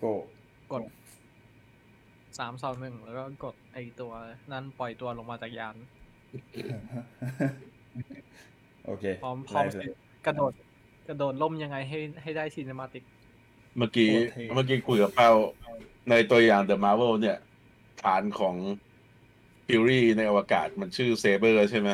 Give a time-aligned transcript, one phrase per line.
[0.00, 0.22] โกะ
[0.72, 0.82] กด
[2.38, 4.12] สามสองหนึ่งแล้วก็กดไอตัว
[4.52, 5.76] นั้นปล่อยตัวลงมาจากยาน
[8.86, 9.86] โอเคพร้อมพร้อมไลฟ์เลย
[10.26, 10.52] กระโดด
[11.08, 13.04] กระโดดร่มยังไงให้ให้ได้ cinematic
[13.78, 15.30] เมื่อกี้โอเคเมื่อกี้คุยกับเป้า
[16.10, 17.38] ในตัวอย่าง The Marvel เนี่ย
[18.02, 18.56] ฐานของ
[19.66, 21.88] ฟิวรี่ในอวกาศมันชื่อ Saber ใช่ไหม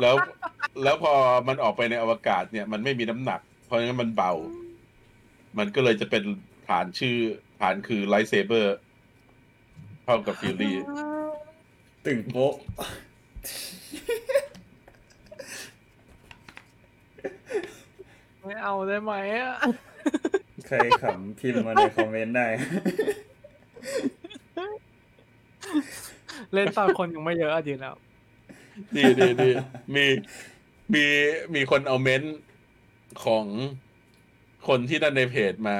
[0.00, 0.14] แล้ว
[0.82, 1.12] แล้วพอ
[1.48, 4.32] มันออกไปในอวกาศเนี่ย มันไม่มีน้ำหนัก เพราะงั้นมันเบา
[5.58, 6.22] มันก็เลยจะเป็น
[6.68, 7.16] ฐานชื่อ
[7.60, 8.76] ฐานคือ lightsaber
[10.04, 10.76] เท่ากับฟิวรี่
[12.04, 12.54] ตึงโป๊ะ
[18.42, 19.56] ไม่เอาได้ไหมอะ
[20.66, 22.46] ใครขำพิมพ์มาในคอมเมนต์ได้
[26.52, 27.94] เล่นตอนคนยังไม่เยอะอะดีแล้ว
[28.96, 29.50] ดีดีดี
[29.94, 30.06] มี
[30.94, 31.04] มี
[31.54, 32.36] มีคนเอาเมนต์
[33.24, 33.44] ของ
[34.68, 35.76] คนที่นั่นในเพจมา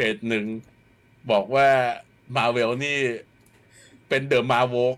[0.00, 0.46] เพจหนึ่ง
[1.30, 1.68] บอกว่า
[2.36, 2.98] มาเวลนี่
[4.08, 4.96] เป็นเดอะมาโวก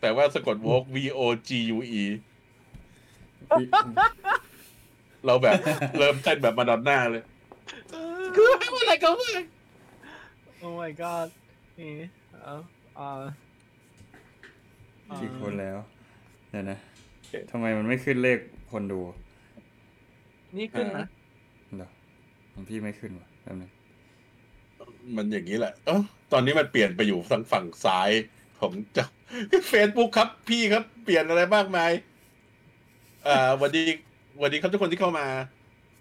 [0.00, 2.04] แต่ว่าสะกดโวก V O G U E
[5.26, 5.54] เราแบบ
[5.98, 7.22] เริ่มเต้นแบบมาดอนน่าเลย
[8.36, 8.48] คือ
[8.80, 9.30] อะไรก็ไม่
[10.58, 11.28] โอ้ my god
[11.78, 11.92] นี่
[12.42, 12.54] เอา
[12.98, 13.08] อ่า
[15.10, 15.76] อ่ากี่คนแล้ว
[16.50, 16.78] เดี๋ยวนะ
[17.50, 18.38] ทำไมมันไม่ขึ้นเลข
[18.72, 19.00] คนดู
[20.56, 21.06] นี่ขึ้นนะ
[21.76, 21.90] เหรอ
[22.52, 23.70] ของพี่ไม่ขึ้นวะแป๊บนึง
[25.16, 25.94] มันอย่างนี้แหละเออ
[26.30, 28.10] ตอนนี้มันเปลี่ยนไปอยู่ทางฝั่งซ้าย
[28.56, 29.06] ของเจ้า
[29.70, 31.90] เฟซบุ๊กครับ พี่ครับ เปลี่ยนอะไรมากมาย
[33.24, 33.30] อ่า
[33.62, 33.78] วันดี
[34.40, 35.24] วันดีครับทุกคนที่เข้ามา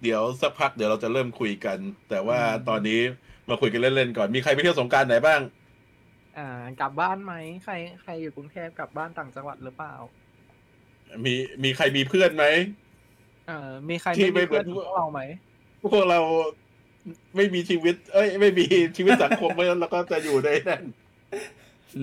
[0.01, 2.93] เดี๋ยวสักพักเดี๋ยวเราจะเริ่มคุยกัน แต่ว่าตอนนี้
[3.49, 5.41] มาคุยกันเล่นๆก่อนมีใครไปเที่ยวสงกรารไหนบ้าง
[6.35, 6.41] อ่า
[6.77, 9.93] กลับบ้านไหมใครใครอยู่กรุงเทพกลับบ้านต่างจังหวัดหรือเปล่า
[11.25, 12.43] มีมีใครมีเพื่อนไหม
[13.43, 13.53] เอ่อ
[13.89, 15.19] มีใครที่ไม่มีไม่เหมืเพื่ออนนพวกเราไหม
[15.81, 16.17] พวกเรา
[17.35, 18.65] ไม่มีชีวิต เอ้ย ไม่มี
[18.97, 20.83] ชีวิตสังคมเพราะฉะนั้นเราก็จะอยู่ในนั่น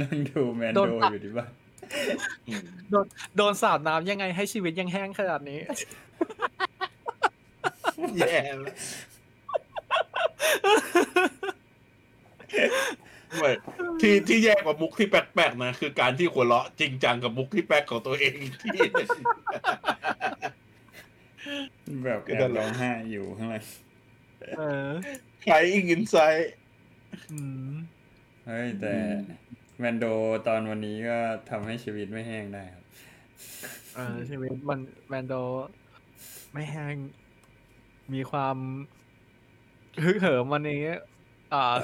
[0.01, 1.51] นั่งดูแมนโดโดนตัดอยู่ที่บ้าน
[2.49, 2.63] อืม
[3.37, 5.61] โดนสาดน้ำยังไงให้ชีวิตยังแห้งขนาดนี้
[8.19, 8.77] แย่แล้ว
[13.39, 13.51] ไม่
[14.01, 18.81] ที่ที่แย่กว่ามุกที่แปลกๆนะคือการที่หัวเราะจริงจังกับมุกที่แปลกของตัวเองที่
[22.05, 23.65] แบบแอบร้องไห้อยู่ข้างหลัง
[24.59, 24.89] เออ
[25.43, 26.53] ใครอิงอินไซด์
[27.33, 27.73] อืม
[28.47, 28.95] เฮ้ยแต่
[29.79, 30.05] แมนโด
[30.47, 31.19] ตอนวันนี้ก็
[31.51, 32.85] ทำให้ชีวิตไม่แห้งได้ครับ
[33.95, 35.35] เออชีวิตมันแมนโด
[36.53, 36.95] ไม่แห้ง
[38.15, 38.57] มีความ
[40.05, 40.83] ฮึกเหิมวันนี้
[41.55, 41.75] อ่า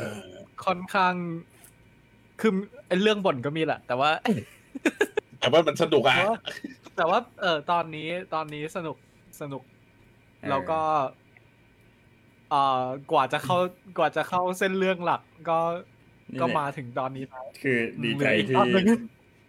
[0.64, 1.14] ค่อนข้าง
[2.40, 2.52] คือ
[2.86, 4.10] ไอ้เรื่องบ่นก็มีแหละ แต่ว่า
[5.40, 6.36] แต่ว่ามันสนุกอะแต่ว่า
[6.96, 8.96] แต่ว่า เออตอนนี้ตอนนี้สนุก
[9.40, 9.62] สนุก
[10.40, 10.80] เออแล้วก็
[12.52, 13.58] เอ่อกว่าจะเข้า
[13.98, 15.58] กว่าจะเข้าเส้นเรื่องหลักก็
[16.32, 18.86] นี่ก็แหละมาถึงตอนนี้แล้วคือดีใจเหลืออีกที่ตอนหนึ่ง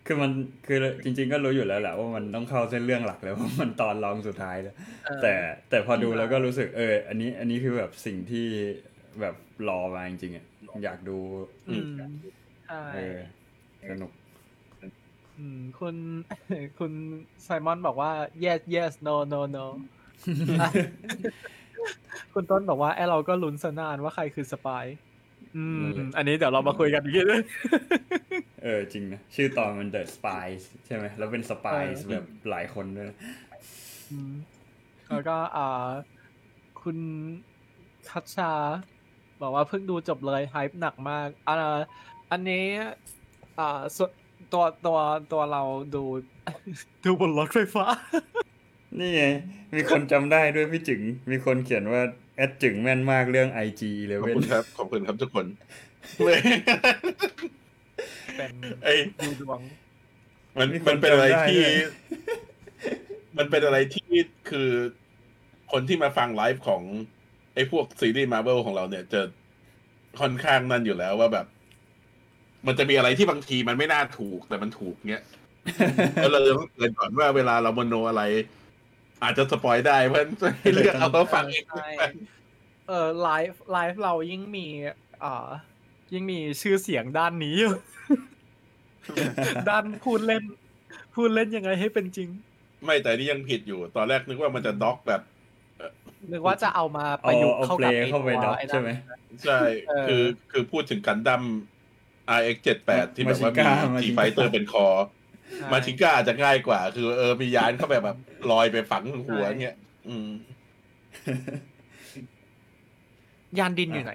[0.07, 0.31] คือมัน
[0.67, 4.75] คือจริง ๆ ก็รู้อยู่แล้วแหละว่ามันต้องเข้าเส้นเรื่องหลักแล้วว่ามันตอนรองสุดท้ายแล้ว
[5.05, 5.33] เออแต่
[5.69, 8.47] แต่พอดูแล้วก็รู้สึกเออ อันนี้อันนี้คือแบบสิ่งที่
[9.21, 9.35] แบบ
[9.67, 10.45] รอมาจริงๆอะ
[10.83, 11.17] อยากดู
[11.67, 11.85] อืม
[12.67, 13.15] ใช่เออ
[13.89, 14.11] สนุก
[15.37, 15.95] อืมคุณ
[16.79, 16.91] คุณ
[17.43, 18.11] ไซมอนบอกว่า
[18.43, 19.65] yes yes no no no
[22.33, 24.85] คุณต้นบอกว่าไอเราก็ลุ้นสนานว่าใครคือสปาย
[25.55, 25.83] อืม
[26.17, 27.43] อันนี้เดี๋ยวเรามาคุยกันอีกทีนึง
[28.63, 33.17] เออจริงนะ ชื่อตอนมัน The Spies ใช่ไหมแล้วเป็น Spies เออแบบหลายคนด้วยนะ
[34.11, 34.33] อืม
[35.09, 35.89] แล้วก็อ่า
[36.81, 36.97] คุณ
[38.09, 38.51] คัชชา
[39.41, 41.77] บอกว่าเพิ่งดูจบเลยไฮป์หนักมากอ่า
[42.31, 42.65] อันนี้
[43.59, 44.11] อ่าส่วน
[44.53, 44.97] ตัวตัว
[45.31, 45.61] ตัวเรา
[45.95, 46.03] ดู
[47.05, 47.85] ดูบนรถไฟฟ้า
[48.99, 49.23] นี่ไง
[49.75, 52.01] มีคนจำได้ด้วยพี่จึง มีคนเขียนว่า
[52.35, 53.81] แอดจึงแม่นมากเรื่อง IG
[54.21, 55.45] ขอบคุณ11ครับ ขอบคุณครับทุกคน
[58.37, 58.51] เป็น
[58.83, 59.59] ไอ้ดูดวง
[60.59, 61.73] มันมีคนมันเป็นอะไรจำได้ที่ด้วย
[63.37, 64.09] มันเป็นอะไรที่
[64.49, 64.69] คือ
[65.71, 66.81] คนที่มาฟังไลฟ์ของ
[67.55, 69.21] ไอ้พวกซีรีส์มาร์เวลของเราเนี่ยจะ
[70.19, 71.45] ค่อนข้างนั่นอยู่แล้วว่าแบบ
[72.67, 75.23] มันจะมีอะไรที่บางทีมันไม่น่าถูกแต่มันถูกเนี้ย
[76.15, 78.23] แล้วเราจะต้องเตือนก่อนว่าเวลาเรามโนอะไร
[79.21, 81.89] อาจจะสปอยได้เพราะฉะนั้นให้เลือกเอาแล้วฟังเองใช่
[82.87, 84.67] เออไลฟ์ไลฟ์เรายิ่งมี
[85.23, 85.47] อ่า
[86.13, 87.73] ยิ่งมีชื่อเสียงด้านนี้อยู่
[89.69, 90.43] ด้านพูดเล่น
[91.15, 92.29] พูดเล่นยังไงให้เป็นจริง
[92.83, 95.21] ไม่แต่นี่ยังผิดอยู่ ตอนแรกนึกว่ามันจะด็อกแบบ
[96.31, 98.89] นึกว่าจะเอามาปเอาระยุกต์เอาเข้าเพลกับงไอ้เข้าไปตัวด็อกไอ้นั่นใช่ไหม
[99.45, 101.43] ใช่เออคือคือพูดถึงกันดั้ม
[102.37, 102.57] RX
[102.87, 105.22] 78 ที่แบบว่ามี Machinga G Fighter เป็นคอใช่
[105.71, 108.17] มาชิก้าอาจจะง่ายกว่า คือเออมียานเข้าไปแบบ
[108.51, 110.29] ลอยไปฝังหัวเงี้ยอืม
[113.59, 114.13] ยานดินอยู่ไหน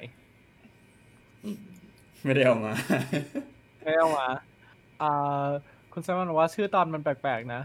[2.25, 2.73] ไม่ได้เอามา
[3.83, 4.29] ไม่เอามา
[5.03, 5.47] อ่า
[5.93, 7.63] คุณแซมมอนบอกว่าชื่อตอนมันแปลกๆนะ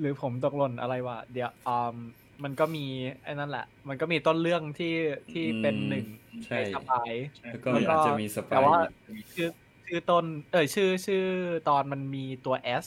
[0.00, 1.94] หรือผมตกหล่นอะไรวะ เดี๋ยวอ่า
[2.44, 2.84] มันก็มี
[3.24, 4.94] ไอ้นั่นแหละ มันก็มีต้นเรื่องที่
[5.32, 6.06] ที่เป็นอืมหนึ่ง
[6.44, 7.12] ใช่ในสปาย
[7.50, 8.78] แล้วก็แล้วก็อาจจะมีสปาแต่ยว่า
[9.34, 9.48] ชื่อ
[9.86, 11.24] ชื่อต้น เออชื่อชื่อ
[11.68, 12.86] ตอนมันมีตัว S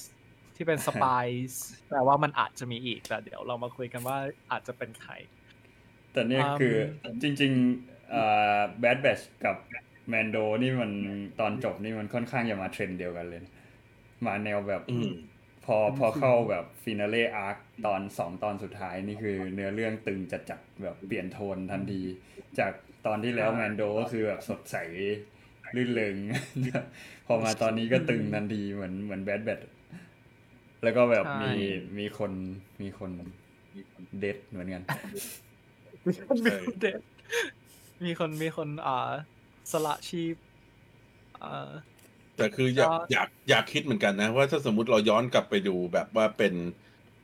[0.55, 1.25] ที่เป็น spy
[1.91, 4.17] แต่ว่ามันอาจจะมีอีกแต่เดี๋ยวเรามาคุยกันว่า
[4.51, 5.13] อาจจะเป็นใคร
[6.13, 6.75] แต่เนี่ยอืมคือ
[7.21, 9.55] จริงๆอ่า Bad Batch กับ
[10.09, 10.91] Mando นี่มัน
[11.39, 13.53] ตอนจบนี่มันค่อนข้างจะมาเทรนด์เดียวกันเลยนะ
[14.25, 15.11] มาแนวแบบอืม
[15.65, 22.01] พอพอเข้าแบบ finale arc ตอนสองตอนสุดท้ายนี่คือเนื้อเรื่องตึงจัดจัดๆแบบเปลี่ยนโทนทันที
[22.59, 22.71] จาก
[23.05, 24.75] ตอนที่แล้วแมนโดก็คือแบบสดใส
[25.75, 26.15] ลื่นเริง
[27.27, 29.59] พอมาตอนนี้ก็ตึงทันทีเหมือนเหมือนแบดแบท
[30.83, 31.65] แล้วก็แบบใช่มี
[31.99, 32.31] มีคน
[32.81, 33.11] มีคน
[34.19, 34.83] เด็ดเหมือนกัน
[36.07, 36.99] มีคนมีคนเด็ด
[38.05, 39.11] มีคนมีคนอ่า
[39.71, 40.35] สละชีพ
[41.43, 41.69] อ่า
[42.37, 46.53] แต่คืออยากก็อยากอยากคิดเหมือนกันนะ ว่าถ้าสมมติเราย้อนกลับไปดูแบบว่าเป็น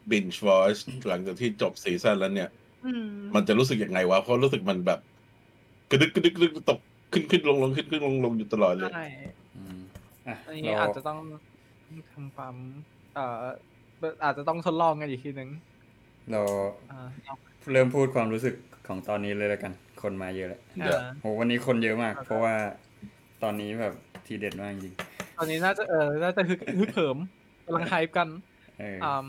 [0.09, 2.49] binge watch หลังจากที่จบซีซั่นแล้วเนี่ย
[3.35, 4.99] มันจะรู้สึกยังไงวะเพราะรู้สึกมันแบบ
[5.91, 6.79] กระดึกกระดึกกระดึกตก
[7.13, 8.99] ขึ้นขึ้นลงลงขึ้นขึ้นลงลงอยู่ตลอดเลยใช่
[9.55, 9.79] อืม
[10.27, 11.17] อะอันนี้เราอาจจะต้อง
[12.11, 12.55] ทำความ
[13.13, 13.21] เอ่อ
[14.23, 15.49] อาจจะต้องทดลองกันอีกทีนึง
[16.31, 16.41] เรา
[16.89, 17.33] อ่า
[17.71, 18.55] เริ่มพูดความรู้สึก
[18.87, 22.55] ของตอนนี้เลยแล้วกัน คนมาเยอะแล้วเดี๋ยวอ่าโหวันนี้คนเยอะมากครับเพราะว่า
[23.43, 23.93] ตอนนี้แบบ
[24.25, 24.95] ทีเด็ดมากจริง
[25.35, 27.17] ตอนนี้น่าจะเออน่าจะฮึกฮึกเหิม
[27.65, 28.29] กำลังไฮป์กัน
[28.77, 29.27] เอออืม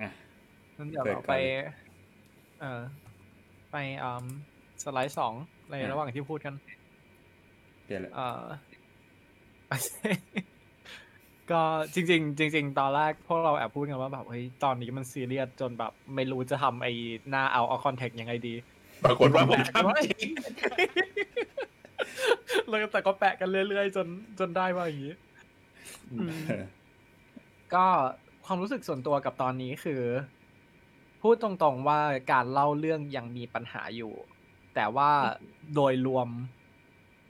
[0.00, 0.08] อะ
[0.76, 1.54] งั้นเดี๋ยวเปิดเราก่ไปอนเลย
[2.58, 2.82] เอ่อ
[3.70, 4.24] ไปอืม
[4.82, 5.34] สไลด์สอง
[5.70, 6.54] ในอะระหว่างที่พูดกัน
[7.84, 8.44] เปลี่ยนแล้วเอ่อ
[11.50, 11.62] ก็
[11.94, 16.92] จริง ๆ จริง ๆ ตอนแรกพวกเราแอบพูดกันว่าแบบเฮ้ยตอนนี้มันซีเรียสจนแบบ ไม่รู้จะทำไอ้
[17.30, 18.54] หน้าเอาเอาคอนแทคยังไงดี
[19.04, 20.30] ปรากฏว่าผมทำจริง
[22.68, 24.06] เลยแต่ก็แปะกันเรื่อยๆจน
[24.38, 25.14] จนได้ว่าอย่างนี้
[26.12, 26.38] อืม
[27.74, 27.86] ก็
[28.46, 30.02] ความรู้สึกส่วนตัวกับตอนนี้คือ
[31.22, 32.00] พูดตรงๆว่า
[32.32, 34.12] การเล่าเรื่องยังมีปัญหาอยู่
[34.76, 35.10] แต่ว่า
[35.74, 36.28] โดยรวม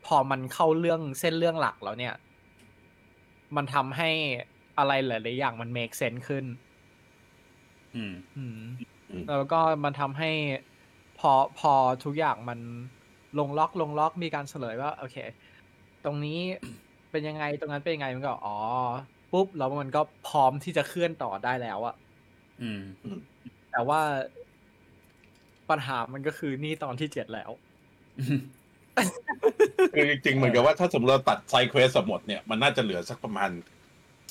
[0.06, 2.14] พอมันเข้าเรื่องเส้นเรื่องหลักแล้วเนี่ย
[3.56, 4.10] มันทำให้
[4.78, 6.44] อะไรหลายๆอย่างมัน make sense ขึ้น
[7.94, 8.58] อืมอืม
[9.10, 10.30] อืม แล้วก็มันทำให้
[11.18, 11.72] พอพอ
[12.04, 12.58] ทุกอย่างมัน
[13.38, 15.16] ลงล็อกลงล็อกมีการเฉลยว่า โอเค
[16.04, 16.38] ตรงนี้
[17.10, 18.56] เป็นยังไงตรงนั้นเป็นยังไงมันก็ อ๋อ
[19.32, 21.94] ปุ๊บ แล้วมันก็พร้อมที่จะเคลื่อนต่อได้แล้วอะ
[22.62, 22.80] อืม
[23.72, 24.00] แต่ว่า
[25.70, 27.50] ปัญหามันก็คือนี่ตอนที่เจ็ดแล้ว
[29.94, 33.50] คือจริงๆเหมือนกับว่าถ้าสมมติเราตัดไซเควสหมดเนี่ยมันน่าจะเหลือสักประมาณ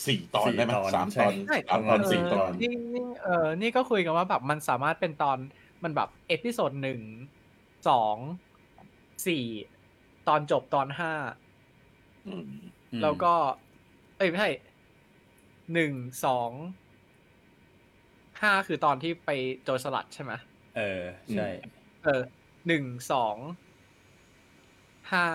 [0.08, 5.38] สี่ตอนสี่ได้ไหมตอนสามใช่ตอนใช่สามตอนเสี่ตอนนี่นี่เออนี่ก็คุยกันว่าแบบมันสามารถเป็นตอน
[5.84, 7.02] มันแบบ episode หนึ่ง
[7.90, 8.16] สอง
[9.28, 9.46] สี่
[10.28, 11.14] ตอนจบตอนห้า
[12.28, 12.44] อืม
[12.94, 13.34] อืมแล้วก็
[14.18, 14.52] เอ้ยไม่ใช่
[15.74, 15.94] หนึ่ง
[16.26, 16.52] สอง
[18.42, 19.30] ห้าคือตอนที่ไป
[19.64, 20.32] โจรสลัดใช่ไหม
[20.78, 21.02] เออ
[21.34, 21.48] ใช่
[22.04, 22.22] เออ
[22.68, 23.36] หนึ่งสอง
[25.12, 25.26] ห้า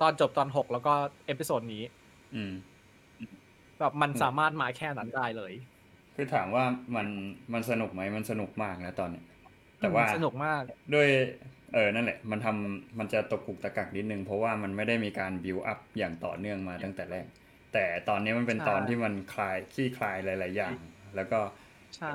[0.00, 0.94] ตอนจบตอนหกแล้วก็
[1.26, 1.82] episode นี้
[2.34, 2.52] อืม
[3.78, 5.52] แบบมันสามารถมาแค่นั้นได้เลย
[6.14, 6.64] คือถามว่า
[6.96, 7.06] มัน
[7.52, 9.24] มันสนุกไหมมันสนุกมากนะตอนเนี้ย
[9.78, 10.62] แต่ว่าสนุกมาก
[10.94, 11.08] ด้วย
[11.74, 17.26] เออนั่นแหละ มันทำมันจะตกกุกตะกักนิดนึง เพราะว่ามันไม่ได้มีการบิวอัพอย่างต่อเนื่องมาตั้งแต่แรก
[17.72, 20.76] แต่ตอนนี้มันเป็นใช่ตอนที่มันคลายคลี่คลายหลาย ๆ อย่าง
[21.16, 21.40] แล้วก็
[21.90, 22.08] ใช่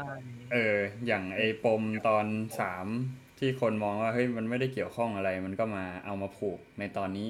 [0.52, 0.76] เออ
[1.08, 2.26] อย่างไอ้ปมตอน
[2.60, 2.88] สาม
[3.40, 7.28] ที่คนมองว่าเฮ้ยมันไม่ได้เกี่ยวข้องอะไร มันก็มาเอามาผูกในตอนนี้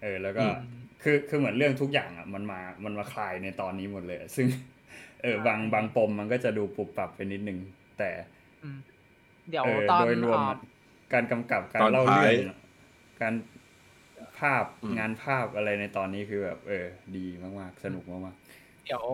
[0.00, 0.54] เออ แล้วก็อืม
[1.02, 4.48] คือคือเหมือนเรื่องทุกอย่างอะ มันมามันมาคลายในตอนนี้หมดเลยอะซึ่ง
[5.22, 7.58] เออบางบางปมมันก็จะดูปรับปรับไปนิดนึง
[7.98, 8.10] แต่
[8.62, 8.76] อืม
[9.50, 10.58] เดี๋ยวเออตอนโดยรวมอ่าอะ
[11.12, 12.58] การกำกับการตอนเล่าท้ายเรื่องอะ
[13.20, 13.34] การ
[14.38, 17.26] ภาพอืมงานภาพอะไรในตอนนี้คือแบบ เออ ดี
[17.60, 18.36] มากๆ สนุกมาก
[18.82, 19.04] เดี๋ยว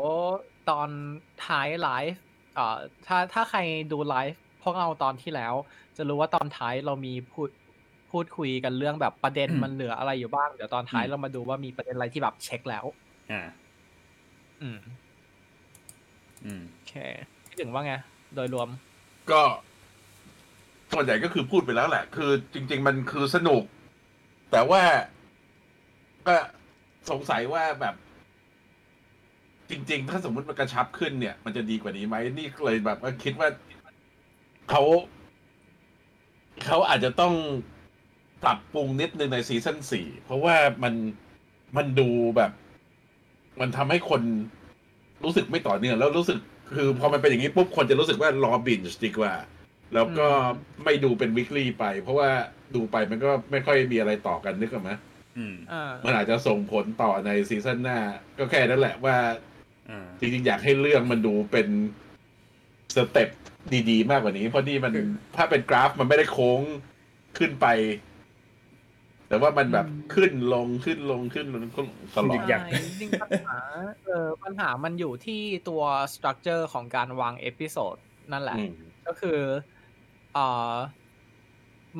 [0.70, 0.88] ตอน
[1.46, 2.16] ท้ายไลฟ์
[2.54, 3.60] เอ่อถ้าถ้าใคร
[3.92, 5.54] ดูไลฟ์พวกเราตอนที่แล้ว
[5.96, 7.50] จะรู้ว่าตอนท้ายเรามีพูด
[8.10, 13.42] พูดคุยกันเรื่องแบบประเด็นมันเหลืออะไรอยู่บ้าง เดี๋ยวตอนท้ายเรามาดูว่ามีประเด็นอะไรที่แบบเช็คแล้วๆอ่า
[14.62, 14.78] อืม
[16.44, 16.94] อืมโอเค
[17.48, 17.94] พี่ถึงว่าไง
[18.34, 18.68] โดยรวม
[19.30, 19.42] ก็
[20.92, 23.62] ส่วนใหญ่ก็คือพูดไปแล้วแหละ คือ จริง ๆ มันคือสนุก
[24.50, 24.82] แต่ว่า
[26.26, 26.36] ก็
[27.10, 27.94] สงสัยว่าแบบ
[29.70, 33.48] จริง ๆ ถ้าสมมติมันกระชับขึ้นเนี่ย มันจะดีกว่านี้ไหมนี่ก็เลยแบบว่าคิดว่า
[34.70, 34.82] เขา
[36.66, 37.34] เขาอาจจะต้อง
[38.44, 40.94] ปรับปรุงนิดนึงใน season สี่เพราะว่ามัน
[41.76, 42.52] มันดูแบบ
[43.60, 44.22] มันทำให้คน
[45.24, 46.38] รู้สึกไม่ต่อเนื่องแล้วรู้สึก
[46.74, 50.28] คือพอมันเป็นอย่างนี้ปุ๊บคนจะรู้สึกว่ารอ binge ดีกว่าแล้วก็
[50.84, 52.30] ไม่ดูเป็น weekly ไป เพราะว่า
[52.74, 54.90] ดูไปมันก็ไม่ค่อยมีอะไรต่อกันนึกออกไหม
[55.38, 57.98] อืมอ่ามันอาจจะส่งผลต่อใน season หน้า
[58.38, 59.36] ก็แค่นั้นแหละว่าอ่า
[60.20, 61.68] จริงๆอยากให้เรื่องมันดูเป็น
[62.96, 63.28] step
[63.90, 66.60] ดีๆ มากกว่านี้ เพราะนี่มันคือถ้าเป็นกราฟมันไม่ได้โค้ง
[67.38, 67.66] ขึ้นไป
[69.28, 73.58] แต่ว่ามันแบบขึ้นลงขึ้นลงขึ้นลงตลอดอยากใช่จริงๆปัญหา
[74.06, 75.82] เออปัญหามันอยู่ที่ตัว
[76.14, 77.96] structure ของการวาง episode
[78.32, 78.72] นั่นแหละอืม
[79.06, 79.38] ก็คือ
[80.34, 80.74] เอ่อ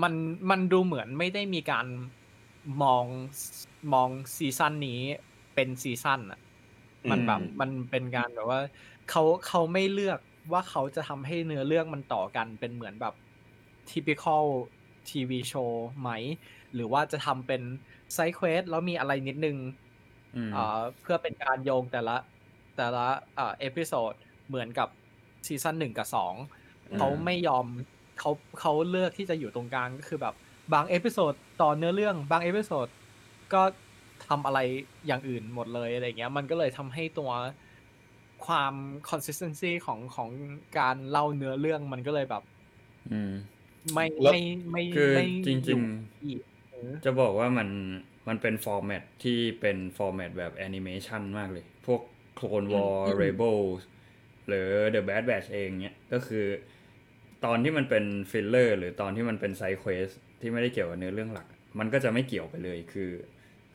[0.03, 0.15] มัน
[0.51, 1.87] มันดูเหมือนไม่ได้มีการ
[2.83, 3.05] มอง
[3.93, 5.01] มอง season นี้
[5.55, 6.41] เป็น season อะ
[7.11, 8.61] มันแบบอืมมันเป็นการแบบว่า
[9.11, 10.19] เขาเขาไม่เลือก
[10.53, 13.15] ว่าเขาจะทำให้เนื้อเรื่องมันต่อกันเป็นเหมือนแบบ
[13.91, 14.45] typical
[15.11, 16.11] TV show ไหม
[16.75, 17.63] หรือว่าจะทำเป็น
[18.15, 19.57] side quest แล้วมีอะไรนิดนึง
[20.37, 22.17] อืมเอ่อเพื่อเป็นการโยงแต่ละ
[22.77, 24.13] แต่ละเอ่อ episode
[24.49, 24.89] เหมือนกับ
[25.47, 26.35] season หนึ่งกับสอง
[26.91, 27.67] อืมเขาไม่ยอม
[28.19, 28.31] เขา
[28.61, 30.35] เขาเลือกที่จะอยู่ตรงกลางก็คือแบบ
[30.73, 32.87] บาง episode ต่อเนื้อเรื่อง บาง episode
[33.53, 33.63] ก็
[34.31, 34.61] ทำอะไร
[35.07, 37.31] อย่างอื่นหมดเลยอะไรเงี้ย มันก็เลยทำให้ตัว
[38.47, 38.75] ความ
[39.11, 40.31] consistency ของของ
[40.79, 42.43] การเล่าเนื้อเรื่องมันก็เลยแบบ
[43.13, 43.33] อืม
[43.93, 45.83] ไม่แล้วไม่ไม่คือไม่จริงๆอยู่
[46.21, 46.35] ที่
[46.71, 47.69] เออจะบอกว่ามัน
[48.29, 52.01] มันเป็น format ที่เป็น format แบบแอนิเมชันมากเลย พวก
[52.39, 53.81] Clone War อืม Rebels
[54.49, 56.45] หรือ The Bad Batch เองเนี้ยก็คือ
[57.45, 60.09] ตอนที่มันเป็นฟิลเลอร์หรือตอนที่มันเป็น side quest
[60.41, 61.47] ที่ไม่ได้เกี่ยวกับเนื้อเรื่องหลัก
[61.79, 63.11] มันก็จะไม่เกี่ยวไปเลยคือ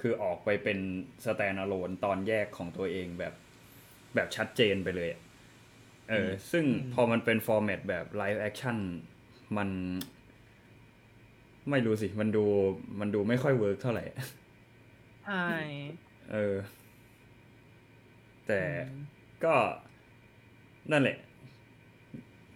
[0.02, 0.80] คือออกไปเป็น
[1.26, 3.34] standalone ตอนแยกของตัวเองแบบ
[4.16, 5.22] แบบชัดเจนไปเลยอะ
[6.10, 8.78] เออซึ่งอืมพอมันเป็น format แบบ live action
[9.58, 9.70] มัน
[11.70, 12.46] ไม่รู้สิ มันดู
[13.00, 14.04] มันดูไม่ค่อย work เท่าไหร่
[15.24, 15.98] ใช่
[16.32, 16.56] เออ
[18.48, 18.92] แต่อืม
[19.44, 19.56] ก็
[20.92, 21.18] นั่นแหละ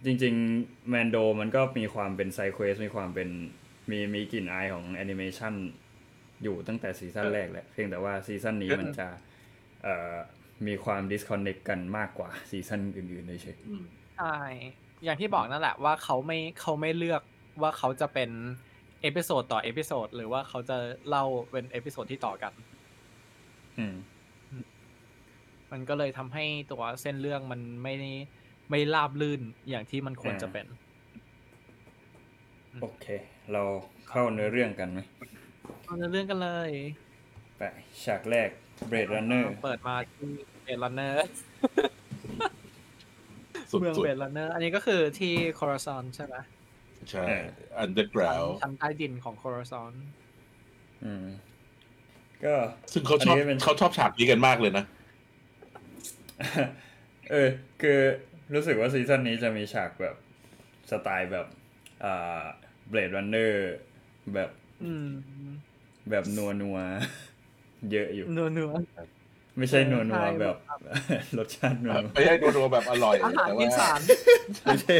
[0.04, 3.28] จริง ๆ แมนโดมันก็มีความเป็น side quest มีความเป็น
[3.90, 5.54] มีมีกลิ่นอายของแอนิเมชัน
[6.42, 9.08] อยู่ตั้งแต่ซีซั่นแรกแหละเพียงแต่ว่าซีซั่นนี้มันจะ
[9.82, 10.14] เอ่อ
[10.66, 13.84] มีความดิสคอนเน c กกันมากกว่าซีซั่นอื่นๆเฉยอืม
[14.18, 14.38] ใช่
[15.04, 17.22] อย่างที่บอกนั่นแหละว่าเขาไม่เขาไม่เลือก
[17.62, 18.30] ว่าเขาจะเป็น
[19.02, 20.76] episode ต่อ episode หรือว่าเขาจะ
[21.08, 23.94] เล่าเป็น episode ที่ต่อกันๆอืม
[25.72, 28.10] มันก็เลยทำให้ตัวเส้นเรื่องมันไม่ได้
[28.70, 30.66] ไม่ราบลื่นอย่างที่มันควรจะเป็น
[32.82, 33.06] โอเค
[33.52, 33.62] เรา
[34.08, 35.00] เข้าเนื้อเรื่องกันไหม
[35.84, 36.70] เอาเนื้อเรื่องกันเลย
[37.58, 37.62] ไป
[38.04, 38.50] ฉากแรก
[38.90, 40.28] Blade Runner เปิดมาที่
[40.64, 41.28] Blade Runner
[43.70, 46.36] สุดเมืองๆ Blade Runner อันนี้ก็คือที่ Coruscant ใช่ไหม
[47.10, 47.46] ใช่เออ
[47.78, 49.92] underground ชั้นใต้ดินของโคราซอน
[51.04, 51.26] อืม
[52.44, 52.54] ก็
[52.92, 54.84] ซึ่งเขาชอบอันนี้เป็นเขาชอบฉากนี้กันมากเลยนะ
[57.30, 57.48] เออ
[57.82, 57.98] คือ
[58.54, 60.16] รู้สึกว่าซีซั่นนี้จะมีฉากแบบ
[60.90, 61.46] สไตล์แบบ
[62.04, 62.42] อ่า
[62.88, 63.74] เบลดรันเนอร์
[64.34, 64.50] แบบ
[64.84, 65.08] อืม
[66.10, 68.72] แบบนัวนัวๆเยอะอยู่ นัวนัว
[69.58, 70.56] ไม่ใช่นัวนัวใช่แบบ
[71.38, 74.00] รสชาตินัวไม่ใช่ดูๆแบบอร่อยอาหารแต่อีว่าสาน
[74.64, 74.94] ไม่ใช่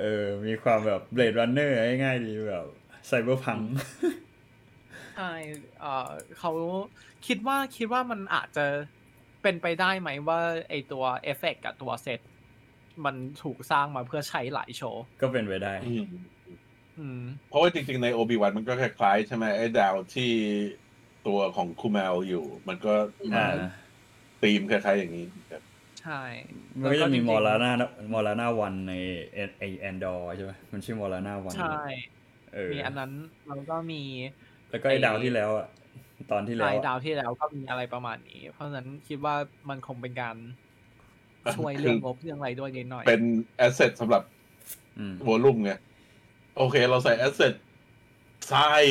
[0.00, 2.66] เออ มีความแบบ Blade Runner ง่ายๆดีแบบ
[3.06, 3.58] cyberpunk
[5.16, 5.32] ใช่
[5.80, 6.52] เอ่อเขา
[7.26, 8.66] คิดว่าคิดว่ามันอาจจะ
[9.42, 12.20] เป็นไปได้ไหมว่า ไอตัวเอฟเฟกกับตัวเซต
[13.04, 16.24] มันถูกสร้างมาเพื่อใช้หลายโชว์ ก็เป็นไปได้อืมอืม
[17.48, 20.30] เพราะว่าจริงๆใน Obi-Wan มันก็คล้ายๆใช่ไหมไอ้ดาวที่
[21.26, 22.92] ตัวของ Kumail อยู่ มันก็
[23.36, 23.56] มาอ่า
[24.42, 25.62] ธีมคล้ายๆอย่างนี้ครับ
[26.00, 26.20] ใช่
[26.80, 27.72] มันก็จะมีแล้วมอจริงๆลาน่า
[28.12, 28.92] Morlana One ใน
[29.58, 31.74] ไอ Andor ใช่ไหมมันชื่อ Morlana One ใช่
[32.54, 33.12] เออมีอันนั้น
[33.46, 34.02] แล้วก็มี
[34.70, 35.66] แล้วก็ไอ้ดาวที่แล้วอะ
[36.30, 39.34] ตอนที่แล้วรายอะดาวที่แล้วก็มีอะไรประมาณนี้ เพราะฉะนั้นคิดว่า
[39.68, 40.36] มันคงเป็นการ
[41.56, 43.22] ช่วยเรื่องงบเรื่องอะไรด้วยนิดหน่อย เป็น
[43.56, 44.22] asset สำหรับ
[44.98, 45.72] อืม Volume ไง
[46.56, 47.54] โอเค เราใส่ asset
[48.50, 48.82] ทราย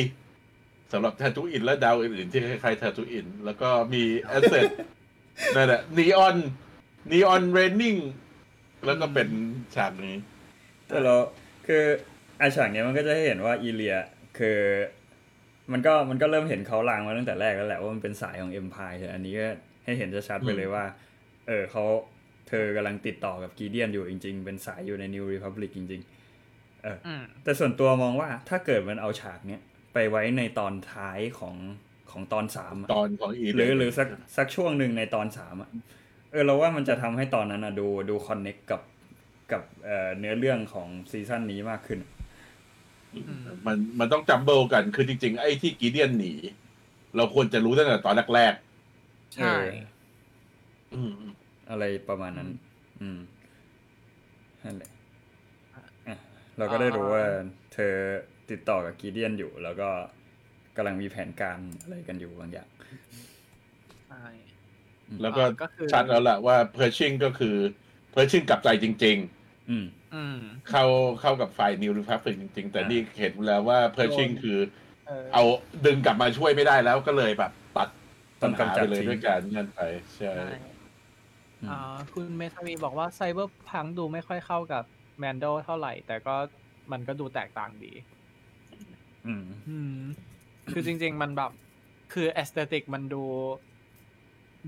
[0.92, 4.70] สำหรับ Tatooine และดาวอื่นๆที่คล้ายๆ Tatooine แล้วก็มี asset
[5.56, 7.96] นั่นแหละ neon neon raining
[8.86, 9.28] แล้วก็เป็น
[9.74, 10.16] ฉากนี้
[10.88, 11.14] แต่เรา
[11.66, 11.82] คือ
[12.38, 13.96] ไอฉากเนี้ยมันก็จะให้เห็นว่า Elia
[14.38, 14.58] คือ
[15.72, 19.46] มันก็มันก็เริ่มเห็นเขาลางมาตั้งแต่แรกแล้วแหละว่ามันเป็นสายของ Empire อันนี้ก็
[19.84, 20.84] ให้เห็นชัดๆไปเลยว่า
[21.46, 21.84] เออเขา
[22.48, 26.23] เธอกำลังติดต่อกับ Gideon อยู่จริง ๆ เป็นสายอยู่ใน New Republic จริง ๆ
[26.84, 29.62] เอออืมแต่ส่วนตัวมองว่าถ้าเกิดมันเอาฉากเนี้ย
[29.94, 31.56] ไปไว้ในตอนท้ายของ
[32.10, 35.70] ของตอนสามอะตอนของอีหรือหรือสักสักช่วงหนึ่งในตอนสามอะ
[36.32, 38.80] เออเราว่ามันจะทำให้ตอนนั้นอะดูดู connect กับ
[39.52, 42.00] กับเอ่อเนื้อเรื่องของซีซั่นนี้มากขึ้น
[43.66, 46.32] มันมันต้อง jumble กันคือจริง ๆ ไอ้ที่ Gideon หนี
[47.16, 48.54] เราควรจะรู้ตั้งแต่ตอนแรก
[49.34, 51.12] ใช่เออๆอืม
[51.70, 52.48] อะไรประมาณนั้น
[53.00, 53.18] อืม
[54.64, 54.93] นั่นแหละอะ
[56.58, 57.24] เราก็ได้รู้ว่า
[57.72, 57.94] เธอ
[58.50, 59.88] ติดต่อกับ Gideon อยู่ แล้วก็
[60.76, 62.68] กำลังมีแผนการอะไรกันอยู่บางอย่าง
[64.08, 64.24] ใช่
[65.22, 67.56] แล้วก็อ่าก็คือชัดแล้วแหละว่าเพอร์ชิงก็คือ
[68.12, 69.18] เพอร์ชิงกลับใจจริง
[69.70, 70.84] อืมอืมๆเข้า
[71.20, 74.58] เข้ากับฝ่าย New Republic จริง ๆ แต่อ่านี่นี่เห็นแล้วว่าเพอร์ชิงคือ
[75.06, 75.44] เออเอา
[75.86, 77.88] ดึงกลับมาช่วยไม่ได้แล้วก็เลยแบบตัด
[78.42, 79.80] ต้ปัอญงหากำจัไปดเลยทิ้งด้วยการเงื่อนไป
[80.16, 80.46] ใช่ใช่
[81.62, 81.78] อืมอ่า
[82.14, 84.84] คุณเมทาวีบอกว่าไซเบอร์พังดูไม่ค่อยเข้ากับ
[85.18, 86.34] แมนโดเท่าไหร่ แต่ก็
[86.92, 87.92] มันก็ดูแตกต่างดี
[89.26, 89.98] อืม อืม
[90.70, 91.50] คือจริง ๆ มันแบบ
[92.12, 93.24] คือแอสเตติกมันดู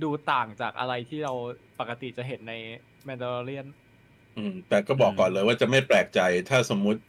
[0.03, 1.35] ดูต่างจากอะไรที่เรา
[1.81, 2.55] ปกติจะเห็นใน
[3.05, 3.67] แมนดาร์เรียน
[4.37, 7.01] อืม แต่ก็บอกก่อนเลยว่าจะไม่แปลกใจถ้าสมมุติ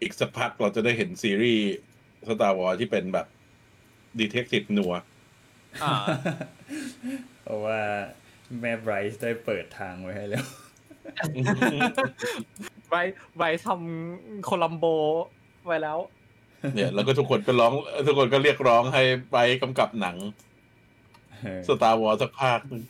[0.00, 1.66] อีกสักพักเราจะได้เห็นซีรีส์
[2.28, 3.26] Star Wars ที่เป็นแบบ
[4.18, 4.94] detective noir
[5.82, 5.94] อ่า
[7.42, 7.80] เพราะว่า
[8.60, 10.46] แม่ Bryce ได้เปิดทางไว้ให้แล้ว
[12.88, 13.02] ไว้
[13.36, 14.84] ไว้ทำ Columbo
[15.66, 15.98] ไว้แล้ว
[16.74, 17.72] เนี่ย แล้วก็ทุกคนก็ร้อง
[18.06, 20.16] ทุกคนก็เรียกร้องให้ไปกำกับหนัง
[21.66, 22.82] Star Wars สักภาคหนึ่ง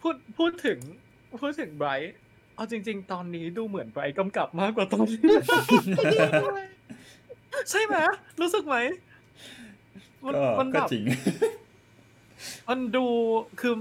[0.00, 0.78] พูดพูดถึง
[1.40, 2.14] พูดถึง Bryce
[2.54, 5.18] เอาจริง ๆ ตอนนี้ดูเหมือน Bryce กำกับมากกว่าตอนที่
[7.70, 7.96] ใช่ไหม
[8.40, 8.76] รู้สึกไหม
[10.26, 11.04] มันก็มันแบก็บจริง
[12.68, 13.06] มันดู
[13.60, 13.74] คือ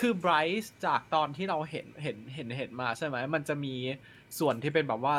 [0.00, 3.74] คือไบรท์จากตอนที่เราเห็นเห็นเห็นเห็นมาใช่ไหมมันจะมี
[4.38, 5.16] ส่วนที่เป็นแบบว่า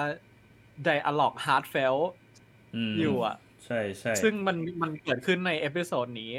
[0.87, 1.99] dialog hard f e l ม
[2.99, 6.31] อยู่อะ ใช่ใช่ซึ่งมันมันเกิดขึ้นในเอพิโซดนี้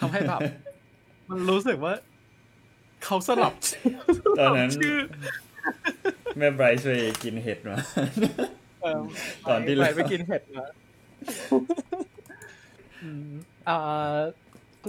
[0.00, 0.40] ทำให้แบบ
[1.30, 1.94] มันรู้สึกว่า
[3.04, 3.54] เขาสลับ
[4.38, 4.96] ตอนนั้นชื่อ
[6.38, 6.90] แม่ไบรท์ไป
[7.22, 7.76] กินเห็ดมา
[8.82, 9.00] เออ
[9.50, 10.64] ตอนที่ไปแล้วไปกินเห็ดมา
[13.02, 13.30] อืม
[13.68, 14.18] อ่า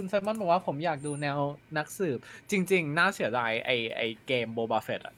[0.04, 1.38] ุณไซมอนบอกว่าผมอยากดูแนว
[1.78, 2.18] นักสืบ
[2.50, 5.14] จริง ๆ น่าเสียดายไอไอเกมโบบาเฟตอะ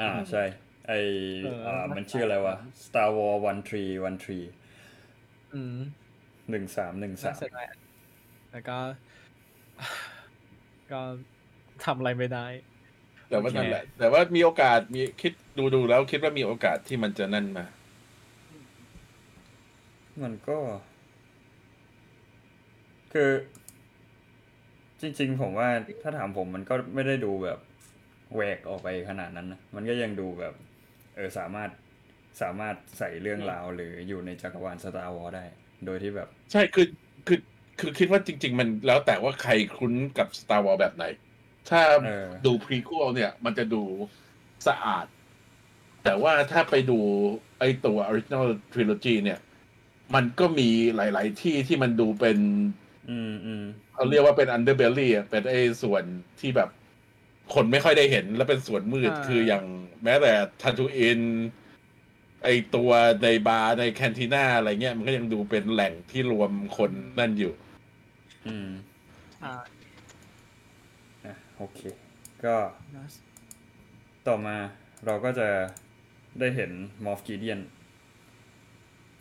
[0.00, 0.44] อ่าใช่
[0.88, 0.92] ไอ
[1.44, 4.46] เอออ่อ่ามันชื่ออะไรวะ Star War One Tree One Tree
[5.54, 5.78] อืม
[6.50, 7.66] หนึ่งสามหนึ่งน่าสามเสียดาย
[8.52, 8.78] แล้วก็
[10.92, 11.00] ก็
[11.84, 12.46] ทำอะไรไม่ได้
[13.28, 17.64] แต่ว่านั่นแหละ แต่ว่ามีโอกาสมีคิดดูดูแล้วคิดว่ามีโอกาสที่มันจะนั่นมา
[20.22, 20.58] มันก็
[23.12, 23.30] คือ
[25.02, 25.68] จริง ๆ ผมว่า
[26.02, 27.58] ถ้าถามผมมันก็ไม่ได้ดูแบบ
[28.34, 30.54] แหวกออกไปขนาดนั้นนะมันก็ยังดูแบบ
[31.16, 31.70] เออสามารถ
[32.42, 35.44] สามารถใส่เรื่องราวหรืออยู่ในจักรวาล Star Wars ได้
[35.84, 36.86] โดยที่แบบ ใช่คือ
[37.26, 37.40] คือ
[37.80, 41.04] คือคิดว่าจริง ๆ มันแล้วแต่ว่าใครคุ้นกับ Star Wars แบบไหน
[41.70, 43.82] ถ้าเออดูพรีควลเนี่ย มันจะดู
[44.66, 45.06] สะอาด
[46.04, 46.98] แต่ว่าถ้าไปดู
[47.58, 49.38] ไอตัว Original Trilogy เนี่ย
[50.14, 52.38] มันก็มีหลาย ๆ ที่ที่มันดูเป็น
[53.10, 56.04] อืมอืมเขาเรียกว่าเป็น underbelly อะเป็นไอ้ส่วน
[56.40, 56.68] ที่แบบ
[57.54, 59.64] คนไม่ค่อยได้เห็นและเป็นส่วนมืดอ่าคืออย่าง
[60.04, 61.20] แม้แต่ทัตูอิน
[62.44, 62.90] ไอตัว
[63.22, 67.52] ในบาร์ในแคนทีน่าอะไรเงี้ย มันก็ยังดูเป็นแหล่งที่รวมคนนั่นอยู่
[68.46, 68.68] อืม
[69.44, 69.54] อ่า
[71.24, 71.80] อะโอเค
[72.44, 72.54] ก็
[74.26, 74.56] ต่อมา
[75.06, 75.48] เราก็จะ
[76.40, 76.70] ได้เห็น
[77.04, 77.60] มอฟกีเดียน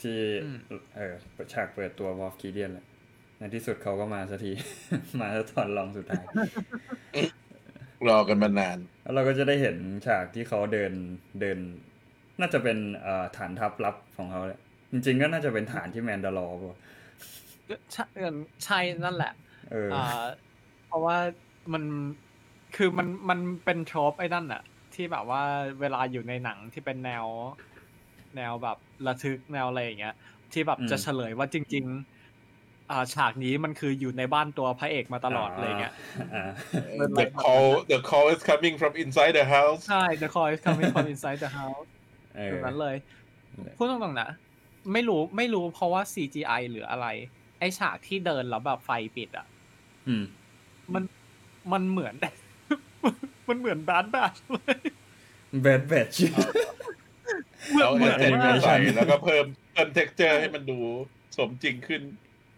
[0.01, 0.59] ที่อืม
[0.95, 1.13] เออ
[1.53, 2.85] ฉากเปิดตัวมอฟกีเดียนแหละ
[3.37, 4.51] ในที่สุดเขาก็มาสักที
[5.19, 6.25] มาตอนลองสุดท้าย
[8.07, 10.93] รอกันมานาน แล้วเราก็จะได้เห็นฉากที่เขาเดิน
[11.41, 11.57] เดิน
[12.39, 16.77] น่าจะเป็นเอ่อฐานทัพลับของเขาแหละจริง ๆ ก็น่าจะเป็นฐานที่แมนดาลอร์ป่ะ
[17.93, 19.33] ใช่เออใช่นั่นแหละ
[19.71, 20.23] เอออ่า
[20.87, 21.17] เพราะว่า
[21.73, 21.83] มัน
[22.75, 24.61] คือมันมันเป็นทรอปไอ้นั่นอะ
[24.93, 25.41] ที่แบบว่า
[25.81, 27.25] เวลาอยู่ในหนังที่เป็นแนว
[28.35, 30.15] แนวแบบระทึกแนวอะไรอย่างเงี้ย
[30.53, 32.16] ที่แบบจะเฉลยว่าจริง ๆ
[32.91, 35.93] อ่าฉากนี้มันคืออยู่ในบ้านตัวพระเอกมาตลอดอะไรเงี้ย
[36.33, 36.49] อ่า
[37.19, 40.89] the call the call is coming from inside the house ใช่ The Call is coming
[40.95, 41.87] from inside the house
[42.35, 42.95] เอตอรงนั้นเลย
[43.53, 44.29] นั่นแหละพูดตรงๆนะ
[44.93, 47.07] ไม่รู้ไม่รู้เพราะว่า CGI หรืออะไร
[47.59, 49.45] ไอฉากที่เดินแล้วแบบไฟปิดอะ
[50.07, 50.23] อืม
[50.93, 51.03] มัน
[51.71, 52.15] มันเหมือน
[53.49, 54.79] มันเหมือนบาร์บาชเลย
[55.61, 56.07] แบดแบด
[57.69, 60.79] เหมือนเอาเหมือนเอมากใส่แล้วก็เพิ่มเพิ่ม texture ให้มันดู
[61.37, 62.01] สมจริงขึ้น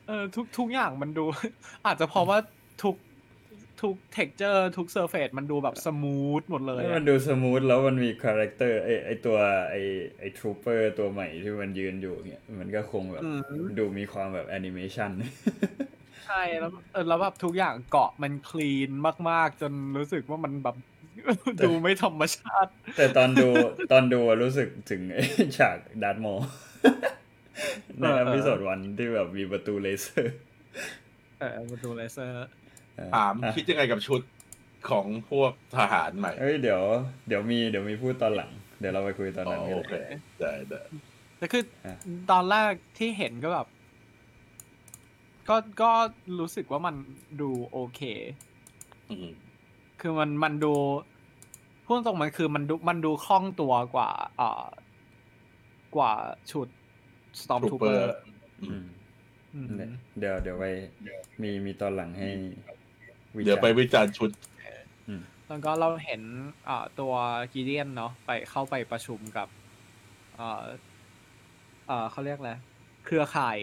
[0.09, 1.25] เออทุกทุกอย่างมันดู
[1.85, 2.37] อาจจะเพราะว่า
[2.83, 2.95] ทุก
[3.81, 9.37] ทุก texture ทุก surface มันดูแบบ smooth หมดเลยให้อะมันดู smooth แล้วมันมีคาแรคเตอร์ไอไอตัว
[9.69, 9.75] ไอ
[10.19, 13.39] ไอ trooper ตัวใหม่ที่มันยืนอยู่เนี่ยมันก็คงแบบอืม
[13.77, 15.11] ดูมีความแบบแอนิเมชัน
[16.25, 18.89] ใช่แล้วเออแล้วแบบทุกอย่างเกราะมัน clean
[19.29, 20.75] มาก ๆ จนรู้สึกว่ามันแบบ
[21.63, 23.47] ดูไม่ธรรมชาติ แต่ตอนดู
[23.91, 25.21] ตอนดูอะรู้สึกถึงไอ้
[25.57, 26.33] ฉาก Darth Maul
[27.99, 30.35] ในเอออเออพิโซดวันที่แบบมีประตูเลเซอร์
[31.39, 32.33] เออประตูเลเซอร์
[32.95, 34.21] เออถามอะคิดยังไงกับชุด
[34.89, 36.81] ของพวกทหารใหม่เอ้ยเดี๋ยว
[37.27, 39.93] เดี๋ยวมีเดี๋ยวมีพูดตอนหลัง เดี๋ยวเราไปคุยตอนอ๋อนั้นกันโอเค
[40.39, 40.81] ได้ได้
[41.37, 41.93] แต่คืออะ
[42.31, 43.67] ตอนแรกที่เห็นก็แบบ
[45.49, 45.91] ก็ก็
[46.39, 46.95] รู้สึกว่ามัน
[47.41, 48.01] ดูโอเค
[49.09, 49.27] อืม
[50.01, 50.73] คือมันมันดู
[51.85, 54.65] พูดตรงๆมันคือมันดูมันดูคล่องตัวกว่า เอ่อ
[55.95, 56.13] กว่า
[56.51, 56.67] ชุด
[57.41, 57.99] Stormtrooper
[58.61, 58.85] อือืมม
[59.53, 59.89] อืมนั่นแหละ
[60.19, 60.65] เดี๋ยวเดี๋ยวไป
[61.41, 62.29] มีมีตอนหลังให้
[63.35, 64.29] วิจารณ์เดี๋ยวไปวิจารณ์ชุด
[65.07, 66.21] อืมแล้วก็เราเห็น
[66.69, 67.13] อ่าตัว
[67.53, 69.47] กีเดียนเนาะไปเข้าไปประชุมกับ
[70.35, 70.63] เอ่อ
[71.87, 72.51] เอ่อเขาเรียกอะไร
[73.05, 73.57] เครือข่าย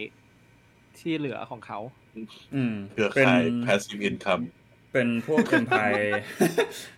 [0.99, 1.79] ที่เหลือของเขา
[2.55, 4.43] อืมเครือเป็นข่าย passive income
[4.93, 6.07] เป็นพวก Empire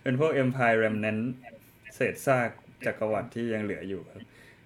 [0.04, 1.24] เป็นพวก Empire Remnant
[1.96, 2.50] เศษซาก
[2.86, 4.22] จักรวรรดิที่ยังเหลืออยู่ครับ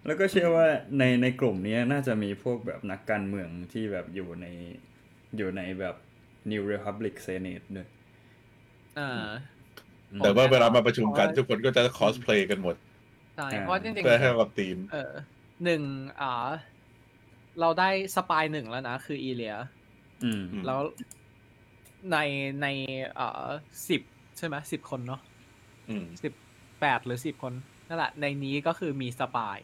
[0.05, 4.45] แล้วก็เชื่อว่าในในกลุ่มนี้น่าจะมีพวกแบบนักการเมืองที่แบบอยู่ใน
[5.37, 5.95] อยู่ในแบบ
[6.51, 7.89] New Republic Senate ด้วย
[8.99, 9.11] อ่า
[10.11, 12.75] อืมแต่ว่าเวลามาประชุมกันเพราะว่าทุกคนก็จะคอสเพลย์กันหมด
[13.37, 15.11] ใช่อ่าเพราะจริงเพื่อให้กับทีมๆเออ
[15.63, 15.81] หนึ่ง
[16.21, 16.49] อ่า
[17.59, 19.57] เราได้สปายหนึ่งแล้วนะ คืออีเลีย
[20.23, 20.79] อืมอืมแล้ว
[22.11, 22.17] ใน
[22.61, 22.67] ใน
[23.15, 23.45] เอ่อ
[23.89, 24.01] สิบ
[24.37, 25.21] ใช่ไหมสิบคนเนาะ
[25.89, 26.33] อืมสิบ
[26.81, 27.53] แปดหรือสิบคน
[27.87, 29.59] นั่นแหละในนี้ก็คือมีสปาย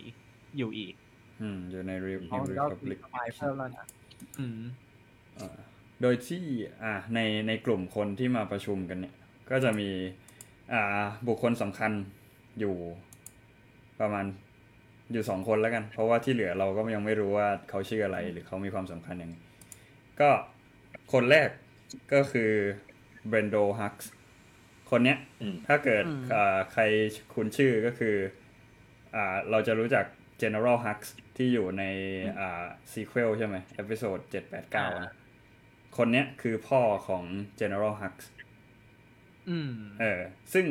[0.58, 0.94] อยู่อีก
[1.42, 3.86] อืม อยู่ใน Re- เพราะ New มันก็มี Republic สปายเพิ่มแล้วนะ
[4.40, 4.62] อืม
[5.40, 5.58] อ่า
[6.02, 6.44] โดยที่
[6.84, 9.16] อ่าในในกลุ่มคนที่มาประชุมกันเนี่ย
[9.50, 9.90] ก็จะมี
[10.74, 11.92] อ่า บุคคลสำคัญ
[12.60, 12.76] อยู่
[14.00, 14.26] ประมาณ
[15.12, 19.36] อยู่สองคนแล้วกัน เพราะว่าที่เหลือเราก็ยังไม่รู้ว่าเขาชื่ออะไรหรือเขามีความสำคัญยังไง
[20.20, 20.30] ก็
[21.14, 21.50] คนแรก
[22.14, 22.52] ก็คือ
[23.28, 24.12] Brendol Hux
[24.90, 26.82] คนเนี้ยอืมถ้าเกิดอืมอ่าใคร
[27.34, 28.16] คุ้นชื่อก็คือ
[29.16, 30.06] อ่า เราจะรู้จัก
[30.42, 31.00] General Hux
[31.38, 31.84] ที่อยู่ใน
[32.40, 34.88] อ่า sequel ใช่ไหม episode เจ็ดแปดเก้า
[35.98, 37.24] คนเนี้ยคือพ่อของ
[37.62, 38.16] General Hux
[39.50, 39.72] อืม
[40.02, 40.22] เออ
[40.54, 40.66] ซึ่ง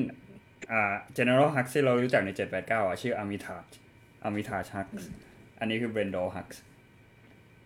[0.72, 3.66] อ่า General Hux ที่เรารู้จักใน789อะชื่ออามิทาจ
[4.24, 4.86] อามิทาชัก
[5.58, 6.62] อันนี้คือเบรนโดฮักส์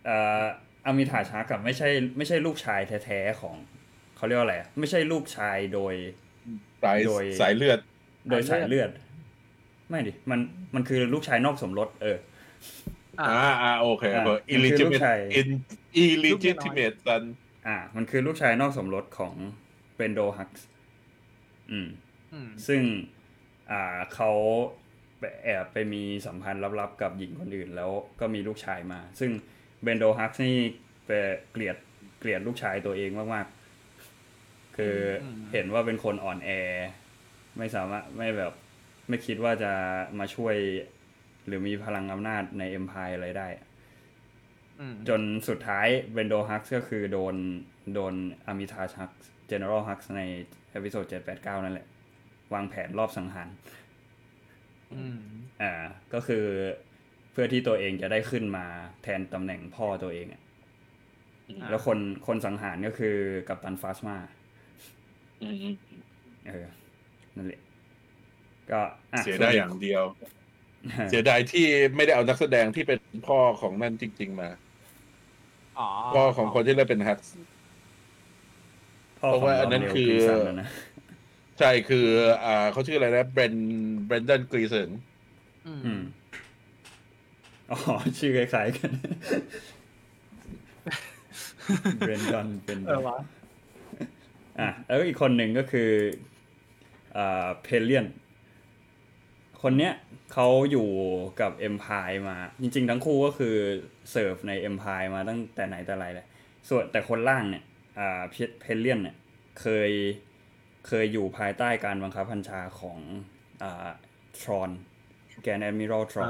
[0.09, 0.45] อ่า
[0.85, 3.55] อามิทาชักกับไม่ใช่ไม่ใช่ลูกชายแท้ๆของ
[4.15, 5.95] เขาเรียกว่าอะไรอะไม่ใช่ลูกชายโดย
[6.83, 7.79] สายโดยสายเลือด
[8.29, 8.89] โดยสายเลือด
[9.89, 10.39] ไม่ดิมัน
[10.75, 12.17] มันคือลูกชายนอกสมรสเออ
[13.19, 15.49] อ่าอ่าอ่าโอเคอ่าเบอร์มันคือลูก illegitimate ชาย in
[16.03, 17.23] illegitimate son
[17.67, 19.33] อ่า มันคือลูกชายนอกสมรสของ
[19.95, 20.67] เบนโดฮักส์
[21.71, 21.87] อืม
[22.33, 22.81] อืมซึ่ง
[23.71, 24.31] อ่าเขา
[25.19, 29.31] ไปแอบไปมีสัมพันธ์ลับๆกับหญิงคนอื่น แล้วก็มีลูกชายมา ซึ่ง
[29.83, 30.57] เบนโดฮักส์นี่
[31.05, 31.09] ไป
[31.51, 31.77] เกลียด
[32.19, 36.49] เกลียดลูกชายตัวเองมากๆ คืออมเห็นว่าเป็นคนอ่อนแอ
[37.57, 38.53] ไม่สามารถไม่แบบ
[39.13, 39.73] ไม่คิดว่าจะ
[40.19, 40.55] มาช่วย
[41.47, 43.47] หรือมีพลังอำนาจใน Empire อะไรได้
[44.79, 47.35] อืมจนสุดท้าย Brendol Hux ก็คือโดน
[47.93, 48.13] โดน
[48.45, 50.21] Armitage Hux General Hux ใน
[50.71, 51.05] Episode
[51.35, 51.87] 789นั่นแหละ
[52.53, 53.49] วางแผนลอบสังหาร
[54.93, 55.19] อืม
[55.61, 55.71] อ่า
[56.13, 56.45] ก็คือ
[57.31, 58.65] เพื่อที่ตัวเองจะได้ขึ้นมา
[59.03, 60.41] แทนตำแหน่งพ่อตัวเองอะ
[61.61, 63.15] อ่าแล้วคนคนสังหารก็คือ
[63.47, 64.17] กัปตัน Phasma
[65.43, 65.73] อืม
[66.49, 66.67] เออ
[67.37, 67.61] นั่นแหละ
[68.71, 68.81] ก็
[69.13, 70.03] อะเสียได้อย่างเดียว
[70.97, 74.49] ส่วนเสียดายที่ไม่ได้เอานักแสดงที่เป็นพ่อของนั่นจริง ๆ มา
[75.79, 77.19] อ๋อพ่อของคนที่เล่นเป็นฮัก
[79.19, 80.67] พ่อเพราะของว่าอันนั้น Daniel คือ Gleeson นะนะ
[81.59, 82.07] ใช่คือ
[82.43, 83.55] อ่าเขาชื่ออะไรนะเบรน
[84.05, 84.89] เบรนดันกรีเซน
[85.67, 86.01] อือืมม
[87.71, 87.77] อ๋อ
[88.19, 88.91] ชื่อคล้ายๆกัน
[91.99, 93.17] Brendol เป็นเออวะ
[94.59, 95.89] อะแล้วอีกคนหนึ่งก็คือ
[97.17, 98.05] อ่า Pellaeon
[99.63, 99.93] คนเนี้ย
[100.33, 100.89] เขาอยู่
[101.41, 103.55] กับ Empire มา จริง ๆ ทั้งคู่ก็คือ
[104.11, 106.27] เสิร์ฟใน Empire มาตั้งแต่ไหนแต่ไรเลย
[106.69, 107.63] ส่วนแต่คนล่างเนี่ย
[107.99, 108.21] อ่า
[108.61, 109.15] Pellaeon เนี่ย
[109.61, 109.91] เคย
[110.87, 112.99] เคยอยู่ภายใต้การบังคับบัญชาของ
[113.63, 113.89] อ่า
[114.41, 114.69] Thrawn
[115.43, 116.29] Grand Admiral Thrawn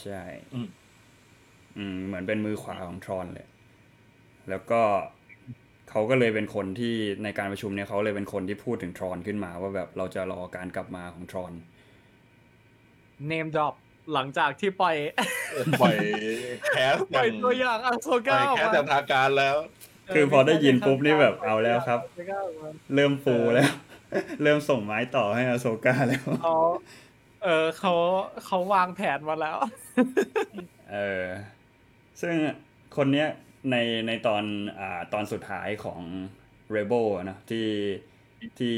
[0.00, 0.22] ใช่
[0.54, 0.68] อืม
[1.76, 3.48] อืมเหมือนเป็นมือขวาของ Thrawn เลย
[4.50, 4.82] แล้วก็
[5.90, 11.52] เขาก็เลยเป็นคนที่ในการประชุมเนี่ยเขาเลยเป็นคนที่พูดถึง Thrawn ขึ้นมาว่าแบบเราจะรอการกลับมาของ Thrawn
[13.26, 13.74] name drop
[14.12, 14.96] หลังจากที่ปล่อย
[15.80, 15.96] ปล่อย
[16.68, 19.56] cast ปล่อยอย่างตัวอย่าง Ahsoka ปล่อยออก cast มาอย่างทางการแล้ว
[20.14, 22.00] คือพอได้ยินปุ๊บนี่แบบเอาแล้วครับ
[22.94, 23.70] เริ่มฟูแล้ว
[24.42, 26.56] เริ่มส่งไม้ต่อให้ Ahsokaแล้วเขา
[27.44, 27.92] เออเขา
[28.44, 29.56] เขาวางแผนมาแล้ว
[30.92, 31.24] เออ
[32.20, 32.34] ซึ่ง
[32.96, 33.28] คนเนี้ย
[33.70, 34.42] ในในตอน
[34.78, 36.00] อ่าตอนสุดท้ายของ
[36.74, 37.68] Rebel อะนะที่
[38.58, 38.76] ที่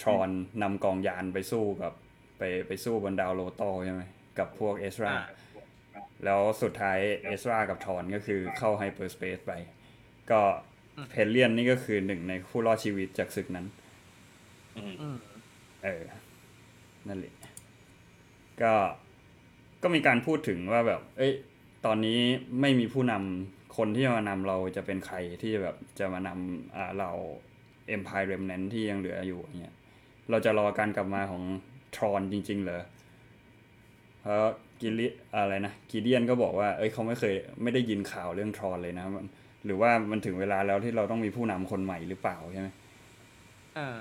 [0.00, 0.28] ทรอน
[0.62, 1.92] นำกองยานไปสู้กับ
[2.38, 4.02] ไปไปสู้บนดาวโลโตใช่ไหม
[4.38, 5.24] กับพวกเอสราอ่า
[6.24, 9.52] แล้วสุดท้ายเอสรากับทรอนก็คือเข้าไฮเปอร์สเปซไป
[10.30, 10.40] ก็
[11.10, 13.66] เพลเลียนนี่ก็คือหนึ่งในผู้รอดชีวิตจากศึกนั้น
[14.76, 15.16] อืม
[15.84, 16.04] เออ
[17.08, 17.34] นั่นแหละ
[18.62, 18.72] ก็
[19.82, 21.32] ก็มีการพูดถึงว่าแบบ เอ้ย
[21.86, 22.18] ตอนนี้
[22.60, 27.10] ไม่มีผู้นำคนที่จะมานำเราจะเป็นใครที่แบบจะมานำอ่าเรา
[27.94, 29.74] Empire Remnant ที่ยังเหลืออยู่อย่างเงี้ย
[30.30, 31.42] เราจะรอการกลับมาของ
[31.96, 32.82] ทรอนจริง ๆ เหรอ
[34.20, 34.38] เพราะ
[34.80, 35.06] กิลิ
[35.36, 39.26] อะไรนะกิเดียนก็บอกว่า เอ้ยเขาไม่เคยไม่ได้ยินข่าวเรื่องทรอนเลยนะมัน
[39.64, 42.68] หรือว่ามันถึงเวลาแล้วที่เราต้องมีผู้นำคนใหม่หรือเปล่าใช่ไหม
[43.76, 43.98] เออ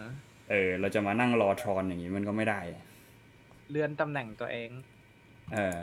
[0.49, 2.59] เออ เราจะมานั่งรอทรอนอย่างนี้มันก็ไม่ได้
[3.69, 4.69] เลื่อนตำแหน่งตัวเอง
[5.53, 5.77] เออ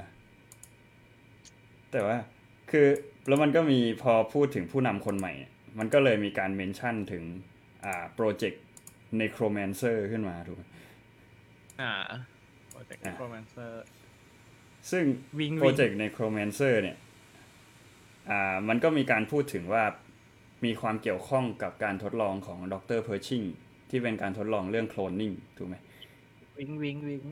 [1.90, 2.16] แต่ว่า
[2.70, 2.86] คือ
[3.28, 5.32] แล้วมันก็มีพอพูดถึงผู้นำคนใหม่
[5.78, 7.24] มันก็เลยมีการเมนชั่นถึง
[7.84, 8.62] อ่าโปรเจกต์
[9.20, 10.62] Necromancer ขึ้นมาถูกไหม
[11.82, 11.94] อ่า
[12.70, 13.84] โปรเจกต์อะโปรแมนเซอร์
[14.90, 15.04] ซึ่ง
[15.38, 16.96] วิงโปรเจกต์ Necromancer เนี่ย
[18.30, 19.84] อ่า มันก็มีการพูดถึงว่า
[20.64, 23.42] มีความเกี่ยวข้องกับการทดลองของดร Pershing
[23.90, 25.76] ที่เป็นการทดลองเรื่องโคลนนิ่งถูกไหม
[26.58, 27.22] วิงวิงวิง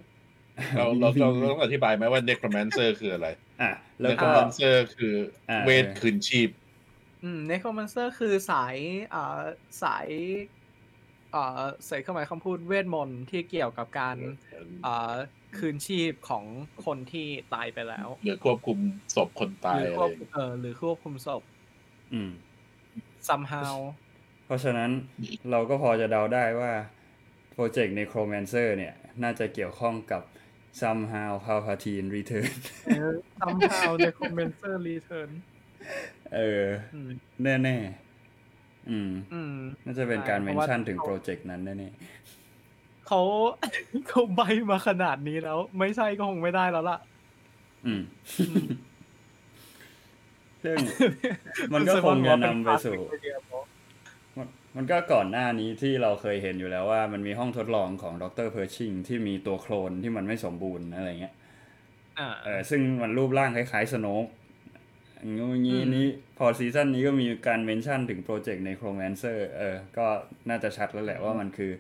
[0.76, 3.28] เราเราเราเราต้องอธิบายไหมว่า necromancer คืออะไร
[3.62, 5.14] อะแล้วก็ necromancer คือ
[5.50, 6.50] อาเวทคืนชีพ
[7.22, 8.76] อืม necromancer คือสาย
[9.14, 9.40] อ่า
[9.82, 10.59] สายอ่า
[11.86, 14.16] ใส่เครื่องหมายคำพูดเวทมนต์ที่เกี่ยวกับการ
[14.84, 15.14] อ่า
[15.58, 16.44] คืนชีพของ
[16.84, 18.78] คนที่ตายไปแล้วหรือควบคุม
[19.14, 21.42] ศพคนตาหยรืออะควไรบเออหรือควบคุมศพ
[22.12, 22.30] อืม
[23.28, 23.76] somehow
[24.46, 24.90] เพราะฉะนั้น
[25.50, 26.72] เราก็พอจะเดาได้ว่า
[27.52, 30.22] โปรเจกต์ Necromancer เนี่ย น่าจะเกี่ยวข้องกับ
[30.80, 32.50] somehow Palpatine Return
[32.82, 35.30] เออ somehow เนโครมันเซอร์ return
[36.32, 37.10] เอออืม
[37.42, 38.09] แน่แน่ๆ
[38.90, 41.90] อืมอืม น่าจะเป็นการใช่เมเพนราะว่าชั่นถึงโปรเจกต์นั้นแน่
[43.06, 43.20] เขา
[44.08, 44.40] เขาใบ้
[44.70, 48.02] มาขนาดนี้แล้ว ไม่ใช่ก็คงไม่ได้แล้วล่ะๆอืม
[50.64, 50.76] ซึ่ง
[51.72, 52.94] มันก็คงจะนำไปสู่
[54.36, 61.34] มันมันก็ก่อนหน้านี้ที่เราเคยเห็นอยู่แล้วว่ามันมีห้องทดลองของดร Pershing ที่มีตัวโคลนที่มันไม่สมบูรณ์อะไรเงี้ย
[62.18, 64.39] อ่าเออซึ่งมันรูปร่างคล้ายๆ Snoke อย่า
[65.28, 65.32] ง
[65.66, 66.06] งี้อืมนี้
[66.38, 70.06] พอซีซั่นนี้ก็มีการ mention ถึง Project Necromancer เออ ก็
[70.48, 71.70] น่าจะชัดแล้วแหละว่ามันคือ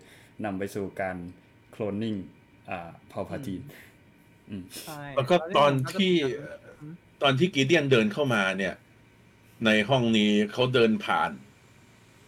[0.44, 1.16] นำไปสู่การ
[1.70, 2.14] โคลนนิ่ง
[2.70, 3.62] อ่าพอพาทีน
[4.84, 6.14] ใช่แล้วก็ตอนที่
[7.22, 8.74] ตอนที่กีเดียนเดินเข้ามาเนี่ย
[9.66, 11.30] ในห้องนี้เขาเดินผ่าน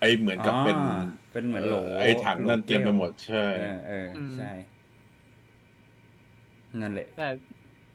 [0.01, 4.51] ไอเหมือนกับเป็นอ่าเป็นเหมือนโหลไอถังนั่นเต็มไปหมดใช่เออเออใช่
[6.81, 7.29] นั่นแหละแต่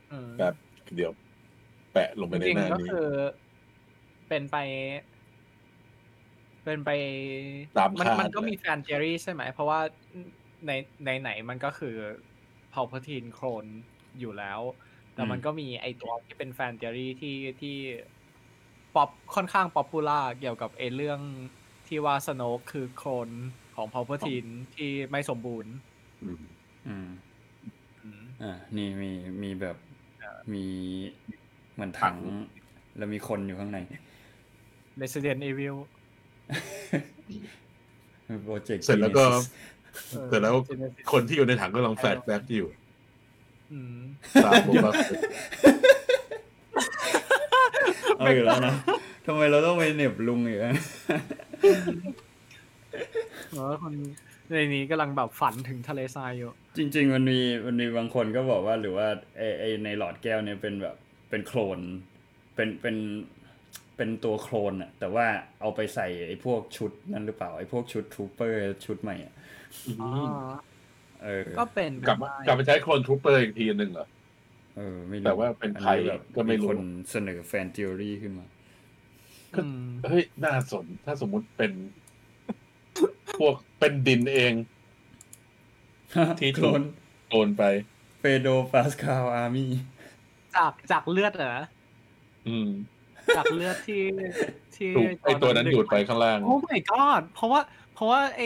[0.09, 0.53] เออแบบ
[0.95, 3.09] เดี๋ยวแปะลงไปจในริงหน้าๆก็นี้คือ
[4.27, 4.57] เป็นไป
[6.63, 6.89] เป็นไป
[7.77, 9.79] ตามมันคาดมันก็เลยมี fan theory ใช่ไหม เพราะว่า
[10.67, 10.71] ใน
[11.05, 11.95] ในไหนมันก็คือ
[12.73, 13.65] พาวเ r อร์ทีนโครน
[14.19, 14.59] อยู่แล้ว
[15.13, 17.77] แต่มันอืมก็มีไอตัวที่เป็น fan theory ที่ที่
[18.95, 21.19] ป๊อปค่อนข้าง popular เกี่ยวกับไอเรื่อง
[21.87, 23.29] ที่ว่า Snoke คือโคลน
[23.75, 25.73] ของพาวเ r อร์ทีนที่ไม่สมบูรณ์
[26.23, 26.43] อืม
[26.87, 27.09] อืม
[28.03, 29.11] อืมอ่านี่มี
[29.43, 29.77] มีแบบ
[30.19, 30.65] เออมี
[31.77, 32.15] เหมือนถัง
[32.97, 33.79] แล้วมีคนอยู่ข้างใน
[35.01, 35.75] Resident Evil
[38.43, 39.47] โปรเจกต์เสร็จแล้วก็ Genesis
[40.11, 42.67] เออเสร็จแล้ว Genesis คนที่อยู่ในถังก็ลอง flashback อยู่
[43.73, 43.99] อืม
[44.43, 44.93] ตามผมว่า
[48.17, 48.73] เอาอยู่แล้วนะ
[49.25, 50.73] ทำไมเราต้องไปเหน็บลุงอีกอะ
[53.51, 53.93] เออคน
[54.51, 60.95] ในนี้กำลังแบบฝันถึงทะเลทรายอยู่ จริง ๆ มันมีมันมีบางคนก็บอกว่าหรือว่าไอไอในหลอดแก้วเนี่ยเป็นแบบ
[61.29, 61.79] เป็นโคลน
[62.55, 62.95] เป็นเป็น
[63.95, 65.25] เป็นตัวโคลนอะแต่ว่า
[65.61, 69.33] เอาไปใส่ไอพวกชุดนั่นหรือเปล่าไอพวกชุด trooper ชุดใหม่อะ
[70.01, 70.09] อ๋อ
[71.23, 74.07] เออก็เป็นกลับไปมาได้กลับไปใช้ clone trooper อีกทีหนึ่งเหรอ
[74.77, 78.45] เออไม่รู้แต่ว่าเป็นใครอัแบบก็ไม่รู้คนเสนอ fan theory ขึ้นมา
[79.55, 81.71] อืมเฮ้ยน่าสนถ้าสมมุติเป็น
[83.39, 84.53] พวกเป็นดินเอง
[86.39, 86.81] ที่โคถูลกน
[87.29, 87.63] โอนไป
[88.19, 89.71] เฟโดปาสคาลอาร์มี่
[90.55, 91.55] จากจากเลือดเหรอ
[92.47, 92.69] อืม
[93.37, 94.03] จากเลือดที่
[94.75, 97.61] ที่ถูกไอตัวนั้นดูดไปข้างล่าง โอ้ my god เพราะว่า
[97.93, 98.41] เพราะว่าไอ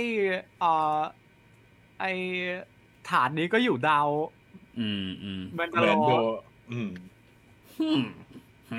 [0.59, 0.97] เอ่อ
[1.99, 2.05] ไอ
[3.09, 4.09] ฐานนี้ก็อยู่ดาว
[4.79, 6.13] อืมอืมมันแมจะรนอโด
[6.71, 6.89] อืม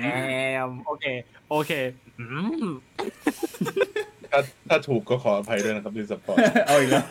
[0.01, 0.07] แอ
[0.69, 1.05] มโอเค
[1.49, 1.71] โอเค
[2.19, 2.25] อื
[2.65, 2.67] ม
[4.31, 7.05] ถ้าถ้าถูกก็ขออภัยด้วยนะครับที่สปอยล์เอาอีกแล้ว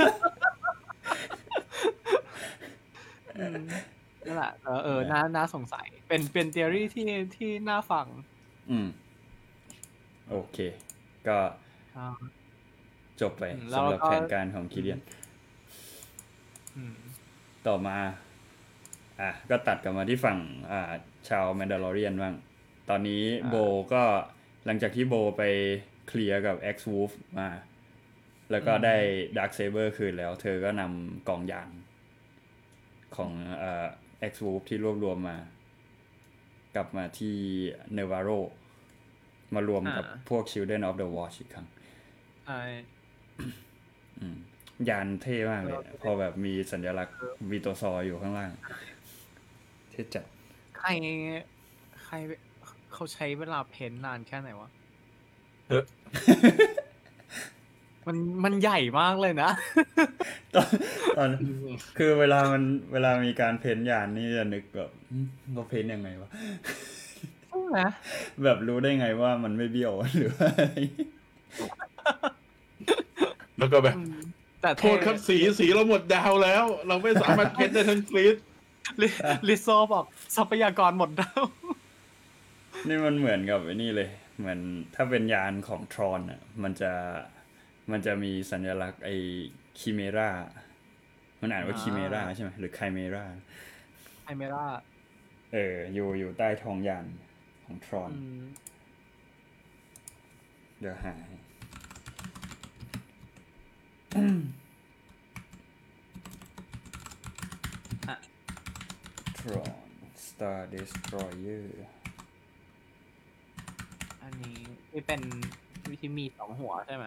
[3.39, 3.63] อืม
[4.27, 8.07] นั่นแหละเออเออน่าน่าสงสัย เป็นเป็น theory ที่ที่น่าฟัง
[8.71, 8.89] อืม
[10.31, 10.59] โอเค
[11.29, 11.39] ก็
[11.97, 12.07] อ่า
[13.21, 15.01] จบไปอืมแล้วสำหรับก็แผนการของ Gideon
[16.77, 16.97] อืม
[17.67, 17.97] ต่อมา
[19.21, 20.39] อะ ก็ตัดกลับมาที่ฝั่ง
[20.71, 20.93] อ่า
[21.29, 22.35] ชาวแมนดาลอเรียนบ้าง
[22.91, 23.57] ตอนนี้โบ
[23.93, 24.03] ก็
[24.67, 25.43] หลังจากที่โบไป
[26.09, 27.49] เคลียร์กับ X Wolf มา
[28.51, 28.97] แล้วก็ได้
[29.39, 31.71] ด a r k กเซเบอร์คืนแล้ว เธอก็นำกองยาน
[33.17, 33.31] ของ
[33.63, 33.87] อ่า
[34.31, 35.37] X w o l f ที่รวบรวมมา
[36.75, 37.37] กลับมาที่
[37.95, 38.31] เนวาโร
[39.55, 41.67] มารวมกับอ่าพวก Children of the Watch อีกครั้ง
[42.47, 42.61] ใช่
[44.21, 44.37] อืม
[44.89, 47.17] ยานเท่มากเลยอะพอแบบมีสัญลักษณ์
[47.51, 48.51] วีโตซออยู่ข้างล่าง
[49.91, 50.25] เท่จัด
[50.79, 50.91] ใคร
[52.05, 52.15] ใคร
[52.93, 54.69] เขาใช้เวลาเพ้นท์นานแค่ไหนวะ
[55.69, 55.85] เฮ้ย
[58.07, 59.51] มันมันใหญ่มากเลยนะ
[60.55, 60.69] ตอน
[61.17, 61.29] ตอน
[61.99, 62.63] คือเวลามัน
[62.93, 66.31] เวลามีการเพ้นท์ยานนี่จะนึกแบบอืมเราเพ้นท์ยังไงวะ
[67.49, 67.81] ใช่ไหม
[68.45, 70.75] แบบรู้ได้ไงว่ามันไม่เบี้ยวหรือว่าอะไร
[73.59, 74.15] แล้วก็แบบอืม
[74.63, 78.37] แต่โทษครับสีสีเราหมดดาวแล้ว เราไม่สามารถเพ้นได้ทั้งฟลีด
[79.01, 79.09] ลิ
[79.49, 80.05] ลิโซบอก
[80.37, 81.41] ทรัพยากรหมดแล้ว
[82.89, 84.59] นี่มันเหมือนกับไอ้นี่เลย เหมือน
[84.95, 86.93] ถ้าเป็นยานของทรอนอะ มันจะ
[87.91, 89.17] มันจะมีสัญลักษณ์ไอ้
[89.79, 90.31] คิเมรา
[91.41, 93.25] มันอ่านว่าอ่าคิเมราใช่ไหมหรือไคเมรา
[94.25, 94.67] ไอเมร่า
[95.53, 97.07] เออ อยู่อยู่ใต้ท้องยาน
[97.65, 98.45] ของทรอนอืม
[100.81, 101.37] เดี๋ยวหาให้
[109.39, 109.75] ทรอน
[110.27, 111.67] Star Destroyer
[114.23, 114.57] อันนี้
[114.91, 115.21] ที่เป็น
[115.91, 117.07] วิธีมีสองหัวใช่ไหม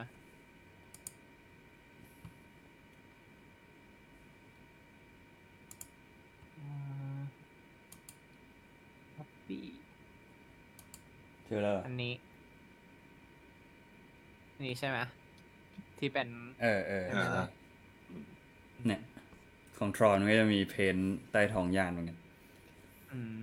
[9.18, 9.66] ฮัปปี้
[11.46, 12.14] เจอแล้วเหรออันนี้
[14.64, 14.98] นี่ใช่ไหม
[16.00, 16.28] ที่เป็น
[16.62, 17.44] เออเอออ่าใช่
[18.86, 19.02] เนี่ย
[19.78, 22.18] ของทรอนก็จะมีเพนท์ใต้ท้องยานเหมือนกัน
[23.14, 23.40] อืม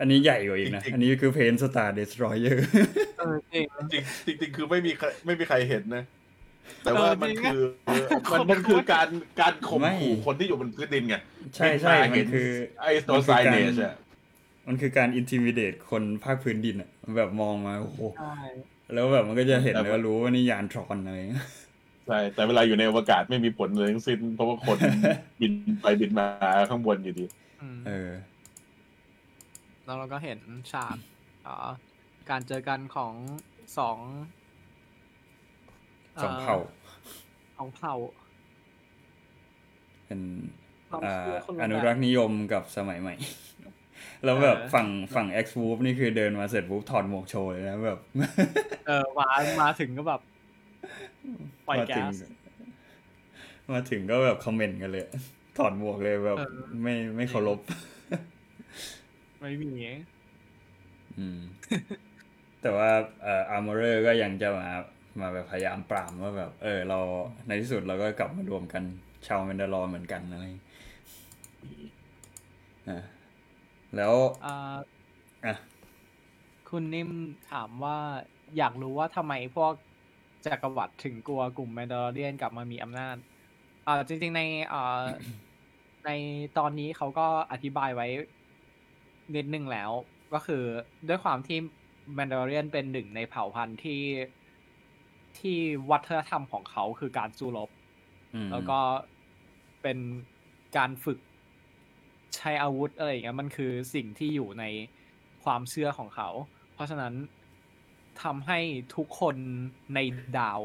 [0.00, 2.58] อันนี้ใหญ่กว่าอีกนะจริงๆอันนี้คือเพนท์ Star Destroyer
[3.18, 6.04] เออจริงจริงจริงจริงคือไม่มีใครไม่มีใครเห็นนะ
[6.84, 9.08] แต่ว่าเออมันจริงคืออะมันมันคือการ
[9.40, 11.16] การข่มไม่ขู่คนที่อยู่บนพื้นดินไง
[11.54, 13.94] ใช่ใช่บิมันเห็คือไอ้ตัวไซเนชอะ
[14.66, 18.36] มันคือการ intimidate คนภาคพื้นดินอะแบบมองมาโอ้โหใช่
[18.94, 21.46] แล้วแบบมันก็จะเห็นแต่แล้วรู้ว่านี่ยานทรอนอะไรเงี้ย
[22.06, 24.78] ใช่แต่เวลาอยู่ในอวกาศไม่มีผลเลยทั้งสิ้น เพราะว่าคน
[25.40, 26.26] บินไปบินมา
[26.70, 27.24] ข้างบนอยู่ดี
[27.62, 28.10] อืมเออ
[29.84, 30.38] แล้วเราก็เห็น
[30.72, 30.96] ฉาก
[31.46, 31.68] อ่า
[32.30, 33.14] การเจอกันของ
[33.78, 33.98] สอง
[36.24, 36.56] สองเผ่า
[37.58, 37.94] ของเผ่า
[40.06, 40.20] เป็น
[40.88, 43.14] ความอ่าเชื่อคนละอนุแบบรักษ์นิยมกับสมัยใหม่
[44.24, 47.98] แล้วแบบเออฝั่งฝั่ง X w o o p นี่คือเดินมาเสร็จปุ๊บถอดหมวกโชว์เลยนะแบบ
[48.86, 49.28] เออมา
[49.62, 50.20] มาถึงก็แบบ
[51.68, 52.22] ปล่อยมาแก๊ถึงส
[53.72, 55.04] มาถึงก็แบบคอมเมนต์กันเลย
[55.58, 56.50] ถอดหมวกเลยแบบเออ
[56.82, 57.58] ไม่ไม่เคารพ
[59.40, 59.70] ไม่มี
[61.18, 61.38] อืม
[62.62, 62.90] แต่ว่า
[63.22, 64.68] เอ่อ Armorer ก็ยังจะมา
[65.20, 66.98] มาแบบพยายามปรามว่าแบบ เออ เรา
[67.46, 68.82] ในที่สุดเราก็กลับมารวมกัน
[69.26, 70.44] ชาว Mandalore เหมือนกันอะไร
[72.88, 72.98] อะ
[73.96, 74.14] แล้ว
[74.46, 74.76] อ่า
[75.46, 75.54] อะ
[76.68, 77.10] คุณนิ่ม
[77.50, 77.96] ถามว่า
[78.58, 79.72] อยากรู้ว่าทำไมพวก
[80.46, 83.16] จักรวรรดิถึงกลัวกลุ่ม Mandalorian กลับมามีอำนาจ
[83.86, 84.42] อ่าจริง ๆ ใน
[84.72, 85.02] อ่า
[86.06, 86.10] ใน
[86.58, 88.06] ตอนนี้เขาก็อธิบายไว้
[89.36, 89.90] นิดนึงแล้ว
[90.34, 90.62] ก็คือ
[91.08, 91.58] ด้วยความที่
[92.14, 94.00] แมนดาร์เรียนเป็นหนึ่งในเผ่าพันธุ์ที่
[95.40, 95.56] ที่
[95.90, 97.70] วัฒนธรรมของเขาคือการสู้รบ
[98.34, 98.78] อืมแล้วก็
[99.82, 99.98] เป็น
[100.76, 101.18] การฝึก
[102.36, 104.64] ใช้อาวุธอะไรอย่างเงี้ยมันคือสิ่งที่อยู่ใน
[105.44, 106.28] ความเชื่อของเขา
[106.72, 107.14] เพราะฉะนั้น
[108.22, 108.58] ทำให้
[108.96, 109.36] ทุกคน
[109.94, 109.98] ใน
[110.38, 110.60] ดาว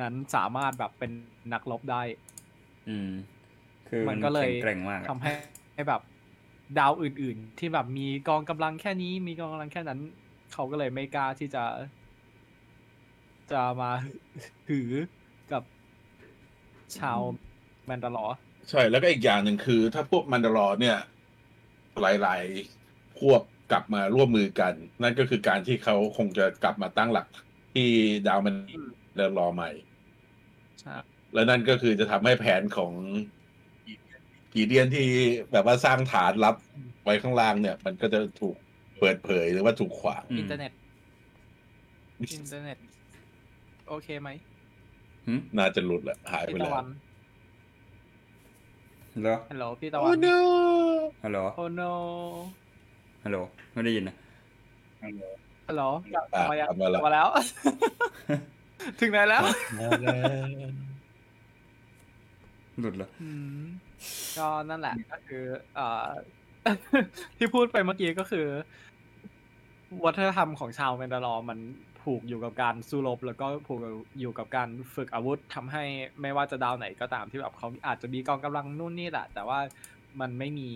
[0.00, 1.10] นั้นสามารถแบบเป็น
[1.52, 2.02] นักรบได้
[2.88, 3.10] อืม
[3.88, 5.32] คือมัมันนก็เลยแข็งแกร่งมากอะทำให้
[5.74, 6.02] ให้แบบ
[6.78, 10.00] ดาวอื่น ๆ ที่แบบมีกองกำลังแค่นี้มีกองกำลังแค่นั้น
[10.52, 11.64] เขาก็เลยไม่กล้าที่จะ
[13.52, 13.90] จะมา
[14.68, 14.90] หือ
[15.52, 15.62] กับ
[16.98, 17.20] ชาว
[17.86, 18.36] แมนดาลอร์
[18.70, 20.98] ใช่แล้วก็อีกอย่างหนึ่งคือ ถ้าพวกมันดารอเนี่ย
[22.00, 22.42] หลาย
[22.80, 27.26] ๆ พวกกลับมาร่วมมือกัน นั่นก็คือการที่เขาคงจะกลับมาตั้งหลัก
[27.74, 27.88] ที่
[28.26, 28.54] ดาวมัน
[29.18, 29.70] ดารอใหม่
[30.80, 30.96] ใช่
[31.34, 32.92] และนั่นก็คือจะทำให้แผนของ
[34.52, 35.08] Gideon ที่
[35.52, 36.56] แบบว่าสร้างฐานรับ
[37.04, 38.56] ไว้ข้างล่างเนี่ย มันก็จะถูก
[39.00, 40.72] เปิดเผยหรือว่าถูกขวางอืมอินเทอร์เน็ต
[42.34, 42.78] อินเทอร์เน็ต
[43.90, 44.30] โอเคไหม
[45.26, 46.86] หืมน่าจะหลุดแหละหายไปพี่ตะวันแล้ว
[49.20, 50.38] เหรอฮัลโหลพี่ตะวัโอ้น no
[51.24, 51.92] ฮัลโหลโอ้ no
[53.24, 53.38] ฮัลโหล
[53.72, 54.16] ไม่ได้ยินนะ
[55.68, 55.82] ฮัลโหล
[56.14, 57.28] กลับอะมายังกลับมาแล้วกลับมาแล้ว
[59.00, 59.42] ถึงไหนแล้ว
[62.80, 63.30] หลุดเหรออื
[63.60, 63.62] ม
[64.38, 66.06] ก็นั่นแหละก็คือเอ่อ
[67.36, 68.46] ที่พูดไปเมื่อกี้ก็คือ
[70.04, 71.58] วัฒนธรรมของชาวแมนดาลอร์มัน
[72.02, 73.80] ผูกอยู่กับการสู้รบแล้วก็ผูก
[74.20, 75.84] อยู่กับการฝึกอาวุธทำให้
[76.20, 79.60] ไม่ว่าจะดาวไหนก็ตามที่แบบเขาอาจจะมีกองกำลังนู่นนี่แหละ แต่ว่า
[80.20, 80.70] มันไม่มี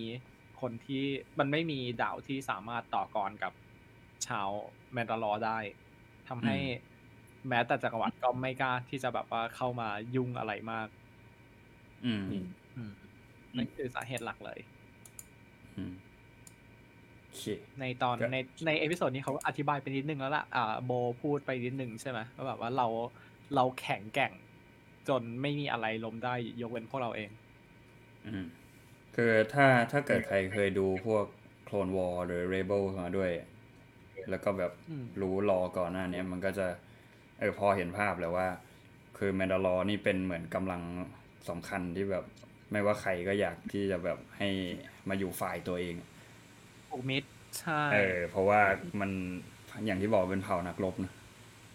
[0.61, 1.03] คนที่
[1.39, 3.53] มันไม่มีดาวที่สามารถต่อกรกับ
[4.27, 4.49] ชาว
[4.93, 5.59] แมนดาลอร์ได้
[6.27, 6.57] ทำให้
[7.49, 10.87] แม้แต่จักรวรรดิก็ไม่กล้าที่จะแบบว่าเข้ามายุ่งอะไรมาก
[12.05, 12.45] อืมอืม
[12.75, 12.93] อืม
[13.55, 14.59] นั่นคือสาเหตุหลักเลย
[15.77, 16.14] อืมโอเค
[17.81, 22.87] ในตอนก็ในใน episode นี้เขาอธิบายไปนิดนึงแล้วล่ะอ่าโบพูดไปนิดนึงใช่ไหมว่าแบบว่าเรา
[23.55, 24.31] เราแข็งแกร่ง
[25.09, 27.29] จนไม่มีอะไรล้มได้ยกเว้นพวกเราเอง
[28.27, 28.45] อืม
[29.15, 31.25] คือถ้าถ้าเกิดใครเคยดูพวก
[31.65, 33.31] โคลนวอลหรือ Rebel มาด้วย
[34.29, 36.67] แล้วก็แบบอืมรู้รอก่อนหน้าเนี้ยมันก็จะ
[37.39, 38.47] เออพอเห็นภาพแล้วว่า
[39.17, 40.81] คือแมนดาลอนี่เป็นเหมือนกำลัง
[41.49, 42.25] สำคัญที่แบบ
[42.71, 44.49] ไม่ว่าใครก็อยากที่จะแบบให้
[45.09, 46.14] มาอยู่ฝ่ายตัวเองผู
[46.99, 47.23] กมิด
[47.61, 48.61] ใช่เออเพราะว่า
[48.99, 49.11] มัน
[49.85, 51.13] อย่างที่บอกเป็นเผ่านักรบนะ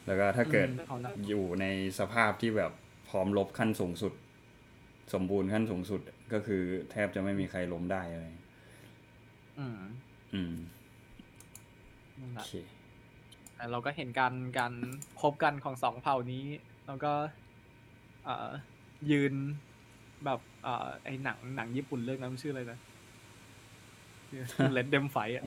[0.07, 1.67] แล้วก็ถ้าเกิดอืมเผ่านักรบอยู่ใน
[1.99, 2.73] สภาพที่แบบ
[3.09, 4.13] พร้อมรบขั้นสูงสุด
[5.15, 6.01] สมบูรณ์ขั้นสูงสุด
[6.33, 8.25] ก็คือแทบจะไม่มีใครล้มได้อะไร
[9.59, 9.79] อืม
[10.35, 10.55] อืม
[12.21, 12.51] นั่นแหโอละเค
[13.57, 14.73] แต่เราก็เห็นการการ
[15.21, 16.45] พบกันของสองเผ่านี้
[16.87, 17.13] แล้วก็
[18.25, 18.51] เอ่อ
[19.11, 19.35] ยืน
[20.25, 22.79] แบบเอ่อไอหนังหนังญี่ปุ่นเรื่องนั้นมันชื่ออะไรนะ
[24.73, 25.45] เลดเดมไฟอะ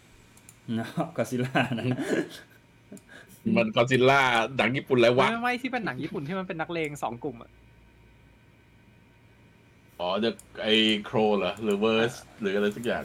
[0.79, 1.85] นะก็ซิล่านะ
[3.55, 4.21] มันกอซิลล่า
[4.59, 7.51] ดังญี่ปุ่นแล้ววะไม่ไม่ที่เป็นหนังญี่ปุ่นที่มันเป็นนักเลงสองกลุ่มอะ
[9.99, 10.67] อ๋อเดอะไอ
[11.05, 13.03] โครเหรอหรือเวอร์สหรืออะไรสักอย่าง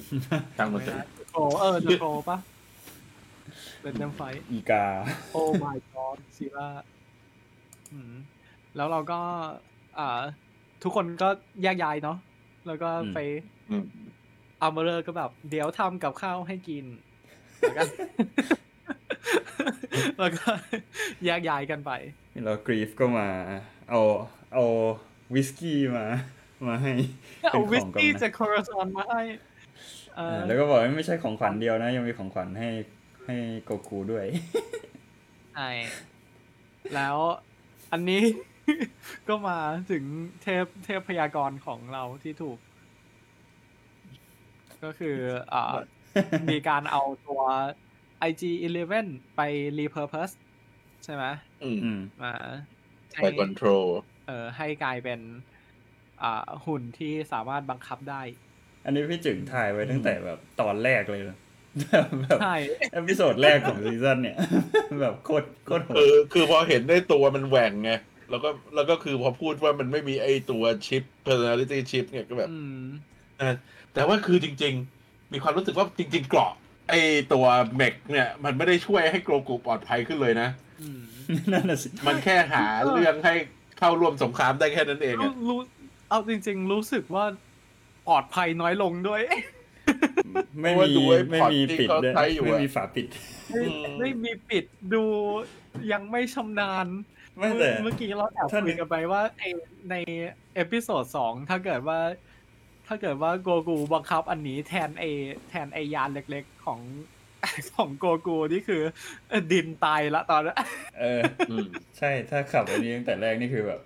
[0.58, 2.38] ช่างมันเถอะโอ้เออเดอะโ o ปะ
[3.82, 4.84] เป็นเดมไฟอีกา
[5.32, 6.68] โอ้ my god ซีร่า
[7.92, 8.12] อืม
[8.76, 9.20] แล้วเราก็
[9.98, 10.20] อ่า
[10.82, 11.28] ทุกคนก็
[11.62, 12.18] แยกย้ายเนาะ
[12.66, 13.18] แล้วก็อืมไป
[14.60, 16.84] อืมอัลเมอร์ก็แบบ เดี๋ยวทำกับข้าวให้กิน
[17.76, 18.02] แล้วก็
[20.18, 20.50] แล้วก็
[21.24, 21.90] แยกย้ายกันไป
[22.44, 23.28] แล้วกรีฟก็มา
[23.90, 24.00] เอา
[24.54, 24.64] เอา
[25.34, 26.06] วิสกี้มา
[26.68, 26.92] มาให้
[27.42, 29.22] เอาเป็นวิขสองกำกี้นันจากคอร์ซอนมาให้
[30.16, 32.70] เอออ่าแล้วก็บอกว่าไม่ใช่ของขวัญเดียวนะ ยังมีของขวัญให้
[33.26, 34.24] ให้โกคูด้วย
[35.54, 35.70] ใช่
[36.94, 37.16] แล้ว
[37.92, 38.22] อันนี้
[39.28, 39.58] ก็มา
[39.90, 40.04] ถึง
[40.42, 42.58] เทพเทพพยากรณ์ของเราที่ถูก
[44.84, 45.16] ก็คือ
[45.52, 45.74] อ่า
[46.50, 47.42] มีการเอาตัว
[48.28, 49.06] IG11
[49.36, 49.40] ไป
[49.78, 50.34] repurpose
[51.04, 51.24] ใช่ไหม
[51.62, 52.32] อืมอืมมา
[53.16, 53.86] ให้ไป control
[54.26, 55.20] เอ่อให้กลายเป็น
[56.22, 58.22] อ่าหุ่นที่สามารถบังคับได้
[58.84, 61.38] อันนี้พี่จึงทายไว้ตั้งแต่แบบตอนแรกเลยนะ
[62.22, 62.56] แบบใช่
[62.92, 64.36] episode แรกของซีซั่นเนี่ย
[65.00, 67.90] แบบโคตรโคตรโหคือดคือพอเห็นได้ตัวมันแหว่งไง
[68.30, 72.84] แล้วก็แล้วก็คือพอพูดว่ามันไม่มีไอตัวชิป personality chip เนี่ยก็แบบอืม
[73.40, 73.56] นะ
[73.98, 76.52] แต่ว่าคือจริง ๆ มีความรู้สึกว่าจริง ๆ เกราะ
[76.88, 76.94] ไอ
[77.32, 77.46] ตัว
[77.76, 80.48] เมกเนี่ย มันไม่ได้ช่วยให้โกรกูปลอดภัยขึ้นเลยนะ
[80.80, 81.00] อืม
[81.52, 83.34] นั่นน่ะสิมันแค่หาเรื่องให้
[83.78, 85.58] เข้าร่วมสงครามได้แค่นั้นเองรู้อะรู้
[86.08, 87.24] เอาจริง ๆ รู้สึกว่า
[88.08, 89.22] ปลอดภัยน้อยลงด้วย
[90.60, 90.94] ไม่มี
[91.30, 92.12] ไม่มีปิดด้วย
[92.44, 93.06] ไม่มีฝาปิด
[93.50, 93.62] ไม่
[93.98, 95.04] ไม่มีปิดดู
[95.92, 96.86] ยังไม่ชำนาญ
[97.36, 99.44] ไม่แต่เมื่อกี้เราแอบถ้าคุยกันไปว่าใน
[99.90, 99.94] ใน
[100.54, 101.98] episode สองถ้าเกิดว่า
[102.88, 105.04] ถ้าเกิดว่าโกกูบังคับอันนี้แทนไอ
[105.48, 106.80] แทนไอยานเล็กๆของ
[107.76, 108.82] ของโกกูนี่คือ
[109.28, 110.56] เอ่อดินตายละตอนนั้น
[110.98, 111.20] เออ
[111.50, 111.66] อืม
[111.98, 113.80] ใช่ถ้าขับอันนี้ตั้งแต่แรกนี่คือแบบ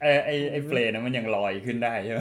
[0.00, 2.20] ไอไอไอเฟลนะมันยังลอยขึ้นได้ใช่ไหม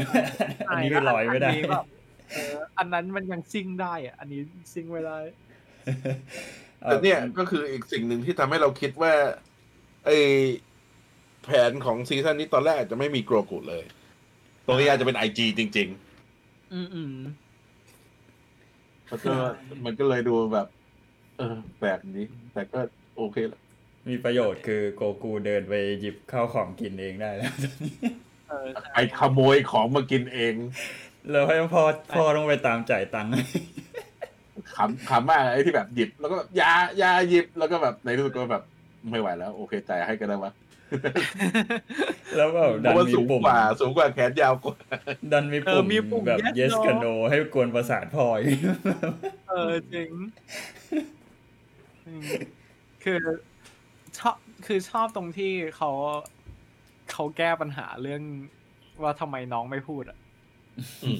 [0.69, 1.85] อันนี้คือลอยไม่ได้นนี้แบบ
[2.31, 4.41] เอออันนั้นมันยังซิ่งได้อะอันนี้
[4.73, 5.19] ซิ่งไม่ได้
[6.79, 9.13] แต่เนี่ยก็คืออีกสิ่งหนึ่งที่ทำให้เราคิดว่า
[10.05, 10.09] ไอ
[11.43, 13.83] แผนของซีซั่นนี้ตอนแรกอาจจะไม่มีโกรกุเลย
[14.65, 15.89] ตรงนี้อาจจะเป็นไอจีจริง
[16.73, 19.33] อืมอืมๆแล้วก็
[19.85, 20.67] มันก็เลยดูแบบ
[21.37, 22.79] เออแบบนี้ แต่ก็
[23.17, 23.61] โอเคแหละ
[24.09, 27.53] มีประโยชน์คือโกกูเดินไปหยิบข้าวของกินเองได้แล้ว
[28.49, 30.53] เออใช่ไปขโมยของมากินเอง
[31.31, 33.43] แล้วให้พ่อพ่อต้องไปตามจ่ายตังค์ให้
[34.75, 38.63] ขำขำมากไอ้ที่แบบหยิบ แล้วก็แบบอยาอยาหยิบแล้วก็แบบในที่สุดก็แบบ
[39.09, 40.51] ไม่ไหวแล้ว โอเคจ่ายให้ก็ได้วะ
[42.37, 44.77] แล้วก็เพดันราะว่ามีสูงปุ่มกว่าสูงกว่าแขนยาวกว่า
[45.31, 48.59] ดันมีเออปุ่มมีปุ่มแบบ yes yes no กับ no ให้กวนประสาทพ่ออีก
[49.49, 50.09] เออจริง
[52.07, 52.25] อืม
[53.03, 53.21] คือ
[54.17, 54.35] ชอบ
[54.65, 55.91] คือชอบตรงที่เขา
[57.11, 58.21] เขาแก้ปัญหาเรื่อง
[59.03, 60.17] ว่าทำไมน้องไม่พูดอะ
[61.03, 61.19] อืม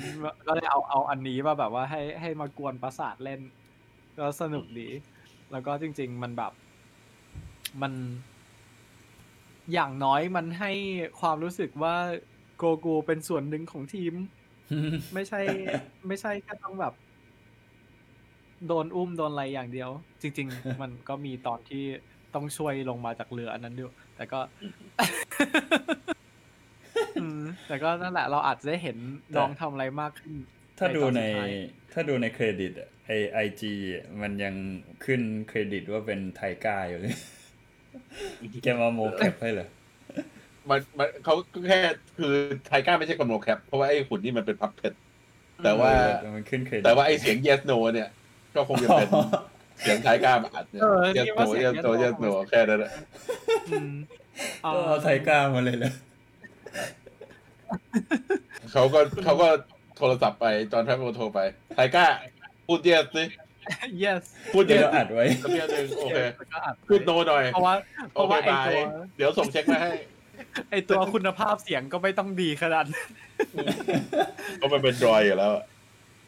[0.00, 3.40] อืมก็เลยเอาเอาอันนี้มาแบบว่าให้ให้มากวนประสาทเล่น
[4.18, 4.88] ก็สนุกดี
[5.52, 6.52] แล้วก็จริง ๆ มันแบบ
[7.82, 7.92] มัน
[9.72, 10.72] อย่างน้อยมันให้
[11.20, 11.96] ความรู้สึกว่า
[12.58, 14.14] โกกูเป็นส่วนหนึ่งของทีม
[15.14, 15.40] ไม่ใช่
[16.06, 16.94] ไม่ใช่แค่ต้องแบบ
[18.66, 19.90] โดนอุ้มโดนอะไรอย่างเดียว
[20.20, 21.84] จริง ๆ มันก็มีตอนที่
[22.34, 24.40] ต้องช่วยลงมาจากเรืออันนั้นด้วยแต่ก็
[27.20, 28.96] อืมแต่ก็นั่นแหละเราอาจจะได้เห็น
[29.36, 30.34] น้องทำอะไรมากขึ้น
[30.78, 31.52] ถ้าดูในตอสุท้ย
[31.92, 33.72] ถ้าดูในเครดิตอะไอไอจี
[34.20, 34.54] มันยัง
[35.04, 37.16] ขึ้นเครดิตว่าเป็นไทก้าอยู่เลย
[38.62, 39.68] แกมาโมแคปให้เหรอ
[40.70, 41.34] มันมันเขา
[41.66, 41.78] แค่
[42.18, 42.32] คือ
[42.66, 44.96] ไทก้าไม่ใช่คน mocap เพราะว่าไอ้หุ่นนี่มันเป็นพับเพชร
[45.64, 48.08] แต่ว่าเออมันขึ้นเครดิตแต่ว่าไอ้เสียง yes no เนี่ย
[48.54, 49.08] ก็คงจะเป็น
[49.80, 52.92] เสียงไทก้ามาอัดเนี่ยเออ yes นี่ no ว่าเสียง yes no yes no แค่นั้นแหละ
[53.68, 53.92] อืม
[54.74, 55.92] ก็เอาไทก้ามาเลยเลย
[58.72, 59.48] เขาก็เขาก็
[59.96, 61.40] โทรศัพท์ไปจอนแฟฟโรโทรไป
[61.74, 62.06] ไทก้า
[62.66, 63.24] พูด yes สิ
[64.02, 64.22] yes
[64.54, 67.74] พูดเดี๋ยว yes เราอัดไว้สักเดียวหนึ่งโอเคแล้วก็อัดพูด no หน่อยเพราะว่า
[68.12, 68.80] เพโอราะเคว่าไอ้บายตัว
[69.16, 69.92] เดี๋ยวส่งเช็คมาให้
[70.70, 73.10] ไอ้ตัวคุณภาพเสียงก็ไม่ต้องดีขนาดนั้น
[74.56, 75.52] เพราะมันเป็นดรอยอยู่แล้ว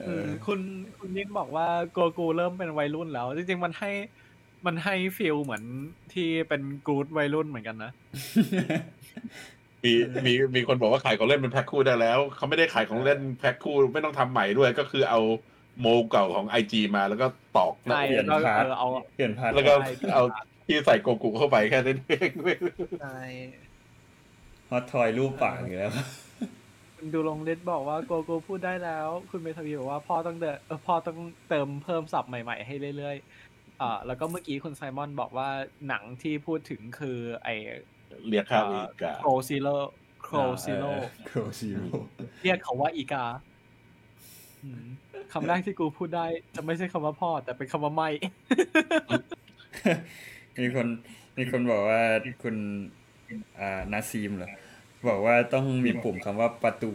[0.01, 0.61] เออือมคุณ
[0.99, 3.91] คุณยิ่งบอกว่าโกกูเริ่มเป็นวัยรุ่นแล้ว จริงๆมันให้
[4.67, 5.63] มันให้ฟีลเหมือน
[6.13, 7.93] ที่เป็นกรูดวัยรุ่นเหมือนกันนะ
[9.85, 9.93] มี
[10.27, 15.21] มีมีคนบอกว่าขายของเล่นเป็นแพ็คคู่ได้แล้ว เขาไม่ได้ขายของเล่นแพ็คคู่ไม่ต้องทำใหม่ด้วยก็คือเอา
[15.81, 17.27] โมเก่าของไอจีมาแล้วก็
[17.57, 20.23] ตอกหน้าใช่เปลี่ยนแล้ว part เออเอาเปลี่ยน part แล้วก็ใช่เอา
[20.67, 22.31] ที่ใส่โกกุเข้าไปแค่นั้นเอง
[23.03, 23.19] ใช่
[24.71, 25.93] Hot Toys รูปปากอยู่แล้ว
[26.97, 31.19] คุณดูลงเล็ดบอกว่าโกกูพูดได้แล้ว คุณเมทวีบอกว่าพ่อต้องเดินเออพ่อต้อง
[31.49, 35.49] เติมเพิ่มศัพท์ใหม่ๆให้เรื่อยๆอ่าแล้วก็เมื่อกี้คุณไซมอนบอกว่า
[35.89, 37.55] หนังที่พูดถึงคือไอ้
[38.29, 39.69] เรียกค่าอีกา Crows Zero
[40.25, 40.85] Crows Zero
[41.27, 41.81] Crows Zero
[42.43, 43.25] เรียกเขาว่าอีกา
[44.65, 44.85] อืม
[45.33, 48.09] คำแรกที่กูพูดได้ จะไม่ใช่คำว่าพ่อ แต่เป็นคำว่าไม่
[50.59, 50.87] มีคน
[51.39, 52.01] มีคนบอกว่า
[52.43, 52.57] คุณ
[53.59, 54.51] อ่านาซีมเหรอ
[55.09, 56.91] บอกว่าต้องมีปุ่มคำว่าประตู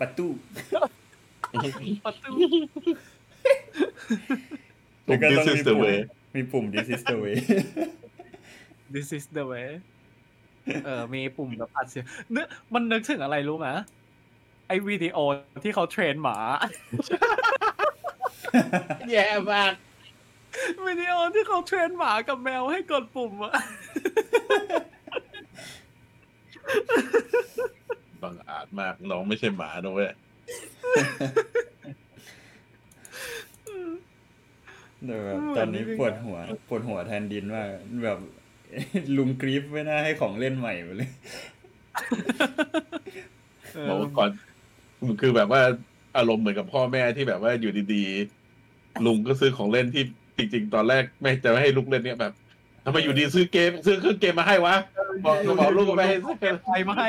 [0.00, 0.26] ประตู
[2.04, 2.32] ประตู
[5.06, 5.96] ผม this is the way
[6.34, 7.34] มีปุ่ม this is the way
[8.94, 9.68] this is the way
[10.84, 13.68] เออมีปุ่มแบบอัดเสียงเนื้อมันนึกถึงอะไรรู้ไหม
[14.70, 15.18] ไอวิดีโอ
[15.64, 16.38] ที่เขาเทรนหมา
[19.10, 19.72] แย่มาก
[20.86, 23.54] วิดีโอที่เขาเทรนหมากับแมวให้กดปุ่มอะ
[28.22, 30.10] บังอาจมากน้องไม่ใช่หมานะเว้ย
[35.06, 37.68] แต่แบบตอนนี้ปวดหัวปวดหัวแทนดินมาก
[38.04, 38.18] แบบ
[39.16, 41.10] ลุงกรีฟไม่น่าให้ของเล่นใหม่มาเลย
[43.74, 44.49] เออบอกว่าก่อนมัน
[45.20, 45.62] คือแบบว่า
[46.16, 50.04] อารมณ์เหมือนกับพ่อแม่ที่แบบว่าอยู่ดีๆ ลุงก็ซื้อของเล่นที่
[50.38, 52.32] จริง ๆ ตอนแรกไม่จะไม่ให้ลูกเล่นเนี่ยแบบ
[52.84, 54.76] ทำไมอยู่ดีซื้อเกม ซื้อเครื่องเกมมาให้วะ
[55.24, 57.08] บอกบอกลูกไม่ให้ซื้อเกมไปมาให้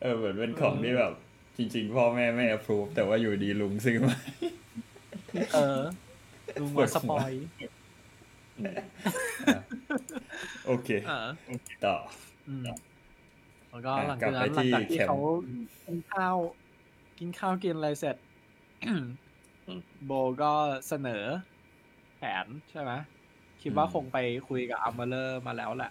[0.00, 1.12] เออเหมือนเป็นของที่แบบ
[1.56, 4.14] จริง ๆ พ่อแม่ไม่ approve แต่ว่าอยู่ดีลุงซื้อมา
[5.54, 5.80] เออ
[6.60, 7.32] ลุงมา spoil
[10.66, 11.20] โอเคอ่า
[11.84, 11.96] ต่อ
[12.48, 12.62] อืม
[13.78, 15.18] แล้วก็อะหลังจากนั้นกลับไปหลังจากที่ที่แคมป์เขา
[15.86, 16.36] กินข้าว
[17.18, 18.16] กินข้าวกินอะไรเสร็จ
[20.06, 20.12] โบ
[20.42, 20.52] ก็
[20.88, 21.24] เสนอ
[22.16, 22.92] แผนใช่ไหม
[23.62, 24.18] คิดว่าคงไป
[24.48, 25.90] คุยกับอัมเบอร์มาแล้วแหละ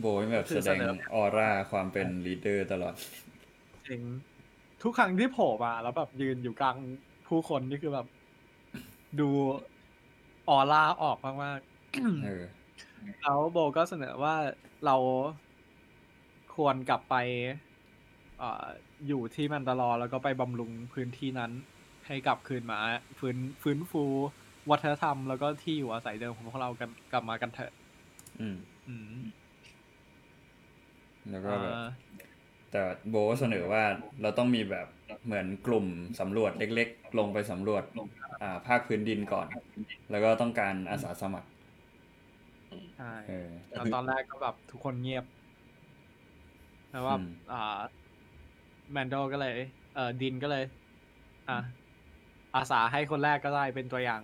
[0.00, 2.94] โบยแบบคือแสดงเสนอออร่าความเป็น leader ตลอด
[3.88, 4.02] จริง
[4.82, 6.76] ทุกครั้งที่โผล่มาแล้วแบบยืนอยู่กลาง
[7.28, 8.06] ผู้คนนี่คือแบบ
[9.20, 9.28] ดู
[10.48, 12.44] ออร่าออกมากๆเออ
[13.22, 14.34] แล้วโบก็เสนอว่า
[14.86, 14.96] เรา
[16.56, 17.14] ควรกลับไป
[18.38, 18.64] เอ่อ
[19.08, 21.50] อยู่ที่มันตลอแล้วก็ไปบำรุงพื้นที่นั้น
[22.06, 22.78] ให้กลับคืนมา
[23.18, 24.04] ฟื้นฟื้นฟู
[24.70, 27.72] วัฒนธรรมแล้วก็ที่อยู่อาศัยเดิมของพวกเรากันกลับมากันเถอะ
[28.40, 28.56] อืม
[28.88, 29.22] อืม
[31.30, 31.86] แล้วก็แบบอ่า
[32.70, 33.82] แต่โบก็เสนอว่า
[34.22, 34.86] เราต้องมีแบบ
[35.24, 35.86] เหมือนกลุ่ม
[36.20, 37.82] สำรวจเล็ก ๆ ลงไปสำรวจ
[38.42, 39.46] อ่า ภาคพื้นดินก่อน
[40.10, 41.48] แล้วก็ต้องการอาสาสมัคร
[42.96, 45.24] ใช่เออแล้วตอนแรกก็แบบทุกคนเงียบ
[46.94, 47.80] แล้วว่าอืมอ่า
[48.92, 49.56] แมนโดก็เลย
[49.94, 50.64] เออดินก็เลย
[51.48, 51.58] อะ
[52.54, 54.20] อาสาให้คนแรกก็ได้เป็นตัวอย่าง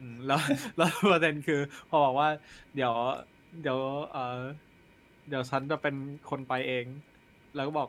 [0.00, 0.40] อืมแล้ว
[0.76, 2.28] แล้วประเด็นคือ พอบอกว่า
[2.74, 2.92] เดี๋ยว
[3.62, 3.78] เดี๋ยว
[4.12, 4.40] เออ
[5.28, 5.94] เดี๋ยวฉันจะเป็น
[6.30, 6.84] คนไปเอง
[7.56, 7.88] แล้วก็บอก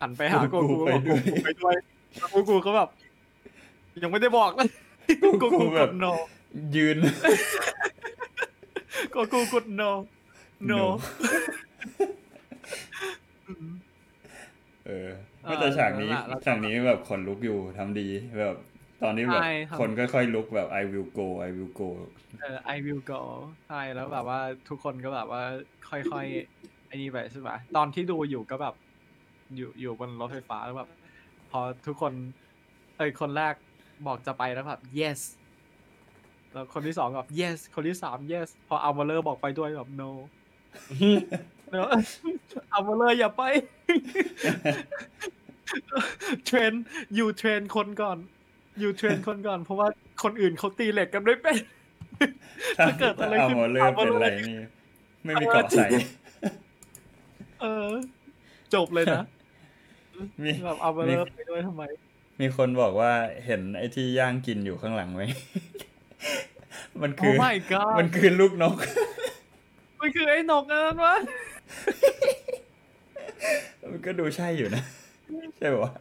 [0.00, 1.76] หันไปหากูกูกูไปบอกด้วยกูไปด้วย
[2.18, 2.88] แล้วกูกูก็แบบ
[4.02, 4.68] ยังไม่ได้บอกเลย
[5.22, 6.12] กูกูกูกูแบกบด no
[6.76, 6.96] ยืน
[9.14, 9.90] ก็กูกด no
[10.70, 10.80] no No
[12.00, 12.23] อืม
[14.86, 15.08] เออ
[15.44, 18.06] เออแต่ฉากนี้นั่นแหละแล้วก็ฉากนี้แบบขนลุกอยู่ทำดี
[18.40, 18.56] แบบ
[19.02, 21.88] ตอนนี้แบบใช่ทำคนค่อยๆลุกแบบ I will go I will go
[22.40, 23.20] เออ I will go
[23.68, 25.42] ใช่แล้วแบบว่าทุกคนก็แบบว่า
[25.88, 28.74] ค่อยๆไอ้นี่ไปใช่ไหมตอนที่ดูอยู่ก็แบบ
[29.56, 30.90] อยู่อยู่บนรถไฟฟ้าแล้วแบบ
[31.50, 32.12] พอทุกคน
[32.96, 33.54] เอยคนแรก
[34.06, 35.20] บอกจะไปแล้วแบบ yes
[36.52, 40.10] แล้วคนที่สองแบบ yes คนที่สาม yes พอ Armorer บอกไปด้วยแบบ no
[41.74, 41.82] no
[42.72, 43.42] Armorer อย่าไป
[46.46, 46.72] เทรน
[47.14, 48.18] อยู่เทรนคนก่อน
[48.80, 49.88] อยู่เทรนคนก่อน เพราะว่า
[50.22, 51.58] คนอื่นเขาตีเหล็กกันไม่เป็น
[52.78, 54.56] ถ้าถ้าเกิดอะไรเอาขึ้นหมอเริ่มเป็นอะไรนี่
[55.24, 55.86] ไม่มีเกาะใส่
[57.60, 57.90] เออ
[58.74, 59.24] จบเลยนะ
[60.44, 61.82] มีแบบเอาไปมีเริ่มไปด้วยทำไม
[62.40, 63.12] มีคนบอกว่า
[63.44, 65.22] เห็นไอ้ที่ย่างกินอยู่ข้างหลังไหม
[67.02, 68.76] มันโอ้คือ my god มันคือลูกนก
[70.00, 71.14] มันคือไอ้นกอันนั้นวะ
[73.90, 74.82] มันก็ดูใช่อยู่นะ
[75.56, 75.92] ใช่ปะ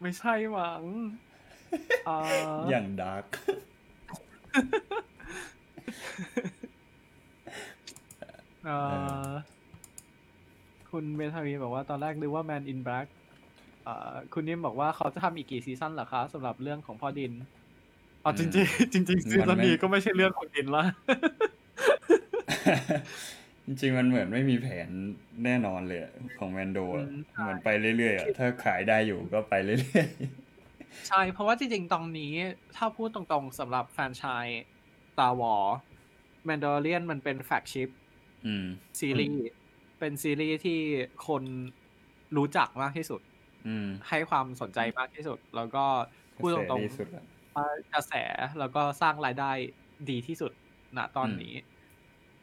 [0.00, 0.82] ไม่ใช่หวัง
[2.08, 2.18] อ่า
[2.70, 3.24] อย่างดาร์ก
[8.68, 9.32] อ่า
[10.90, 13.06] คุณเมทาวีบอกว่าตอนแรกนึกว่า Man in Black
[13.86, 17.32] อ่าคุณนิ่มบอกว่าเขาจะทำอีกกี่ซีซั่นเหรอคะสำหรับเรื่องของพ่อดิน
[18.24, 20.84] อ๋อจริงๆจริงๆซีซั่นนี้ก็ไม่ใช่เรื่องของดินละ
[23.66, 24.88] จริงๆมันเหมือนไม่มีแผน
[25.44, 30.06] แน่นอนเลยอะของแมนโดอะอืมใช่เหมือนไปเรื่อยๆอะถ้าขายได้อยู่ก็ไปเรื่อย
[31.08, 32.32] ใช่ เพราะว่าจริงๆ ตอนนี้
[32.76, 34.46] ถ้าพูดตรงๆสำหรับแฟรนไชาย
[35.18, 38.66] ตาวอ m มนด a เ i ียนมันเป็นแฟกชิปๆอืม
[39.00, 39.42] ซีรีส์
[39.98, 40.78] เป็นซีรีส์ที่
[41.26, 41.42] คน
[42.36, 43.20] รู้จักมากที่สุด
[43.66, 45.84] อืมให้ความสนใจมากที่สุด แล้วก็
[46.36, 48.14] พูดตรงกะแสดีสุดละๆว่ากระแส
[48.58, 49.50] แล้วก็สร้างรายได้
[50.10, 50.52] ดีที่สุด
[50.96, 51.54] ณตอนนี้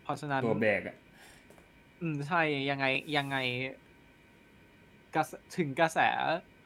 [0.04, 0.96] เพราะฉะนั้นตัวแบกอะ
[2.02, 2.86] อืมใช่ยังไง
[3.18, 3.38] ยังไง
[5.16, 6.00] กระแสถึงกระแส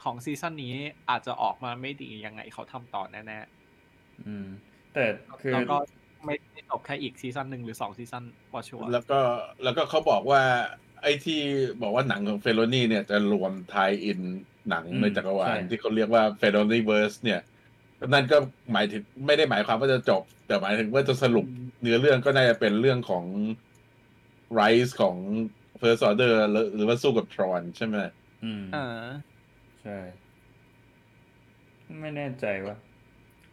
[0.03, 0.73] ของซีซั่นนี้
[1.09, 3.39] อาจจะออกมาไม่ดียังไงเขาทำต่อแน่
[4.27, 4.47] อืม
[4.93, 5.05] แต่
[5.41, 5.77] คือๆแล้วก็
[6.25, 8.23] ไม่ได้จบแค่อีกซีซั่นหนึ่งหรือสองซีซั่น
[8.53, 9.19] วอชัวแล้วก็
[9.63, 10.41] แล้วก็เขาบอกว่า
[11.01, 11.39] ไอ้ที่
[11.81, 14.19] บอกว่าหนังของฟิโลนี่เนี่ยจะรวม tie-in
[14.69, 17.39] หนังในจักรวาลที่เขาเรียกว่า Filoniverse เนี่ย
[18.13, 18.38] นั่นก็
[18.73, 21.45] หมายถึงไม่ได้หมายความว่าจะจบ แต่หมายถึงว่าจะสรุป
[21.81, 23.23] เนื้อเรื่องก็น่าจะเป็นเรื่องของ
[24.54, 25.16] ไรส์ของ
[25.82, 27.95] First Order หรือหรือว่าสู้กับทรอนใช่ไหม
[28.43, 29.08] อืมเออ
[29.84, 29.97] ใช่
[32.01, 32.76] ไม่แน่ใจว่า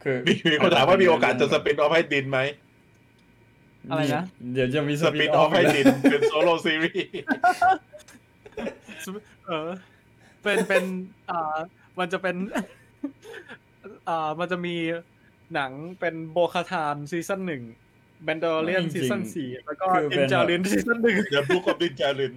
[0.03, 2.39] คือมีมีคนถามว่ามีโอกาสจะสปินออฟให้ดินไหม
[3.89, 4.23] อะไรนะ
[4.53, 7.11] เดี๋ยวจะมีสปินออฟให้ดิน เป็นโซโล่ซีรีส์
[9.47, 9.69] เออ
[10.43, 10.83] เป็นเป็น
[11.29, 11.57] อ่า
[11.99, 12.35] มันจะเป็น
[14.09, 14.75] อ่ามันจะมี
[15.53, 17.63] หนังเป็นโบคาทานซีซั่นหนึ่ง
[18.23, 22.33] แมนดาลอเรียนซีซั่นสี่แล้วก็อินจารินซีซั่นหนึ่ง The Book of ดินจาริน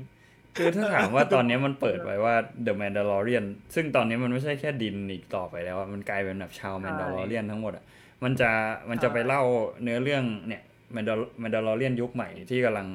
[0.57, 2.35] คือถ้าถามว่าตอนนี้มันเปิดไว้ว่า
[2.67, 7.85] The Mandalorian ซึ่งตอนนี้มันไม่ใช่แค่ดินอีกต่อไปแล้วอะมันกลายเป็นแบบชาว Mandalorian ทั้งหมดอะ
[8.25, 8.51] มันจะ
[8.91, 9.43] มันจะไปเล่า
[9.83, 10.63] เนื้อเรื่องเนี่ย
[10.95, 12.89] Mandal- Mandalorian ยุคใหม่ที่กำลัง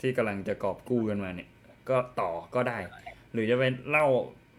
[0.00, 1.48] ที่กำลังจะกอบกู้กันมาเนี่ย
[1.90, 2.78] ก็ต่อก็ได้
[3.32, 4.06] หรือจะไปเล่า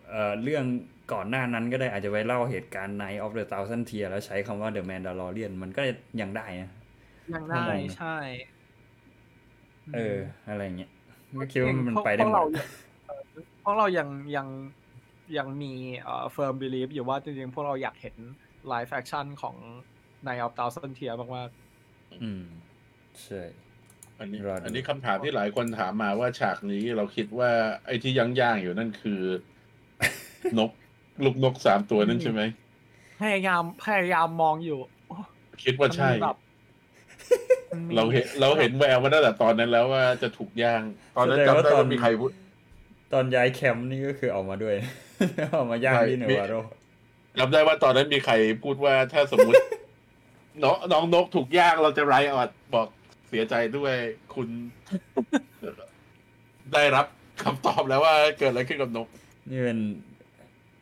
[0.10, 0.66] เอ่อเรื่อง
[1.14, 5.82] ก่อนหน้านั้นก็ได้อาจจะไปเล่าเหตุการณ์ Night of the Thousand Tear แล้วใช้คำว่า The Mandalorian มันก็
[6.22, 6.72] ยังได้นะ
[7.34, 8.16] ยังได้อืมใช่
[9.96, 10.18] เออ
[10.50, 10.92] อะไรเงี้ย
[11.40, 12.58] ก็คิดว่ามันไปได้พหวกมเราด
[13.62, 14.48] เพราะเรายังยัง
[15.38, 18.16] ยังมีเอ่อ firm belief อยู่ว่าจริงๆ พวกเราอยากเห็น
[18.72, 19.56] live action ของ
[20.28, 21.50] Night of Thousand Tear มาก
[22.24, 22.44] อืม
[23.24, 23.42] ใช่
[24.20, 27.52] อันนี้รอดูอันนี้คำถามที่หลายคนถามมาว่าฉากนี้เราคิดว่า
[27.86, 29.22] ไอ้ที่ย่างๆอยู่นั่นคือ
[30.60, 30.72] นก
[31.24, 34.80] ลูกนกสามตัวนั่นใช่ไหมๆพยายามพยายามมองอยู่
[35.64, 36.51] คิดว่าใช่มันมีแบบมันมี
[37.96, 40.82] เราเห็นเราเห็นแววมาตั้งแต่ตอนนั้นแล้วว่าจะถูกย่าง
[41.18, 42.32] ตอนนั้นจำได้ว่ามีใครพูด
[43.14, 44.76] ตอนย้ายแคมป์นี่ก็คือเอามาด้วย
[45.54, 46.56] เอามาย่างใช่ที่เนมีวาโร
[47.40, 49.64] จำได้ว่าตอนนั้นมีใครพูดว่าถ้าสมมติ
[50.64, 52.88] น้องน้องนกถูกย่างเราจะไรออดบอก
[53.30, 53.96] เสียใจด้วย
[54.34, 54.48] คุณ
[56.74, 57.06] ได้รับ
[57.44, 59.08] คำตอบแล้วว่าเกิดอะไรขึ้นกับนก
[59.50, 59.80] นี่เป็น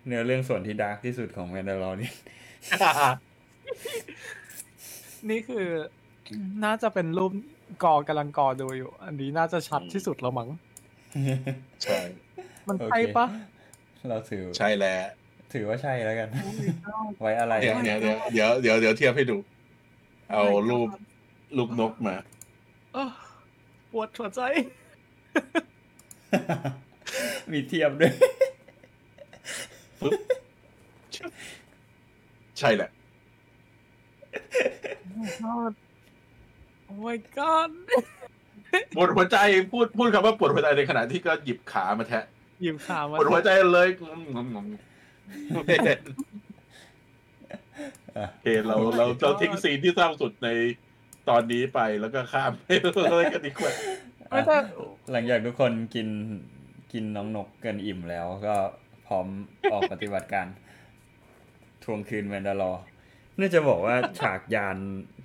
[0.06, 2.12] เนื้อเรื่องส่วนที่ดาร์กที่สุดของแมนดาลอนี่
[5.30, 5.68] นี่คือ
[6.64, 7.32] น่าจะเป็นรูป
[7.84, 10.50] กอกำลังกอดูอยู่ อันนี้น่าจะชัดที่สุดแล้วมั้ง
[11.84, 12.00] ใช่
[12.68, 13.28] มันโอเคใช่ปะ
[14.10, 15.02] เราถือใช่แล้ว
[15.54, 16.30] ถือว่าใช่แล้วกัน
[17.22, 19.38] ไว้อะไร เดี๋ยวเดี๋ยวเดี๋ยวเดี๋ยวเดี๋ยวเดี๋ยวเทียบให้ดู
[20.32, 20.90] เอารูป
[21.58, 22.16] ลูกนกมา
[22.94, 23.10] เออ
[23.92, 24.42] ปวดหัวใจ
[27.52, 28.14] มีเทียบด้วย
[32.60, 32.90] ใช่แหละ
[36.90, 37.72] โอ้ my god
[38.96, 39.38] ปวดหัวใจ
[39.72, 42.24] พูดพูดคำว่าปวดหัวใจในขณะที่ก็หยิบขามาแทะ
[42.62, 43.88] หยิบขามาปวดหัวใจเลย
[44.36, 44.66] งงง
[45.56, 45.60] โอ
[48.42, 50.50] เคเราเราเราทิ้งซีนที่เศร้าสุดใน
[51.30, 52.64] ตอนนี้ไปแล้วก็ข้ามไป
[53.12, 53.72] เลยกันดีกว่า
[54.30, 54.58] ไม่แต่
[55.12, 56.08] หลังจากทุกคนกิน
[56.94, 58.56] กินน้องนกเกินอิ่มแล้วก็
[59.08, 59.28] พร้อม
[59.72, 60.48] ออกปฏิบัติการ
[61.84, 62.84] ทวงคืนแมนดาลอร์
[63.40, 64.78] น่าจะบอกว่าฉากยาน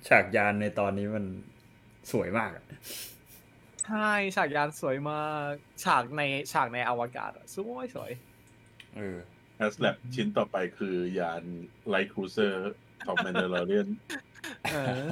[0.07, 1.25] ฉากยานในตอนนี้มัน
[2.11, 2.65] สวยมากอะ
[3.85, 5.51] ใช่ฉากยานสวยมาก
[5.83, 8.11] ฉากในฉากในอวกาศอะสวยสวย
[8.95, 9.17] เออ
[9.57, 11.43] แอสแลบชิ้นต่อไปคือยาน
[11.89, 12.73] ไลท์ครูเซอร์
[13.05, 13.87] ของแมนเดลเรียน
[14.71, 15.05] เออ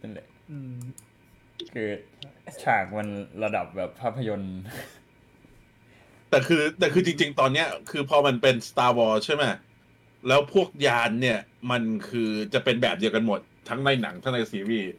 [0.00, 0.76] นั่นแหละอืม
[1.74, 1.88] คือ
[2.64, 3.08] ฉากมัน
[3.44, 4.58] ระดับแบบภาพยนตร์
[6.30, 9.44] แต่คือแต่คือจริง ๆ ตอนเนี้ย คือพอมันเป็น Star Wars ใช่ไหม
[10.28, 11.38] แล้วพวกยานเนี่ย
[11.70, 14.90] มันคือจะเป็นแบบเดียวกันหมด ทั้งในหนังทั้งในซีรีส์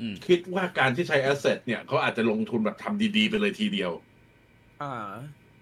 [0.00, 3.90] อืมคิดว่าการที่ใช้ asset เนี่ยเขาอาจจะลงทุนแบบทำดีๆ ไปเลยทีเดียว
[4.82, 4.92] อ่า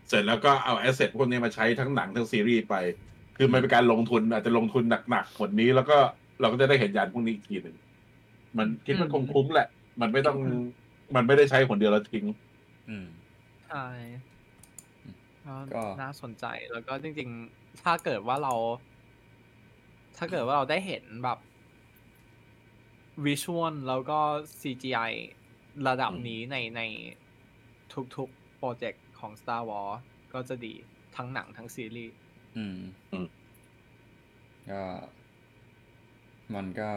[0.09, 2.75] เสร็จแล้วก็เอา asset พวกนี้มาใช้ทั้งหนังทั้งซีรีส์ไป
[3.37, 5.99] คือมันเป็นการลงทุนอาจจะลงทุนหนักๆผลนี้ แล้วก็
[6.41, 7.77] เราก็จะได้เห็นยานพวกนี้อีกทีหนึ่ง
[8.59, 9.69] มันคิดว่าคงคุ้มแหละ
[10.01, 10.39] มันไม่ต้อง
[11.17, 12.25] มันไม่ได้ใช้ผลเดียวแล้วทิ้ง
[12.89, 13.07] อืม
[13.69, 13.87] ใช่
[15.47, 18.55] ก็ก็น่าสนใจแล้วก็จริง ๆ ถ้าเกิดว่าเรา
[20.21, 21.39] ถ้าเกิดว่าเราได้เห็นแบบ
[23.25, 24.19] วิชวลแล้วก็
[24.61, 25.13] CGI
[25.89, 26.81] ระดับอืมนี้ในใน
[28.17, 29.99] ทุกๆ โปรเจกต์ของ Star Wars
[30.33, 30.75] ก็จะดี
[31.17, 32.17] ทั้งหนังทั้งซีรีส์
[32.57, 32.79] อืม
[33.13, 33.27] อืม
[34.69, 34.81] ก็
[36.55, 36.89] มันก็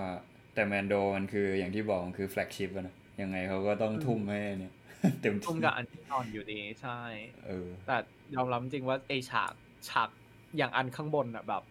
[0.53, 4.73] แต่แมนโดมันคืออย่างที่บอกมันคือแฟลกชิพอะนะยังไงเขาก็ต้องทุ่มให้เนี่ย
[5.21, 6.99] เต็มทุ่มที่กับอันที่นอนอยู่ดีใช่
[7.45, 7.97] เออ แต่
[8.35, 9.53] ยอมรับจริงว่าไอฉาก
[9.89, 10.09] ฉาก
[10.57, 11.63] อย่างอันข้างบนอะแบบ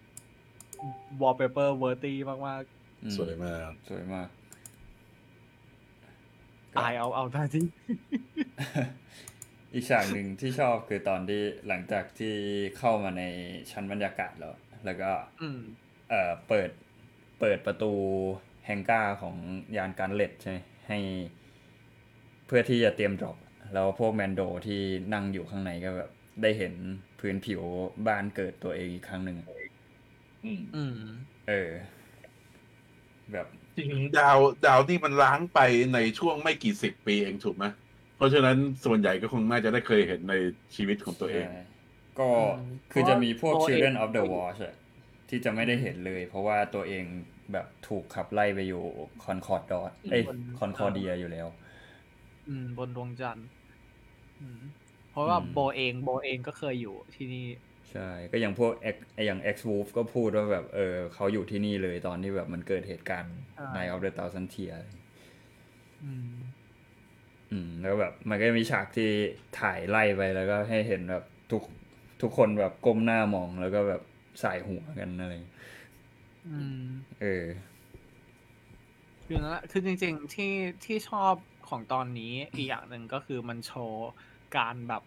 [1.20, 2.14] wallpaper worthy
[2.46, 2.62] มาก
[3.02, 7.64] อืมสวยมาก สวยมากๆอายเอาเอาได้ที่
[9.74, 12.34] อีกฉากหนึ่งที่ชอบคือตอนที่หลังจากที่
[12.78, 13.22] เข้ามาใน
[13.70, 14.54] ชั้นบรรยากาศแล้ว
[14.84, 15.10] แล้วก็
[15.42, 15.60] อืม
[16.10, 16.70] เอ่อเปิด
[17.40, 17.92] เปิดประตู
[18.64, 19.36] แฮงก้าของ
[19.76, 20.58] ยานการเล็ดใช่ไหม
[20.88, 20.98] ให้
[22.46, 23.36] เพื่อที่จะเตรียมดรอป
[23.74, 24.80] แล้วพวกแมนโดที่
[25.14, 26.10] นั่งอยู่ข้างในก็แบบ
[26.42, 26.74] ได้เห็น
[27.20, 27.62] พื้นผิว
[28.06, 29.36] บ้านเกิดตัวเองอีกครั้งหนึ่ง
[30.42, 30.92] อะอืมอืม
[31.46, 31.52] เออ
[33.32, 35.58] แบบจริงๆดาวดาวนี่มันล้างไป
[35.92, 37.64] ในช่วงไม่กี่สิบปีเองถูกไหม
[38.14, 40.32] เพราะฉะนั้นส่วนใหญ่ก็คงน่าจะได้เคยเห็นใน
[40.76, 41.48] ชีวิตของตัวเองใช่
[42.16, 42.56] ก็อืม
[42.90, 44.74] คือจะมีพวกเพราะว่า Children ตัวเอง of the Watch อะ
[45.28, 47.04] ที่จะไม่ได้เห็นเลย เพราะว่าตัวเอง
[47.52, 48.78] แบบถูกขับไล่ไปอยู่
[49.20, 51.48] คอนคอร์ดดอว์นเอ้ยบนคอนคอร์เดียอยู่แล้ว
[52.46, 53.46] อืม บนดวงจันทร์
[54.38, 54.58] อืม
[55.08, 57.38] เพราะว่าอืมโบเองโบเองก็เคยอยู่ที่นี่
[57.90, 64.76] ใช่ ก็อย่างพวก Axe อย่าง Axe Woves ก็พูดว่าแบบเออเขาอยู่ที่นี่เลยตอนที่แบบมันเกิดเหตุการณ์อ่าใน of the Thousand Tear
[66.02, 66.32] อืม
[67.50, 69.10] อืมแล้วแบบมันก็มีฉากที่
[69.60, 71.62] ถ่ายไล่ไปแล้วก็ให้เห็นแบบทุก
[72.22, 74.02] ทุกคนแบบก้มหน้ามองแล้วก็แบบ
[74.42, 75.32] ส่ายหัวกันอะไร
[76.48, 76.84] อืม
[77.20, 77.44] เออ
[79.26, 80.52] คือนั่นแหละคือจริง ๆ ที่
[80.84, 81.34] ที่ชอบ
[81.68, 84.10] ของตอนนี้อีกอย่างหนึ่งก็คือมันโชว์
[84.56, 85.02] การแบบ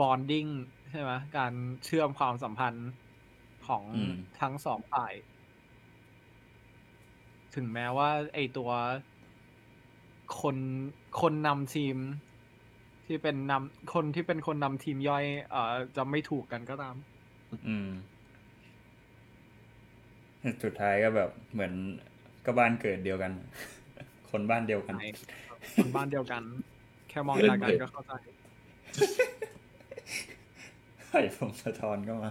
[0.00, 0.46] bonding
[0.90, 1.52] ใช่ไหมการ
[1.84, 2.90] เชื่อมความสัมพันธ์
[3.66, 5.12] ของอืมทั้งสองฝ่าย
[7.54, 8.70] ถึงแม้ว่าไอตัว
[10.40, 10.56] คน
[11.20, 11.96] คนนำทีม
[13.06, 16.94] ที่เป็นนำคนที่เป็นคนนำทีมย่อย เอ่อจะไม่ถูกกันก็ตาม
[17.68, 17.88] อืม
[20.64, 21.72] สุดท้ายก็แบบเหมือน
[22.46, 23.32] ก็บ้านเกิดเดียวกัน
[24.30, 25.08] คนบ้านเดียวกันใช่
[25.76, 26.42] คนบ้านเดียวกัน
[27.08, 28.12] แค่มองตากันก็เข้าใจ
[31.08, 32.30] ไข่ผมสะท้อนก็มา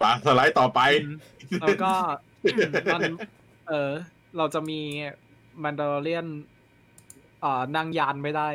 [0.00, 0.80] ป่ะสไลด์ต่อไป
[1.60, 1.92] แล้วก็
[2.94, 3.02] มัน
[3.68, 3.92] เออ
[4.36, 4.80] เราจะมี
[5.62, 6.26] Mandalorian
[7.44, 8.48] อ่านั่งยานไม่ได้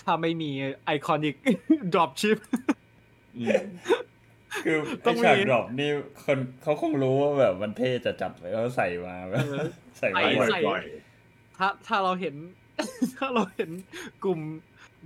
[0.00, 0.50] ถ้าไม่มี
[0.84, 1.34] iconic
[1.92, 2.38] dropship
[3.36, 3.62] อืม
[4.64, 4.76] คือ
[5.06, 5.90] ต้องมีฉาก dropนี่
[6.24, 9.66] คนเขาคงรู้ว่าแบบมันเท่จะจัดเลยเขาใส่มาแบบเออ
[9.98, 10.82] ใส่ใส่ไว้ปล่อยปล่อย
[11.58, 12.34] ถ้าถ้าเราเห็น
[13.16, 13.70] ถ้าเราเห็น
[14.24, 14.40] กลุ่ม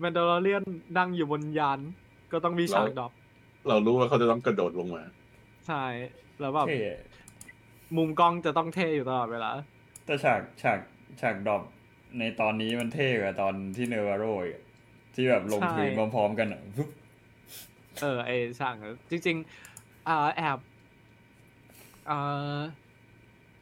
[0.02, 0.64] Mandalorian
[0.98, 1.80] นั่งอยู่บนยาน
[2.32, 3.12] ก็ต้องมีฉากดรอป
[3.68, 5.02] เรารู้ว่าเขาจะต้องกระโดดลงมา
[5.68, 5.84] ใช่
[6.40, 6.82] แล้วแบบเท่
[7.96, 9.50] มุมกล้องจะต้องเท่อยู่ตลอดเวลา
[10.06, 10.78] แต่ฉากฉาก
[11.20, 11.62] ฉากดรอป
[12.18, 14.64] ในตอนนี้มันเท่กว่าตอนที่เนวาโรอีกอะ
[15.14, 16.88] ที่แบบลงพื้นใช่พร้อมๆกันอะปุ๊บ
[18.00, 20.58] เออไอฉากนั้นจริงๆอ่าแอบ
[22.10, 22.58] อ่า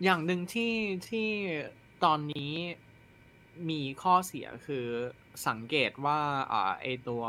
[0.04, 0.72] อย่างหนึ่งที่
[1.08, 1.28] ที่
[2.04, 2.52] ตอนนี้
[3.70, 4.86] มีข้อเสียคือ
[5.46, 6.20] สังเกตว่า
[6.52, 7.24] อ่าไอตัว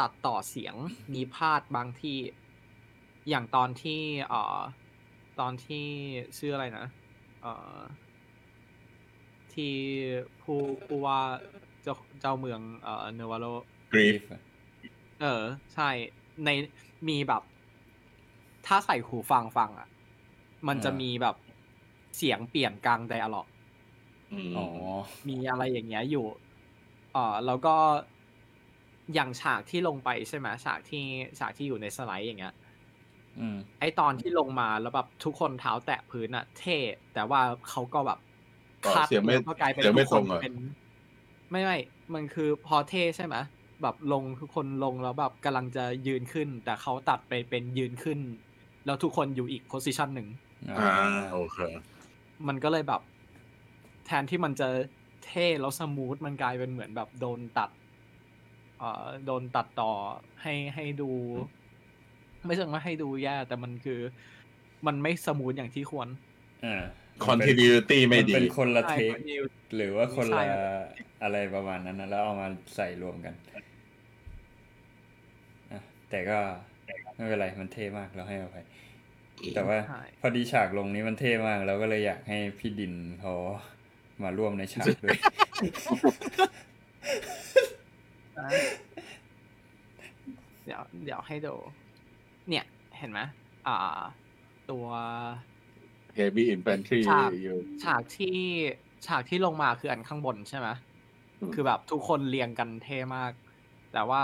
[0.00, 0.74] ตัดต่อเสียง
[1.14, 2.18] มีพลาดบางที่
[3.28, 4.00] อย่างตอนที่
[4.32, 4.60] อ่า
[5.40, 5.86] ตอนที่
[6.38, 6.86] ชื่ออะไรนะ
[7.42, 7.78] เอ่อ
[9.54, 9.74] ที่
[10.42, 11.20] ผู้ผู้ว่า
[11.82, 13.46] เจ้าเจ้าเมืองเอ่อเนวาโร
[13.92, 14.22] กรีฟ
[15.20, 15.42] เออ
[15.74, 15.88] ใช่
[16.44, 16.48] ใน
[17.08, 17.42] มีแบบ
[18.66, 19.88] ถ้าใส่หูฟังฟังอะ
[20.68, 21.36] มันจะอ่ามีมีแบบ
[22.16, 23.46] เสียงเปลี่ยนกลางไดอะล็อก
[24.56, 24.66] อ๋อ
[25.28, 26.26] มีอะไรอย่างเงี้ยอยู่
[27.12, 27.74] เอ่อแล้วก็
[29.14, 31.04] อย่างฉากที่ลงไปใช่ไหมฉากที่
[31.38, 32.54] ฉากที่อยู่ในสไลด์อย่างเงี้ย
[33.38, 36.76] อืมไอตอนที่ลงมาแล้วแบบทุกคนเท้าแตะพื้นอะเท่
[37.14, 37.40] แต่ว่า
[37.70, 38.18] เขาก็แบบ
[38.84, 40.54] อ๋อคัดเสียงไม่แล้วก็กลายเป็นเสียงไม่ทุกคนตรงอะเป็น
[41.50, 41.78] ไม่ไม่
[42.14, 43.36] มันคือพอเท่ใช่ไหม
[43.82, 48.18] แบบลงทุกคนลงแล้วแบบกำลังจะยืนขึ้น แต่เขาตัดไปเป็นยืนขึ้น
[48.86, 50.28] แล้วทุกคนอยู่อีก position หนึ่ง
[50.70, 50.88] อ่า
[51.32, 51.58] โอเค
[52.48, 53.00] มันก็เลยแบบ
[54.06, 54.68] แทนที่มันจะ
[55.26, 57.85] เท่แล้ว smooth มันกลายเป็นเหมือนแบบโดนตัดเอ่อ
[59.26, 59.92] โดนตัดต่อ
[60.42, 61.10] ให้ให้ดู
[62.46, 64.00] ไม่ใช่ว่าให้ดูแย่แต่มันคือ
[64.86, 66.08] มันไม่ smooth อย่างที่ควร
[66.64, 66.82] อ่า
[67.26, 69.36] continuity ไม่มันดีเป็นคนละใช่ take มันมี
[69.76, 70.70] หรือว่าคนใช่ละ
[71.22, 73.34] อะไรประมาณนั้นนะแล้วเอามาใส่รวมกัน
[75.72, 76.38] อะแต่ก็
[77.14, 78.64] ไม่เป็นไรมันเท่มากเราให้อภัย
[79.54, 83.34] แต่ว่าใช่พอดีฉากลงนี้มันเท่มากเราก็เลยอยากให้พี่ดินเขา
[84.22, 85.32] มาร่วมในฉากด้วยนะ
[90.64, 91.54] เดี๋ยวเดี๋ยวให้ดู
[92.48, 92.64] เนี่ย
[92.98, 93.20] เห็นไหม
[93.66, 93.76] อ่า
[94.70, 94.86] ตัว
[96.18, 98.38] heavy infantry ฉากอยู่ฉากที่
[99.06, 100.68] ฉากที่ลงมาคืออันข้างบนใช่ไหม
[101.40, 103.32] อืมคือแบบทุกคนเรียงกันเท่มาก
[103.92, 104.22] แต่ว่า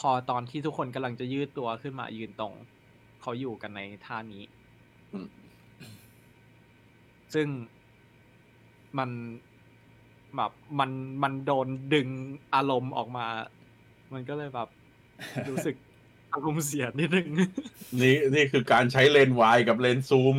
[0.00, 2.54] พอตอนที่ทุกคนกำลังจะยืดตัวขึ้นมายืนตรง
[3.20, 4.44] เขาอยู่กันในท่านี้
[5.12, 5.26] อืม
[7.34, 7.46] ซึ่ง
[8.98, 9.10] มัน
[10.36, 10.90] แบบมัน
[11.22, 12.08] มันโดนดึง
[12.54, 13.26] อารมณ์ออกมา
[14.12, 14.68] มันก็เลยแบบ
[15.50, 15.76] รู้สึก
[16.32, 17.28] อารมณ์เสียนิดนึง
[18.00, 20.36] นี่นี่คือการใช้เลนส์วายกับเลนส์ซูม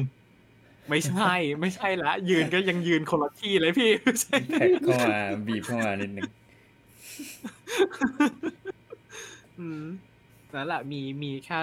[0.89, 5.17] ไม่ใช่ ไม่ใช่ละ ยืนก็ยังยืนคนละที่เลยพี่ไม่ใช่แท็กเข้ามา
[5.47, 6.29] บีบเข้ามานิดนึง
[9.59, 9.83] อืม
[10.53, 11.59] นั่นแหละมีมีแค่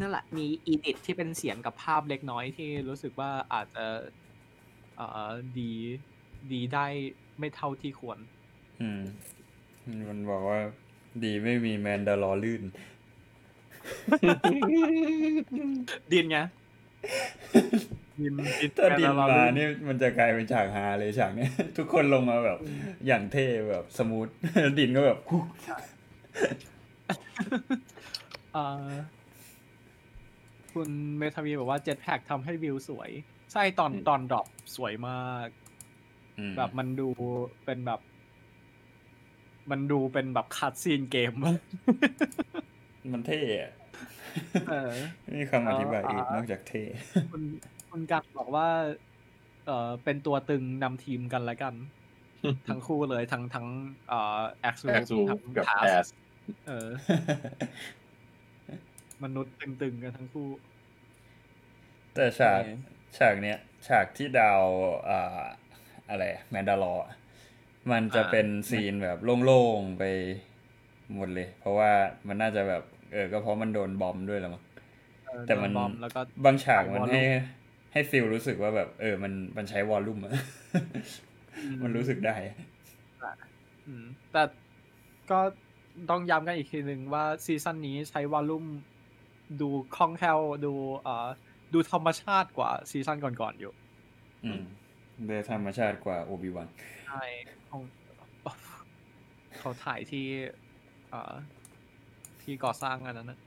[0.00, 3.86] นั่นแหละมีอีดิทที่เป็นเสียงกับภาพเล็กน้อยที่รู้สึกว่าอาจจะ
[4.96, 5.72] เอ่อดี
[6.52, 6.86] ดีได้
[7.38, 8.18] ไม่เท่าที่ควร
[8.80, 9.02] อืม
[10.08, 10.60] มันบอกว่า
[11.24, 12.62] ดีไม่มีแมนดาลอร์ลื่น
[16.12, 16.38] Din ไง
[18.20, 22.58] Din Din ถ้า Din Mandalore มาลื่นนี่มันจะกลายเป็นฉากฮาเลยฉากเนี้ย ทุกคนลงมาแบบ
[23.06, 24.28] อย่างเท่แบบ smooth
[24.78, 25.44] Din ก็แบบคุก
[28.52, 28.90] เอ่อ
[30.72, 33.10] คุณเมทาวีบอกว่า jetpack ทำให้วิวสวย
[33.52, 35.65] ใช่ตอนอืมตอน drop สวยมากอืม
[36.56, 37.08] แบบมันดู
[37.64, 38.00] เป็นแบบ
[39.70, 41.32] มันดูเป็นแบบ cutscene เกม
[43.12, 43.72] มันเท่อะ
[44.70, 46.82] เออไม่มีคำอธิบายอื่นอ่านนอกจากเท่
[47.32, 47.42] คุณ
[47.90, 48.68] คุณกันบอกว่า
[49.66, 51.74] เออเป็นตัวตึงนำทีมกันแล้วกัน
[52.68, 53.66] ทั้งคู่เลยทั้งทั้ง
[54.08, 56.08] เอ่อแอคซูแอคซูทั้งกับพาแอสส
[56.66, 56.88] เออ
[59.24, 60.48] มนุษย์ตึงๆกันทั้งคู่
[62.14, 62.70] แต่ฉากโอเค
[63.18, 63.58] ฉากเนี้ย
[63.88, 64.62] ฉากที่ดาว
[65.08, 65.42] อ่า
[66.10, 67.06] อะไร Mandalore
[67.90, 70.04] มันจะอ่าเป็น scene แบบโล่งๆไป
[71.14, 71.90] หมดเลย เพราะว่า
[72.28, 72.82] มันน่าจะแบบ
[73.12, 74.62] เออ ก็เพราะมันโดน bomb ด้วยแหละมั้ง
[75.26, 77.40] เออแต่มันโดบอมแล้วก็บางฉากมัน Volume ให้
[77.92, 80.32] ให้ feel รู้สึกว่าแบบ เออ มันมันใช้ Volume อะ
[81.82, 82.36] มันรู้สึกได้
[83.86, 84.42] อืมแต่
[85.30, 85.40] ก็
[86.10, 88.64] ต้องย้ำกันอีกทีหนึ่งว่า season นี้ใช้ Volume
[89.60, 91.26] ดูคล่องแคล่วดูเอ่อ
[91.72, 93.72] ดูธรรมชาติกว่า season ก่อนๆอยู่
[95.16, 96.68] อืมโดยธรรมชาติกว่าโอบิวัน
[97.06, 97.22] ใช่
[97.70, 97.82] ของ
[99.58, 100.26] เขาถ่ายที่
[101.10, 101.34] เอ่อ
[102.42, 103.38] ที่ก่อสร้างอันนั้นนะ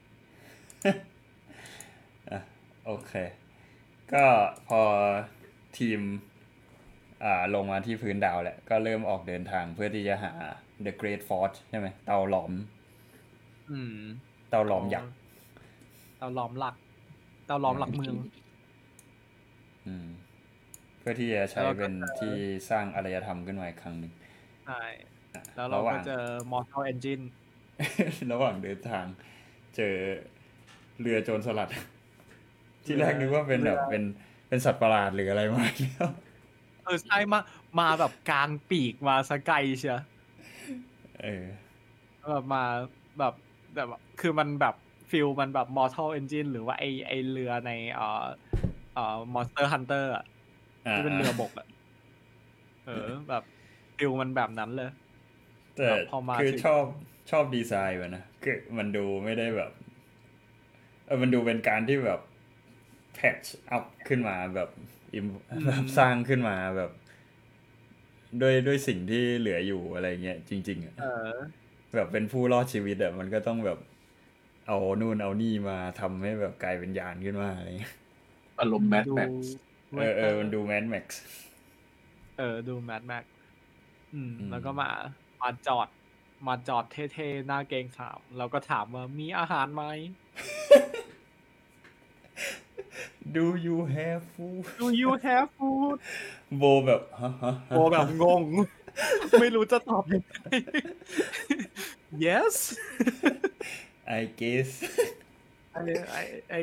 [2.29, 2.39] อะ
[2.85, 3.13] โอเค
[4.13, 4.25] ก็
[4.67, 4.81] พอ
[5.77, 5.99] ทีม
[7.23, 10.33] อ่าลงมาที่พื้นดาวแหละ ก็เริ่มออกเดินทางเพื่อที่จะหา
[10.85, 12.51] The Great Forge ใช่ไหมเตาหลอม
[13.71, 13.95] อืม
[14.49, 15.11] เตาหลอมยักษ์
[16.17, 16.75] เตาล้อมหลัก
[17.45, 18.15] เตาล้อมหลักเมือง
[19.87, 22.35] อืมเพื่อที่จะใช้แล้วก็เป็นที่
[22.69, 24.11] สร้างอารยธรรมขึ้นมาอีกครั้งหนึ่ง
[24.65, 24.81] ใช่
[25.33, 27.23] อะแล้วเราระหก็ว่างเจอ Mortal Engine
[28.31, 29.05] ระหว่างเดินทาง
[29.75, 29.95] เจอ
[30.99, 31.69] เรือโจรสลัด
[32.85, 34.03] ที่แรกนึกว่าเป็นแบบเป็น
[34.47, 36.09] เป็นสัตว์ประหลาดหรืออะไรมาแล้ว
[36.83, 37.39] เออใช่มา
[37.79, 39.99] มาแบบกลางปีกมาสกไกลเชีย
[41.21, 41.43] เออ
[42.29, 42.63] แบบมา
[43.19, 43.33] แบบ
[43.75, 44.75] แบบว่าคือมันแบบ
[45.09, 48.25] ฟิลมันแบบ Mortal Engine หรือว่าไอไอเรือในเอ่อ
[48.93, 50.38] เอ่อ Monster Hunter อะอ่า
[50.95, 51.67] ที่เป็นเรือบกอะ
[52.85, 53.43] เออแบบ
[53.97, 54.89] ฟิลมันแบบนั้นเลย
[55.75, 56.83] แต่แบบพอมาคือถึงชอบ
[57.31, 59.71] ชอบดีไซน์มันนะคือมันดูไม่ได้แบบ
[61.05, 62.19] เออมันดูเป็นการที่แบบ
[63.13, 64.69] แพ t ชอัพขึ้นมาแบบ
[65.13, 65.25] อิม
[65.65, 66.91] แบบสร้างขึ้นมาแบบ
[68.41, 71.33] ด้วยด้วยสิ่งที่เหลืออยู่อะไรเงี้ยจริง ๆอะเออ
[71.95, 73.79] แบบเป็นผู้รอดชีวิตอะมันก็ต้องแบบ
[74.67, 77.93] เอานู่นเอานี่มาทำให้แบบกลายเป็นยานขึ้นมาอะไรเงี้ย
[78.59, 79.29] อารมณ์แมทดูแม็ก
[79.97, 81.21] เออเออมันดูแมนแม็กซ์
[82.39, 83.25] เออดู Mad Max
[84.13, 84.89] อืมอืม แล้วก็มา
[85.41, 85.87] มาจอด
[86.47, 89.83] มาจอดเท่ๆหน้าเกรงขามแล้วก็ถามว่ามีอาหารไหม
[93.35, 95.97] ดู you have food Do you have food
[96.57, 98.43] โบแบบฮะฮะฮะโอแบบงง
[99.39, 100.35] ไม่รู้จะตอบยังไง
[102.25, 102.55] yes
[104.19, 104.69] I guess
[105.73, 105.77] ไอ
[106.09, 106.15] ไอ
[106.49, 106.55] ไอ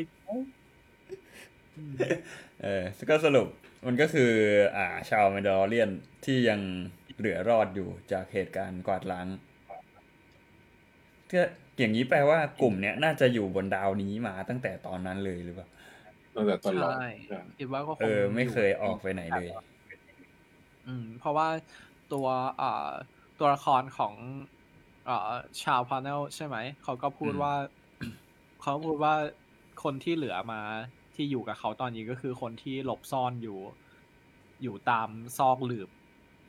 [2.62, 3.49] เออก็สรุป
[3.87, 4.33] มันก็คือ
[4.77, 5.91] อ่า ชาวแมนดาลเรียน
[6.24, 6.61] ที่ยัง
[7.18, 9.27] เหลือรอดอยู่จากเหตุการณ์กวาดล้าง
[11.33, 11.43] ก็
[11.79, 15.68] อย่างนี้แปลว่ากลุ่มเนี้ยน่าจะอยู่บนดาวนี้มาตั้งแต่ตอนนั้นเลยหรือเปล่า
[16.35, 16.97] ตั้งแต่ตอนหลัง
[17.29, 19.49] ใช่คิดว่าก็คงเออ ไม่เคยออกไปไหนเลย
[20.87, 21.49] อืม เพราะว่า
[22.12, 22.27] ตัว
[22.61, 22.91] อ่า
[23.39, 24.14] ตัวละครของ
[25.09, 25.31] อ่า
[25.62, 27.55] ชาวพาเนลใช่ไหม เขาก็พูดอืมว่า
[28.62, 29.14] เขาพูดว่า
[29.83, 30.61] คนที่เหลือมา
[31.17, 33.59] ที่อยู่กับเขาตอนนี้ก็คือคนที่หลบซ่อนอยู่
[34.62, 35.09] อยู่ตาม
[35.39, 35.91] ซอกหลืบ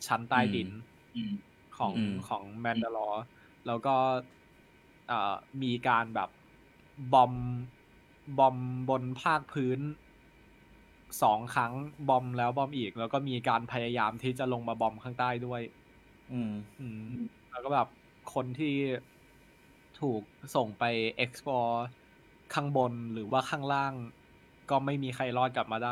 [0.07, 0.69] ชั้นใต้ดิน
[1.15, 1.33] อืม
[1.77, 3.23] ของอืมของแมนดาลอร์
[3.67, 3.95] แล้วก็
[5.07, 6.29] เอ่อมีการแบบ
[7.13, 7.33] บอม
[8.39, 8.57] บอม
[8.89, 9.79] บนภาคพื้น
[11.21, 11.73] สองครั้ง
[12.09, 15.61] บอมแล้วบอมอีก แล้วก็มีการพยายามที่จะลงมาบอมข้างใต้ด้วย
[16.31, 16.99] อืม อืม
[17.51, 17.87] แล้วก็แบบ
[18.33, 18.75] คนที่
[20.01, 20.21] ถูก
[20.55, 20.83] ส่งไป
[21.23, 21.77] explore
[22.53, 23.93] ข้างบนหรือว่าข้างล่าง
[24.69, 25.89] ก็ไม่มีใครรอดกลับมาได้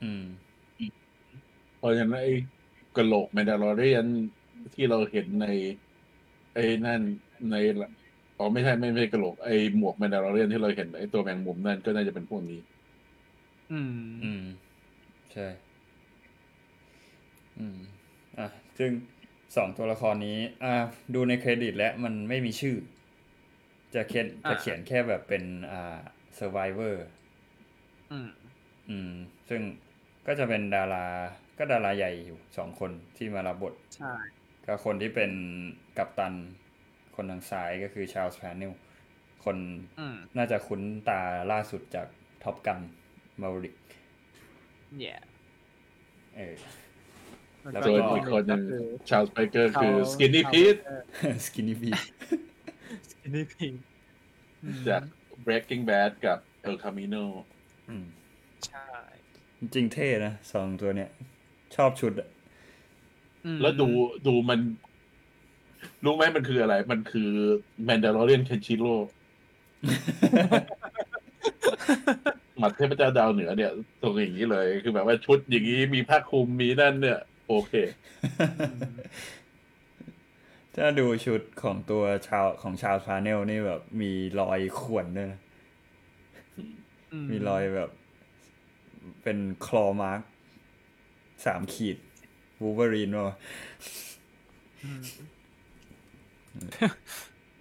[0.00, 0.22] อืม
[1.76, 2.30] เพราะฉะนั้นไอ้
[2.94, 4.06] กระโหลกแมนดาลอเรียน
[4.72, 5.44] ที่เราเห็นใน
[6.52, 7.02] ไอ้นั่น
[7.50, 7.54] ใน
[8.36, 12.56] อ๋อไม่ใช่ไม่ไม่ใช่กระโหลกไอ้หมวกแมนดาลอเรียนที่เราเห็นไอ้ตัวแมงมุมนั่นก็น่าจะเป็นพวกนี้
[13.70, 14.38] อืม อืม
[15.32, 15.42] ใช่
[17.56, 17.76] อืม
[18.36, 18.42] อะ
[18.78, 18.92] ซึ่ง
[19.56, 20.30] สองตัวละครนี้
[20.62, 20.68] อ่า
[21.12, 22.74] ดูในเครดิตแล้วมันไม่มีชื่อ
[23.94, 25.76] จะเขียนอ่าจะเขียนแค่แบบเป็นอ่า
[26.38, 26.94] survivor
[28.12, 28.28] อืม
[28.88, 29.12] อืม
[29.48, 29.60] ซึ่ง
[30.26, 31.06] ก็จะเป็นดารา
[31.58, 34.14] ก็ดาราใหญ่อยู่สองคนที่มารับบท ใช่
[34.66, 35.32] ก็คนที่เป็น
[35.98, 36.34] กัปตัน
[37.16, 38.72] คนทางซ้ายก็คือชา l ส์แพนนิล
[39.44, 39.56] คน
[40.00, 41.20] อืมน่าจะคุ้นตา
[41.52, 42.06] ล่าสุดจาก
[42.42, 42.78] Top Gun
[43.40, 43.76] Maverick
[45.02, 45.22] yeah
[46.36, 46.56] เออ
[47.72, 50.76] แล้แล้วก็ส่วนก็อีกคนหนึ่งคือชาลส์ไ i เกอร์คือเขา Skinny Pete
[51.46, 53.72] Skinny Pete Skinny Peteง
[54.88, 55.02] จาก
[55.46, 56.38] Breaking Bad กับ
[56.68, 57.24] El Camino
[58.66, 58.86] ใช่
[59.58, 61.10] จริงๆเท่นะสองตัวเนี้ย
[61.76, 62.28] ชอบชุดอะ
[63.44, 63.88] อืมแล้วดู
[64.26, 64.60] ดูมัน
[66.04, 67.30] รู้ไหมมันคืออะไร มันคือ
[67.88, 68.94] Mandalorian Kenshiro
[72.58, 73.72] หมัดเทพเจ้าดาวเหนือเนี่ย
[74.02, 77.72] ตรงอย่างนี้เลย คือแบบว่าชุดอย่างนี้มีผ้าคลุมมีนั่นเนี่ย โอเค
[80.74, 84.10] ถ้าดูชุดของตัวชาวของ Charles Parnell นี่แบบมี
[84.40, 85.51] รอยข่วนด้วยนะอื
[87.30, 87.90] มีรอยแบบ
[89.22, 90.20] เป็น claw mark
[91.46, 91.96] สามขีด
[92.62, 93.36] วูเวอรีนว่ะ
[94.84, 95.02] อืม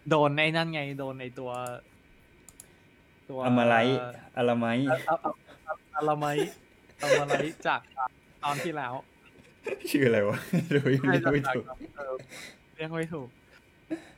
[0.10, 1.52] โดนไอ้นั่นไง โดนไอ้ตัว
[3.30, 4.00] ตัวอามาไลท์
[4.38, 7.82] Alamite เอาเอาเอา Alamite Alamite จาก
[8.44, 8.94] ตอนที่แล้ว
[9.90, 10.38] ชื่ออะไรวะ
[10.74, 11.66] ดูใช่ไม่จากถูก
[11.98, 12.14] เออ
[12.76, 13.28] เรียกไม่ถูก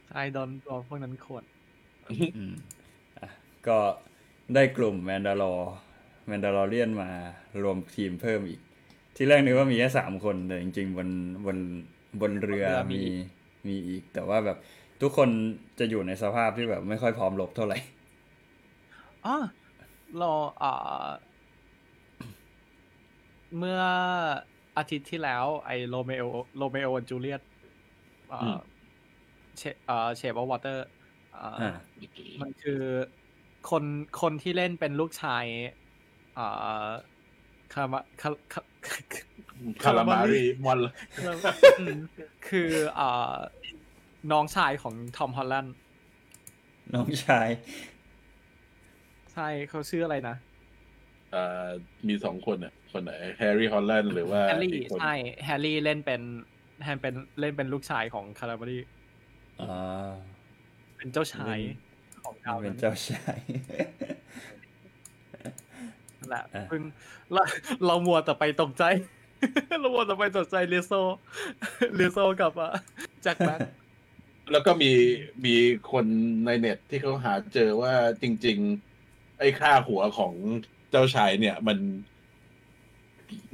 [0.09, 1.43] ใช่โดนตัวพวกนั้นขวด
[2.37, 2.53] อืม
[3.17, 3.27] อะ
[3.67, 3.77] ก็
[4.51, 5.53] ได้กลุ่มแมนดาลอ
[6.27, 7.09] แมนดาลอเรียนมา
[7.63, 8.59] รวมทีมเพิ่มอีก
[9.15, 11.09] ที่แรกนึกว่ามีแค่สามคนแต่จริง ๆ บน
[11.45, 11.57] บน
[12.21, 13.01] บนเรือเรือมีมี
[13.67, 14.57] มีอีก แต่ว่าแบบ
[15.01, 15.29] ทุกคน
[15.79, 17.77] จะอยู่ในสภาพที่แบบไม่ค่อยพร้อมรบเท่าไหร่
[19.23, 19.29] อ๋อ
[20.17, 20.27] รอ
[20.61, 20.67] อ่า
[23.57, 23.79] เมื่อ
[24.75, 26.25] อาทิตย์ที่แล้ว ไอ้โรเมโอ
[26.55, 27.41] โรเมโอจูเลียต
[28.29, 28.55] อ่าอืม
[29.57, 30.81] เชอ่าเชฟวอเตอร์
[31.31, 32.03] อ่าอ่า
[32.41, 32.73] มันคือ
[33.69, 33.83] คน
[34.21, 35.45] คนที่เล่นเป็นลูกชาย
[36.37, 36.87] อ่า
[37.73, 38.61] คามาคาคา
[39.83, 40.79] คารามารีมอน
[41.79, 41.99] อืม
[42.47, 43.35] คืออ่า
[44.31, 45.75] น้องชายของทอมฮอลแลนด์
[46.93, 47.47] น้องชาย
[49.33, 50.35] ใช่เขาชื่ออะไรนะ
[51.35, 51.67] อ่า
[52.07, 56.21] มีสองคนอะ คนไหน Harry Holland หรือว่าแฮร์รี่อีกคนใช่แฮร์รี่เล่นเป็น
[56.83, 58.79] แฮนเป็นเล่นเป็นลูกชายของ Calamari
[59.61, 60.09] อ่า
[60.97, 61.57] เป็นเจ้าชาย
[62.47, 63.39] ของดาวเป็นั้นเป็นเจ้าชาย
[66.19, 66.81] นั่นแหละอะเพิ่ง
[67.33, 67.41] เรา
[67.85, 68.83] เรามัวแต่ไปตกใจ
[69.81, 70.93] เรามัวแต่ไปตกใจ Lizzo
[71.95, 72.71] เลโซกับอะ
[73.23, 73.59] แจ็คแบ็ค
[74.51, 74.91] แล้วก็มี
[75.45, 75.55] มี
[75.91, 76.05] คน
[76.45, 78.57] ในเน็ตที่เขาหาเจอว่าจริง
[78.97, 80.33] ๆ ไอ้ค่าหัวของ
[80.91, 81.77] เจ้าชายเนี่ย มัน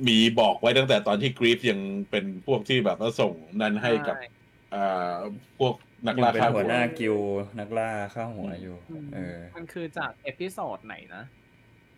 [0.08, 1.80] มีบอกไว้ตั้งแต่ตอนที่กรีฟยัง
[2.10, 4.28] เป็นพวกที่แบบว่าส่งนั่นให้กับช่
[4.74, 5.16] อ่า
[5.60, 5.76] พวก
[6.08, 7.30] นักยังล่าเป็นค่าหัหัววหน้ากิลด์
[7.60, 11.24] นักล่าข้าหัวอยู่อืมเออ มันคือจากเอพิโซดไหนนะ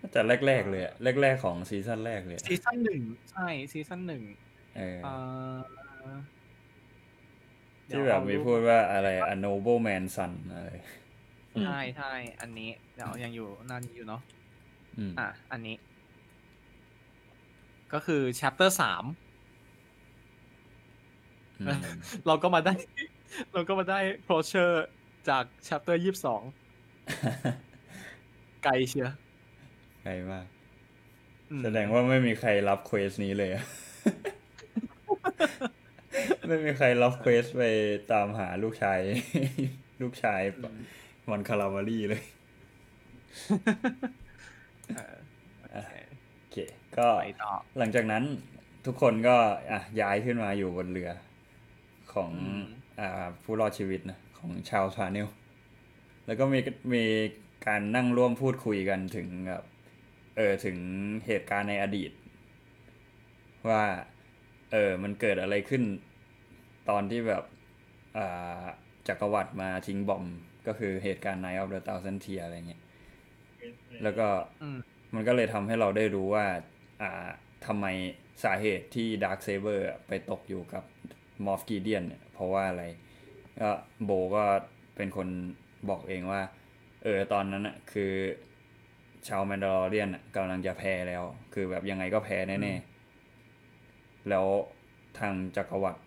[0.01, 4.23] น่าจะแรก ๆ เลยอะแรก ๆ ของซีซั่นแรกเลยอะซีซั่นหนึ่งใช่ซีซั่นหนึ่ง
[4.77, 5.13] เออเอ่
[6.09, 6.11] อ
[7.89, 10.69] ที่แบบมีพูดว่าอะไร a noble man son อะไร
[11.55, 14.21] อืมใช่ใช่อันนี้เดี๋ยวยังอยู่หนานี้อยู่เนาะ
[14.97, 15.75] อืมอะ อันนี้
[17.93, 19.03] ก็คือ chapter สาม
[21.59, 21.83] ออืม
[22.27, 22.73] เราก็มาได้
[23.51, 24.85] เราก็มาได้โ o รเชอร์
[25.29, 26.41] จาก chapter ยี่สิบสอง
[28.63, 29.15] ไกลเชียว
[30.03, 30.45] ไกลมาก
[31.51, 33.65] อืมแสดงว่าไม่มีใครรับ quest นี้เลยอะ
[36.47, 37.63] ไม่มีใครรับ quest ไป
[38.11, 38.99] ตามหาลูกชาย
[40.01, 40.41] ลูกชาย
[41.29, 42.23] Mon Calamari เลย
[44.95, 45.15] เออ
[45.73, 45.93] โอเค
[46.39, 46.57] โอเค
[46.97, 48.23] ก็ไปต่อหลังจากนั้น
[48.85, 49.35] ทุกคนก็
[49.71, 51.11] อะย้ายขึ้นมาอยู่บนเรือ
[52.13, 52.80] ของอืมอ่า
[53.43, 55.27] ผู้รอดชีวิตนะของ Charles Parnell
[56.25, 56.59] แล้วก็มี
[56.93, 57.03] มี
[57.67, 59.63] การนั่งร่วมพูดคุยกันถึงแบบ
[60.37, 60.77] เออถึง
[61.27, 62.11] เหตุการณ์ในอดีต
[63.69, 63.83] ว่า
[64.71, 65.83] เออมันเกิดอะไรขึ้น
[66.89, 67.43] ตอนที่แบบ
[68.17, 68.63] อ่า
[69.07, 70.25] จักรวรรดิมาทิ้งบอม
[70.67, 72.81] ก็คือเหตุการณ์ Night of the Thousand Tear อะไรเงี้ย
[74.03, 74.27] แล้วก็
[74.63, 74.77] อืม
[75.15, 76.45] มันก็เลยทำให้เราได้รู้ว่า
[77.01, 77.27] อ่า
[77.65, 77.85] ทำไม
[78.43, 80.83] สาเหตุที่ Dark Saber อะไปตกอยู่กับ
[81.45, 82.83] มอฟกีเดียนเนี่ยเพราะว่าอะไร
[83.61, 83.69] ก็
[84.05, 84.43] โบก็
[84.95, 85.27] เป็นคน
[85.89, 86.41] บอกเองว่า
[87.03, 88.11] เออตอนนั้นน่ะคือ
[89.27, 91.23] ชาวแมนดาลอเรียนน่ะกำลังจะแพ้แล้ว
[91.53, 94.45] คือแบบยังไงก็แพ้แน่ๆ แล้ว
[95.19, 96.01] ทางจักรวรรดิ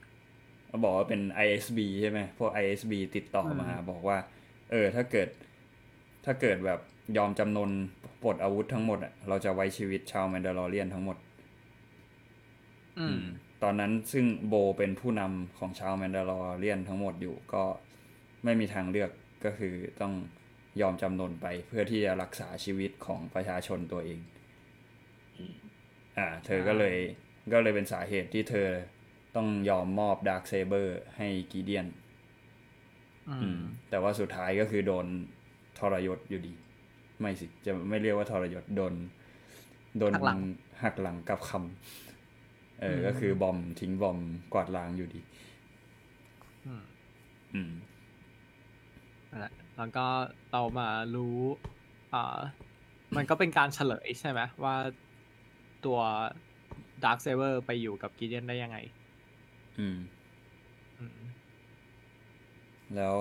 [0.70, 4.18] ก็บอกว่าเป็น ISB ใช่ไหมพวก ISB ติดต่อมาบอกว่า
[4.70, 5.28] เออถ้าเกิด
[6.24, 6.80] ถ้าเกิดแบบ
[7.16, 7.70] ยอมจำนน
[8.22, 11.16] ปลดอาวุธทั้งหมดอะเราจะไว้ชีวิตชาวแมนดาลอเรียนทั้งหมด
[12.98, 13.20] อืม
[13.64, 17.64] ตอนนั้นซึ่ง Bo เป็นผู้นำของชาว Mandalorian ทั้งหมดอยู่ก็
[18.44, 19.10] ไม่มีทางเลือก
[19.44, 20.12] ก็คือต้อง
[20.80, 24.20] ยอมจำนนไปเพื่อที่จะรักษาชีวิตของประชาชนตัวเอง
[26.18, 26.96] อ่า เธอก็เลย
[27.52, 28.68] ก็เลยเป็นสาเหตุที่เธอ
[29.36, 31.86] ต้องยอมมอบ Darksaber ให้ Gideon
[33.28, 33.58] อือืมม
[33.90, 35.06] แต่ว่าสุดท้ายก็คือโดน
[35.78, 36.54] ทรยศอยู่ดี
[37.20, 38.94] ไม่สิ จะไม่เรียกว่าทรยศโดน
[39.98, 40.40] โดนหักหลัง
[40.82, 42.03] หักหลังกับคำ
[42.84, 44.18] เอออมก็คือบอมทิ้งบอม
[44.52, 45.20] กวาดล้างอยู่ดี
[46.66, 46.82] อืม
[47.54, 47.72] อืม
[49.30, 50.06] นั่นแหละแล้วก็
[50.52, 51.38] เรามารู้
[52.14, 52.38] อ่า
[53.16, 54.76] มันก็เป็นการเฉลยใช่ไหมว่า
[55.84, 55.98] ตัว
[57.04, 58.78] Dark Saber ไปอยู่กับกิเดียนได้ยังไง
[59.78, 59.98] อืม
[60.98, 61.18] อืม
[62.96, 63.16] แล้ว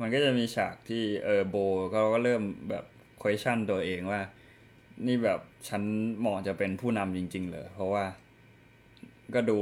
[0.00, 1.56] มันก็จะมีฉากที่เออโบ
[1.94, 2.84] ก็ก็เริ่มแบบ
[3.22, 4.20] question ตัวเองว่า
[5.06, 5.82] นี่แบบฉัน
[6.18, 8.04] เหมาะจะเป็นผู้นำจริง ๆ เหรอ เพราะว่า
[9.34, 9.58] ก็ดู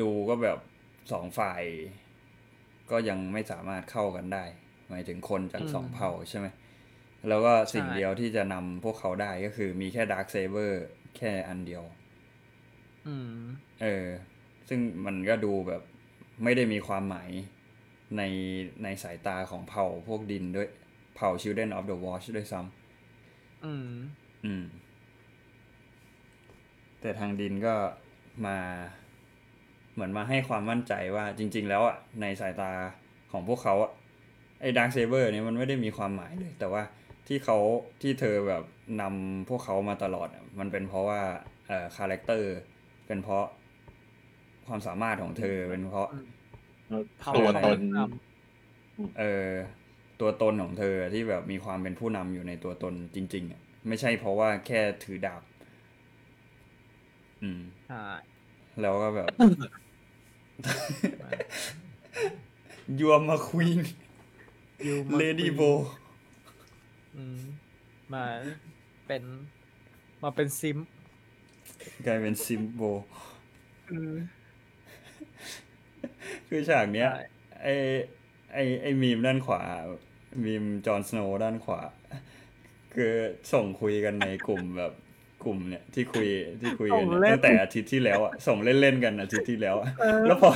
[0.00, 0.58] ดูก็แบบ
[1.12, 1.62] สองฝ่าย
[2.90, 4.44] ก็ยังไม่สามารถเข้ากันได้
[4.88, 6.46] หมายถึงคนจากอืมสองเผ่าใช่ไหม
[7.28, 10.84] แล้วก็สิ่งใช่เดียวที่จะนำพวกเขาได้ก็คือมีแค่ดาร์คเซเบอร์
[11.16, 11.84] แค่อันเดียว
[13.06, 13.44] อืม
[13.82, 14.06] เออ
[14.68, 15.82] ซึ่งมันก็ดูแบบ
[16.42, 17.30] ไม่ได้มีความหมาย
[18.16, 18.22] ใน
[18.82, 20.68] ในสายตาของเผ่าพวกดินด้วย
[21.14, 22.60] เผ่า Children of the Watch ด้วยซ้
[23.64, 24.64] อืมำอืม
[27.00, 27.74] แต่ทางดินก็
[28.46, 28.56] มา
[29.94, 32.70] เหมือนมาให้ความมั่นใจว่าจริง ๆ แล้วอะในสายตา
[33.32, 33.90] ของพวกเขาอะ
[34.60, 36.82] ไอ้ดาร์ s เซเบอร์เนี่ยมันไม่ได้มีความหมายเลย แต่ว่า
[37.28, 37.58] ที่เขา
[38.02, 38.62] ที่เธอแบบ
[39.00, 41.20] นำพวกเขามาตลอดอะมันเป็นเพราะว่า
[41.68, 42.54] เอ่อ character
[43.06, 43.44] เป็นเพราะ
[44.66, 46.08] ความสามารถของเธอเป็นเพราะ
[47.20, 48.10] เผ่าตัวตน
[49.18, 49.50] เออ
[50.20, 55.42] ตัวตนของเธอที่แบบมีความเป็นผู้นำอยู่ในตัวตนจริงๆอะไม่ใช่เพราะว่าแค่ถือดาบ
[57.44, 58.04] อืมใช่
[58.80, 59.28] แล้วก็แบบ
[63.00, 63.80] you're my queen
[64.86, 65.60] you're my lady Bo
[67.16, 67.40] อืม
[68.12, 68.24] มา
[69.06, 69.22] เป็น
[70.22, 70.78] มาเป็นซิม
[72.06, 72.82] กลายเป็นซิมโบ
[73.90, 74.14] อืม
[76.48, 77.22] คือฉากเนี้ยใช่
[77.62, 77.66] ไอ
[78.52, 79.62] ไอไอมีมด้านขวา
[80.44, 81.80] มีมจอห์นสโนว์ด้านขวา
[82.94, 83.14] คือ
[83.52, 84.92] ส่งคุยกันในกลุ่มแบบ
[85.46, 86.26] กลุ่มเนี่ยที่คุย
[86.60, 89.88] ที่คุยกันเนี่ยตั้งแต่อาทิตย์ที่แล้วอะส่งเล่นๆกันอาทิตย์ที่แล้วอะ
[90.26, 90.50] แล้วพอ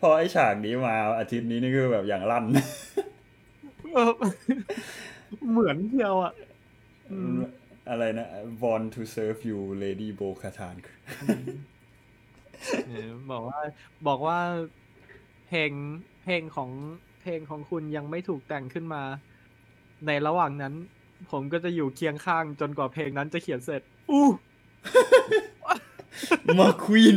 [0.00, 2.44] พอไอฉากนี้มาอาทิตย์นี้นี่คือแบบอย่างลั่น
[3.94, 4.12] เออ
[5.50, 6.32] เหมือนเดียวอะ
[7.10, 7.38] อืม
[7.90, 8.28] อะไรนะ
[8.62, 10.76] born to serve you lady Bo Katan
[12.88, 13.60] เออบอกว่า
[14.08, 14.38] บอกว่า
[15.48, 15.70] เพลง
[16.22, 16.70] เพลงของ
[17.20, 19.02] เพลงของคุณยังไม่ถูกแต่งขึ้นมา
[20.06, 20.74] ในระหว่างนั้น
[21.30, 24.26] ผมก็จะอยู่เคียงข้างจนกว่าเพลงนั้นจะเขียนเสร็จ อู้
[26.58, 27.16] มาควีน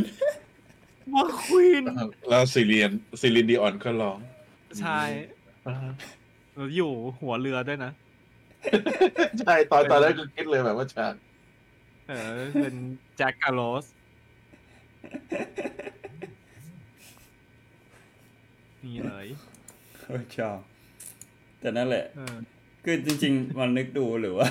[1.13, 1.83] มาควีน
[2.29, 2.91] แล้วซิเลียน
[3.21, 4.17] ซิลินดีออนก็ร้อง
[4.79, 5.01] ใช่
[6.53, 6.91] แล้วอยู่
[7.21, 7.91] หัวเรือด้วยนะ
[9.39, 11.13] ใช่ ตอนตอนแรกก็คิดเลยแบบว่าฉาก
[12.07, 12.75] เออ เป็น
[13.17, 13.85] แจ็คกาโรส
[18.83, 19.27] นี่เลย
[20.05, 20.59] โอ้ยชอบ
[21.59, 22.35] แต่นั่นแหละเออ
[22.83, 24.49] คือจริง ๆ มันนึกดูหรือว่า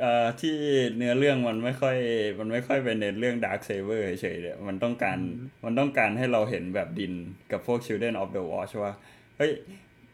[0.00, 0.54] เอ่อที่
[0.96, 1.96] เนื้อเรื่องมันไม่ค่อย
[2.38, 5.18] มันไม่ค่อยไปเน้นเรื่อง Darksaber เฉยๆเนี่ยมันต้องการ
[5.64, 7.12] มันต้องการให้เราเห็นแบบดิน
[7.52, 8.94] กับพวก Children of the Watch ว่า
[9.38, 9.52] เฮ้ย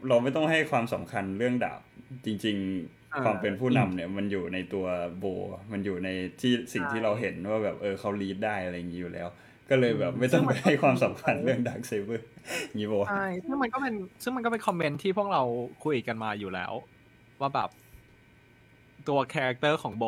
[0.08, 1.80] เราไม่ต้องให้ความสำคัญเรื่องดาบ
[2.26, 2.56] จริง
[3.12, 4.86] อ่าๆความเป็นผู้นำเนี่ยมันอยู่ในตัว
[5.18, 5.24] โบ
[5.72, 6.08] มันอยู่ใน
[6.40, 9.28] ที่สิ่งที่เราเห็นว่าแบบเออเขา lead ได้อะไรอย่างนี้อยู่แล้ว
[9.70, 12.26] ก็เลยแบบไม่ต้องไปให้ความสำคัญเรื่อง Darksaber
[12.74, 15.42] งี้บอกใช่ซึ่งมันก็เป็นซึ่งมันก็เป็นคอมเมนต์ที่พวกเรา
[15.84, 16.72] คุยกันมาอยู่แล้ว
[17.40, 17.70] ว่าแบบ
[19.08, 20.04] ตัว character ของโบ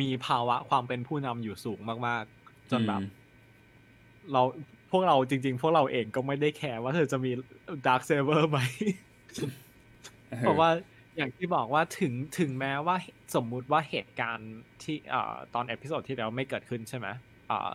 [0.00, 3.00] มีภาวะความเป็นผู้นำอยู่สูงมาก ๆ จนแบบ
[4.32, 4.42] เรา
[4.90, 7.30] พวกเราจริง ๆ พวกเราเองก็ไม่ได้แคร์ว่าเธอจะมี
[7.86, 8.58] Darksaber ไหม
[10.38, 10.68] เพราะว่า
[11.16, 12.96] อย่างที่บอกว่าถึงถึงแม้ว่า
[13.34, 14.52] สมมุติว่าเหตุการณ์
[14.82, 17.06] ที่เอ่อตอน episode ที่แล้วไม่เกิดขึ้นใช่ไหม
[17.48, 17.70] เอ่อ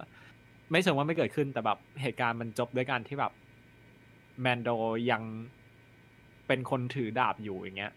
[0.71, 3.31] ไม่เชิงว่าไม่เกิดขึ้นแต่แบบเหตุการณ์มันจบด้วยการที่แบบ
[4.41, 4.69] แมนโด
[5.11, 5.23] ยัง
[6.47, 7.93] เป็นคนถือดาบอยู่อย่างเงี้ย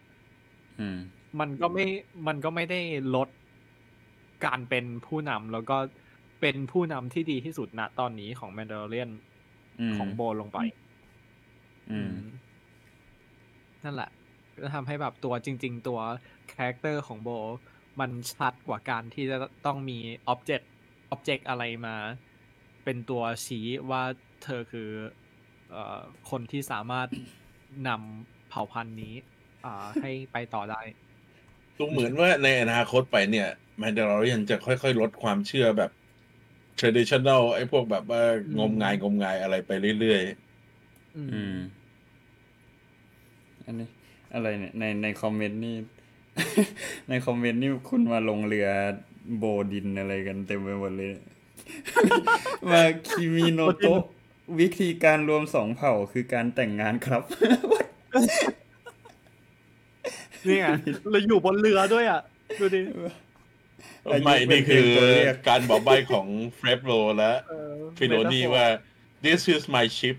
[0.80, 0.88] อื
[1.38, 1.86] มมันก็ไม่
[2.26, 2.80] มันก็ไม่ได้
[3.14, 3.28] ลด
[4.44, 5.76] การเป็นผู้นำแล้วก็
[6.40, 9.10] เป็นผู้นำที่ดีที่สุดณตอนนี้ของแมนดาลอเรียน
[9.80, 10.58] อืมของโบลงไป
[11.90, 12.14] อืม
[13.84, 14.10] นั่นแหละ
[14.60, 16.00] ก็ทำให้แบบตัวจริง ๆ ตัว
[16.52, 17.30] character ของโบ
[18.00, 19.36] มันชัดกว่าการที่จะ
[19.66, 19.98] ต้องมี
[20.28, 21.96] object object อะไรมา
[22.84, 24.02] เป็นตัวชี้ว่า
[24.44, 24.90] เธอคือ
[25.70, 25.98] เอ่อ
[26.30, 27.08] คนที่สามารถ
[27.88, 29.14] นำเผ่าพันธุ์นี้
[29.64, 30.80] อ่าให้ไปต่อได้
[31.78, 33.48] ดูเหมือนว่าในอนาคตไปเนี่ย
[33.78, 35.90] แมนดาริ a นจะค่อยๆ ลดความเชื่อแบบ
[36.80, 38.22] traditional ไอ้พวกแบบว่า
[38.58, 39.70] งมงายงมงายอะไรไป
[40.00, 40.22] เรื่อย
[41.16, 41.56] อืมอืม
[43.64, 43.88] อันนี้
[44.34, 45.76] อะไรเนี่ยในในคอมเมนต์นี่
[47.08, 48.68] ในคอมเมนต์นี่คุณมาลงเรือ
[49.38, 51.12] โบดินอะไรกันเต็มไปหมดเลย
[52.70, 54.02] มาคิมิโนโตะ
[54.60, 57.22] วิธีการรวมสองเผ่าคือการแต่งงานครับ
[60.48, 60.66] นี่ไง
[61.10, 62.20] เราอยู่บนเรือด้วยอะ
[62.60, 66.26] ดูดิๆไม่นี่คือเป็นเพลงตัวเรียกการบอกใบของ
[66.56, 68.66] เฟร b โรและเออฟิโดนี่ว่า
[69.24, 70.16] this is my ship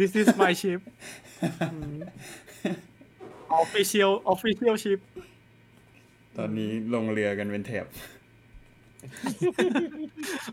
[0.00, 0.80] This is my ship
[1.72, 1.94] อืม
[3.62, 5.00] official official ship
[6.36, 7.86] ตอนนี้ลงเรือกันเป็นแถบ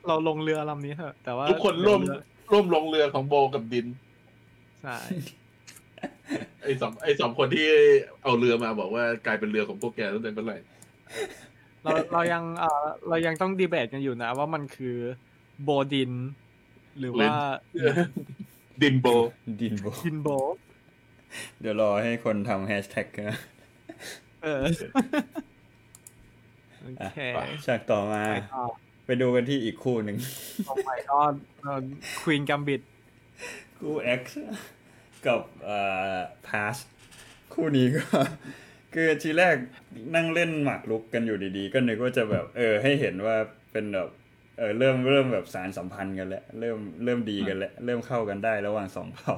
[0.07, 2.19] เราลงเรือลำนี้เถอะ แต่ว่า ทุกคนร่วมเรือ
[2.51, 3.87] ร่วมลงเรือของโบกับดิน
[4.83, 4.97] ใช่
[6.63, 7.67] ไอ้สองไอ้สองคนที่
[8.23, 10.57] เอาเรือมาบอกว่ากลายเป็นเรือของพวกแกตั้งแต่เมื่อไหร่
[11.83, 14.97] เราเรายังเอ่อเรายังต้องดีเบตกันอยู่นะ ว่ามันคือ
[15.63, 16.11] โบดิน
[16.99, 17.33] หรือว่า
[18.81, 19.07] ดินโบ
[19.61, 20.29] ดินโบดินโบ
[21.61, 23.37] เดี๋ยวรอให้คนทำแฮชแท็กนะ
[24.43, 24.63] เออ
[26.81, 27.19] โอเค
[27.65, 28.65] ฉากต่อมา ไปต่อ
[29.05, 30.17] ไปดูกันที่อีกคู่หนึ่ง
[30.69, 31.19] ต่อไปก็
[32.21, 32.81] ควีนกัมบิด
[33.79, 34.23] คู่ X
[35.27, 35.77] กับเอ่
[36.15, 36.17] อ
[36.47, 36.75] Pass
[37.53, 38.03] คู่นี้ก็
[38.93, 39.55] คือทีแรก
[40.15, 43.35] นั่งเล่นหมากรุกกันอยู่ดีๆ ก็นึกว่าจะแบบ เออ ให้เห็นว่า
[43.71, 44.09] เป็นแบบ
[44.57, 49.33] เออเริ่มเริ่มแบบสานสัมพันธ์กันแล้วเริ่มเริ่มดีกันแล้วเริ่มเข้ากันได้ระหว่างสองเผ่า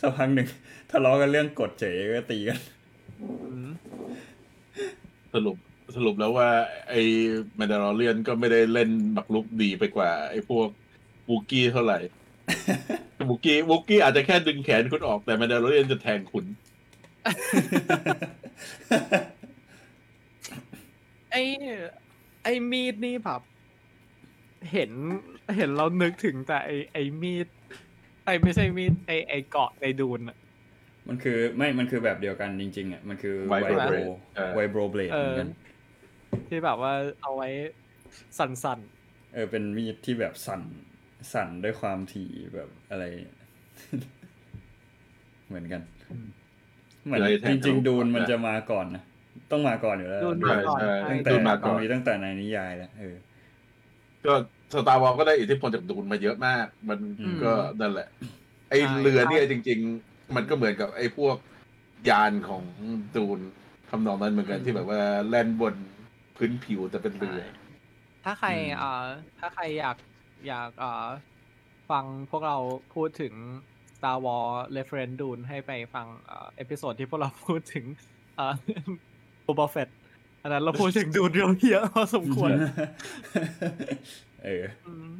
[0.00, 0.48] สักพักหนึ่ง
[0.90, 2.58] ทะเลาะกันเรื่องกฎเฉยก็ตีกัน
[5.34, 5.56] สรุป
[5.96, 6.48] สรุปแล้วว่า
[6.90, 7.02] ไอ้
[7.56, 10.68] แมนดาลอเรียนก็ไม่ได้เล่นหมากรุกดีไปกว่า ไอ้พวก
[11.28, 11.98] วูกี้เท่าไหร่
[13.28, 16.44] วูกี้วูกี้อาจจะแค่ดึงแขนคุณออกแต่แมนดาลอเรียนจะแทงคุณ
[21.30, 21.42] ไอ้
[22.42, 23.42] ไอ้มีดนี่แบบ
[24.72, 24.90] เห็น
[25.56, 27.48] เห็นเรานึกถึงแต่ไอ้ไอ้มีด
[28.24, 30.36] ไอ้ไม่ใช่มีดไอ้ไอ้เกาะในดูนอะ
[31.08, 33.96] มันคือไม่ มันคือแบบเดียวกันจริง ๆอะ มันคือไวโบร
[34.54, 35.50] ไวโบรเบลดเหมือนกัน
[36.48, 36.92] ที่แบบว่า
[37.22, 37.48] เอาไว้
[38.38, 40.62] สั่นๆ เออ เป็นมีดที่แบบสั่น
[41.32, 43.04] สั่นด้วยความถี่แบบอะไร
[45.48, 45.80] เหมือนกัน
[47.04, 49.02] เหมือนเลยแทจนริงเอาๆดูนก่อนมันนะจะมาก่อนนะ
[49.52, 53.16] ต้องมาก่อนอยู่แล้วๆดูนใช่มาก่อนใช่ใช่ตั้งแต่ดูนมาก่อนมีตั้งแต่ในนิยายแล้วเออ
[54.26, 54.32] ก็
[54.74, 58.08] สตาร์วอลก็ได้อิทธิพลจากดูนมาเยอะมาก มันอืมก็นั่นแหละ
[58.70, 61.36] ไอ้เรือเนี่ยจริง ๆ มันก็เหมือนกับไอ้พวก
[62.10, 62.62] ยานของ
[63.16, 63.40] ดูน
[63.90, 65.74] ทำนองนั้นเหมือนกันที่แบบว่าแล่นบน
[66.36, 67.40] พื้นผิวแต่เป็นเรือ
[68.24, 69.04] ถ้าใครอืมเอ่อ
[69.38, 69.96] ถ้าใครอยาก
[70.46, 71.06] อยากเอ่อ
[71.90, 72.56] ฟังพวกเรา
[72.94, 73.34] พูดถึง
[73.96, 77.84] Star Wars Reference Dune ให้ไปฟังเอ่อ episode ที่พวกเราพูดถึง
[78.36, 78.54] เอ่อ
[79.46, 79.88] Boba Fett
[80.42, 82.50] อันนั้นเราพูดถึง Dune แล้วเยอะพอสมควร
[84.44, 85.10] เอออืม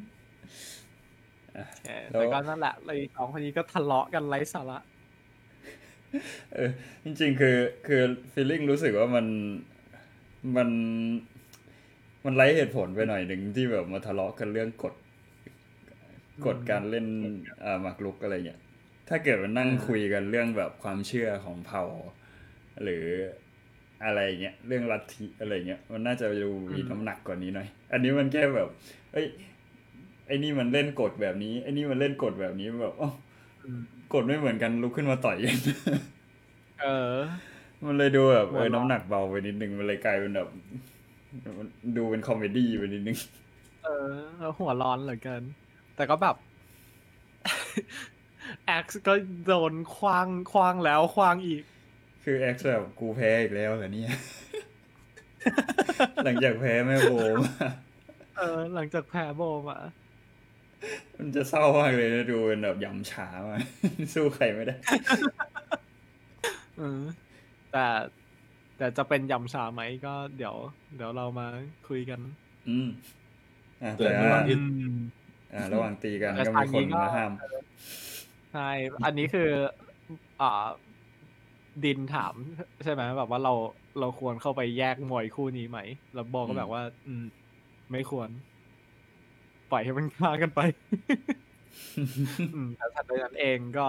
[1.56, 4.78] อะโอเคแล้วแต่ก็นั่นแหละเลยสองคนนี้ก็ทะเลาะกันไร้สาระ
[6.54, 6.70] เออ
[7.04, 7.56] จริงๆ คือ
[7.86, 8.02] คือ
[8.32, 9.26] feeling รู้สึกว่ามัน
[10.56, 10.68] มัน
[12.24, 14.94] มันไร้เหตุผลไปหน่อยหนึ่งที่แบบมาทะเลาะกันเรื่องกฎ
[16.44, 17.06] กฎการเล่น
[17.64, 18.60] อ่าหมากรุกอะไรเงี้ย
[19.08, 21.84] ถ้าเกิดมานั่งอ่าคุยกันเรื่องแบบความเชื่อของเผ่า
[22.82, 23.04] หรือ
[24.04, 28.68] อะไรอย่างเงี้ยเรื่องลัทธิอะไรเงี้ยมันน่าจะดูมีน้ำหนักกว่านี้หน่อย อันนี้มันแค่แบบ
[29.12, 29.26] เอ้ย
[30.26, 33.10] ไอ้นี่มันเล่นกฎแบบนี้ไอ้นี่มันเล่นกฎแบบนี้แบบอ๋อ
[33.64, 33.80] อืม
[34.14, 35.58] กฎไม่เหมือนกันลุกขึ้นมาต่อยกัน
[36.80, 37.16] เออ
[37.84, 40.48] มันเลยดูแบบเอหัวเราะน้ำหนักเบาไปนิดนึงมันเลยกลายเป็นแบบ
[41.58, 43.18] มันดูเป็น comedy ไปนิดนึง
[43.84, 45.42] เออแล้วหัวร้อนเหลือเกิน
[45.96, 46.36] แต่ก็แบบ
[48.66, 49.14] แอ็กซ์ก็
[49.46, 54.12] โดนขว้างขว้างแล้วขว้างอีกคือแอ็กซ์แบบกูแพ้อีกแล้วเหรอเนี่ย
[56.24, 57.12] หลังจากแพ้แม่โบ
[57.42, 57.54] มา
[58.36, 59.78] เออ หลังจากแพ้โบมา
[61.16, 63.60] มันจะเศร้ามากเลยนะดูเป็นแบบหยำฉามาก
[64.14, 64.76] สู้ใครไม่ได้
[66.78, 67.02] เออ
[67.72, 67.86] แต่
[68.78, 70.56] แต่จะเป็นยำชาไหมก็เดี๋ยว
[70.96, 71.46] เดี๋ยวเรามา
[71.88, 72.20] คุยกัน
[72.68, 72.88] อืม
[73.82, 74.56] อะแต่แต่ระหว่างที่
[75.52, 77.32] อืมอ่าระหว่างตีกันแต่ก็มีคนทางนี้ก็มาห้าม
[78.52, 78.70] ใช่
[79.04, 79.50] อันนี้คือ
[80.40, 80.66] อ่า
[81.84, 82.34] ดินถาม
[82.84, 83.52] ใช่ไหมแบบว่าเรา
[84.00, 85.78] เราควรเข้าไปแยกมวยคู่นี้ไหม
[86.14, 87.24] แล้วบอกก็แบบว่า อืม
[87.92, 88.28] ไม่ควร
[89.70, 90.60] ปล่อยให้มันฆ่ากันไป
[92.54, 93.88] อืมแต่ถัดจากนั้นเองก็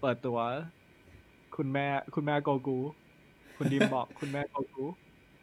[0.00, 0.38] เปิดตัว
[1.56, 2.78] คุณแม่ คุณแม่โกกู
[3.56, 4.84] คุณดิมบอกคุณแม่โกกู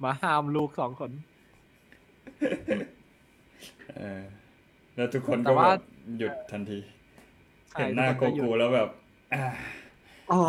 [0.04, 1.12] มาห้ามลูกสองคน
[3.98, 4.24] เออ
[4.96, 5.84] แล้วทุกคนแต่ก็ว่าแบบ
[6.18, 6.80] หยุดทันที
[7.70, 8.90] ใช่เห็นหน้าทุโกคก็หยุดกูแล้วแบบ
[9.34, 9.46] อ่า
[10.32, 10.42] อ๋อ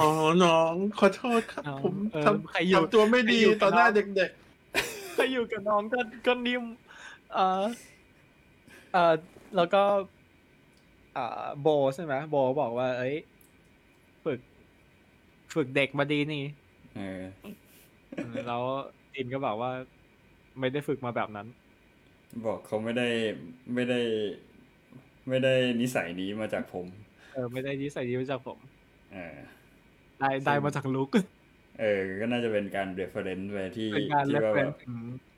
[0.44, 4.31] น้องขอโทษครับน้องผมเออทใครอยู่ำทำตัวไม่ดีใครอยู่ต่อหน้ากับน้องเด็ก
[5.16, 6.64] ถ้าอยู่กับน้องก็ก็นิ่ม
[7.35, 7.64] เออ
[8.93, 9.14] เออ
[9.56, 9.82] แล้วก็
[11.16, 13.16] อ่าโบใช่ไหมโบบอกว่า เอ้ย
[14.24, 14.40] ฝึก
[15.55, 16.44] ฝึกเด็กมาดีนี่
[16.97, 17.23] เออ
[18.16, 18.62] เออแล้ว
[19.14, 19.70] ดินก็บอกว่า
[20.59, 21.47] ไม่ได้ฝึกมาแบบนั้น
[22.44, 23.08] บอกเขาไม่ได้
[23.74, 24.00] ไม่ได้
[25.28, 26.86] ไม่ได้นิสัยนี้มาจากผม
[27.32, 28.58] เออ ไม่ได้นิสัยนี้มาจากผม
[29.12, 29.36] เออ
[30.20, 31.10] ได้ได้มาจากลุก
[31.80, 34.96] เออ ก็น่าจะเป็นการเรฟเฟรนซ์ไปที่เป็นการที่เล่นว่าเป็แบนบถึง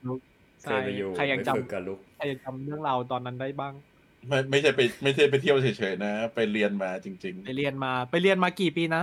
[0.09, 0.21] ลุก
[0.63, 9.03] เคยไปอยู่ใครยังไปจฝึกกับลุกำใครยังจำเรื่องราวตอนนั้นได้บ้างๆไม่ไม่ใช่ไปไม่ใช่ไปเที่ยวเฉยๆนะ ไปเรียนมาจริงไปเรียนมา ไปเรียนมากี่ปีนะ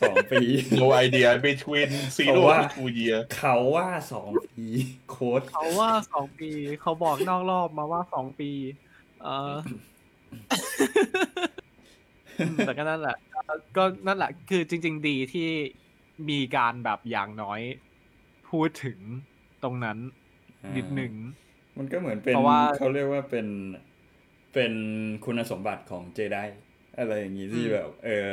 [0.00, 4.66] สองปีๆ no idea between zero เพราะว่า and two year เขาว่าสองปี
[5.10, 6.50] โค้ดเขาว่าสองปี
[6.80, 8.50] เขาบอกนอกรอบมาว่าสองปี
[9.22, 9.54] เออ
[12.38, 15.48] อืมแต่ก็นั่นแหละก็ก็นั่นแหละ คือจริง ๆ ดีที่
[16.30, 17.60] มีการแบบอย่างน้อย
[18.50, 18.98] พูดถึง
[19.62, 19.98] ตรงนั้น
[20.76, 21.12] นิดหนึ่ง
[21.78, 23.46] มันก็เหมือนเป็นเพราะว่าเขาเรียกว่าเป็น
[24.54, 24.72] เป็น
[25.24, 26.38] คุณสมบัติของเจได
[26.98, 28.32] อะไรอย่างนี้ที่อืมแบบ เออ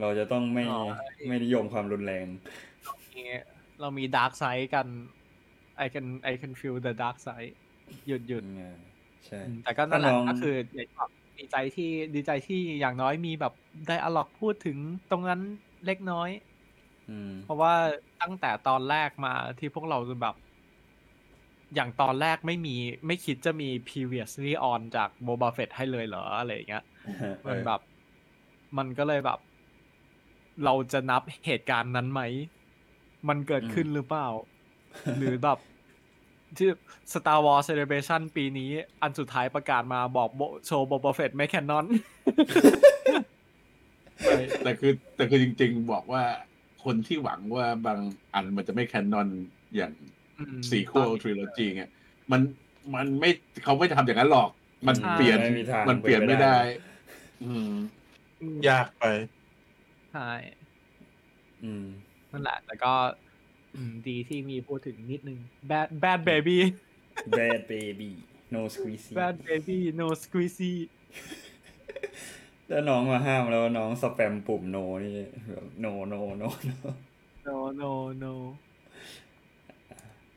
[0.00, 0.82] เราจะต้องไม่อ๋อ
[1.28, 2.26] ไม่นิยมความรุนแรง
[3.14, 3.22] มี
[3.80, 4.86] เรามี dark side กัน
[5.84, 7.54] I can I can feel the dark side
[8.06, 8.76] หยุดหยุดเออ
[9.26, 13.52] ใช่อืมแต่ก็นั่นแหละถ้าน้องก็คืออย่างที่บอกดีใจที่ดีใจที่อย่างน้อยมีแบบ
[13.86, 14.76] ไดอะล็อกพูดถึง
[15.10, 15.40] ตรงนั้น
[15.86, 16.30] เล็กน้อย
[17.10, 17.74] อืมเพราะว่า
[18.22, 20.36] ตั้งแต่ตอนแรกมาที่พวกเราแบบ
[21.74, 26.84] อย่างตอนแรกไม่มีไม่คิดจะมี previously on จาก Boba Fett ให้เลยเหรออะไรอย่างเงี้ย
[27.46, 27.80] มันแบบ
[28.78, 29.38] มันก็เลยแบบ
[30.64, 32.22] เราจะนับเหตุการณ์นั้นไหม
[33.28, 34.28] มันเกิดขึ้นหรือเปล่า
[35.18, 35.58] หรือแบบ
[36.58, 36.68] ที่
[37.12, 38.70] Star Wars Celebration ปีนี้
[39.02, 41.86] อันสุดท้ายประกาศมาบอกโบโชว์ Boba Fett ไม่แคนนอน
[44.20, 46.22] ไม่แต่คือ แต่คือจริง ๆ บอกว่า
[46.84, 47.98] คนที่หวังว่าบาง
[48.34, 49.28] อันมันจะไม่แคนนอน
[49.76, 49.92] อย่าง
[50.68, 50.92] ซีโค
[51.22, 51.84] ทริโลจีไง
[52.32, 52.40] มัน
[52.94, 53.30] มันไม่
[53.64, 54.50] เขาไม่ทำอย่างนั้นหรอก
[54.86, 56.58] มันใช่เปลี่ยนไม่มีทางมันเปลี่ยนเป็นไปไม่ได้ได้
[57.44, 57.70] อืม
[58.68, 59.04] ยากไป
[60.12, 60.30] ใช่
[61.64, 61.86] อืม
[62.30, 62.94] นั่นแหละแต่ก็
[63.74, 65.38] อืมดีที่มีพูดถึงนิดนึง
[65.70, 66.56] bad bad baby
[67.36, 68.10] bad baby
[68.54, 70.72] no squeezy bad baby no squeezy
[72.68, 75.12] ถ้าน้องมาห้ามแล้วน้องสแปมปุ่มโนนี่
[75.50, 76.78] แบบ no no no no
[77.46, 77.92] no no
[78.22, 78.34] no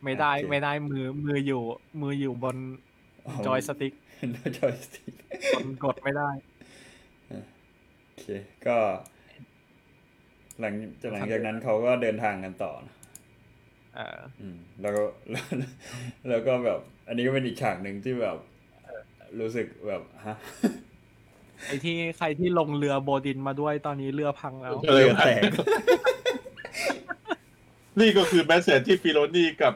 [0.04, 1.62] ไม่ได้โอเคไม่ได้มือมืออยู่
[2.02, 2.58] มืออยู่บน
[3.46, 3.94] จอยสติ๊ก
[4.34, 5.14] no joystick
[5.56, 6.30] บนกดไม่ได้
[8.04, 8.26] โอเค
[8.68, 8.78] ก็
[10.60, 12.94] หลังจากหลังจากนั้นเขาก็เดินทางกันต่อนะ
[13.96, 15.46] เอออืมแล้วก็แล้ว
[16.30, 18.38] แล้วก็แบบ อันนี้ก็เป็นอีกฉากหนึ่งที่แบบ
[19.40, 20.36] รู้สึกแบบฮะ
[21.68, 29.74] ไอที่ใครที่ลงเรือโบดินมาด้วยตอนนี้เรือพังแล้วเออเรือแตกนี่ก็คือ message ที่ฟิโลนี่กับ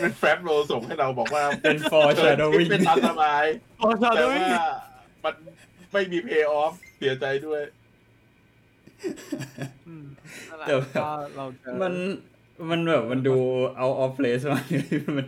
[0.00, 3.44] จอนแฟฟโรว์ส่งให้เราบอกว่าเป็น foreshadowing เป็นตามสบาย
[3.78, 4.66] โอ้ชาแต่ด้วยว่า
[5.24, 5.34] มัน
[5.92, 7.81] ไม่มีเพย์ออฟเสียใจด้วยอืมนั่น
[10.58, 11.94] แหละแต่แบบก็เราเจอมัน
[12.70, 13.36] มันแบบมันดู
[13.80, 15.26] out of place มากเลยมัน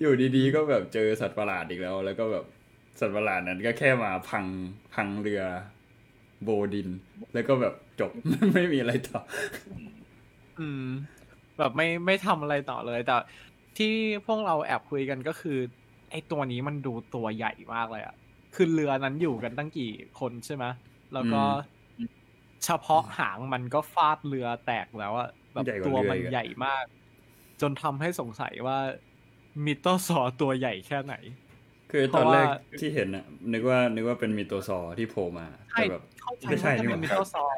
[0.00, 2.44] อยู่ดีๆ ก็แบบเจอสัตว์ประหลาดอีกแล้ว แล้วก็แบบ
[3.00, 4.44] สัตว์ประหลาดนั้นก็แค่มาพัง
[4.94, 5.42] พังเรือ
[6.44, 6.88] โบดิน
[7.34, 8.10] แล้วก็แบบจบ
[8.54, 9.20] ไม่มีอะไรต่อ
[10.60, 10.86] อืม
[11.58, 13.16] แบบไม่ไม่ทำอะไรต่อเลย แต่
[13.78, 13.92] ที่
[14.26, 15.58] พวกเราแอบคุยกันก็คือ
[16.10, 18.14] ไอ้ตัวนี้มันดูตัวใหญ่มากเลยอะ
[18.54, 19.90] คือเรือนั้นอยู่กันตั้งกี่
[20.20, 20.64] คนใช่ไหม
[21.14, 21.42] แล้วก็
[22.64, 26.84] เฉพาะหางมันก็ฟาดเรือแตกแล้วอะแบบใหญ่กว่าตัวเรือมันอีกอะใหญ่มาก
[27.60, 28.78] จนทำให้สงสัยว่า
[29.64, 31.14] มิโตซอร์ตัวใหญ่แค่ไหน
[31.90, 37.56] คือเพตอราะตอนแรกว่าที่เห็นน่ะนึกว่านึกว่าเป็นมิโตซอร์ที่โผล่มาใช่แต่แบบเข้าใจไม่ใช่ว่าจะนี่เป็นว่ามิโตซอร์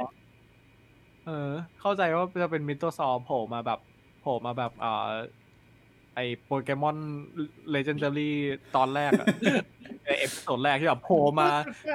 [1.26, 1.50] เออ
[1.80, 3.80] เข้าใจว่าจะเป็นมิโตซอร์โผล่มาแบบ
[4.20, 5.10] โผล่มาแบบเอ่อ
[6.14, 6.96] ไอโปเกมอน
[7.70, 8.36] legendary
[8.76, 9.26] ตอนแรกอะ
[10.04, 11.48] ใน episode แรกที่แบบโผล่มา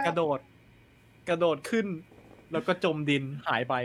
[0.08, 0.40] กระโดด
[1.30, 1.86] กระโดดขึ้น
[2.52, 3.76] แล้วก็จมดินหายไป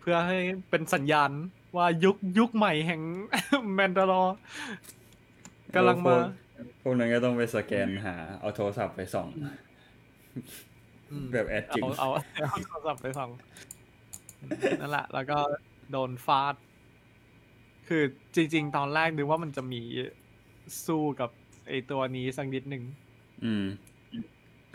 [0.00, 0.38] เพื่อให้
[0.70, 1.30] เป็นสัญญาณ
[1.76, 3.00] ว่ายุคยุคใหม่แห่ง
[3.74, 4.36] แมนดาลอร์
[5.74, 6.22] กำลังาพวก
[6.82, 9.28] พวกนั้นก็ต้องไปสแกนหา เอาโทรศัพท์ไปส่อง
[11.10, 12.08] อืมแบบแอดจริงเอาเอา
[12.50, 13.30] เอาโทรศัพท์ไปฟัง
[14.80, 15.38] นั่นแหละ แล้วก็
[15.90, 16.54] โดนฟาด
[17.88, 18.02] คือ
[18.34, 19.82] จริง ๆ ตอนแรกนึกว่ามันจะมี
[20.86, 21.30] สู้กับ
[21.68, 22.82] ไอตัวนี้สักนิดหนึ่ง
[23.44, 23.64] อืม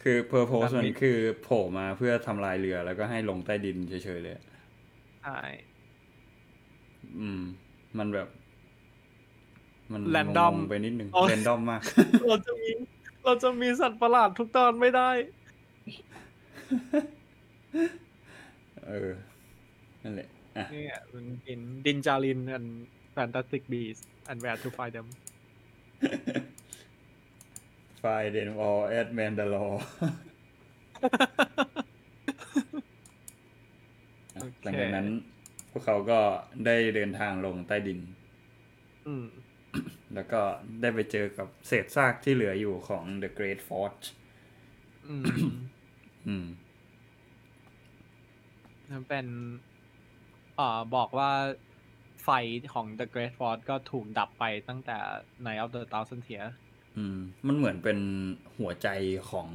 [0.08, 4.34] คือเพอร์โพสแบบมันนี้คือโผล่มาเพื่อทำลายเรือ แล้วก็ให้ลงใต้ดินเฉยๆเลย
[5.24, 5.40] ใช่
[7.20, 7.42] อืม
[7.98, 8.28] มันแบบ
[9.92, 11.82] มัน Random งงๆไปนิดนึงโอ้ยเรนดอมมาก
[12.28, 12.70] เราจะมี
[13.24, 15.10] เราจะมีสัตว์ประหลาดทุกตอนไม่ได้
[18.88, 19.12] เออ
[20.04, 20.28] นั่นแหละ
[20.58, 22.68] อะเนี่ยมันเป็นดินจาริน and
[23.16, 25.14] fantastic beasts and where to find them ไฟเดนอ
[26.02, 26.85] อแอดแมนดา
[28.08, 29.66] ลอ
[34.34, 35.08] โอเคหลังจากนั้น
[35.72, 36.20] พวกเขาก็
[36.66, 38.00] ได้เดินทางลงใต้ดิน
[39.08, 39.26] อืม
[40.14, 40.42] แล้วก็
[40.82, 44.06] ได้ไปเจอกับเศษซากที่เหลืออยู่ของ The Great Forge
[45.08, 45.26] อืม
[46.28, 46.46] อืม
[48.92, 49.26] มันเป็น
[50.56, 51.32] เอ่อบอกว่า
[52.24, 52.30] ไฟ
[52.74, 54.98] ของ The Great Fort ก็ถูกดับไปตั้งแต่
[55.46, 56.56] Night of the Thousand Tears
[56.98, 57.18] อืม
[57.48, 58.00] มันเหมือนเป็น
[58.58, 58.88] หัวใจ
[59.30, 59.50] ของ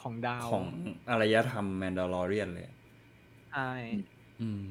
[0.00, 0.66] ของดาวของ
[1.10, 2.66] อารยธรรมแมนดาลอเรียนเลย
[3.52, 3.70] ใช่
[4.40, 4.64] อืม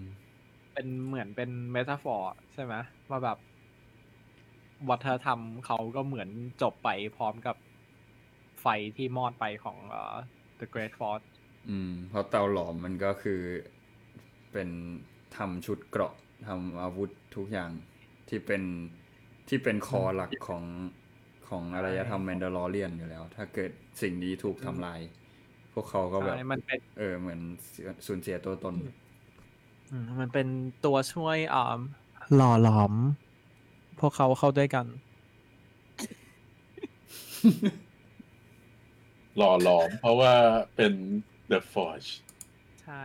[0.74, 2.74] เป็นเหมือนเป็นเมตาฟอร์ใช่ไหม
[3.10, 3.38] ว่าแบบ
[4.90, 6.30] วัฒนธรรมเขาก็เหมือน
[6.62, 7.56] จบไปพร้อมกับ
[8.62, 8.68] ไฟ
[8.98, 10.16] ที่มอดไปของเอ่อ
[10.60, 11.22] The Great Fort
[11.70, 13.42] อืม เพราะเตาหลอมมันก็คือ
[14.52, 14.70] เป็น
[15.36, 16.14] ทำชุดเกราะ
[16.48, 17.72] ทำอาวุธทุกอย่าง
[18.30, 18.64] ที่เป็น
[19.50, 20.64] ที่เป็นคอหลักของ
[21.50, 23.72] ของอารยธรรมแมนดาลอเรียนอยู่แล้ว ถ้าเกิด
[24.02, 25.00] สิ่งนี้ถูกทำลาย
[25.74, 27.40] พวกเขาก็แบบใช่มันเป็นเออเหมือน
[27.70, 28.76] เสียสูญเสียตัวตน
[29.92, 30.48] อืมมันเป็น
[30.86, 31.80] ตัวช่วยอ่า
[32.36, 32.94] หล่อหลอม
[34.00, 34.86] พวกเขาเข้าด้วยกัน
[39.38, 40.34] หล่อหลอม เพราะว่า
[40.76, 40.94] เป็น
[41.52, 42.10] The Forge
[42.84, 43.04] ใช่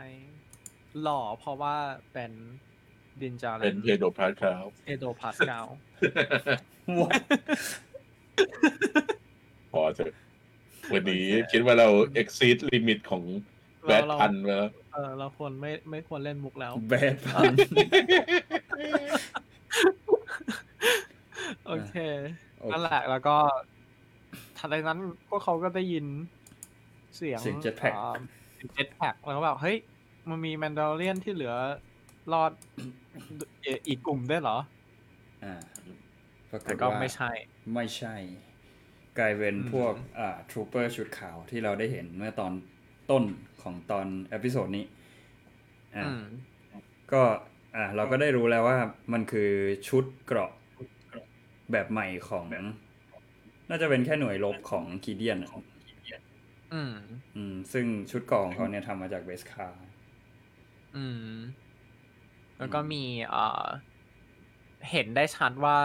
[1.03, 1.75] หล่อเพราะว่า
[2.13, 2.33] เป็น
[3.21, 5.67] ดินจาเป็นเพโดพาร์คาวเอโดพาสกาล
[9.73, 10.13] พอเถอะ
[10.93, 11.89] วันนี้คิดว่าเรา
[12.21, 13.23] exceed limit ของ
[13.87, 17.53] แบเราทเราพันไปแล้วเออเราควรไม่ไม่ควรเล่นมุกแล้วแบดพัน
[21.67, 21.95] โอเค
[22.61, 23.37] โอเคนั่นแหละแล้วก็
[24.59, 24.99] ทันใดนั้น
[25.29, 26.07] พวกเขาก็ได้ยิน
[27.17, 28.15] เสียงเสียง jetpack อ่า
[28.55, 29.77] เสียงเจ็ตแพ็กแล้วก็แบบเฮ้ย
[30.29, 31.55] มันมีแมนดาเรียนที่เหลือ
[32.33, 32.53] รอด
[33.63, 34.59] เอ่ออีกกลุ่มได้วยเหรอ
[35.45, 35.55] อ่าแต่ก็
[36.51, 37.31] ปรากฏว่าไม่ใช่
[37.75, 38.17] ไม่ใช่
[39.19, 42.53] กลายเป็นอืมพวกอ่า trooper ชุดขาวที่เราได้เห็นเมื่อตอน
[43.11, 43.25] ต้น
[43.63, 44.85] ของตอน episode นี้
[45.95, 46.23] อ่าอืม
[47.13, 47.23] ก็
[47.77, 48.79] อ่าเราก็ได้รู้แล้วว่า
[49.13, 49.51] มันคือ
[49.89, 50.51] ชุดเกราะ
[51.73, 52.45] แบบใหม่ของ
[53.69, 55.51] น่าจะเป็นแค่หน่วยรบของกิเดียนอะ
[56.73, 56.93] อืม
[57.37, 59.67] อืม ซึ่งชุดเกราะของเขาเนี่ยทำมาจาก beskar
[60.95, 61.69] อืม
[62.59, 63.67] แล้วก็มีเอ่อ
[64.91, 65.79] เห็นได้ชัดว่า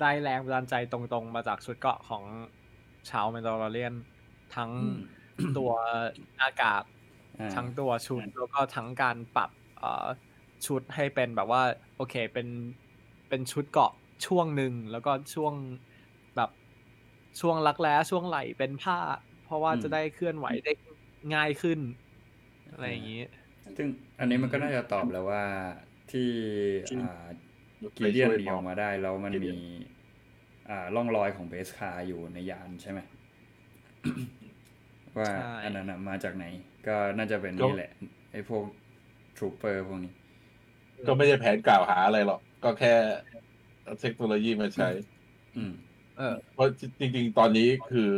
[0.00, 2.24] ได้แรงบันดาลใจตรงๆ มาจากชุดเกราะของ
[3.10, 3.94] ชาวแมนดาลเรียน
[4.56, 4.70] ทั้ง
[5.56, 5.70] ตัว
[6.42, 6.82] อากาศ
[7.40, 10.06] อ่าทั้งตัวชุดแล้วก็ทั้งการปรับเอ่อ
[10.66, 11.62] ชุดให้เป็นแบบว่า
[11.96, 12.48] โอเคเป็น
[13.28, 13.92] เป็นชุดเกราะ
[14.26, 15.54] ช่วงหนึ่งแล้วก็ช่วง
[16.36, 16.50] แบบ
[17.40, 18.98] ช่วงรักแร้ช่วงไหล่เป็นผ้า
[19.44, 20.72] เพราะว่าจะได้เคลื่อนไหวได้
[21.34, 21.80] ง่ายขึ้น
[22.72, 23.22] อะไรอย่างนี้
[23.76, 23.88] ซึ่ง
[24.18, 25.44] อันนี้มันก็น่าจะตอบแล้วว่า
[26.10, 26.30] ที่
[27.00, 27.26] อ่า
[27.96, 29.56] กีเดียนหนีออกมาได้ แล้วมันมี
[30.70, 33.00] อ่าร่องรอยของเบสคาอยู่ในยานใช่ไหม
[35.18, 36.44] ว่าใช่อันนั้นน่ะมาจากไหน
[36.86, 37.92] ก็น่าจะเป็นนี่แหละ
[38.32, 38.64] ไอ้พวก
[39.36, 40.12] ทรูเปอร์พวกนี้
[41.06, 42.94] ก็ไม่ใช่แผนกล่าวหาอะไรหรอก ก็แค่
[43.84, 44.88] เอาเทคโนโลยีมาใช้
[45.56, 45.72] อืม
[46.18, 46.68] เออเพราะ
[47.00, 48.10] จริง ๆ ตอนนี้คือ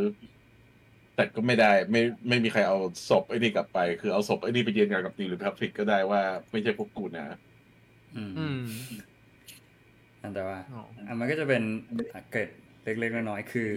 [1.15, 2.77] แต่ก็ไม่ได้ ไม่ไม่มีใครเอา
[3.09, 6.21] ศพไอ้นี่กลับไป คือเอาศพไอ้นี่ไปยืนยันกับ New Republic ก็ได้ว่า
[6.51, 7.25] ไม่ใช่พวกกูนะ
[8.15, 9.14] อืมอืมอัน
[10.33, 11.63] แต่ว่าอ๋ออะมันก็จะเป็น
[12.31, 12.49] เกร็ด
[12.83, 13.69] เล็กๆน้อยๆคือ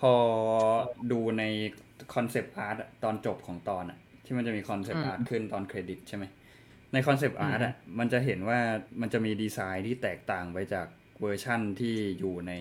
[0.00, 0.12] พอ
[1.12, 1.44] ดูใน
[2.14, 6.24] concept art ตอนจบของตอนอะที่มันจะมี concept art ขึ้นตอนเครดิตใช่ไหม
[6.92, 8.58] ใน concept art อะมันจะเห็นว่า
[9.00, 10.86] มันจะมีดีไซน์ที่แตกต่างไปจาก
[11.20, 12.52] เวอร์ชั่นที่อยู่ใน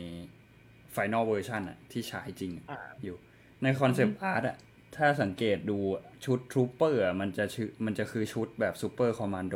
[0.91, 3.17] final version อะที่ฉายจริงอะอ่าอยู่
[3.63, 4.57] ใน concept art อะ
[4.95, 5.77] ถ้าสังเกตดู
[6.25, 9.55] ชุด trooper มันจะชื่อมันจะคือชุดแบบ super commando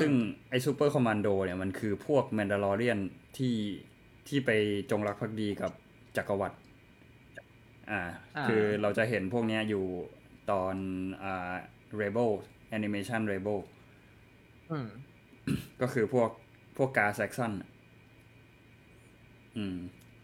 [0.00, 0.12] ซึ่ง
[0.50, 2.98] ไอ super commando เนี่ยมันคือพวก Mandalorian
[3.38, 3.56] ที่
[4.28, 4.50] ที่ไป
[4.90, 5.72] จงรักภักดีกับ
[6.16, 6.56] จักรวรรดิ
[7.90, 8.00] อ่า
[8.36, 9.84] อ่าคือเราจะเห็นพวกเนี้ยอยู่
[10.50, 10.74] ตอน
[11.22, 11.52] อ่า
[12.00, 12.30] Rebel
[12.76, 13.58] Animation Rebel
[14.70, 14.88] อืม
[15.80, 16.30] ก็คือพวก
[16.76, 17.52] พวก Gar Saxon
[19.56, 19.76] อืม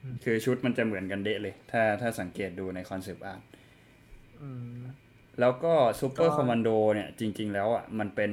[0.03, 3.43] อืม คือชุดมันจะเหมือนกันเดะเลย ถ้าถ้าสังเกตดูใน concept art
[4.41, 4.83] อืม
[5.41, 8.33] แล้วก็ซูเปอร์ก็คอมมานโดเนี่ย จริง ๆ แล้วอะมันเป็น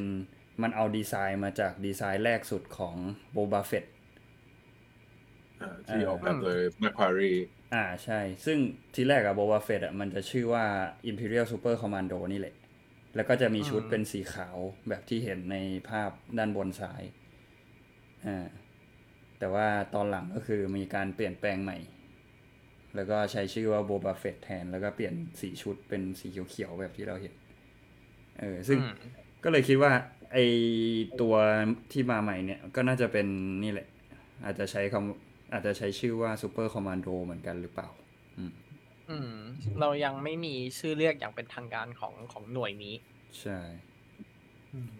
[0.61, 2.95] มันเอาดีไซน์มาจากดีไซน์แรกสุดของ
[3.31, 3.85] Boba Fett
[5.59, 7.31] อ่าที่เออออกแบบโดย McQuarrie
[7.73, 8.57] อ่าใช่ ซึ่ง
[8.95, 10.65] ทีแรกอะโบบาเฟตอะมันจะชื่อว่า
[11.09, 12.55] Imperial Super Commando นี่แหละ
[13.15, 14.57] แล้วก็จะมีชุดอืมเป็นสีขาว
[14.89, 15.57] แบบที่เห็นใน
[15.89, 17.03] ภาพด้านบนซ้าย
[18.25, 18.47] อ่า
[19.39, 21.77] แต่ว่าตอนหลังก็คือมีการเปลี่ยนแปลงใหม่
[22.95, 27.33] แล้วก็ใช้ชื่อว่าโบบาเฟตแทน แล้วก็เปลี่ยนสีชุดเป็นสีเขียวๆแบบที่เราเห็น
[28.39, 28.89] เออ ซึ่งอืม
[29.43, 29.91] ก็เลยคิดว่า
[30.31, 30.37] ไอ
[31.21, 31.35] ตัว
[31.91, 33.27] ที่มาใหม่เนี่ยก็น่าจะเป็น
[33.63, 33.87] นี่แหละ
[34.45, 37.89] อาจจะใช้คำอาจจะใช้ชื่อว่า Super Commando เหมือนกันหรือเปล่า
[38.37, 38.51] อืม
[39.09, 39.33] อืม
[39.79, 42.95] เรายังไม่มีชื่อเรียกอย่างเป็นทางการของของหน่วยนี้
[43.41, 43.59] ใช่
[44.73, 44.95] อืม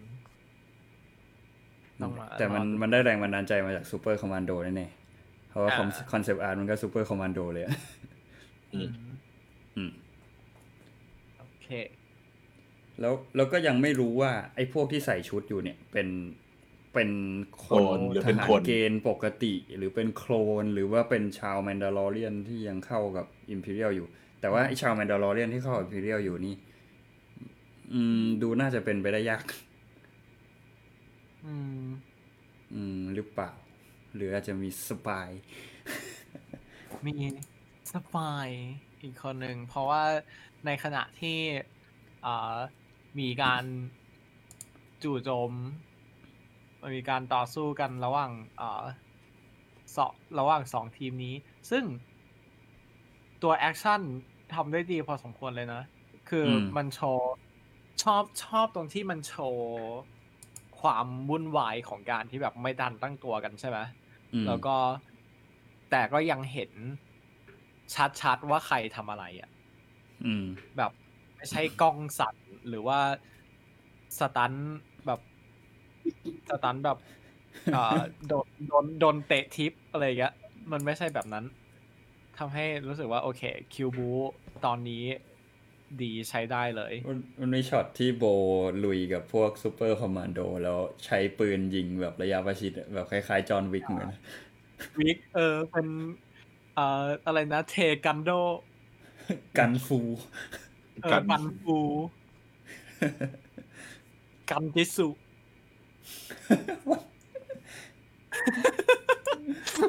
[2.00, 7.74] ต้องมาแต่มันรอดูมันได้แรงบันดาลใจมาจาก Super Commando แน่ๆเพราะว่าอ่าคอนเซปต์อาร์ตมันก็ Super Commando เลยอะ
[8.74, 8.90] อืม
[9.76, 9.90] อืม
[11.38, 11.68] โอเค
[13.00, 16.08] แล้วแล้วก็ยังไม่รู้ว่า ไอ้พวกที่ใส่ชุดอยู่เนี่ย เป็น
[16.94, 17.10] เป็น
[17.64, 20.32] คโคลนหรือทเป็นหาครนเกณฑ์ปกติ หรือเป็นโคล
[20.62, 24.06] น หรือว่าเป็นชาวแมนดาลอเรียนที่ยังเข้ากับ Imperial อยู่
[24.40, 26.54] แต่ว่าไอ้ชาวแมนดาลอเรียนที่เข้ากับ Imperial อยู่นี่
[27.92, 29.44] อืม ดูน่าจะเป็นไปได้ยาก
[31.46, 31.86] อืม
[32.74, 33.50] อืม หรือเปล่า
[34.14, 35.28] หรืออาจจะมีสปาย
[37.06, 37.14] มี
[37.92, 38.48] สปาย
[39.02, 40.02] อีกคนหนึ่ง เพราะว่า
[40.66, 41.38] ในขณะที่
[42.26, 42.56] อ่า
[43.18, 43.64] มีการ
[45.02, 45.52] จู่โจม
[46.94, 48.30] มีการต่อสู้กันระหว่าง
[48.60, 48.84] อ่า
[49.96, 51.34] สองระหว่างสองทีมนี้
[51.70, 51.84] ซึ่ง
[53.42, 54.00] ตัว action
[54.54, 55.82] ทำได้ดีพอสมควรเลยนะ
[56.28, 57.32] คืออมมันโชว์
[58.02, 59.66] ชอบชอบตรงที่มันโชว์
[60.80, 63.78] ความวุ่นวายของการที่แบบไม่ทันตั้งตัวกันใช่ไหม
[64.34, 64.76] อืมแล้วก็
[65.90, 66.72] แต่ก็ยังเห็น
[68.20, 69.50] ชัดๆว่าใครทำอะไรอะ
[70.24, 70.44] อืม
[70.76, 70.90] แบบ
[71.36, 72.36] ไม่ใช่กล้องสั่น
[72.68, 73.00] หรือว่า
[74.18, 74.52] stunt
[75.06, 75.20] แบบ
[76.50, 76.98] stunt แบบ
[77.74, 77.98] อ่า
[78.28, 80.34] โดนโดนโดนเตะถีบอะไรอย่างเงี้ย
[80.72, 81.44] มันไม่ใช่แบบนั้น
[82.38, 83.42] ทำให้รู้สึกว่าโอเค
[83.74, 84.08] คิวบู๊
[84.64, 85.04] ตอนนี้
[86.02, 88.24] ดีใช้ได้เลย มันมันมีช็อตที่ Bo
[88.84, 94.10] ลุยกับพวก super commando แล้วใช้ปืนยิงแบบระยะประชิดอะแบบคล้ายๆ John Wick เหมือน
[95.00, 95.86] Wick เออเป็น
[96.74, 97.76] เอ่ออะไรนะเท
[98.06, 98.30] กันโด
[99.58, 99.98] gun fu
[101.02, 101.76] เออ gun gun fu
[104.50, 105.08] gun jitsu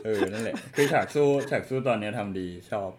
[0.05, 2.91] เออ นั่นแหละ คือฉากสู้ฉากสู้ตอนเนี้ยทำดีชอบ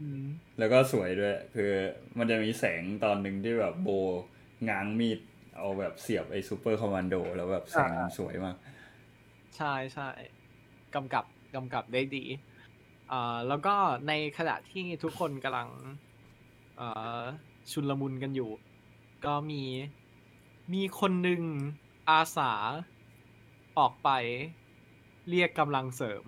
[0.00, 0.24] อืม
[0.58, 1.70] แล้วก็สวยด้วย คือ
[2.18, 3.88] มันจะมีแสงตอนหนึ่งที่แบบ Bo
[4.68, 5.20] ง้างมีด
[5.56, 8.56] เอาแบบเสียบไอ้ super commando แล้วแบบแสงมันสวยมาก
[9.56, 10.08] ใช่ใช่
[10.94, 11.24] กำกับ
[11.54, 12.24] กำกับได้ดี
[13.12, 13.74] อ่าแล้วก็
[14.08, 15.68] ในขณะที่ทุกคนกำลัง
[16.80, 17.22] อ่า
[17.72, 18.50] ชุนลมุนกันอยู่
[19.26, 19.62] ก็มี
[20.72, 21.42] มีคนหนึ่ง
[22.10, 22.52] อาสา
[23.78, 24.10] ออกไป
[25.28, 26.22] เรียกกำลังเสริม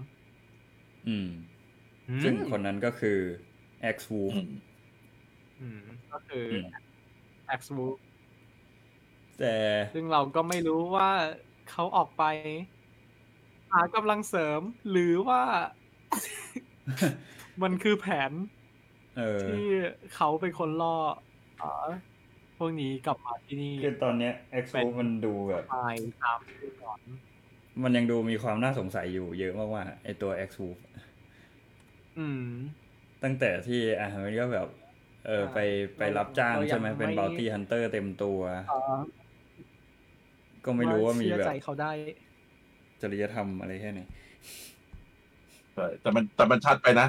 [1.09, 1.31] อืม
[2.23, 3.19] ซึ่งคนนั้นก็คือ
[3.95, 4.51] X Wolf อืม
[5.61, 6.67] อืมก็คืออม
[7.59, 7.87] X w o
[9.39, 9.57] แต่
[9.95, 11.11] ซึ่งเราก็ไม่รู้ว่า
[11.71, 12.25] เขาออกไป
[13.73, 14.61] หากำลังเสริม
[14.91, 15.43] หรือว่า
[17.63, 18.33] มันคือแผน
[19.17, 19.67] เออที่
[20.15, 20.97] เขาเป็นคนล่อ
[21.61, 21.91] อ่า
[22.59, 24.33] พวกนี้กลับมาที่นี่คือตอนเนี้ย
[24.63, 26.99] X เป็น Wolf มันดูแบบตายตามที่ก่อน
[27.83, 30.79] มันยังดูมีความน่าสงสัยอยู่เยอะมากๆไอตัว X Wolf
[32.19, 32.45] อืม
[33.23, 34.69] ตั้งแต่ที่อะมันก็แบบ
[35.27, 35.59] เอออ่าไป
[35.99, 38.41] ไปรับจ้างเรายังใช่ไหมเป็นไม่บ o ลตี้ฮันเตอร์เต็มตัว
[38.71, 38.81] อ่า
[40.65, 41.91] ก็ไม่รู้ว่ามีเชื่อแบบใจเขาได้
[43.01, 44.01] จริยธรรมอะไรแค่ไหน
[45.75, 47.09] ใช่แต่มันแต่มันชัดไปนะ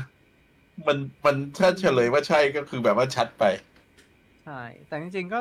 [0.88, 3.44] มันมันถ้าเฉลยว่าใช่ก็คือแบบว่าชัดไป
[4.46, 5.40] ใช่ แต่จริงๆก็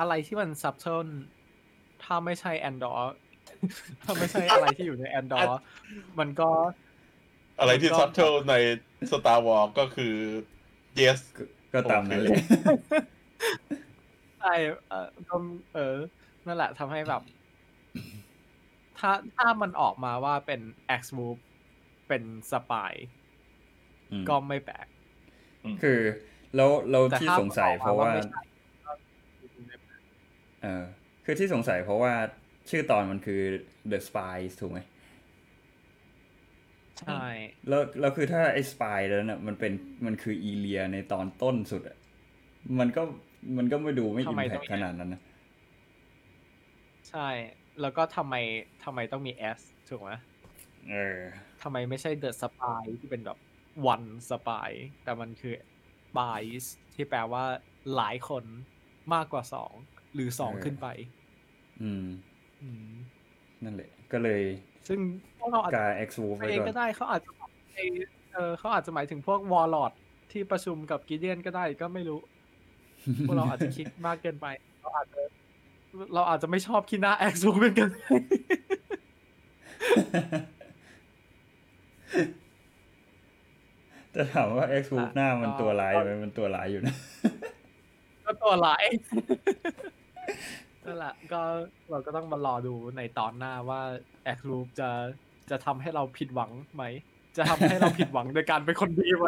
[0.00, 1.06] อะไรที่มันซับซ้อน
[2.02, 3.14] ถ้าไม่ใช่ Andor
[4.02, 5.58] ถ้าไม่ใช่อะไรที่อยู่ใน Andor
[6.18, 6.48] มันก็
[7.60, 8.54] อะไรที่ก็ซับเทิลใน
[9.10, 10.14] Star Wars ก็คือ
[11.00, 11.44] yes ก็
[11.74, 12.36] ก็ตามนั้นเลย
[14.40, 14.54] ใช่
[14.88, 15.36] เออก็
[15.74, 15.94] เออ
[16.46, 17.22] นั่นแหละทำให้แบบ
[18.98, 20.60] ถ้าถ้ามันออกมาว่าเป็น
[21.00, 21.40] X Move
[22.08, 22.92] เป็นสปาย
[24.12, 24.86] อืมก็ไม่แปลก
[25.82, 26.00] คือ
[26.56, 28.40] แล้วเราแต่ที่ถ้าสงสัยมันออกมาเพราะว่าว่าไม่ใช่
[30.62, 30.84] เออ
[31.24, 32.12] คือที่สงสัยเพราะว่า
[32.70, 33.40] ชื่อตอนมันคือ
[33.90, 34.78] The Spies ถูกไหม
[37.00, 37.26] ใช่
[37.68, 39.72] แล้วแล้วคือถ้าไอ้ Spy แล้วน่ะมันเป็น
[40.06, 41.96] มันคืออีเลียในตอนต้นสุดอะ
[42.78, 43.02] มันก็
[43.56, 45.20] มันก็ไม่ดูไม่อิมแพคขนาดนั้นนะ
[47.10, 47.28] ใช่
[47.80, 48.34] แล้วก็ทำไม
[48.84, 50.10] ทำไมต้องมี S ถูกไหม
[50.90, 51.18] เออ
[51.62, 53.38] ทำไมไม่ใช่ The Spy ที่เป็นแบบ
[53.92, 54.70] one spy
[55.04, 55.54] แต่มันคือ
[56.12, 56.64] spies
[56.94, 57.44] ที่แปลว่า
[57.96, 58.44] หลายคน
[59.14, 59.72] มากกว่าสอง
[60.14, 60.86] หรือสองเออขึ้นไป
[61.82, 62.06] อืม
[62.62, 62.92] อืม
[63.64, 64.42] นั่นแหละ ก็เลย
[64.88, 64.98] ซึ่ง
[65.38, 67.30] พวกเราอาจจะกา X w o l f ไปไว้เองก่อนก็ได้เขาอาจจะ
[67.74, 67.80] ไอ
[68.32, 69.92] เออเขาอาจจะหมายถึงพวกวอลลอด
[70.32, 72.20] ที่ประชุมกับกิเดียนก็ได้ก็ไม่รู้
[73.28, 74.46] พวกเราอาจจะคิดมากเกินไป
[74.82, 75.20] เราอาจจะ
[76.14, 77.90] เราอาจจะไม่ชอบคินาแอ็กซ์เป็นกัน
[84.16, 86.94] จะถามว่า X w o l f หน้ามันก็ตัวร้ายไหมมันตัวร้ายอยู่นะ
[88.24, 88.84] ก็ตัวร้าย
[90.84, 91.40] นั่นแหละก็
[91.90, 93.80] เราก็ต้องมารอดูในตอนหน้าว่า
[94.24, 94.90] แอ็กซ์รูปจะ
[95.50, 96.84] จะทำให้เราผิดหวังไหม
[97.36, 99.26] จะทำให้เราผิดหวังโดยการเป็นคนดีไหม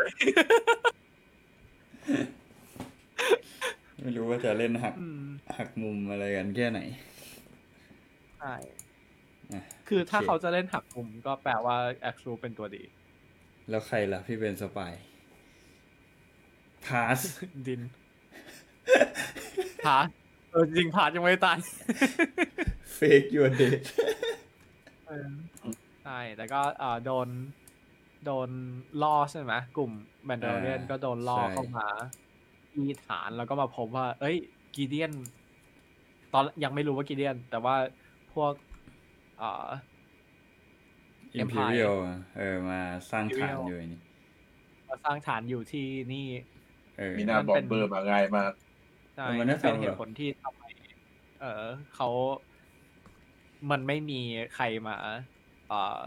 [4.01, 5.25] ไม่รู้ว่าจะเล่นหักอืม
[5.57, 6.81] หักมุมอะไรกันแค่ไหน
[8.39, 8.55] ใช่
[9.53, 12.83] อะคือถ้าโอเคเขาจะเล่นหักมุมก็แปลว่าแอ็กซ์รูปเป็นตัวดี
[13.69, 14.93] แล้วใครล่ะที่เป็นสปาย
[16.87, 17.21] พาส
[17.67, 17.83] ดิน
[19.85, 20.09] พาร์ท
[20.51, 21.59] เออจริงพาร์ทยังไม่ตาย
[22.95, 23.83] เฟกยูเดท
[25.07, 25.29] เออ
[26.05, 27.29] ใช่แต่ก็เอ่อโดน
[28.25, 28.51] โดน
[29.03, 29.93] ล่อใช่ไหมกลุ่ม
[30.25, 31.89] แมนดาริเนก็โดนล่อเข้ามา
[32.73, 34.37] ที่ฐานแล้วก็มาพบว่า เอ้ย
[34.75, 35.13] กีเดียน
[36.33, 37.77] ตอนยังไม่รู้ว่ากีเดียน แต่ว่า
[38.35, 38.53] พวก
[39.39, 39.67] เอ่อ
[41.35, 41.95] อิมพี Empire เรียล
[42.37, 42.81] เออมา
[43.11, 44.01] สร้างฐาน Imperial อยู่นี่
[44.89, 46.27] มาสร้างฐานอยู่ที่นี่
[46.99, 48.53] เออมีหน้ามันบอเป็มนเบอร์มาง่ายมาก
[49.17, 50.65] ใช่มันน่าจะเป็นเหแบตุบผลที่ทำไม
[51.41, 52.09] เออเขา
[53.71, 54.21] มันไม่มี
[54.55, 54.97] ใครมา
[55.69, 56.01] เอ่อ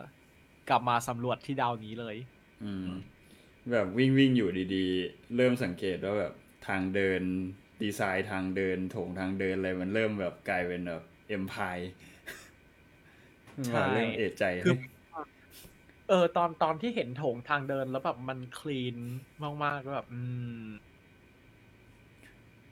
[0.69, 2.15] กลับมาสำรวจที่ดาวนี้เลย
[2.63, 2.87] อืม
[3.71, 6.33] แบบวิ่งวิ่งอยู่ดีๆ เริ่มสังเกตว่าแบบ
[6.67, 7.21] ทางเดิน
[7.83, 11.77] ดีไซน์ทางเดินโถงทางเดินอะไรมันเริ่มแบบกลายเป็นแบบเอ็มพาย
[13.67, 14.75] ใช่เริ่มเอะใจคือ
[16.09, 18.97] เออ ตอนตอนที่เห็นโถงทางเดินแล้วแบบมันคลีน
[19.63, 20.21] มากๆแล้วแบบอื
[20.61, 20.63] ม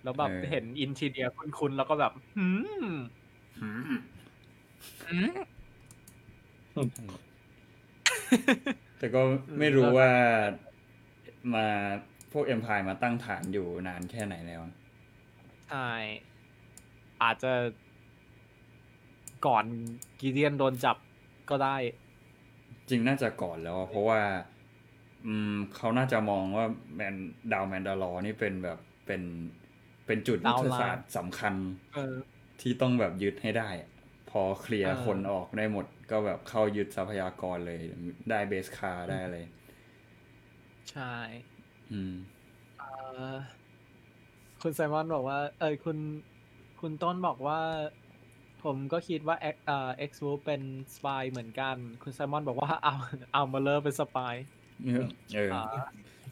[0.04, 2.48] แล้วแบบเห็นอินทีเดียคุ้นๆแล้วก็แบบหื
[2.84, 2.86] ม
[3.60, 3.82] หืม
[5.08, 5.34] หืม
[8.98, 9.22] แต่ก็
[9.60, 10.10] ไม่รู้ว่า
[11.54, 11.68] มา
[12.32, 14.62] พวกเอ็มพายมาตั้งฐานอยู่นานแค่ไหนแล้ว
[15.70, 15.90] ใช่
[17.24, 17.54] อาจจะ
[19.46, 19.66] ก่อน
[20.20, 20.98] กีเดียนโดนจับ
[21.50, 21.76] ก็ได้
[22.90, 24.22] จริงน่าจะก่อนแล้วอะเพราะว่า
[25.26, 27.16] อืมเขาน่าจะมองว่าแมน
[27.52, 29.22] ดาวแมนดาลอร์นี่เป็นแบบเป็น
[30.06, 31.54] เป็นจุดยุทธศาสตร์สำคัญ
[31.96, 32.16] เออ
[32.62, 33.90] ที่ต้องแบบยึดให้ได้อะ
[34.30, 37.80] พอเคลียร์เออคนออกได้หมด ก็แบบเข้ายึดทรัพยากรเลย
[38.30, 39.38] ได้ beskar ได้อะไร
[40.92, 41.16] ใช่
[41.92, 42.14] อืม
[42.78, 42.88] เอ่
[43.34, 43.36] อ
[44.62, 45.98] คุณไซมอนบอกว่า เออคุณ
[46.80, 47.60] คุณต้นบอกว่า
[48.66, 50.62] ผมก็คิดว่า Axe เอ่อ Axe Woves เป็น
[50.96, 52.96] spy เหมือนกัน คุณไซมอนบอกว่าเอา
[53.34, 54.36] Armorer เป็น spy
[55.36, 55.64] เอออ่า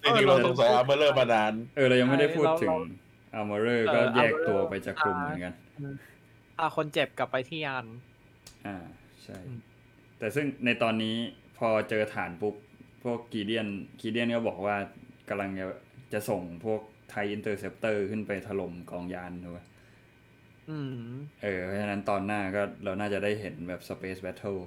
[0.04, 2.78] จริงๆเราสงสัย Armorer มานาน เออเรายังไม่ได้พูดเราถึงเรา
[3.34, 5.54] Armorer เออก็แยก Armorer ตัวไปจากกลุ่มเหมือนกัน
[6.60, 7.86] อ่าคนเจ็บกลับไปที่ยาน
[8.68, 8.78] อ่า
[9.24, 9.60] ใช่อืม
[10.20, 11.16] แต่ซึ่งในตอนนี้
[11.58, 12.56] พอเจอฐานปุ๊บ
[13.04, 13.68] พวก Gideon
[14.00, 14.76] Gideon ก็บอกว่า
[15.30, 15.68] กำลังจะ
[16.14, 19.73] จะส่งพวก TIE Interceptor ขึ้นไปถล่มกองยานถูกไหมอืม
[21.42, 24.60] เออเพราะฉะนั้นตอนหน้าก็เราน่าจะได้เห็นแบบ Space Battle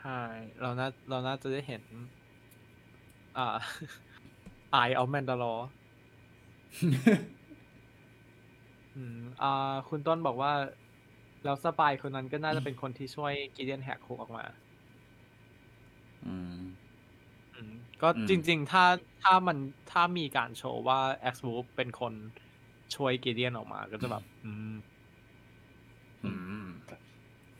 [0.00, 0.20] ใช่
[0.60, 1.82] เราน่าเราน่าจะได้เห็น
[3.38, 3.56] อ่า
[4.80, 5.64] Eye of Mandalore
[8.96, 10.52] อืมอ่า คุณต้นบอกว่า
[11.44, 14.44] แล้ว spy คนนั้นก็น่าจะเป็นคนที่ช่วย Gideon แหกคุกออกมา
[16.26, 16.60] อืม
[17.54, 18.84] อืมก็อืมจริง ๆ ถ้า
[19.22, 19.58] ถ้ามัน
[19.90, 21.00] ถ้ามีการโชว์ว่า
[21.34, 22.12] X w o l f เป็นคน
[22.94, 24.74] ช่วย Gideon ออกมาก็จะแบบ อืม
[26.24, 26.32] อื
[26.64, 26.66] ม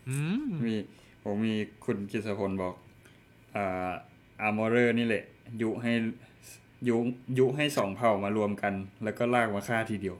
[0.09, 0.75] อืมมี
[1.23, 1.55] ผมมี
[1.85, 2.75] คุณกิษพลบอก
[3.57, 3.91] อ่า
[4.41, 5.25] Armorer นี่แหละ
[5.63, 5.93] ยุให้
[6.89, 6.97] ยุ
[7.39, 8.73] ยุให้สองเผ่ามารวมกัน
[9.05, 10.17] แล้วก็ลากมาฆ่าทีเดียว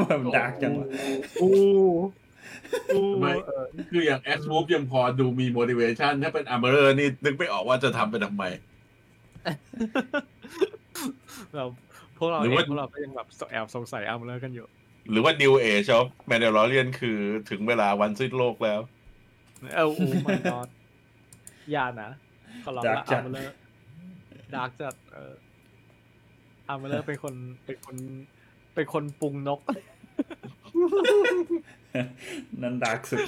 [0.00, 0.86] มันดาร์กจังวะ
[1.40, 1.52] อู้
[2.94, 8.44] อู้ไม่เออคืออย่าง S Move ยังพอดูมี motivation ถ้าเป็น Armorer นี่นึกไม่ออกว่าจะทำไปทำไม
[11.54, 11.93] เราพ
[12.24, 14.66] วกเราหรือเอว่างพวกเราก็ยังแบบแอบสงสัยอัมเลอร์กันอยู่
[15.10, 17.18] หรือว่า New Age of Mandalorian คือ
[17.50, 18.80] ถึงเวลาวันสิ้นโลกแล้ว
[19.74, 20.66] เอออู้มันนอน
[21.72, 22.10] อย่านะ
[22.64, 23.54] ขอร้องดาร์ละกจัอัดมเลอร์
[24.54, 25.34] ดาร์กจัดเออ
[26.68, 27.34] อัมเลอร์เป็นคน
[27.64, 27.96] เป็นคน
[28.74, 29.60] เป็นคนปรุงนก
[32.62, 33.20] นั่นดาร์กสุด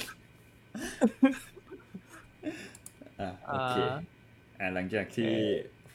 [3.21, 3.97] อะโอเคอ่า
[4.61, 5.33] อ่าหลังจากที่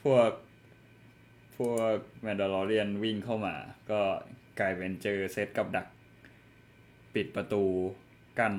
[0.02, 0.51] พวกพ
[1.66, 3.54] วกแมนดาลอเรียนวิ่งเข้ามา
[3.90, 4.00] ก็
[4.60, 5.86] กลายเป็นเจอเซตกับดัก
[7.14, 7.64] ปิดประตู
[8.38, 8.54] กั้น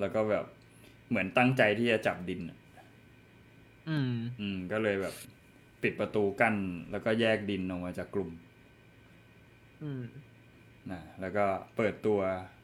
[0.00, 0.44] แล้วก็แบบ
[1.08, 2.58] เหมือนตั้งใจที่จะจับดินอะ
[3.88, 5.14] อืม อืม ก็เลยแบบ
[5.82, 6.56] ปิดประตูกั้น
[6.90, 8.30] แล้วก็แยกดินออกมาจากกลุ่ม
[9.82, 10.02] อืม
[10.90, 11.46] นะแล้วก็
[11.76, 12.20] เปิดตัว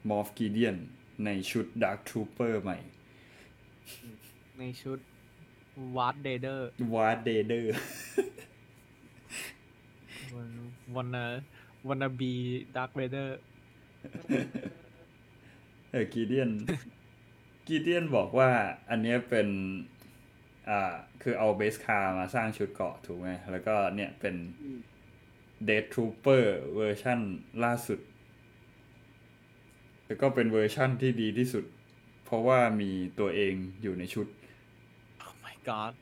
[0.09, 0.77] Moff Gideon
[1.25, 2.77] ในชุดด a r k ท r ูเปอร์ใหม่
[4.59, 4.99] ในชุด
[5.95, 7.73] Darth Vader Darth Vader
[10.35, 11.25] wannabe
[11.87, 13.37] wannabe Darth Va der
[15.91, 16.51] เออ Gideon
[17.67, 18.49] Gideon บอกว่า
[18.89, 19.47] อันเนี้ยเป็น
[20.69, 24.35] อ่าคือเอา Beskar มาสร้างชุดเกราะถูกไหมแล้วก็เนี่ยเป็น
[25.65, 27.19] เด t ท r ูเปอร์เวอร์ชั่น
[27.63, 27.99] ล่าสุด
[30.05, 31.65] แล้วก็เป็นเวอร์ชั่นที่ดีที่สุด
[32.25, 34.27] เพราะว่ามีตัวเองอยู่ในชุด
[35.19, 35.93] โอ้ my god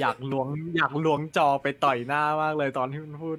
[0.00, 3.38] อยากลวงอยากลวงจอไปต่อยหน้ามากเลยตอนที่มันพูด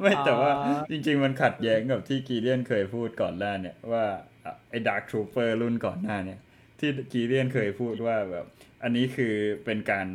[0.00, 4.04] ไม่แต่ว่าอ่าจริง ๆ มันขัดแย้งกับที่กีเลียนเคยพูดก่อนหน้าเนี่ยว่า
[4.44, 6.40] อะไอ้ดาร์คทรูเปอร์รุ่นก่อนหน้าเนี่ย
[6.78, 8.46] ที่กีเลียนเคยพูดว่าแบบ
[8.82, 9.34] อันนี้คือ
[9.64, 10.06] เป็นการ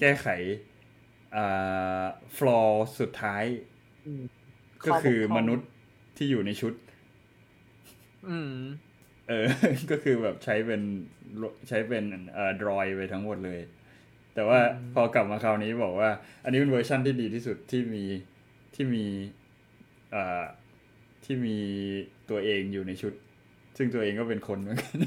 [0.00, 0.28] แก้ไข
[1.36, 2.04] อ่า
[2.36, 3.44] ฟลอร์สุดท้าย
[4.04, 4.22] อืม
[4.86, 5.68] ก็คือข้บกพร่มงนุษย์
[6.16, 6.72] ที่อยู่ในชุด
[8.26, 8.50] อืม
[9.28, 9.46] เออ
[9.90, 10.82] ก็คือแบบใช้เป็น
[11.68, 13.60] ใช้เป็นเอ่อ droid ไปทั้งหมดเลย
[14.34, 16.10] แต่ว่าอืมพอกลับมาคราวนี้บอกว่า
[16.44, 18.04] อันนี้เป็นเวอร์ชั่นที่ดีที่สุดที่มี
[18.74, 19.04] ที่มี
[20.10, 20.44] เอ่อ
[21.24, 21.56] ที่มี
[22.30, 23.12] ตัวเองอยู่ในชุด
[23.76, 24.98] ซึ่งตัวเองก็เป็นคนเหมือนกัน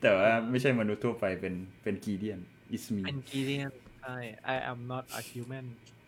[0.00, 2.40] แต่ว่าไม่ใช่มนุษย์ทั่วไปเป็นเป็น Gideon
[2.70, 4.16] is me เป็น Gide on ใช่
[4.54, 5.66] I am not a human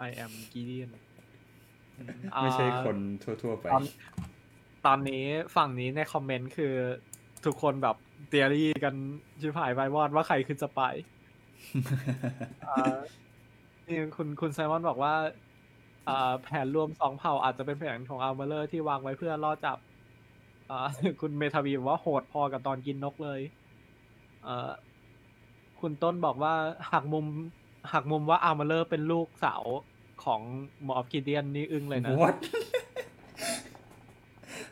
[0.08, 0.90] I am Gideon
[2.42, 2.96] ไม่ใช่อ่าคน
[3.42, 3.84] ทั่ว ๆ ไปตอน
[4.86, 5.24] ตอนนี้
[5.56, 6.74] ฝั่งนี้ในคอมเมนต์คือ
[7.44, 7.96] ทุกคนแบบ
[8.28, 8.94] theory กัน
[9.40, 11.19] ชิบหายไปวอดว่าใครคือ spy อ่า
[13.86, 15.14] นี่คุณคุณไซมอนบอกว่า
[16.08, 19.78] อ่าแผนรวมสองเผ่าอาจจะเป็นแผนของ Armorer ที่วางไว้เพื่อล่อจับ
[20.70, 20.78] อ่า
[21.20, 23.40] คุณเมทาวีบอกว่าโหดพอกับตอนกินนกเลย
[24.44, 24.70] เอ่อ
[25.80, 26.54] คุณต้นบอกว่า
[26.92, 27.26] หักมุม
[27.92, 29.64] หักมุมว่า Armorer เป็นลูกสาว
[30.24, 30.40] ของ
[30.86, 32.36] Moff Gideon นี่อึ้งเลยนะ What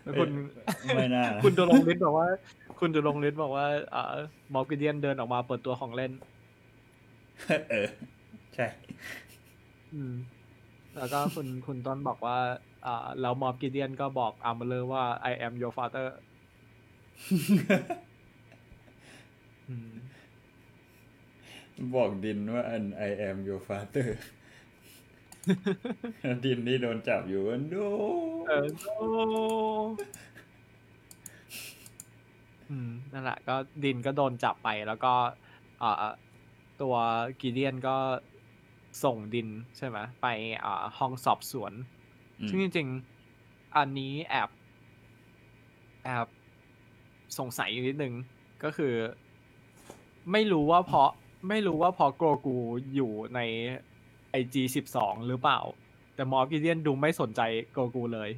[0.03, 0.31] แล้วคุณ
[0.97, 2.27] ไม่น่าคุณดูลงลิสต์บอกว่า
[2.81, 4.15] คุณดูลงลิสต์บอกว่าอ่า
[4.55, 6.13] Moff Gideon เดินออกมาเปิดตัวของเล่น
[7.71, 7.89] เออ
[8.55, 8.67] ใช่
[9.95, 10.15] อืม
[10.97, 12.39] แล้วก็คุณคุณต้นบอกว่า
[12.87, 16.07] อ่าแล้ว Moff Gideon ก็บอก Armorer ว่า I am your father
[19.69, 19.93] อืม
[21.95, 24.09] บอกดินว่าอัน I am your father
[26.45, 27.87] ดินนี่โดนจับอยู่ว่า no
[28.49, 28.97] เออโอ้
[32.71, 33.55] อืมนั่นแหละก็
[33.85, 35.13] ดินก็โดนจับไปแล้วก็
[35.83, 36.13] อ่า
[36.83, 36.95] ตัว
[37.41, 37.97] กิเดียนก็
[39.05, 40.27] ส่งดินใช่ไหมไป
[40.65, 41.73] อ่าห้องสอบสวน
[42.41, 44.51] อืมซึ่งจริงๆ อันนี้แอบ
[46.05, 46.27] แอบ
[47.39, 48.15] สงสัยอยู่นิดนึง
[48.65, 48.95] ก็คือ
[50.33, 51.11] ไม่รู้ว่าเพราะ
[51.49, 52.57] ไม่รู้ว่าเพราะโกกู
[52.95, 53.41] อยู่ใน
[54.31, 55.61] IG สิบสองหรือเปล่า
[56.15, 57.41] แต่ Moff Gideon ดูไม่สนใจ
[57.73, 58.31] โกกูเลย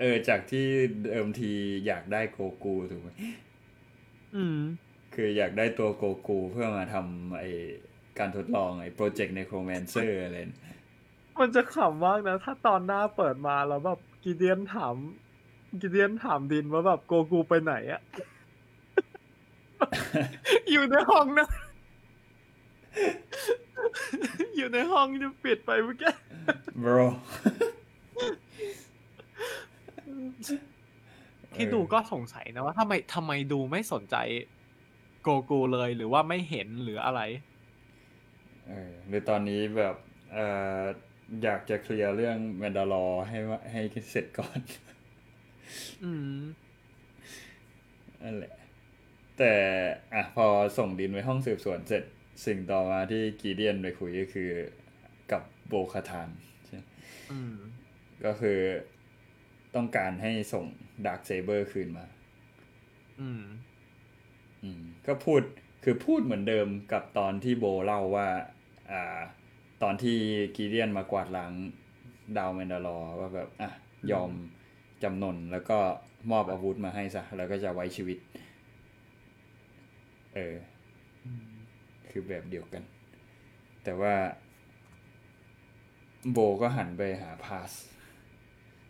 [0.00, 0.66] เออ จากที่
[1.02, 1.50] เดิมที
[1.86, 3.08] อยากได้โกกูถูกไหม
[4.34, 4.58] อืม
[5.14, 7.44] คืออยากได้ตัวโกกูเพื่อมาทำไอ
[8.18, 10.76] การทดลองไอโปรเจกต์ Necromancer อะไรเนี่ย
[11.40, 14.94] มันจะขำมากนะ ถ้าตอนหน้าเปิดมาแล้วแบบ Gideon ถาม
[15.80, 18.02] กิเดียนถามดินว่าแบบโกกูไปไหนอะ
[20.70, 21.48] อยู่ในห้องนะ
[24.56, 26.12] อยู่ในห้องจะปิดไปเมื่อกี้
[26.82, 27.06] bro
[31.54, 34.16] ที่ดูก็สงสัยนะว่าทำไมทำไมดูไม่สนใจ
[35.24, 37.20] โกกูเลยหรือว่าไม่เห็นหรืออะไร
[38.68, 39.96] เออหรือตอนนี้แบบ
[40.32, 40.46] เอ่
[40.78, 40.80] อ
[41.42, 43.80] อยากจะเคลียร์เรื่องแมนดาลอให้ว่าให้
[44.10, 44.60] เสร็จก่อน
[46.04, 46.38] อืม
[48.22, 48.54] นั่นแหละ
[49.38, 49.52] แต่
[50.14, 50.46] อะพอ
[50.78, 52.04] ส่งดินไปห้องสืบสวนเสร็จ
[52.46, 54.50] สิ่งต่อมาที่กีเดียนไปคุยก็คือ
[55.32, 56.28] กับโบคาทาน
[56.66, 56.80] ใช่
[57.32, 57.54] อืม
[58.24, 58.58] ก็คือ
[59.74, 60.64] ต้องการให้ส่ง
[61.06, 62.06] ดาร์คเซเบอร์คืนมา
[63.20, 63.73] อืมอืม
[65.06, 65.40] ก็พูด
[65.84, 68.28] คือพูดเหมือนเดิมกับตอนที่โบเล่าว่า
[68.90, 69.20] อ่า
[69.82, 70.16] ตอนที่
[70.56, 71.52] กีเดียนมากวาดล้าง
[72.36, 73.70] ดาวแมนดาลอร์ว่าแบบอะ
[74.12, 74.30] ยอม
[75.02, 75.78] จำนนแล้วก็
[76.30, 78.18] มอบอาวุธมาให้ซะแล้วก็จะไว้ชีวิต
[80.34, 80.54] เออ
[82.10, 82.82] คือแบบเดียวกัน
[83.84, 84.14] แต่ว่า
[86.32, 87.70] โบก็หันไปหาพาส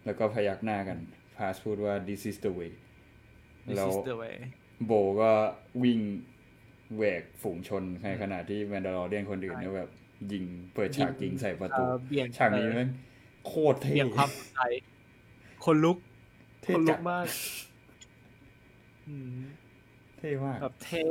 [0.05, 0.99] แล้วก็พยักหน้ากัน
[1.37, 2.73] พาสพูดว่า this is the way
[3.67, 4.37] This แล้ว is the way
[4.87, 4.93] โบ
[5.23, 5.31] ก็
[5.83, 6.01] วิ่ง
[6.95, 9.91] แหวกฝูงชนในขณะที่แมนดาลอเรียนคนอื่นเนี่ยแบบ
[10.33, 10.45] ยิง
[10.75, 12.91] เปิดฉากยิงใส่ประตูเอ่อเบี่ยงฉากนี้เออแมัน
[13.47, 14.61] โคตรเท่เบี่ยงความสนใจ
[15.65, 15.99] คนลุก
[16.63, 17.27] เท่คนลุจักดมาก
[19.09, 19.37] อืม
[20.19, 21.05] เท่มากแบบเท่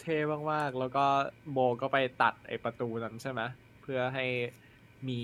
[0.00, 0.16] เท่
[0.52, 1.04] มากๆ แล้วก็
[1.52, 3.40] โบก็ไปตัดไอประตูนั้นใช่ไหม
[3.82, 4.26] เพื่อให้
[5.08, 5.20] มี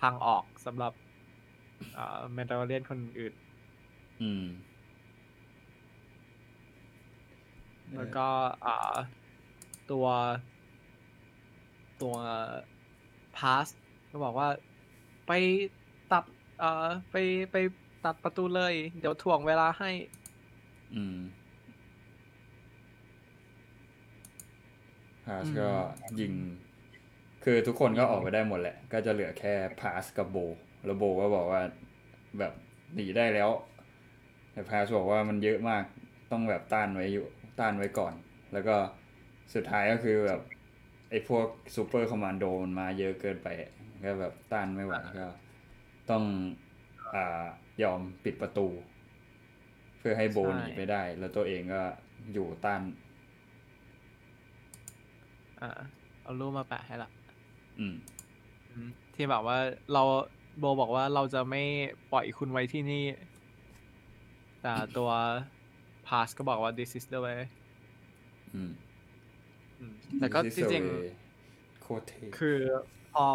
[0.00, 0.92] ทางออกสำหรับ
[2.32, 3.34] แมนดาเรียนคนอื่น
[4.22, 4.44] อืม
[7.96, 8.26] แล้วก็
[8.66, 8.96] อ่า
[9.90, 10.06] ตัว
[12.02, 12.16] ตัว
[13.36, 13.66] พาส
[14.10, 14.48] ก็บอกว่า
[15.26, 15.32] ไป
[16.12, 16.24] ตัด
[16.58, 17.16] เอ่อไป
[17.52, 17.56] ไป
[18.04, 19.90] ตัดประตูเลย เดี๋ยวถ่วงเวลาให้
[20.94, 21.18] อืม
[25.24, 25.70] พาสอืมก็
[26.20, 26.32] ยิง
[27.44, 30.36] คือทุกคนก็ออกไปได้หมดแหละ ก็จะเหลือแค่พาสกับโบ
[30.84, 31.62] แล้วโบก็บอกว่า
[32.38, 32.52] แบบ
[32.94, 33.50] หนีได้แล้ว
[34.52, 35.84] แต่พาสบอกว่ามันเยอะมาก
[36.30, 37.26] ต้องแบบต้านไว้อยู่
[37.58, 38.14] ต้านไว้ก่อน
[38.52, 38.76] แล้วก็
[39.54, 40.40] สุดท้ายก็คือแบบ
[41.10, 43.48] ไอ้พวกซูเปอร์คอมมานโดมันมาเยอะเกินไป
[44.04, 45.26] ก็แบบต้านไม่ไหวก็
[46.10, 46.24] ต้อง
[47.14, 47.44] อ่า
[47.82, 48.66] ยอมปิดประตู
[49.98, 51.82] เพื่อให้โบใช่หนีไปได้ แล้วตัวเองก็
[52.32, 52.80] อยู่ต้าน
[55.60, 55.70] อ่า
[56.22, 57.10] เอารูปมาแปะให้ละ
[57.78, 57.94] อืม
[58.70, 59.58] อืมที่แบบว่า
[59.92, 60.02] เรา
[60.58, 61.62] โบบอกว่าเราจะไม่
[62.12, 63.04] ปล่อยคุณไว้ที่นี่
[64.62, 65.10] แต่ตัว
[66.08, 67.40] พาสก็บอกว่า this is the way
[68.54, 68.72] อืม
[69.80, 71.08] อืมแต่ก็ This จ is the ริง way
[71.82, 72.58] โคตรเท่ๆคือ
[73.14, 73.26] พอ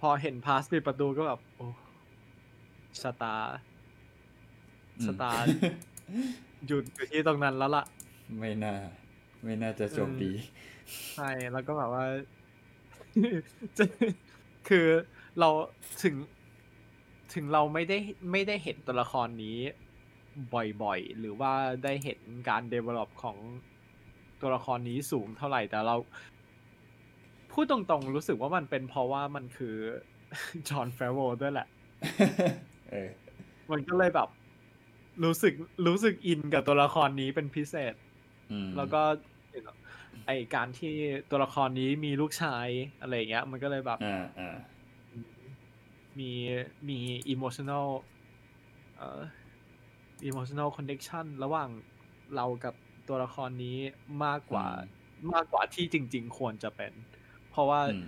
[0.00, 1.66] พอเห็นพาสปิดประตูก็แบบ โอ้
[3.00, 3.36] ชะตา
[4.98, 5.44] อืมสตาร์
[6.66, 7.84] หยุดอยู่ที่ตรงนั้นแล้วล่ะ
[8.38, 8.74] ไม่น่า
[9.44, 10.32] ไม่น่าจะจบอืมดี
[11.14, 12.04] ใช่ แล้วก็แบบว่า
[13.76, 13.84] จะ
[14.68, 14.86] คือ
[15.38, 15.48] เรา
[16.02, 16.14] ถึง
[17.34, 17.98] ถึงเราไม่ได้
[18.32, 19.58] ไม่ได้เห็นตัวละครนี้
[20.82, 21.52] บ่อยๆ หรือว่า
[21.84, 23.36] ได้เห็นการ develop ของ
[24.40, 25.96] ตัวละครนี้สูงเท่าไหร่แต่เรา
[27.52, 29.76] พูดตรงๆ รู้สึกว่ามันเป็นเพราะว่ามันคือ
[30.68, 31.68] จอห์นแฟโรด้วยแหละ
[32.90, 33.10] เออ
[33.70, 34.28] มันก็เลยแบบ
[35.24, 35.54] รู้สึก
[35.86, 37.94] รู้สึกอินกับตัวละครนี้เป็นพิเศษ
[38.52, 39.02] อืมแล้วก็
[40.26, 40.94] ไอการที่
[41.30, 42.66] ตัวละครนี้มีลูกชาย
[43.00, 44.56] อะไรอย่างเงี้ย มันก็เลยแบบอ่าอ่า
[46.18, 46.30] มี
[46.88, 46.98] มี
[47.32, 47.86] emotional
[48.96, 49.20] เอ่อ
[50.28, 51.68] emotional connection ระหว่าง
[52.36, 52.74] เรากับ
[53.08, 53.78] ตัวละครนี้
[54.24, 54.66] มากกว่า
[55.32, 56.92] มากกว่าที่จริง ๆ ควรจะเป็น
[57.50, 58.04] เพราะว่าอืม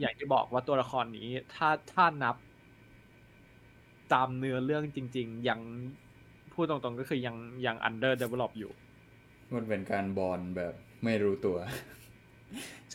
[0.00, 2.36] อย่างที่บอกว่าตัวละครนี้ ถ้าถ้านับ
[4.12, 5.60] ตามเนื้อเรื่องจริง ๆ ยัง
[6.52, 7.36] พูดตรงๆก็คือยัง
[7.66, 8.72] ยัง under develop อยู่
[9.54, 10.74] มันเป็นการบอลแบบ
[11.04, 11.58] ไม่รู้ตัว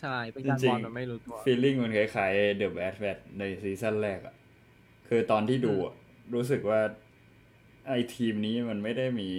[0.00, 4.34] ใช่เป็นการจริงบๆ bond แบบไม่รู้ตัว feel ing มันคล้ายๆ The Bad Batch ในซีซั่นแรกอะ
[5.08, 5.94] คือตอนที่ดูอะ
[6.34, 6.80] รู้สึกว่า
[7.88, 9.30] ไอทีมนี้มันไม่ได้มี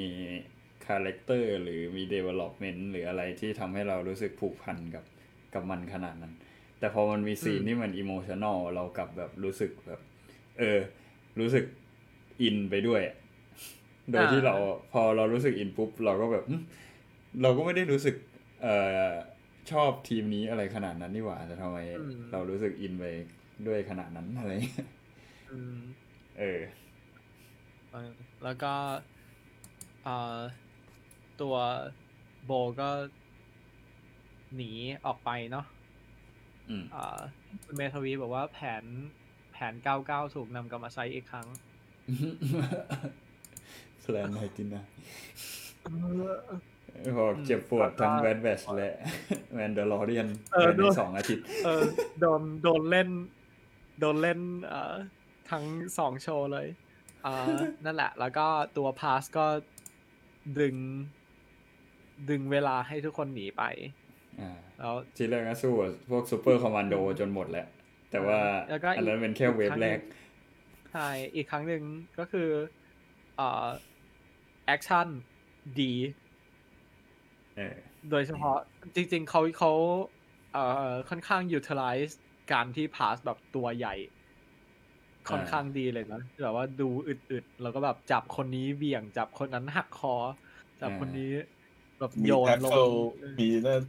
[0.86, 5.04] คาแรคเตอร์หรือมี development หรืออะไรที่ทำให้เรารู้สึกผูกพันกับ
[5.54, 6.34] กับมันขนาดนั้น
[6.80, 10.02] แต่พอมันมีซีนอืมที่มันอิโมชัน a ลเรากลับแบบรู้สึกแบบ
[10.60, 10.80] เออ
[11.40, 11.66] รู้สึก
[12.42, 13.16] อินไปด้วยอะ
[14.12, 14.56] โดยที่เรา
[14.92, 16.56] พอเรารู้สึกอินปุ๊บเราก็แบบหึ
[17.42, 18.16] เราก็ไม่ได้รู้สึก
[18.62, 18.76] เอ่
[19.08, 19.10] อ
[19.72, 23.06] ชอบทีมนี้อะไรขนาดนั้นนี่หว่าแต่ทำไมอืมเรารู้สึกอินไป
[23.68, 24.88] ด้วยขนาดนั้นอะไรเงี้ย
[25.50, 25.80] อืม
[26.40, 26.60] เออ
[27.92, 28.74] เออ แล้วก็
[30.04, 30.38] เอ่อ
[31.42, 31.56] ตัว
[32.46, 32.52] โบ
[32.82, 32.90] ก็
[34.56, 34.72] หนี
[35.06, 35.66] ออกไปเนาะ
[36.70, 37.20] อืมเอ่อ
[37.64, 38.84] คุณเมทวีบอกว่าแผน
[39.52, 39.74] แผน
[40.06, 41.48] 99 ถูกนำกลับมาใช้อีกครั้ง
[44.02, 44.82] แพลนไนตินา
[47.16, 48.94] พอเจ็บปวดทั้งแบดแบชและ
[49.54, 51.84] แมนดาลอเรียนเออภายในด้วยสองอาทิตย์เออ
[52.20, 53.10] โดนโดนเล่น
[54.00, 54.94] โดนเล่นเอ่อ
[55.52, 55.64] ทั้ง
[55.98, 56.68] สองโชว์เลย
[57.26, 57.36] อ่า
[57.86, 58.46] นั่นแหละ แล้วก็
[58.78, 59.46] ตัว Paz ก็
[60.60, 60.76] ดึง
[62.30, 63.64] ดึงเวลาให้ทุกคนหนีไป
[64.40, 67.68] อ่าแล้วทีแรกก็สู้กับพวก Super Commando จนหมดแหละ
[68.12, 68.40] แต่ว่า
[68.70, 70.00] แล้วก็อีกอันนั้นเป็นแค่ wave แรก
[70.92, 71.84] ใช่อีกครั้งหนึ่ง
[72.20, 72.50] ก็คือ
[73.38, 73.68] เอ่อ
[74.66, 75.08] แอคชั่น
[75.80, 75.94] ดี
[77.58, 77.78] เออ
[78.10, 78.58] โดยเฉพาะ
[78.96, 79.72] จริง ๆเขาเขา
[80.54, 82.14] เอ่อค่อนข้าง utilize
[82.52, 83.96] การที่พาสแบบตัวใหญ่
[85.32, 90.16] ค่อนข้างดีเลยนะแบบว่าดูอึดๆแล้วก็แบบจับคนนี้เบี่ยงจับคนนั้นหักคอ
[90.82, 91.32] จับคนนี้
[92.00, 92.92] แบบมีโยนแท็กลงเกิล
[93.40, 93.82] มีนั่น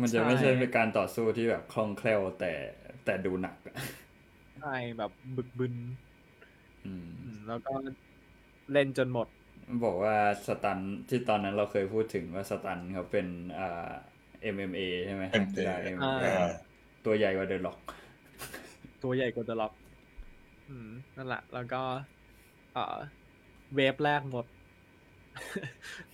[0.00, 2.52] มันจะไม่ใช่ใช่เป็นการต่อสู้ที่แบบคล่องแคล่วแต่
[3.04, 3.76] แต่ดูหนักอะ
[4.60, 5.74] ใช่แบบบึกบึน
[6.84, 7.72] อืมอืมแล้วก็
[8.72, 9.26] เล่นจนหมด
[9.84, 10.14] บอกว่า
[10.46, 13.26] สตันที่ตอนนั้นเราเคยพูดถึงว่าสตันเขาเป็น
[13.58, 13.90] อ่า
[14.54, 16.26] MMA ใช่ไหมเป็นกีฬาอ่า MMA
[17.04, 17.78] ตัวใหญ่กว่าเดอะล็อก
[19.02, 19.83] ตัวใหญ่กว่าเดอะล็อกอืม
[21.16, 21.82] นั่นแหละ แล้วก็
[22.74, 22.96] เอ่อ
[23.74, 24.46] เวฟแรกหมด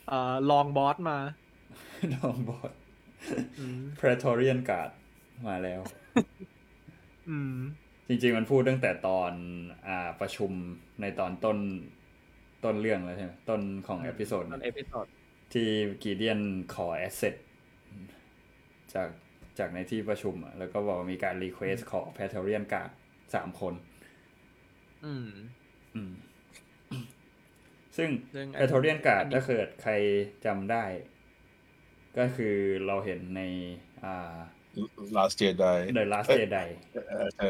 [0.09, 1.19] เอ่อลองบอสมา
[2.15, 2.73] น้องบอส
[3.59, 4.91] อืม Praetorian Guard
[5.49, 5.81] มาแล้ว
[7.29, 7.55] อืม
[8.09, 9.33] จริง ๆ มันพูดตั้งแต่ตอน
[9.89, 10.51] อ่าประชุม
[11.01, 11.59] ในตอนต้น
[12.65, 15.07] ต้นเรื่องแล้วใช่ไหมต้นของ episode ตอน episode
[15.53, 15.69] ที่
[16.03, 16.41] Gideon
[16.75, 17.35] ขอ asset
[18.95, 19.09] จาก
[19.59, 22.91] จากในที่ประชุมอะแล้วก็บอกว่ามีการ request ขอ Praetorian Guard
[23.35, 23.75] สามคน
[25.03, 25.27] อืม
[25.95, 26.11] อืม
[27.97, 29.93] ซึ่งซึ่ง Praetorian Guard อันนี้ถ้าเกิดใคร
[30.45, 30.85] จำได้
[32.17, 32.57] ก็คือ
[32.87, 33.41] เราเห็นใน
[34.03, 34.37] อ่า
[35.17, 36.97] Last Jedi The Last Jedi เอ
[37.27, 37.47] อเออ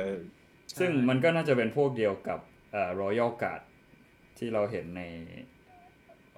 [0.79, 2.41] ซึ่งมันก็น่าจะเป็นพวกเดียวกับ
[2.73, 3.63] เอ่อ Royal Guard
[4.39, 5.03] ที่เราเห็นใน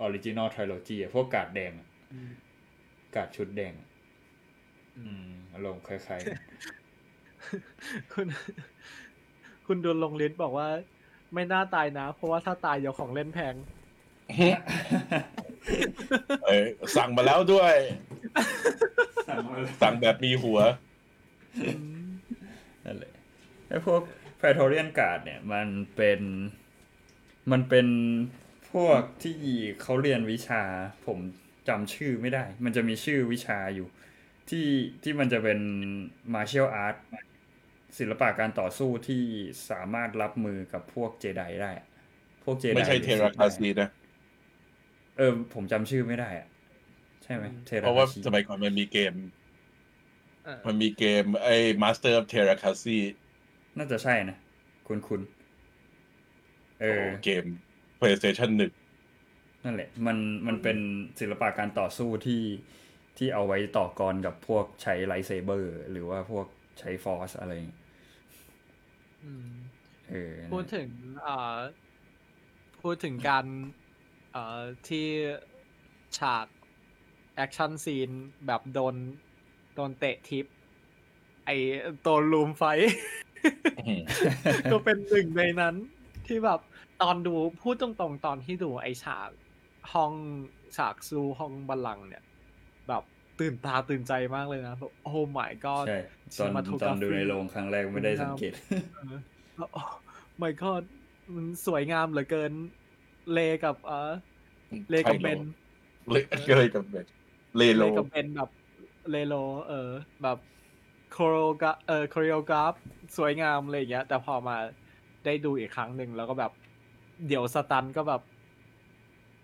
[0.07, 2.33] Original Trilogy อะพวกการ์ดแดงอะอืม
[3.15, 3.89] การ์ดชุดแดงอะ
[4.97, 5.23] อือืมม
[5.53, 6.39] อารมณ์คล้ายๆกัน
[8.13, 8.27] คุณ
[9.67, 10.69] คุณดูลงลิสต์บอกว่า
[11.35, 13.55] ไม่น่าตายนะ เพราะว่าถ้าตายเดี๋ยวของเล่นแพง
[16.47, 17.75] เออสั่งมาแล้วด้วย
[19.29, 20.59] สั่งแบบมีหัว
[22.85, 23.15] นั่นแหละ
[23.69, 24.03] ไอ้พวก
[24.41, 26.21] Praetorian Guard เนี่ย มันเป็น
[27.51, 27.87] มันเป็น
[28.73, 29.39] พวกที่
[29.83, 30.63] เขาเรียนวิชา
[31.07, 31.19] ผม
[31.69, 33.89] จำชื่อไม่ได้ มันจะมีชื่อวิชาอยู่
[34.51, 34.67] ที่
[35.03, 35.59] ที่มันจะเป็น
[36.35, 36.97] martial art
[37.99, 39.23] ศิลปะการต่อสู้ที่
[39.71, 41.87] สามารถรับมือกับพวกเจไดได้อะ
[42.45, 43.89] พวกเจไดไม่ใช่เทราคาซีนะ
[45.17, 46.49] เออ ผมจำชื่อไม่ได้อะ
[47.25, 49.15] ใช่ไหมเทเพราะว่าคชีสมัยก่อนมันมีเกม
[50.45, 52.99] เออมันมีเกม ไอ้ Master of Terrakasi
[53.79, 54.37] น่าจะใช่นะ
[54.87, 55.21] คุณคุณ
[56.81, 57.45] เออเกม
[58.01, 58.73] PlayStation 1
[59.65, 60.79] นั่นแหละ มันมันเป็น
[61.21, 62.43] ศิลปะการต่อสู้ที่
[63.19, 66.47] ที่เอาไว้ต่อกรกับพวกใช้ไลท์เซเบอร์ หรือว่าพวก
[66.79, 67.82] ใช้ฟอร์สอะไรอย่างเงี้ยอืมเออ
[70.53, 70.89] พูดถึง
[71.23, 71.59] เอ่อ
[72.83, 73.47] พูดถึงการ
[74.33, 75.07] เอ่อที่
[76.19, 76.47] ฉาก
[77.37, 78.11] action scene
[78.47, 78.95] แบบโดน
[79.75, 80.47] โดนเตะทิป
[81.47, 81.51] ไอ
[82.05, 82.93] ตัว room fight
[84.73, 85.75] ก็เป็นหนึ่งในนั้น
[86.27, 86.61] ที่แบบ
[87.03, 89.29] ตอนดูพูดตรงๆตอนที่ดูไอฉาก
[89.93, 90.13] ห้อง
[90.77, 92.32] ฉากซูห้องบัลลังก์เนี่ยแบบ
[93.43, 95.99] ตื่นตาตื่นใจมากเลยนะแบบโอ้ my god ใช่
[96.39, 98.53] ตอน cinematography ตอนดูในโรงครั้งแรกไม่ได้สังเกต
[99.57, 99.83] แล้วโอ้
[100.43, 100.83] my god
[101.35, 102.53] มันสวยงามเหลือเกิน
[103.33, 104.13] เลกับเออ
[104.91, 105.41] เลกับเบน
[106.13, 106.17] เล
[106.49, 107.07] ก็เลยกับเบน
[107.57, 108.51] เลโลเลกับเบนแบบ
[109.11, 109.35] เลโล
[109.69, 109.91] เออ
[110.23, 110.39] แบบ
[111.13, 112.75] โคโรกราเออโคเรียกราฟ
[113.17, 114.57] สวยงามอะไรอย่างเงี้ย แต่พอมา
[115.25, 116.53] ได้ดูอีกครั้งหนึ่งแล้วก็แบบ
[117.29, 118.23] เดี๋ยวสตันก็แบบ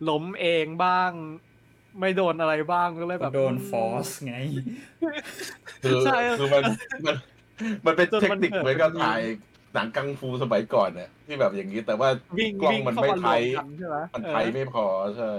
[0.09, 1.11] ล้มเองบ้าง
[2.01, 4.37] ไม่โดนอะไรบ้างก็เลยแบบโดนฟอร์สไง
[5.83, 6.63] คือใช่คือมัน
[7.07, 7.15] มัน
[7.87, 9.23] มันเป็นจนเทคมันนิคเกิดเหมือนกับมันมีถ่าย
[9.75, 12.09] หนังกังฟูสมัยก่อนเนี่ยที่แบบอย่างนี้แต่ว่า
[12.39, 14.85] วิ่งกล้องวิ่งมันเข้าไม่มารไทวมยกันใช่ไหมมันเออไทยไม่พอ
[15.17, 15.31] ใช่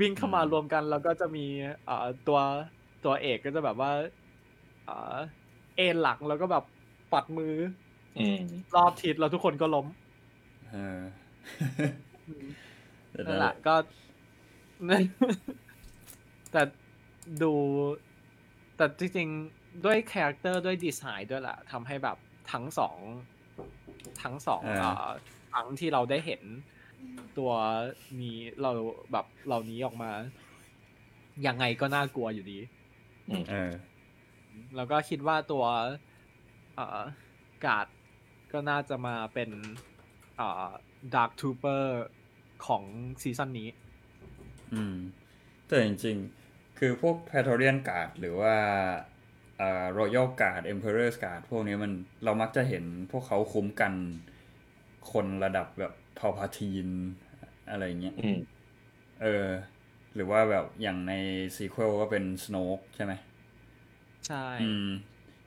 [0.00, 1.46] วิ่งเข้ามารวมกันแล้วก็จะมี
[1.86, 2.40] เอ่อตัว
[3.04, 3.90] ตัวเอกก็จะแบบว่า
[4.86, 5.16] เอ่อ
[5.76, 6.64] เอ็นหลังแล้วก็แบบ
[7.12, 7.54] ปัดมือ
[8.18, 8.40] อืม
[8.74, 9.86] รอบทิศแล้วทุกคนก็ล้ม
[10.72, 11.00] เออ
[13.10, 13.74] แต่นั่นแหละก็
[16.54, 16.64] แต่
[17.42, 17.52] ดู
[18.76, 22.18] แต่จริงๆด้วยคาแรคเตอร์ด้วยดีไซน์ด้วยแหละทำให้แบบ
[22.52, 22.98] ทั้งสอง
[24.22, 25.08] ทั้งสองเอ่อ
[25.52, 26.42] ครั้งที่เราได้เห็น
[27.38, 27.52] ตัว
[28.22, 28.70] นี้เรา
[29.12, 30.10] แบบเหล่านี้ออกมา
[31.46, 32.58] ยังไงก็น่ากลัวอยู่ดี
[33.50, 33.72] เออ
[34.76, 35.64] แล้วก็คิดว่าตัว
[36.76, 37.00] เอ่อ
[37.64, 37.86] การ์ด
[38.52, 39.50] ก็น่าจะมาเป็น
[40.36, 40.68] เอ่อ
[41.14, 42.04] ดาร์ t ทูเปอร์
[42.66, 42.82] ของ
[43.22, 43.68] ซีซั่นนี้
[44.74, 44.96] อืม
[45.66, 46.43] แต่จริงๆ
[46.86, 48.56] คือพวก Praetorian Guard หรือว่า
[49.58, 51.92] เอ่อ Royal Guard Emperor's Guard พวกนี้มัน
[52.24, 53.92] เรามักจะเห็นพวกเขาคุ้มกัน
[55.12, 56.88] คนระดับแบบ Palpatine
[57.70, 58.38] อะไรอย่างเงี้ยอืม
[59.22, 59.48] เออ
[60.14, 61.12] หรือว่าแบบอย่างใน
[61.56, 63.12] ซีคว l ก็เป็น Snoke ใช่ไหม
[64.26, 64.86] ใช่อืม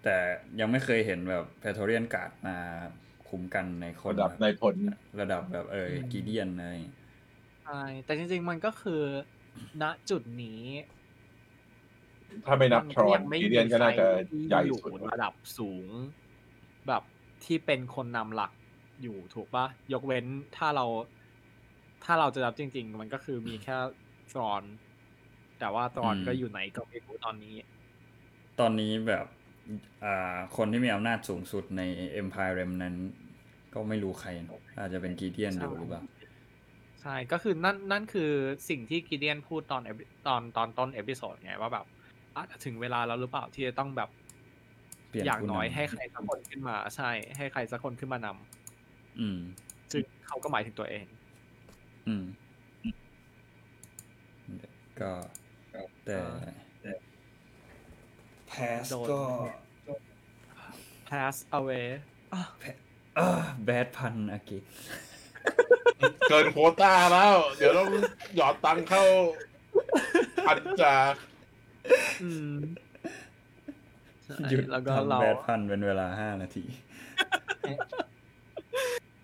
[0.04, 0.16] แต่
[0.60, 2.58] ยังไม่เคยเห็นแบบ Praetorian Guard มา
[3.28, 4.76] คุ้มกันในคนระดับแบบในผล
[5.20, 6.98] ระดับแบบเออกีเดียนอะไรอย่างเงี้ย
[7.64, 9.02] ใช่แต่จริง ๆ มันก็คือ
[9.82, 10.62] ณจุดนี้
[12.46, 15.88] ถ้าไม่นับมัทรอนยังไม่กีมีเดียนก็น่าจะใครที่ใหญ่อยู่สุดระดับสูง
[16.88, 17.04] แบบ
[17.46, 18.52] ที่เป็นคนนำหลัก
[19.04, 20.26] อยู่ถูกปะยกเว้น
[20.58, 20.86] ถ้าเรา
[22.06, 23.76] ถ้าเราจะรับจริง ๆ มันก็คือมีแค่
[24.34, 24.64] ตรอน
[25.60, 27.56] แต่ว่าตรอนอืมก็อยู่ไหนก็ไม่รู้ตอนนี้
[28.60, 29.26] ตอนนี้แบบ
[30.04, 31.82] อ่าคนที่มีอำนาจสูงสุดใน
[32.22, 32.96] Empire Remnant
[33.74, 36.04] ก็ไม่รู้ใครนะอาจจะเป็นกีเดียนอยู่หรือเปล่า
[37.02, 38.32] ใช่ ก็คือนั่นนั่นคือ
[38.70, 41.86] สิ่งที่กิเดียนพูดตอน epi- ตอนตอนต้น episode ไงว่าแบบ
[42.40, 44.10] อาจจะถึงเวลาแล้วหรือเปล่าที่จะต้องแบบ
[45.10, 49.40] เปลี่ยนอย่างผู้น้อยนำให้ใครสักคนขึ้นมา ใช่ ให้ใครสักคนขึ้นมานำอืม
[49.92, 51.06] ซึ่งเขาก็หมายถึงตัวเอง
[52.08, 52.24] อืม
[55.02, 55.12] ก็
[56.06, 56.18] แต่
[58.52, 59.20] pass โดนก็
[61.10, 61.88] pass away
[62.34, 62.42] อะ
[63.18, 63.30] อ่า
[63.68, 64.58] bad pun อากิ
[66.30, 67.88] เกินโควต้าแล้ว เดี๋ยวต้อง
[68.36, 69.04] หยอดตังค์เข้า
[70.48, 71.37] พันจาอืมใช่
[74.50, 76.64] หยุดแล้วก็ทำเรา bad pun เป็นเวลาห้านาที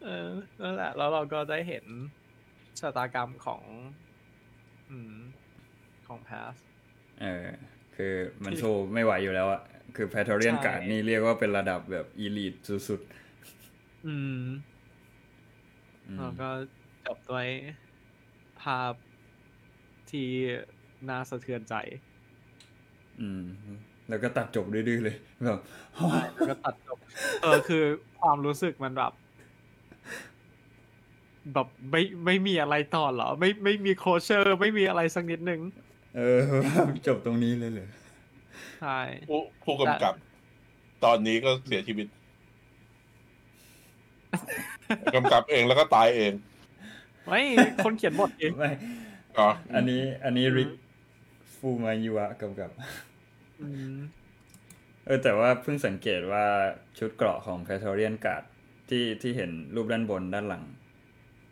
[0.03, 0.30] เออ
[0.61, 1.85] นั่นแหละ แล้วเราก็ได้เห็น
[2.80, 3.61] ชะตากรรมของ
[4.91, 5.15] อืม
[6.07, 6.56] ของ pass
[7.22, 7.48] เออ
[7.95, 8.14] คือ
[8.44, 9.61] มันสู้ไม่ไหวอยู่แล้วอะ
[9.95, 12.60] คือ p a t o r i a n ใช่การ์ดนี่เรียกว่าเป็นระดับแบบ elite
[12.90, 13.02] สุด
[14.07, 14.73] อืมๆ
[16.07, 16.49] อืมแล้วก็
[17.06, 17.48] จบด้วย
[18.61, 18.94] ภาพ
[20.11, 20.30] ที่
[21.10, 21.76] น่าสะเทือนใจ
[23.22, 23.44] อืม
[24.10, 25.15] แล้วก็ตัดจบดื้อๆเลย
[25.45, 25.60] แบบ
[26.35, 26.98] แล้วก็ตัดจบ
[27.41, 27.84] เออคือ
[28.22, 29.11] ความรู้สึกมันแบบ
[31.53, 35.61] แบบไม่ไม่มีอะไรต่อเหรอ ไม่ไม่มีโคเชอร์ ไม่มีอะไรสักนิดนึง
[36.18, 36.40] เออ
[37.07, 37.90] จบตรงนี้เลยเหรอ
[38.81, 38.99] ใช่
[39.30, 40.14] ผู้ผู้กำกับ
[41.03, 42.07] ตอนนี้ก็เสียชีวิต
[45.15, 46.34] กำกับเองแล้วก็ตายเอง
[47.27, 47.41] ไม่
[47.84, 48.69] คนเขียนบทเองไม่
[49.40, 50.69] อ๋ออันนี้ อันนี้อืมริก
[51.65, 52.72] ฟูมายุวะกำกับ
[53.61, 53.98] อืม
[55.06, 56.45] เออแต่ว่าเพิ่งสังเกตว่า
[56.98, 58.44] ชุดเกราะของ p a t o r i a n Guard
[58.90, 60.64] ที่ที่เห็นรูปด้านบนด้านหลัง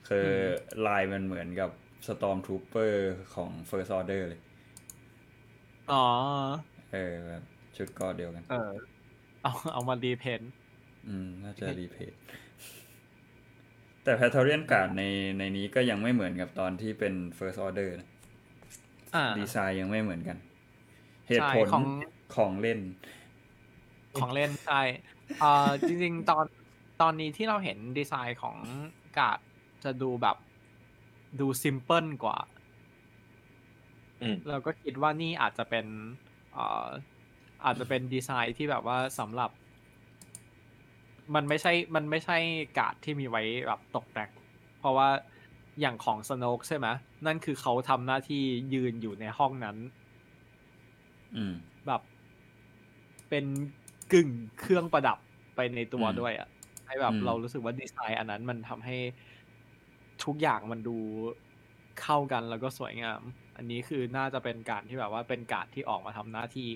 [0.09, 0.29] คือ
[0.87, 1.69] ลายมันเหมือนกับ
[2.07, 2.93] Storm Trooper
[3.35, 4.41] ของ First Order เลย
[5.91, 6.03] อ๋อ
[6.91, 7.43] เออแบบ
[7.77, 8.71] ชุดเกราะเดียวกัน เออ
[9.43, 10.41] เอาเอามารีเพน
[11.07, 12.13] อืม น่าจะรีเพท
[14.03, 15.03] แต่ p a t o r i a n Guard ใน
[15.37, 18.20] ในนี้ก็ยังไม่เหมือนกับตอนที่เป็น First Order นะอ่าดี
[19.51, 20.37] ไซน์ยังไม่เหมือนกัน
[21.27, 21.83] เหตุผลใช่ของ
[22.35, 22.79] ของเล่น
[24.17, 24.81] ของเล่นใช่
[25.39, 26.45] เอ่อจริง ๆ ตอน
[27.01, 28.57] ตอนนี้ที่เราเห็นดีไซน์ของ
[29.17, 29.39] การ์ด
[29.83, 30.37] จะดูแบบ
[31.39, 32.37] ดูซิมเพิลกว่า
[34.21, 35.85] อืมเราก็คิดว่านี่อาจจะเป็น
[36.53, 36.87] เอ่อ
[37.65, 39.51] อาจจะเป็นดีไซน์ที่แบบว่าสำหรับ
[41.35, 42.37] มันไม่ใช่ มันไม่ใช่
[42.77, 44.29] การ์ดที่มีไว้แบบตกแต่ง
[44.79, 45.09] เพราะว่า
[45.79, 46.87] อย่างของสโนกใช่ไหม
[47.25, 48.43] นั่นคือเขาทำหน้าที่
[48.73, 49.77] ยืนอยู่ในห้องนั้น
[51.35, 51.53] อืม
[51.87, 52.01] แบบ
[53.29, 53.45] เป็น
[54.13, 54.29] กึ่ง
[54.59, 55.17] เครื่องประดับ
[55.55, 56.47] ไปในตัวอืมด้วยอะ่ะ
[56.87, 58.97] ให้แบบอืมเรารู้สึกว่าดีไซน์อันนั้นมันทำให้
[60.23, 60.97] ทุกอย่างมันดู
[62.01, 63.21] เข้ากันแล้วก็สวยงาม
[63.57, 66.69] อันนี้คือน่าจะเป็นการที่แบบว่าเป็นการที่ออกมาทำหน้าที่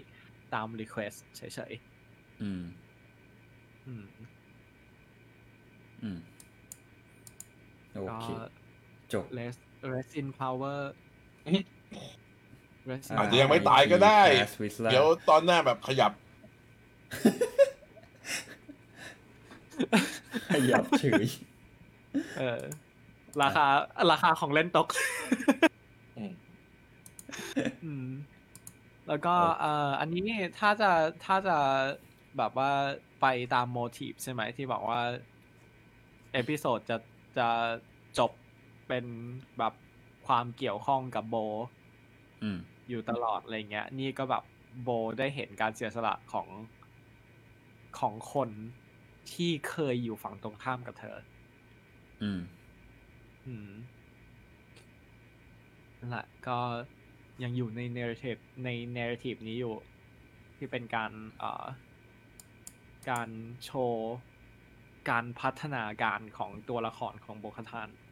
[0.54, 1.74] ตาม Request เฉย
[2.42, 4.06] อืมๆอืม
[6.02, 6.20] อืม
[7.96, 8.26] โอก็เค
[9.16, 9.60] จบ Rest
[9.94, 10.78] Rest in Power
[12.90, 16.12] Rest in อาจจะยังไม่ตายก็ได้ Pass Whistler เดี๋ยวตอนหน้าแบบขยับ
[20.54, 21.26] ขยับเฉย
[22.38, 22.62] เออ
[23.42, 23.66] ราคา
[24.12, 24.88] ราคาของเล่นตก
[26.18, 26.34] อืม
[27.86, 28.08] อืม
[29.08, 30.26] แล้วก็เอ่ออันนี้
[30.60, 30.92] ถ้าจะ
[31.26, 31.58] ถ้าจะ
[32.38, 32.72] แบบว่า
[33.22, 35.02] ไปตามโมทีฟใช่ไหมที่บอกว่า
[36.34, 36.98] เอพิโซดจะ
[37.38, 37.48] จะ
[38.20, 38.32] จบ
[38.88, 39.06] เป็น
[39.58, 39.74] แบบ
[40.28, 41.36] ความเกี่ยวข้องกับโบ
[42.44, 42.58] อืม
[42.90, 44.44] อยู่ตลอดอะไรเงี้ย นี่ก็แบบ
[44.84, 44.90] โบ
[45.20, 46.48] ได้เห็นการเสียสละของ
[48.00, 48.50] ของคน
[49.32, 51.18] ที่เคยอยู่ฝั่งตรงข้ามกับเธอ
[52.22, 52.40] อืม
[53.48, 53.72] อืม
[56.00, 56.60] นั่นแหละก็
[57.44, 59.76] ยังอยู่ใน narrative ใน narrative นี้อยู่
[60.58, 61.66] ที่เป็นการเอ่อ
[63.10, 63.30] การ
[63.66, 64.16] โชว์
[65.10, 68.05] การพัฒนาการของตัวละครของโบคาทานอืมอืม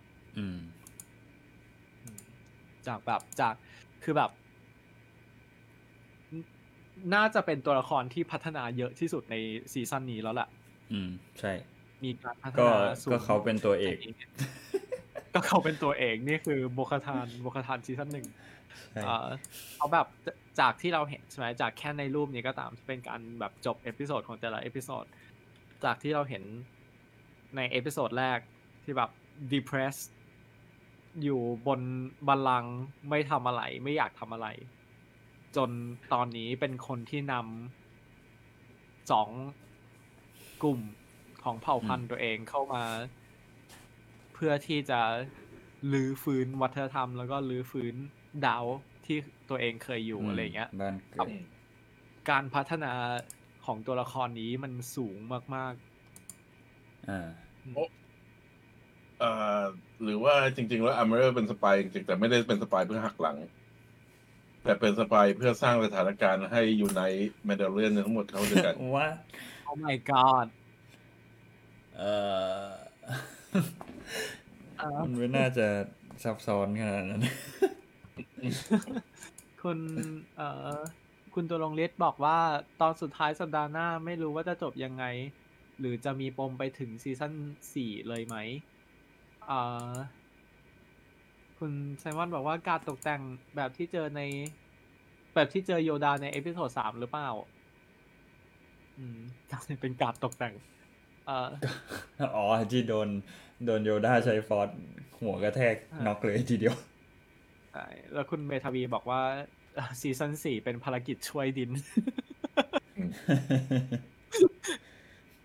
[2.87, 3.53] จากแบบจาก
[4.03, 4.31] คือแบบ
[6.35, 9.35] นน่าจะเป็นตัวละครที่พัฒนาเยอะที่สุดใน
[9.73, 10.47] ซีซั่นนี้แล้วแหละ
[10.91, 11.51] อืม ใช่
[12.03, 13.95] มีการพัฒก็นาสูงก็เขาเป็นตัวเอก
[15.33, 18.27] ก็เขาเป็นตัวเอกนี่คือโบคาทานโบคาทานซีซั่นหนึ่ง
[18.91, 19.27] ใช่เอ่อ
[19.75, 20.27] เขาแบบจ
[20.59, 25.05] จากที่เราเห็นใช่ไหมจากแค่ในรูปนี้ก็ตามที่เป็นการแบบจบ episode ของแต่ละ episode
[25.83, 26.43] จากที่เราเห็น
[27.55, 28.39] ใน episode แรก
[28.83, 29.09] ที่แบบ
[29.53, 30.05] depressed
[31.23, 31.81] อยู่บน
[32.27, 32.75] บัลลังก์
[33.09, 34.47] ไม่ทำอะไร ไม่อยากทำอะไร
[35.55, 35.69] จน
[36.13, 39.29] ตอนนี้เป็นคนที่นำสอง
[40.63, 40.79] กลุ่ม
[41.43, 42.83] ของเผ่าพันธุ์ตัวเองเข้ามา
[44.33, 44.99] เพื่อที่จะ
[45.91, 47.95] รื้อฟื้นวัฒนธรรม แล้วก็รื้อฟื้น
[48.45, 48.65] ดาว
[49.05, 49.17] ที่
[49.49, 51.29] ตัวเองเคยอยู่อะไรเงี้ยบ้านเกิด
[52.29, 52.93] การพัฒนา
[53.65, 55.17] ของตัวละครนี้มันสูง
[55.55, 55.73] มาก
[57.09, 57.29] อ่า
[59.19, 59.61] เอ่อ
[60.03, 63.37] หรือว่าจริง ๆ แล้ว Armorer เป็น spy จริงๆแต่ไม่ได้เป็น spy เพื่อหักหลัง
[64.63, 67.01] แต่เป็น spy เพื่อสร้างสถานการณ์ให้ unite
[67.45, 70.47] แมนดาลอเรียนทั้งหมดเข้าด้วยกันว่าๆ Oh my god
[71.97, 72.13] เอ่
[72.63, 72.67] อ
[74.79, 75.67] อ่ามันไม่น่าจะ
[76.23, 77.21] ซับซ้อนขนาดนั้น
[79.61, 79.77] คุณ
[80.37, 80.77] เอ่อ
[81.33, 82.37] คุณตัวลงเลสบอกว่า
[82.81, 85.05] ตอนสุดท้ายสัปดาห์หน้าไม่รู้ว่าจะจบยังไง
[85.79, 87.33] หรือจะมีปมไปถึงซีซั่น
[87.73, 88.35] สี่เลยไหม
[89.51, 89.93] อ่า
[91.59, 93.21] คุณไซมอนบอกว่าการตกแต่ง
[93.55, 94.21] แบบที่เจอใน
[95.35, 97.29] แบบที่เจอโยดาใน episode สามหรือเปล่า
[98.97, 99.19] อืม
[99.81, 100.53] เป็นการตกแต่ง
[101.25, 101.49] เอ่อ
[102.35, 103.07] อ๋อที่โดน
[103.65, 104.69] โดนโยด้าใช้ Force
[105.19, 106.75] หัวกระแทกอ่าน็อกเลยทีเดียว
[107.71, 109.21] ใช่แล้วคุณเมทาวีบอกว่า
[110.01, 111.69] ซีซั่นสี่เป็นภารกิจช่วยดิน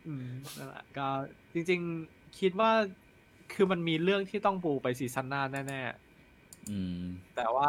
[0.07, 1.09] อืมนั่นแหละก็
[1.53, 1.81] จริง
[2.11, 2.71] ๆ คิดว่า
[3.53, 5.81] คือมันมีเรื่องที่ต้องปูไปซีซั่นหน้าแน่
[6.71, 7.69] อืมๆแต่ว่า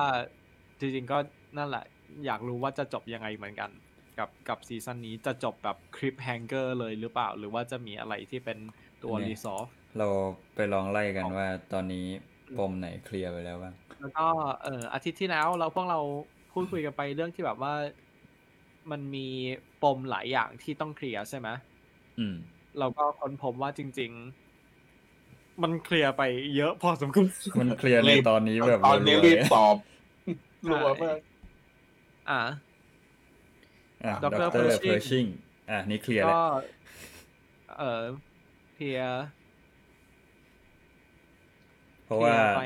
[0.80, 1.18] จริงๆก็
[1.58, 1.86] นั่นแหละ
[2.26, 3.70] อยากรู้ว่าจะจบยังไงเหมือนกัน
[4.20, 8.58] กับกับซีซั่นนี้จะจบแบบ cliffhanger เลยหรือเปล่า หรือว่าจะมีอะไรที่เป็น
[9.04, 10.08] ตัวเนี่ย resolveเรา
[10.56, 12.06] ไปลองไล่กันว่าตอนนี้
[12.58, 14.28] ปมไหนเคลียร์ไปแล้วบ้างแล้วก็
[14.64, 16.00] เอออาทิตย์ที่แล้วเราพวกเรา
[16.54, 17.74] พูดคุยกันไปเรื่องที่แบบว่า
[18.92, 19.28] มันมี
[19.84, 21.48] ปมหลายอย่างที่ต้องเคลียร์ใช่ไหม
[22.20, 22.36] อืม
[22.80, 24.39] เราก็ค้นพบว่าจริง ๆ
[25.64, 26.22] มันเคลียร์ไป
[26.56, 27.26] เยอะพอสมควร
[27.60, 29.76] มันเคลียร์ในตอนนี้แบบตอนนี้วๆรีบเลยตอบ
[30.70, 31.18] รัวมาก
[32.30, 32.42] อ่า
[34.06, 35.26] อะดดรร Pershing เพอร์ชิง
[35.72, 36.42] อะนี่เคลียร์แล้วก็
[37.78, 38.04] เออ
[38.74, 39.24] เคลียร์
[42.06, 42.62] เพราะว่าคลียไป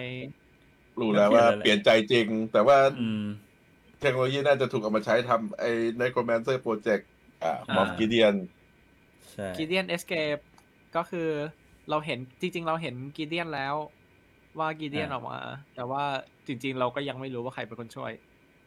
[0.99, 3.23] รู้แล้วว่าเปลี่ยนใจจริง แต่ว่าอืม
[4.01, 5.71] เทคโนโลยีน่าจะถูกเอามาใช้ทำไอ้
[6.01, 7.03] Necromancer Project
[7.43, 8.35] อ่าอ่ามอฟกิเดียน
[9.31, 10.37] ใช่กีเดียนเอสเคป
[10.95, 11.29] ก็คือ
[11.89, 13.75] เราเห็นจริง ๆ เราเห็นกีเดียนแล้ว
[14.59, 15.37] ว่ากีเดียนออกมา
[15.73, 16.03] แต่ว่า
[16.47, 18.11] จริง ๆ เราก็ยังไม่รู้ว่าใครเป็นคนช่วย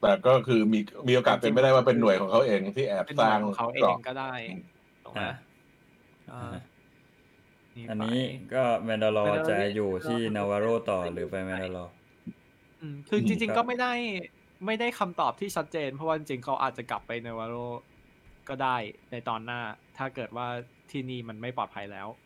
[0.00, 0.78] แต่ก็คือมี
[1.08, 4.32] มีโอกาสเป็นไม่ได้ว่าเป็นหน่วยของเขาเองที่แอบเป็นสร้างของเขาเอกรองบก็ได้
[5.02, 5.30] ถูกไหมอะ
[6.28, 6.60] อ่าอะ
[7.74, 8.18] นี่อันไปนี้
[8.52, 11.84] ก็แมนดาลอ Mandalorian จะอยู่ที่ก็นาวาโรต่อหรือไปแมนดาลอ
[12.80, 13.92] อืมคือจริงครัๆบก็ไม่ได้
[14.66, 17.56] ไม่ได้คำตอบที่ชัดเจน เพราะว่าจริงๆเขาอาจจะกลับไปในวาโร
[18.48, 18.76] ก็ได้
[19.10, 19.60] ในตอนหน้า
[19.96, 20.46] ถ้าเกิดว่า
[20.90, 22.25] ที่นี่มันไม่ปลอดภัยแล้วอ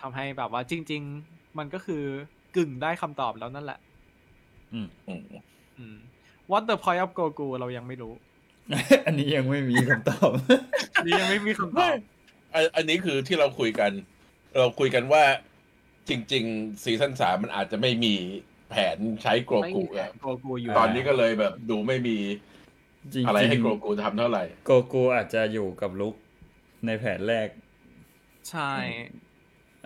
[0.00, 2.02] ทำให้แบบว่าจริง ๆ มันก็คือ
[2.56, 3.78] กึ่งได้คำตอบแล้วนั่นแหละ
[4.72, 5.22] อืมอืม
[5.78, 5.96] อืม
[6.50, 8.12] What the point of Goku เรายังไม่รู้
[9.06, 10.30] อันนี้ยังไม่มีคำตอบ
[10.94, 11.96] อันนี้ยังไม่มีคำตอบ
[12.54, 13.90] อันอันนี้คือที่เราคุยกัน
[14.58, 15.22] เราคุยกันว่า
[16.08, 18.14] จริง ๆ ซีซั่นสามมันอาจจะไม่มี
[18.70, 22.18] แผนใช้โกไม่กูมีแผนโกกูอยู่ตอนนี้ก็เลยแบบดูไม่มี
[23.00, 26.14] จริงๆอะไรให้โกกูทำเท่าไหร่ โกกูอาจจะอยู่กับลุก
[26.86, 27.48] ในแผนแรก
[28.48, 28.60] ใช่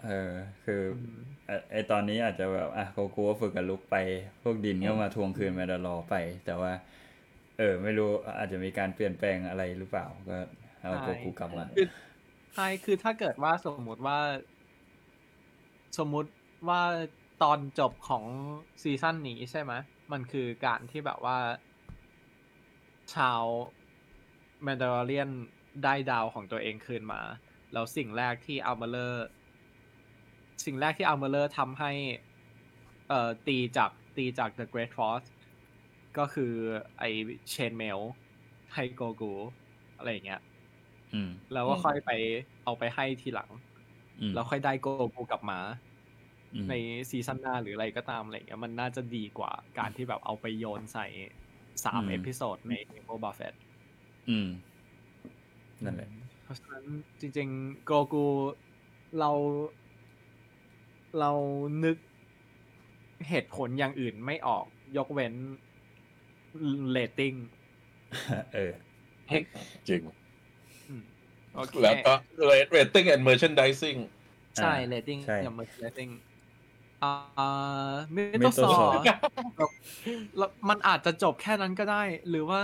[0.04, 0.32] เออ
[0.64, 3.96] คือออืมไอ้ไอตอนนี้อาจจะแบบอะโกกูก็ฝึกกับลุกไป
[4.42, 6.14] พวกดินก็มาทวงคืนแมนดาลอไป
[6.44, 6.72] แต่ว่า
[7.58, 10.38] เออ ไม่รู้อาจจะมีการเปลี่ยนแปลงอะไรหรือเปล่า ก็
[10.82, 11.86] เอาโกกูกลับมาคือ
[12.54, 14.18] ใช่คือถ้าเกิดว่าสมมุติว่า
[15.98, 16.30] สมมุติ
[16.68, 16.80] ว่า
[17.38, 18.26] ตอนจบของ
[18.82, 19.72] ซีซั่นนี้ใช่ไหม
[20.12, 21.36] มันคือการที่แบบว่า
[23.12, 23.46] ชาว
[24.62, 25.28] แมนดาลอเรียน
[25.82, 27.20] ได้ดาวของตัวเองคืนมา
[27.72, 29.26] แล้วสิ่งแรกที่ Armorer
[30.64, 31.92] สิ่งแรกที่ Armorer ทำให้
[33.08, 35.28] เอ่อตีจากตีจาก The Great Forge
[36.18, 36.52] ก็คือ
[36.98, 37.04] ไอ
[37.50, 37.98] chainmail
[38.74, 39.32] ให้โกกู
[39.96, 40.40] อะไรอย่างเงี้ย
[41.14, 42.10] อืมแล้วก็อืมค่อยไป
[42.64, 43.50] เอาไปให้ทีหลัง
[44.20, 45.58] อืมแล้วค่อยได้โกกูกลับมา
[46.54, 46.74] อืมใน
[47.10, 51.06] ซีซั่นหน้าหรืออะไรก็ตามอะไรเงี้ยมันน่าจะดีกว่าการที่แบบเอาไปโยนใส่
[51.84, 52.74] สาม episode ใน
[53.04, 53.54] Boba Fett
[54.30, 54.48] อืม
[55.84, 56.10] นั่นแหละ
[56.48, 56.86] เพราะฉะนั้น
[57.20, 58.26] จริง ๆ โกกู
[59.18, 59.30] เรา
[61.18, 61.30] เรา
[61.84, 61.96] นึก
[63.28, 64.64] เหตุผลอย่างอื่นไม่ออก
[64.96, 65.34] ยกเว้น
[66.90, 67.34] เรตติ้ง
[68.54, 68.72] เออ
[69.88, 70.02] จริง
[70.88, 71.02] อืม
[71.54, 72.14] โอเคแล้วก็
[72.76, 73.98] rating and merchandising
[74.56, 76.10] ใช่อ่าเรตติ้งใช่อย่างเมื่อกี้เรตติ้ง
[77.02, 77.12] อ่า
[78.12, 78.82] เม Metal โตซอ Saw
[80.36, 82.60] แล้วมันอาจจะจบแค่นั้นก็ได้ หรือว่า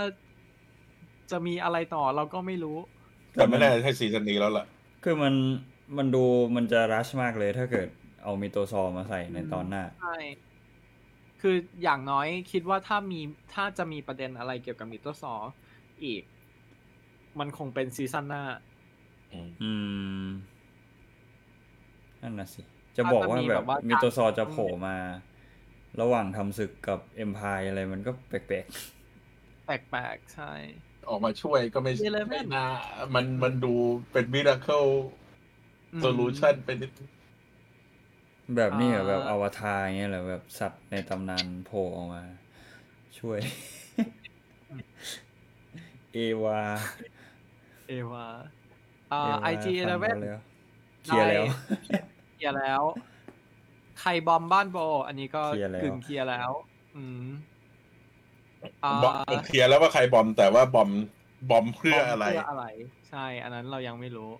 [1.31, 2.77] จะมีอะไรต่อเราก็ไม่รู้
[3.35, 4.65] แต่ไม่น่าจะใช่ซีซั่นนี้แล้วล่ะ
[5.03, 5.33] คือมัน
[5.97, 6.23] มันดู
[6.55, 7.87] มันจะ rush มากเลยถ้าเกิด
[8.23, 10.17] เอา Mythosaur มาใส่ในตอนหน้าใช่
[11.41, 13.21] คืออย่างน้อยคิดว่าถ้ามี
[13.53, 15.33] ถ้าจะมีประเด็นอะไรเกี่ยวกับ Mythosaur
[16.03, 16.23] อีก
[17.39, 18.43] มันคงเป็นซีซั่นหน้า
[19.61, 19.71] อื
[20.25, 20.27] ม
[22.21, 22.61] นั่นน่ะสิ
[22.97, 24.97] จะบอกว่าถ้าจะมีแบแบบบว่า Mythosaur จะโผล่มา
[26.01, 28.43] ระหว่างทำศึกกับ Empire อะไรมันก็แปลก
[29.65, 30.51] แปลกๆ ใช่
[31.09, 32.65] ออกมาช่วยก็ไม่มีเลยไหมไม่น่า
[33.13, 33.73] มันมันดู
[34.11, 34.85] เป็นมิราเคิล
[35.93, 42.23] อืมโซลูชันเป็นนิดๆแบบนี้เหรออ่าแบบอวตารเงี้ยเหรอแบบสัตว์ในตำนานโผล่ออกมา
[43.19, 43.39] ช่วย
[46.13, 46.59] เอวา
[47.87, 48.25] เอวา
[49.11, 50.39] อ่าเวาไอจีเอเลเว่นฟังมาแล้ว
[51.03, 51.45] เคลียร์แล้ว
[52.33, 52.83] เคลียร์แล้ว
[53.99, 54.77] ใครบอมบ้านโบ
[55.07, 56.51] อันนี้ก็เคลียร์แล้วกึ่งเคลียร์แล้ว
[56.93, 57.54] อืมอ่า
[59.03, 59.15] bomb
[59.45, 60.89] เคลียร์แล้วว่าใคร bomb แต่ว่า bomb
[61.49, 62.65] bomb เพื่ออะไรเพื่ออะไร
[63.09, 64.31] ใช่ อันนั้นเรายังไม่รู้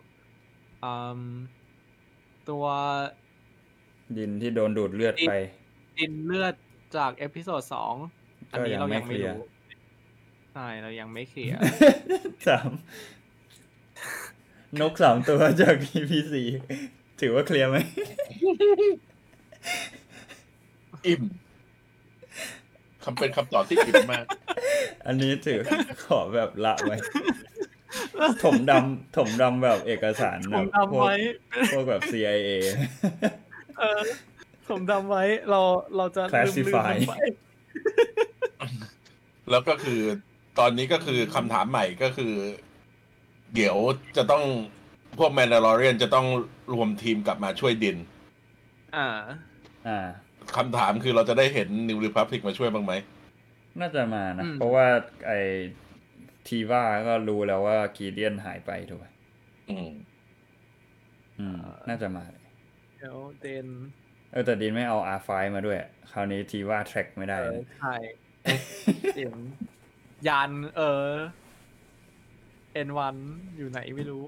[0.83, 1.21] อืม
[2.49, 2.65] ตัว
[4.17, 5.31] ดินที่โดนดูดเลือดไป
[5.97, 6.53] ดินเลือด
[6.97, 7.95] จาก episode สอง
[8.51, 9.45] อันนี้ก็ยังเราไม่ยังไม่เคลียร์รู้
[10.53, 11.59] ใช่เรายังไม่เคลียร์
[12.47, 12.71] สาม
[14.81, 16.47] นกสามตัวจาก EP สี่
[17.21, 17.77] ถือว่าเคลียร์ไหม
[21.07, 21.23] อิ่ม
[23.05, 24.25] คำเป็นคำตอบที่อิ่มมาก
[25.07, 25.59] อันนี้ถือ
[26.05, 26.97] ขอแบบละไว้
[28.43, 31.15] ถมดำถมดำแบบเอกสารผแบมบพทำวกไว้
[31.71, 32.51] พวกแบบ CIA
[33.79, 34.01] เออ
[34.69, 35.61] ผมทำไว้เรา
[35.97, 37.13] เราจะลืมลืม Classify มันไป
[39.51, 40.01] แล้วก็คือ
[40.59, 42.33] ตอนนี้ก็คือคำถามใหม่ก็คือ
[43.55, 43.75] เดี๋ยว
[44.17, 44.43] จะต้อง
[45.19, 46.27] พวกแมนดาลอเรียนจะต้อง
[46.73, 47.97] รวมทีมกลับมาช่วยดิน
[48.95, 49.07] อ่า
[49.87, 50.07] อ่า
[50.57, 52.93] คำถามคือเราจะได้เห็นนิวริพับลิกมาช่วยบ้างไหม
[53.79, 54.85] น่าจะมานะอืมเพราะว่า
[55.27, 55.31] ไอ
[56.47, 59.05] ทีว่าก็รู้แล้วว่ากีเดียนหายไปถูกไหม
[59.69, 59.89] อืม
[61.39, 61.57] อืม
[61.89, 62.23] น่าจะมา
[62.97, 63.67] เดี๋ยวเดน
[64.31, 65.77] เออแต่ดินไม่เอาอาไฟมาด้วย
[66.11, 67.95] คราวนี้ทีว่าแทร็กไม่เอได้อเลยใช่
[69.17, 69.35] เห็น
[70.27, 71.05] ยานเออ
[72.87, 73.15] N1
[73.57, 74.23] อยู่ไหนไม่รู้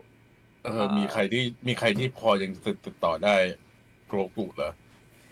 [0.63, 2.51] เอออ่ามีมีใครที่มีใครที่พอยัง
[2.85, 3.35] ติดต่อได้
[4.07, 4.71] โกรกุเหรอ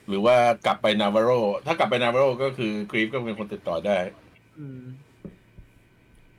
[0.07, 1.31] หรือว่ากลับไปนาวาโร
[1.65, 3.97] ถ้ากลับไปนาวาโรก็คือกรีฟก็เป็นคนติดต่อได้
[4.59, 4.81] อืม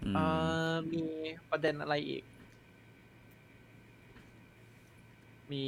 [0.05, 0.25] อืมเอ่
[0.71, 1.03] อมี
[1.51, 2.23] ประเด็นอะไรอีก
[5.53, 5.65] มี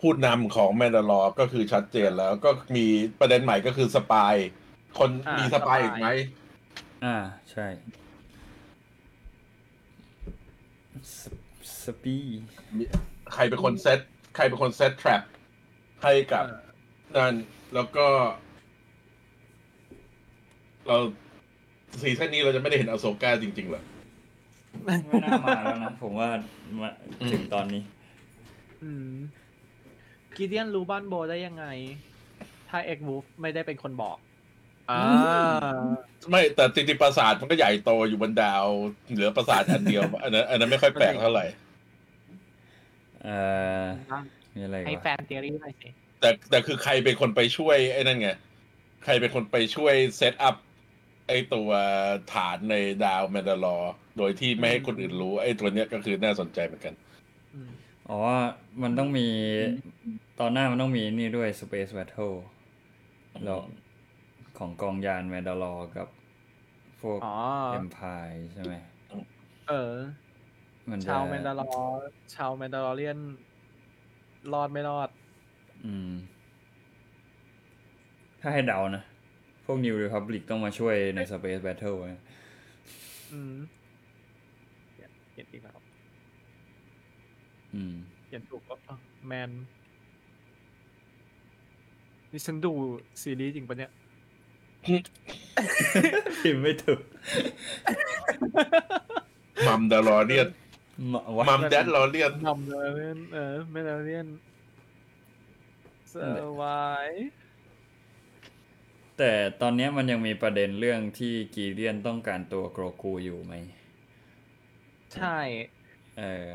[0.00, 2.86] ผู้นำของแมนดาลอร์ก็คือชัดเจนแล้วก็มี
[3.20, 4.34] ประเด็นใหม่ก็คือ spy
[4.98, 6.08] คนอ่ามีมี spy spy อีกไหม
[7.04, 7.16] อ่า
[7.50, 7.66] ใช่
[11.12, 11.22] ส
[11.84, 12.16] spy
[12.76, 12.82] มี
[13.32, 13.98] ใครเป็นคนเซต
[14.36, 15.22] ใครเป็นคน set trap
[16.02, 16.62] ให้กับเออ
[17.16, 17.34] นั่น
[17.74, 18.06] แล้วก็
[20.86, 20.96] เรา
[22.00, 23.82] ซีซั่นนี้เราจะไม่ได้เห็นอาโซกาจริงๆเหรอ
[24.84, 26.28] ไม่น่ามาแล้วนะ ผมว่า
[26.80, 26.90] มา
[27.32, 27.82] ถึงตอนนี้
[28.82, 29.12] อืม
[30.36, 31.66] กีเดียนรู้บ้านโบได้ยังไง
[32.68, 34.16] ถ้าเอ็กวูฟไม่ได้เป็นคนบอก
[34.90, 35.02] อ่า
[36.30, 38.66] ไม่แต่จริงๆปราสาทมันก็ใหญ่โตอยู่บนดาว
[39.12, 41.44] เหลือปราสาทอันเดียว อันนั้นอันนั้นไม่ค่อยแปลกเท่าไหร่
[43.22, 43.36] เอ่
[43.82, 43.84] อ
[44.56, 45.88] มีอะไรอีกให้วะ fan theory หน่อยสิ
[46.20, 48.28] แต่แต่คือใครเป็นคนไปช่วยไอ้นั่นไง
[49.04, 50.56] ใครเป็นคนไปช่วย set up
[51.28, 51.70] ไอ้ตัว
[52.34, 52.74] ฐานใน
[53.04, 56.94] ดาวแมนดาลอร์โดยที่ไม่ให้คนอื่นรู้ ไอ้ตัวเนี้ยก็คือน่าสนใจเหมือนกัน
[57.54, 57.70] อืม
[58.10, 58.18] อ๋อ
[58.82, 59.28] มันต้องมี
[60.40, 62.36] ตอนหน้ามันต้องมีนี่ด้วย Space Battle
[63.44, 63.60] แล้ว
[64.58, 66.08] ของกองยานแมนดาลอร์กับ
[67.00, 67.36] พวกอ๋อ
[67.72, 68.74] Empire ใช่ไหม
[69.68, 69.94] เออ
[70.90, 73.18] มันจะชาวแมนดาลอร์ชาวแมนดาลอเรียน
[74.54, 75.08] รอดไม่รอด
[75.84, 76.12] อืม
[78.40, 79.02] ถ้าให้เดานะ
[79.64, 82.22] พวก New Republic ต้องมาช่วยใน Space Battle นะ
[83.32, 83.54] อืม
[84.92, 85.78] เขียนเขียนอีกแล้ว
[87.74, 87.94] อืม
[88.26, 88.74] เขียนถูกก็
[89.26, 89.50] แมน
[92.30, 92.72] นี่ฉันดู
[93.22, 93.92] ซีรีส์จริงปะเนี่ย
[96.40, 97.00] พิมพ์ไม่ถูก
[99.66, 100.48] มัมดาลอเรียน
[101.12, 104.26] มะวะมัมแดดลอเรียนนำเลยเล่นเออไม่ได้เล่น
[106.12, 106.14] ส
[106.60, 107.10] วาย
[109.18, 113.54] แต่ตอนเนี้ยมันยังมีประเด็นเรื่องที่กีเลียนต้องการตัวโกรกูอยู่ไหม
[115.14, 115.38] ใช่
[116.18, 116.46] เออ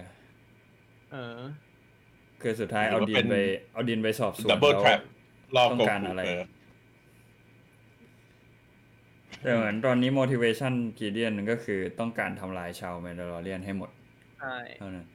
[1.11, 1.39] เออ
[2.41, 3.35] คือสุดท้ายหรือเอาว่าดิเป็นนไป
[3.73, 4.93] เอาดินไปสอบสวนดับเบิลแล้วแทร็
[5.55, 6.43] รอต้องโกการกุอะไรเออ
[9.41, 13.89] แต่เหมือนตอนนี้ motivation กีเดียนก็คือต้องการทำลายชาวแมนดาลอเรียนให้หมด
[14.41, 15.07] ใช่เท่านั้น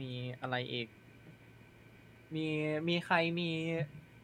[0.00, 0.88] มีอะไรอีก
[2.34, 2.46] มี
[2.88, 3.50] มีใครมี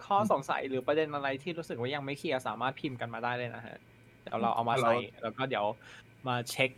[0.07, 3.79] ข้อสงสัยหรือประเด็นอะไรที่รู้สึกว่ายังไม่เคลียร์สามารถพิมพ์กันมาได้เลยนะฮะ
[4.23, 4.93] เดี๋ยวเราเอามาใส่
[5.23, 5.67] แล้วก็เดี๋ยว
[6.27, 6.71] มาเช็ค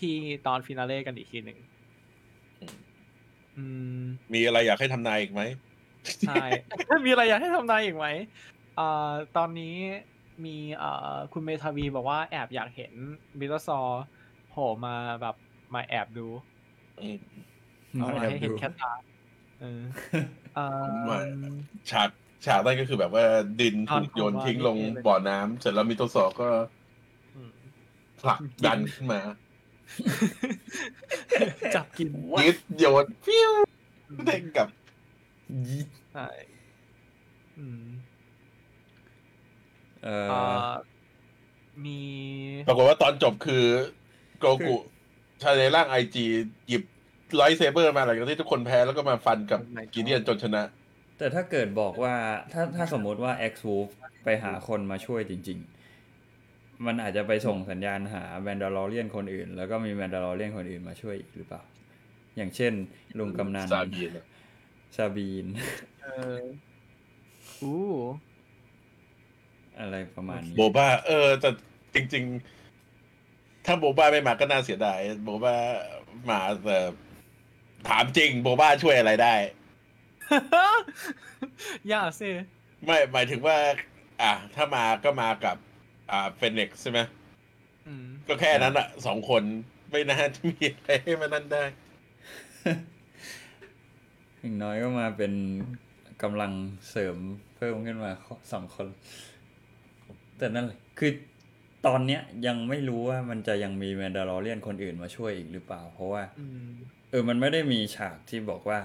[0.00, 0.16] ที่
[0.46, 1.58] ตอน finale กันอีกทีหนึ่ง
[3.56, 3.64] อื
[4.00, 4.02] ม
[4.34, 5.42] มีอะไรอยากให้ทำนายอีกไหม
[6.28, 6.44] ใช่
[7.04, 8.06] มีอะไรอยากให้ทำนายอีกไหม
[8.78, 9.76] อ่าตอนนี้
[10.44, 12.92] มีอ่าคุณเมทาวีบอกว่าแอบอยากเห็น
[13.40, 13.80] บิลซอ
[14.50, 15.36] โผล่มาแบบ
[15.74, 16.26] มาแอบดู
[17.00, 17.18] อืม
[17.92, 18.92] เอามาให้เห็นดูแค่ตา
[19.60, 19.82] เออ
[20.54, 21.18] เอ่อไม่
[21.90, 22.08] ฉาก
[22.46, 23.24] ฉากนั้นก็คือแบบว่า
[23.60, 26.48] ดินถูกโยนทิ้งลงบ่อน้ำเสร็จแล้วมีตัวสอกก็
[27.36, 27.52] อืม
[28.20, 29.20] ผลักดันขึ้นมา
[31.74, 32.08] จับกิน
[32.40, 33.52] ยึดโยนฟิว
[34.26, 34.68] เด้งกลับ
[36.12, 36.28] ใช่
[37.58, 37.84] อืม
[40.04, 40.72] เอเอ่ออ
[41.84, 42.00] มี
[42.68, 43.64] ปรากฏว่าตอนจบคือ
[44.40, 46.24] Grogu ใช้ในร่าง IG
[46.68, 46.82] หยิบ
[47.34, 49.60] lightsaber มาหลังจากที่ทุกคนแพ้แล้วก็มาฟันกับ
[49.94, 50.62] กิเดียนจนชนะ
[51.18, 52.14] แต่ถ้าเกิดบอกว่า
[52.52, 53.88] ถ้าถ้าสมมุติว่า Axe Woves
[54.24, 55.58] ไปหาคนมาช่วยจริง
[56.22, 61.62] ๆ มันอาจจะไปส่งสัญญาณหาแมนดาลอเรียนคนอื่น แล้วก็มีแมนดาลอเรียนคนอื่นมาช่วยอีกหรือเปล่า
[62.36, 62.72] อย่างเช่น
[63.18, 64.26] ลุงกำนันซาบีนอะ
[64.96, 65.46] ซาบีน
[66.02, 66.08] เอ
[66.38, 66.40] อ
[67.62, 67.80] อู้
[69.80, 71.50] อะไรประมาณนี้โบบ้า เออแต่
[71.94, 72.59] จริง ๆ
[73.66, 75.54] ถ้าโบบ้าไม่มาก็น่าเสียดายโบบ้า
[76.30, 76.78] มาแต่
[77.88, 79.34] ถามจริงโบบ้าช่วยอะไรได้
[81.88, 82.30] อย่าสิ
[82.84, 83.56] ไม่หมายถึงว่า
[84.22, 85.56] อะถ้ามาก็มากับ
[86.10, 87.00] อ่าเฟนิกซ์ใช่ไหม
[87.86, 89.42] อืมก็แค่นั้นอะสองคน
[89.90, 91.64] ไม่น่าจะมีอะไรให้มานั่นได้
[94.40, 95.32] อย่างน้อยก็มาเป็น
[96.22, 96.52] กำลัง
[96.90, 97.16] เสริม
[97.56, 98.12] เพิ่มขึ้นมา
[98.52, 98.86] สองคน
[100.38, 101.12] แต่นั่นแหละคือ
[101.86, 106.70] ตอนเนี้ยยังไม่รู้ว่ามันจะยังมีแมนดาลอเรียนคนอื่นมาช่วยอีกหรือเปล่า เพราะว่าอืม
[107.10, 108.78] เออมันไม่ได้มีฉากที่บอกว่า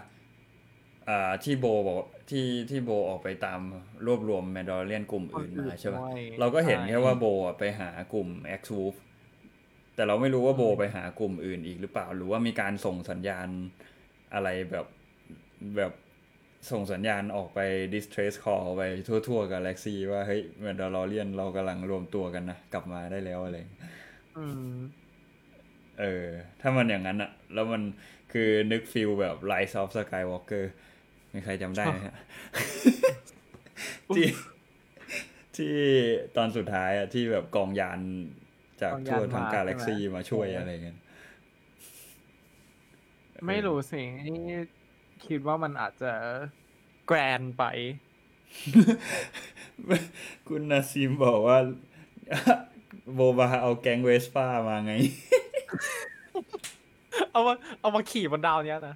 [1.09, 1.97] อ่าที่โบบอก
[2.29, 3.59] ที่ที่โบออกไปตาม
[4.05, 8.27] รวบรวมแมนดาลอเรียนกลุ่มอื่นมาใช่ปะด้วยเราก็เห็นใช่แค่ว่าโบอะไปหากลุ่ม
[8.59, 8.95] X Wolf
[9.95, 13.47] แต่เราไม่รู้ว่าโบไปหากลุ่มอื่นอีกหรือเปล่า หรือว่ามีการส่งสัญญาณ
[14.33, 14.85] อะไรแบบ
[15.77, 15.91] แบบ
[16.71, 17.59] ส่งสัญญาณออกไป
[17.93, 23.83] distress call ไปทั่วๆกาแล็กซีว่า เฮ้ยแมนดาลอเรียนเรากำลังรวมตัวกันนะ กลับมาได้แล้วอะไรอย่างเงี้ย
[24.37, 24.77] อืม
[26.01, 26.27] เออ
[26.61, 27.81] ถ้ามันอย่างนั้นอะแล้วมัน
[28.31, 30.65] คือนึกฟิลแบบ Rise of Skywalker
[31.33, 32.15] มีใครจำได้ไหมฮะ
[34.15, 34.27] ที่
[35.55, 35.75] ที่
[36.37, 37.99] ตอนสุดท้ายอะที่แบบกองยาน
[38.81, 40.97] จากกองยานทั่วทั้งมากาแล็กซีใช่ไหมมาช่วยเออออะไรเงี้ย
[43.45, 44.57] ไม่รู้สินี่
[45.27, 46.11] คิดว่ามันอาจจะ
[47.07, 47.63] แกรนไป
[50.47, 51.57] คุณนาซิมบอกว่า
[53.13, 54.93] โบบาเอาแก๊งเวสป้ามาไง
[57.31, 58.95] เอามาเอามาขี่บนดาวเนี้ยนะ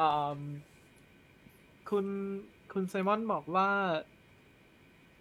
[0.00, 0.08] อื
[0.38, 0.40] ม
[1.90, 2.06] คุณ
[2.72, 3.68] คุณไซมอนบอกว่า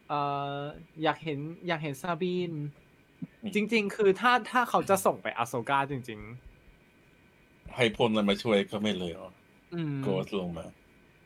[0.09, 0.21] เอ่
[0.55, 0.59] อ
[1.03, 2.51] อยากเห็นอยากเห็นซาบีน
[3.55, 6.21] จริง ๆ คือถ้าถ้าเขาจะส่งไปอาโซกาจริง
[7.77, 10.65] ให้พลมันมาช่วยก็ไม่เลยเหรอๆอืมโกสลงมา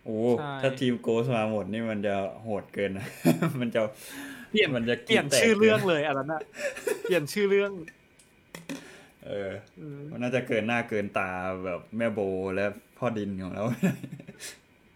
[0.05, 3.07] โอ้ใช่ถ้าทีมโกสมาหมดนี่มันจะโหดเกินนะ
[3.59, 3.81] มันจะ
[4.51, 6.41] เปลี่ยนมันจะเปลี่ยนแตกชื่อเรื่องเลยอันนั้นอะ
[7.03, 7.71] เปลี่ยนชื่อเรื่อง
[9.25, 11.29] เอออืมมันน่าจะเกินหน้าเกินตา
[11.65, 12.19] แบบแม่โบ
[12.55, 12.65] และ
[12.97, 13.63] พ่อดินของเรา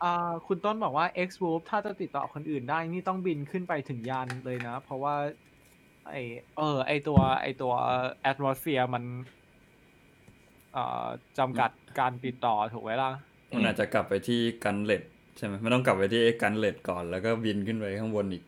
[0.04, 5.16] อ่าคุณต้นบอกว่า X w o l f ถ้าจะติดต่อคนอื่นได้ นี่ต้องบินขึ้นไปถึงยานเลยนะ เพราะว่า
[6.10, 6.16] ไอ
[6.58, 7.74] เออ ไอตัว ไอตัว
[8.32, 9.43] atmosphere มันเอ่อ
[11.38, 11.70] จำกัด
[12.00, 13.12] การติดต่อถูกไหมล่ะ
[13.54, 15.04] มันอาจจะกลับไปที่กันเล็ด
[15.38, 18.44] ใช่ไหมมันต้องกลับไปที่ไอ้กันเล็ดก่อนแล้วก็บินขึ้นไปข้างบนอีก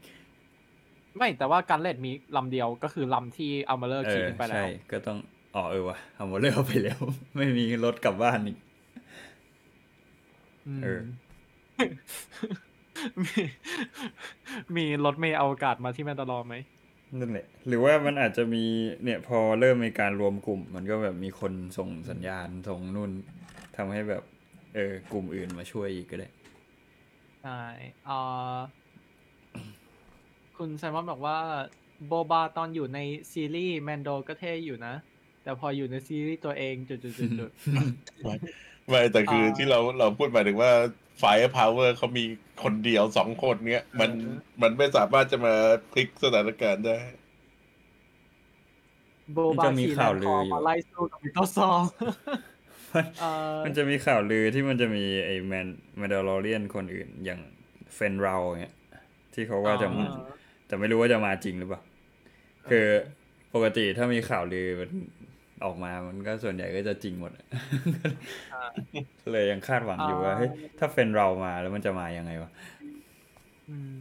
[1.17, 5.17] ไม่แต่ว่าการเลดมีลำเดียวก็คือลำที่อัลมาเลอร์เอขี่อขึ้นไปแล้ใช่วก็ต้อง
[5.55, 6.99] อ๋อเออวะเอาหมดเลยเอาไปแล้ว
[7.37, 8.57] ไม่มีรถกลับบ้านอีก
[10.65, 11.01] มเออ
[13.23, 13.41] มี
[14.75, 16.55] มีรถเมล์อวกาศมาที่แมนดาลอร์ไหม
[17.19, 18.63] นั่นแหละ หรือว่ามันอาจจะมี
[19.03, 23.11] เนี่ยพอเริ่มมีการรวมกลุ่ม มันก็แบบมีคนส่งสัญญาณส่งนู่น
[23.75, 24.23] ทำให้แบบ
[24.75, 26.29] เออกลุ่มอื่นมาช่วยอีกก็ได้
[27.43, 27.61] ใช่
[28.05, 28.17] เอ่
[28.53, 28.57] อ
[30.57, 31.37] คุณไซมอนบอกว่า
[32.07, 32.99] โบบาตอนอยู่ใน
[33.31, 34.93] ซีรีส์แมนโดก็เท่อยู่นะ
[35.43, 36.95] แต่พออยู่ในซีรีส์ตัวเองจุ
[37.49, 40.71] ดๆๆไม่แต่คืออาที่เราเราพูดหมายถึงว่า
[41.19, 41.23] ไฟ
[41.57, 42.25] พาวเวอร์เขามี
[42.63, 45.53] คนเดียวสองคนเนี้ย มันเออมันไม่สามารถจะมา
[45.91, 51.79] พลิกสถานการณ์ได้ๆโบบาจะมีขี่แลข่าวนด์ลืคอออยู่มาไล่สู้กับวิโตซอล
[53.19, 55.67] เอ่อมันจะมีข่าวลือที่มันจะมีไอ้แมน
[55.97, 57.39] แมนดาลอเรียนคนอื่น อย่าง
[57.95, 58.75] เฟนเราเนี่ย
[59.33, 60.25] ที่เขาว่าจะมาอ๋อ
[60.67, 61.81] แต่ไม่รู้ว่าจะมาจริงหรือเปล่า
[62.69, 62.87] คือ
[63.53, 64.89] ปกติถ้ามีข่าวลือมัน
[65.65, 67.45] ออกมามันก็ส่วนใหญ่ก็จะจริงหมดอะ
[69.31, 72.51] เลยยังคาดหวังอยู่ว่าเฮ้ยถ้าเฟนเรามาแล้วมันจะมายังไงวะ
[73.69, 73.95] อืม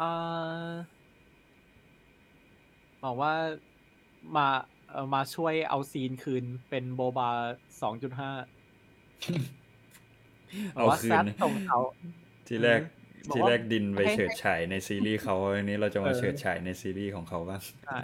[0.00, 0.70] อ่า
[3.04, 3.32] บอกว่า
[4.36, 4.48] มา
[4.90, 7.30] เออมาช่วยเอาซีนคืนเป็นโบบา
[7.82, 8.30] สองจุดห้า
[10.74, 11.78] เอาว่าคืแซนดส่งเขา
[12.48, 12.80] ทีแรก
[13.30, 17.98] บอกว่าทีแรกดินไปให้เฉิดฉายในซีรีส์เขาอันนี้เราจะมาเออเฉิดฉายในซีรีส์ของเขาบ้างใช่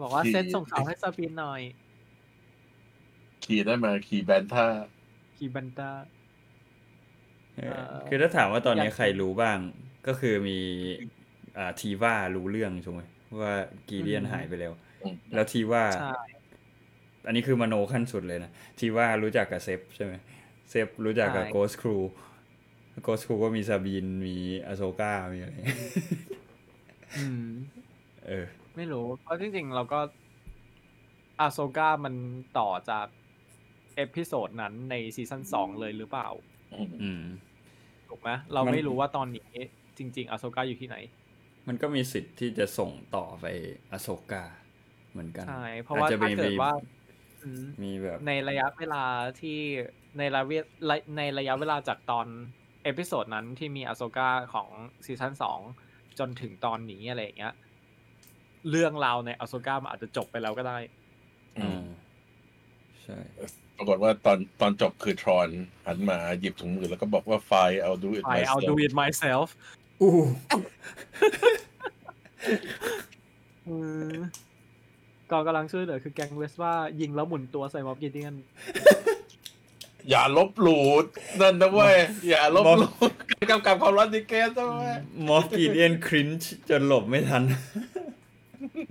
[0.00, 1.60] บอกว่าที่เซตส่งข่าวให้ซาบีนหน่อย
[3.44, 4.66] คีย์ได้มาคีย์แบนท่า
[5.36, 5.90] คีบันตา
[7.56, 9.58] เออเอ่อคือถ้าถามว่าตอนนี้อยากใครรู้บ้าง
[10.06, 10.58] ก็คือมี
[11.58, 13.02] อ่าทีว่ารู้เรื่องถูกไหม
[13.40, 13.52] ว่า
[13.88, 14.72] กีเดียนหายไปแล้ว
[15.02, 16.16] อืมแล้วทีว่าใช่
[17.26, 20.14] อันนี้คือมโนขั้นสุดเลยนะทีว่ารู้จักกับเซฟใช่ไหม
[20.70, 21.98] เซฟรู้จักกับโกสครู
[23.02, 25.54] โกสครูก็มีซาบีนมีอโซกามีอะไร
[27.18, 27.46] อืม
[28.28, 28.46] เออ
[28.78, 30.00] ไม่รู้ เพราะจริงๆ เราก็
[31.40, 32.14] อาโซกามัน
[32.58, 33.06] ต่อจาก
[33.96, 36.28] episode นั้นในซีซั่นสองเลยหรือเปล่า
[36.74, 37.22] อืมอืม
[38.08, 39.50] ถูกไหมเรามันไม่รู้ว่าตอนนี้
[39.98, 40.96] จริง ๆอาโซกาอยู่ที่ไหน
[41.68, 43.46] มันก็มีสิทธิ์ที่จะส่งต่อไป
[43.92, 44.44] อโซกา
[45.10, 46.72] เหมือนกันใช่เพราะว่าอจจถ้ามีเกิดว่า
[47.42, 49.04] อืมมีแบบในระยะเวลา
[49.40, 49.58] ที่
[50.18, 50.64] ในระยะ
[51.16, 52.26] ในระยะเวลาจากตอน
[52.84, 54.68] episode นั้นที่มีอาโซกาของ
[55.04, 55.60] ซีซั่นสอง
[56.18, 57.54] จนถึงตอนนี้อะไรอย่างเงี้ย
[58.70, 60.78] เรื่องราวในอาโซกามันอาจจะจบไปแล้วก็ได้
[61.58, 61.82] อือืมม
[63.02, 63.18] ใช่
[63.76, 65.48] ปรากฏว่าตอนตอนจบคือ Thrawn
[65.86, 67.52] หันมาหยิบถุงมือแล้วก็บอกว่าไฟ
[67.82, 69.48] เอา do it I I'll do myself it myself
[70.00, 70.12] อู้
[73.68, 73.76] อื
[74.14, 74.18] ม
[75.30, 78.34] กองกำลังช่วยเหลือคือแกงเวสว่ายิงแล้วหมุนตัวใส่ม็อบกิเดียน
[80.10, 80.84] อย่าลบหลู่
[81.40, 81.96] นั่นนะเว้ย
[82.28, 82.92] อย่าลบหลู่
[83.32, 84.94] การกำกับความร้อนดิเกสนะเว้ย
[85.28, 87.42] มอสกีเดียนครินช์จนหลบไม่ทัน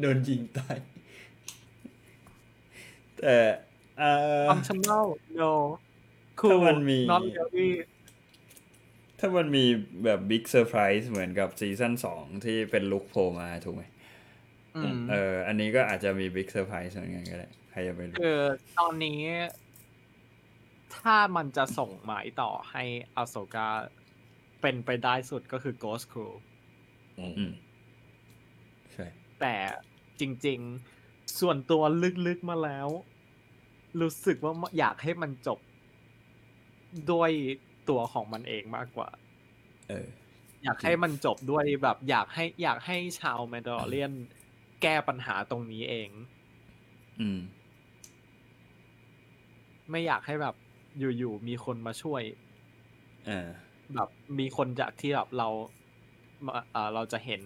[0.02, 0.78] โดนยิงตาย
[3.18, 3.36] แต่
[3.98, 4.12] เอ่
[4.44, 5.02] อฟังชันเล่า
[5.42, 5.52] no
[6.52, 7.70] ถ้ามันมี not really
[9.20, 9.66] ถ้ามันมี
[10.04, 13.84] แบบบิ๊กเซอร์ไพรส์เหมือนกับซีซั่นสองที่เป็นลุคโผล่มาถูกไหม
[14.76, 18.40] อืมเออ อันนี้ก็อาจจะมี big surprise เหมือนกันก็ได้ใครจะไปรู้คือ
[18.78, 19.22] ตอนนี้
[20.98, 22.84] ถ้ามันจะส่งหมายต่อให้
[23.16, 23.68] อาโซกา
[24.62, 26.34] เป็นไปได้สุดก็คือ Ghost Crew
[27.20, 27.67] อืมใช่
[29.40, 29.56] แต่
[30.20, 30.60] จริง
[31.00, 31.84] ๆ ส่วนตัว
[32.28, 32.88] ลึกๆมาแล้ว
[34.02, 35.60] รู้สึกว่าอยากให้มันจบ
[37.12, 37.32] ด้วย
[37.90, 39.10] ตัวของมันเองมากกว่า
[39.90, 40.08] เออ
[40.64, 44.14] อยากให้มันจบด้วยแบบอยากให้อยากให้ชาวแมนดาลอเรียน
[44.82, 46.10] แก้ปัญหาตรงนี้เอง
[47.20, 47.40] อืม
[49.90, 50.56] ไม่อยากให้แบบ
[51.00, 52.24] อยู่ๆมีคนมาช่วย
[53.26, 53.48] เออ
[53.96, 54.10] แบบ
[54.40, 55.50] มีคนจากที่แบบเรา
[56.46, 57.42] มาเอ่อเราจะเห็น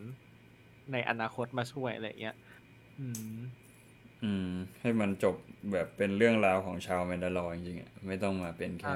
[0.92, 2.36] ในอนาคตมาช่วยอะไรอย่างเงี้ย
[3.00, 3.38] อืม
[4.24, 4.48] อืม
[4.82, 5.36] ให้มันจบ
[5.72, 8.92] แบบเป็นเรื่องราวของชาวแมนดาลอร์จริงๆอะไม่ต้องมาเป็นแค่ใช่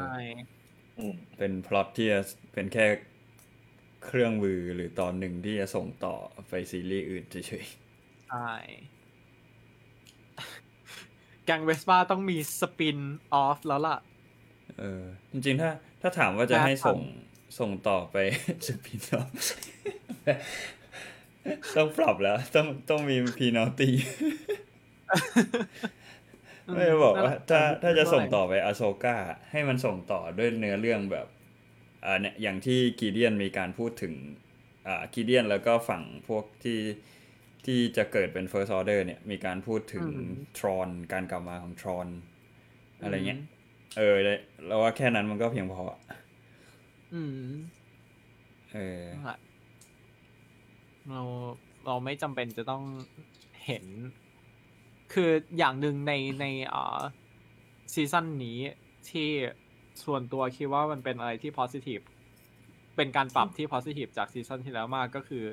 [0.98, 2.22] อืมเป็นพล็อตที่จะ
[2.53, 2.86] เป็นแค่
[4.06, 6.16] เครื่องมือหรือตอนหนึ่งที่จะส่งต่อ
[6.48, 7.66] ไปซีรีส์อื่นเฉย
[8.28, 8.48] ใช่
[11.45, 12.98] แกงเวสปาต้องมีสปิน
[13.34, 15.70] ออฟแล้วล่ะๆเออ จริงๆ ถ้า
[16.02, 16.99] ถ้าถามว่าจะให้ส่ง
[17.60, 18.16] ส่งต่อไป
[18.68, 19.30] สปินออฟ
[21.78, 23.90] ต้องปรับแล้ว ต้องต้องมีพีนอตี
[26.74, 29.18] ไม่ได้บอกว่าถ้าถ้าจะส่งต่อไปอาโซกา
[29.52, 31.28] ให้มันส่งต่อด้วยเนื้อเรื่องแบบ
[32.06, 34.14] อ่าเนี่ยอย่างที่กีเดียนมีการพูดถึง
[34.88, 36.80] อ่ากีเดียนแล้วก็ฝั่งพวกที่
[37.66, 40.22] ที่จะเกิดเป็น First Order เนี่ย มีการพูดถึงอืม
[40.58, 42.08] ทรอนการกลับมาของทรอน
[43.02, 43.40] อะไรเงี้ย
[43.98, 46.00] เออเลยเราว่าแค่นั้นมันก็เพียงพออะ
[47.14, 47.54] อืม
[48.74, 49.38] เออนั่นแหละ
[51.11, 51.22] เรา
[51.86, 52.84] เราไม่จำเป็นจะต้อง
[53.65, 53.86] เห็น
[55.14, 56.99] คืออย่างหนึ่งในในอ่า
[57.94, 58.57] ซีซั่นนี้
[59.10, 59.30] ที่
[60.06, 62.03] ส่วนตัวคิดว่ามันเป็นอะไรที่ positive
[62.95, 65.44] เป็นการปรับที่ positive จากซีซั่นที่แล้วมากก็คือ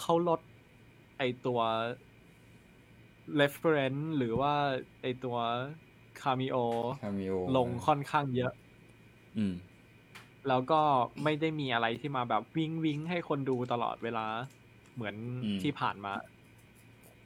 [0.00, 0.40] เขาลด
[1.18, 1.60] ไอตัว
[3.40, 4.54] reference หรือว่า
[5.02, 5.36] ไอตัว
[6.20, 6.58] cameo
[7.02, 8.52] คามิโอลงค่อนข้างเยอะ
[9.36, 9.54] อืม
[10.48, 10.80] แล้วก็
[11.24, 14.26] ไม่ได้มีอะไรที่มาแบบวิงวิงให้คนดูตลอดเวลา
[14.94, 15.14] เหมือน
[15.44, 16.12] อืมที่ผ่านมา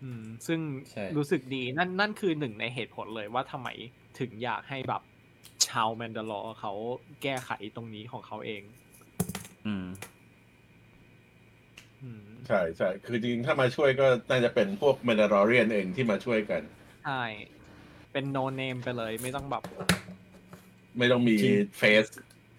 [0.03, 0.61] อืม ซึ่ง
[0.91, 3.69] ใช่รู้สึกดีนั่นนั่นคือหนึ่งในเหตุผลเลยว่าทำไม
[4.19, 5.03] ถึงอยากให้แบบ
[5.69, 6.73] ชาวแมนดาลอร์เขา
[7.23, 8.63] แก้ไขตรงนี้ของเขาเอง
[9.67, 9.87] อืม
[12.03, 16.63] อืมใช่ใช่คือจริงๆถ้ามาช่วยก็น่าจะเป็นพวกแมนดาร์เรียนเองที่มาช่วยกัน
[17.05, 17.23] ใช่
[18.13, 19.63] เป็นโนเนมไปเลย ไม่ต้องแบบ
[20.99, 22.07] ไม่ต้องมีจริงเฟส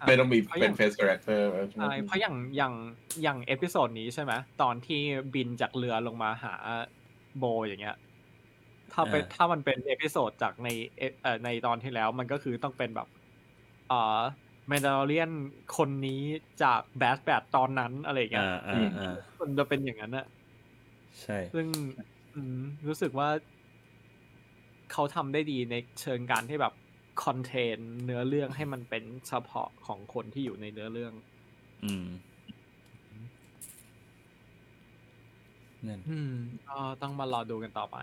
[0.06, 2.74] ไม่ต้องมีเพราะอเป็ย่านงเฟสคาแรคเตอร์ใช่เพราะอย่างอย่าง
[3.22, 5.00] อย่างเอพิโซดนี้ใช่ไหมตอนที่
[5.34, 6.54] บินจากเรือลงมาหา
[7.38, 7.96] โบอย่างเงี้ย
[8.92, 10.68] ถ้าเป็นอ่าถ้ามันเป็นเอพิโซดจากใน
[10.98, 13.08] เอเอ่อในตอนที่แล้วมันก็คือต้องเป็นแบบ
[13.92, 14.20] อ่า
[14.68, 15.30] แมนดาร์เลียน
[15.76, 16.22] คนนี้
[16.62, 20.26] จากแบสแบดตอนนั้นอะไรอย่างเงี้ยอ่าอ่าอ่ามันจะเป็นอย่างนั้นอะ
[21.22, 21.66] ใช่ ซึ่ง
[22.34, 23.28] อืมรู้สึกว่า
[24.92, 26.72] เขาทำได้ดีในเชิงการที่แบบ
[27.24, 31.12] คอนเทนเนื้อเรื่องให้มันเป็นเฉพาะของคนที่อยู่ในเนื้อเรื่อง
[31.84, 32.06] อืม
[35.86, 36.32] นั่นอืม
[36.68, 37.98] ก็ต้องมารอดูกันต่อไป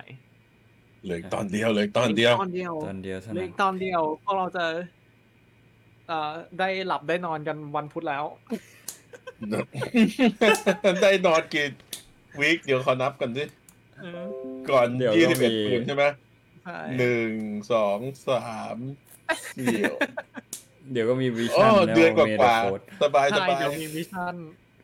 [1.04, 4.66] เหลืออีกตอนเดียวเหลยตอนเดียวตอนเดียวตอนเดียวเท่าเหลนั้ยนตอนเดียวพวกเราจะ
[6.08, 8.24] เอ่อได้หลับได้นอนกันวันพุธแล้ว
[11.02, 11.68] ได้นอนกี่
[12.40, 13.44] วีคเดี๋ยวขอนับกันดิ
[14.00, 14.26] เออ
[14.70, 16.04] ก่อนเดี๋ยวยี่ก็สิบเอ็ดมีคืนใช่ไหม
[16.64, 17.32] ใช่หนึ่ง
[17.72, 18.78] สองสาม
[19.66, 19.96] เดี๋ยว
[20.92, 24.36] เดี๋ยวก็มีวิโอ้ชั่นแล้วเดือนกเมว่าโคดๆสบายสใช่บายเดี๋ยวมีวิชั่น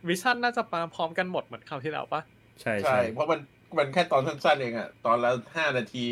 [0.08, 2.22] วิชั่นน่าจะมาพร้อมกันหมดเหมือนคราวที่แล้วปะ
[2.62, 3.40] ใช่ใช่ใช่เพราะมัน
[3.78, 6.06] มันแค่ตอนสั้นๆเองอะตอนละห้านาที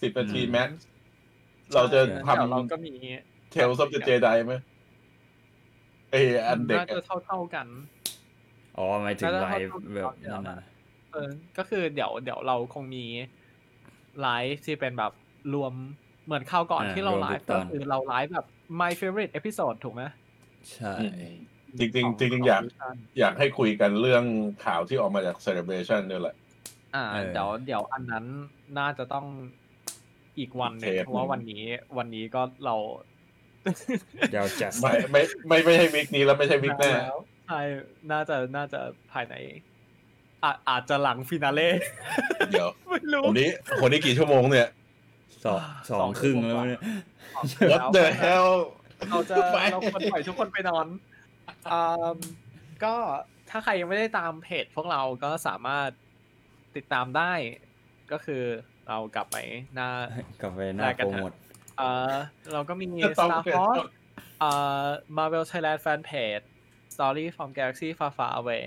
[0.00, 0.86] สิบนาทีอืมแม็กซ์
[1.74, 4.54] เราจะทเดี๋ยวเราก็มีำเทลซอฟเจไดไหม
[6.10, 6.14] ไอ
[6.46, 7.66] อันเด็กน่าจะอะเท่าเท่าๆกัน
[8.76, 10.66] อ๋อหมายถึงแล้วไลเราฟ์ก็แบบเดี๋ยวนั้นนะนะ
[11.12, 13.04] เออก็คือเดี๋ยวเดี๋ยวเราคงมี
[14.20, 15.12] ไลฟ์ที่เป็นแบบ
[15.54, 15.72] รวม
[16.26, 18.46] เหมือนคราวก่อนที่เราไลฟ์ก็คือเราไลฟ์แบบ
[18.80, 20.02] my favorite episode ถูกไหม
[20.74, 20.94] ใช่
[21.78, 24.24] จริงขอๆจริงๆอยากข Vision อยากให้คุยกันเรื่อง
[24.64, 26.36] ข่าวที่ออกมาจาก celebration ด้วยแหละ
[26.94, 28.24] อ่า เดี๋ยวเดี๋ยวอันนั้น
[28.78, 29.26] น่าจะต้อง
[30.38, 31.64] อีกวันหนึ่งเทปเพราะว่าวันนี้
[31.98, 32.74] วันนี้ก็เรา
[34.34, 37.18] ยาวจัดไม่ไม่ไม่ไม่ใช่วิกนี้แล้วไม่ใช่วิกหน้าแล้ว
[37.48, 37.60] ใช่
[38.12, 38.80] น่าจะน่าจะ
[39.12, 39.34] ภายใน
[40.42, 41.68] อาอาจจะหลังฟินาเล่
[42.50, 44.68] เดี๋ยวไม่รู้คนนี้คนนี้กี่ชั่วโมงเนี่ย
[45.44, 45.60] สอง
[45.90, 46.80] สองครึ่งแล้วเนี่ย
[47.70, 48.50] What the hell
[49.10, 50.86] เราจะไปเราควรปล่อยทุกคนไปนอน
[51.70, 52.12] อ่า
[52.84, 52.94] ก็
[53.50, 55.88] ถ้าใครยังไม่ได้ตามเพจพวกเราก็สามารถ
[56.76, 57.32] ติดตามได้
[58.12, 58.42] ก็คือ
[58.88, 59.36] เรากลับไป
[59.74, 59.88] หน้า
[60.40, 61.32] กลับไปหน้าได้กันโปรเถอะโมท
[61.78, 62.12] เอ่อ
[62.52, 63.88] เราก็มีจะต้อง Star เปลี่ยน Force ต้น
[64.40, 64.50] เอ่
[64.82, 64.84] อ
[65.16, 66.44] Marvel Thailand Fan Page
[66.94, 68.64] Story from Galaxy Far Far Away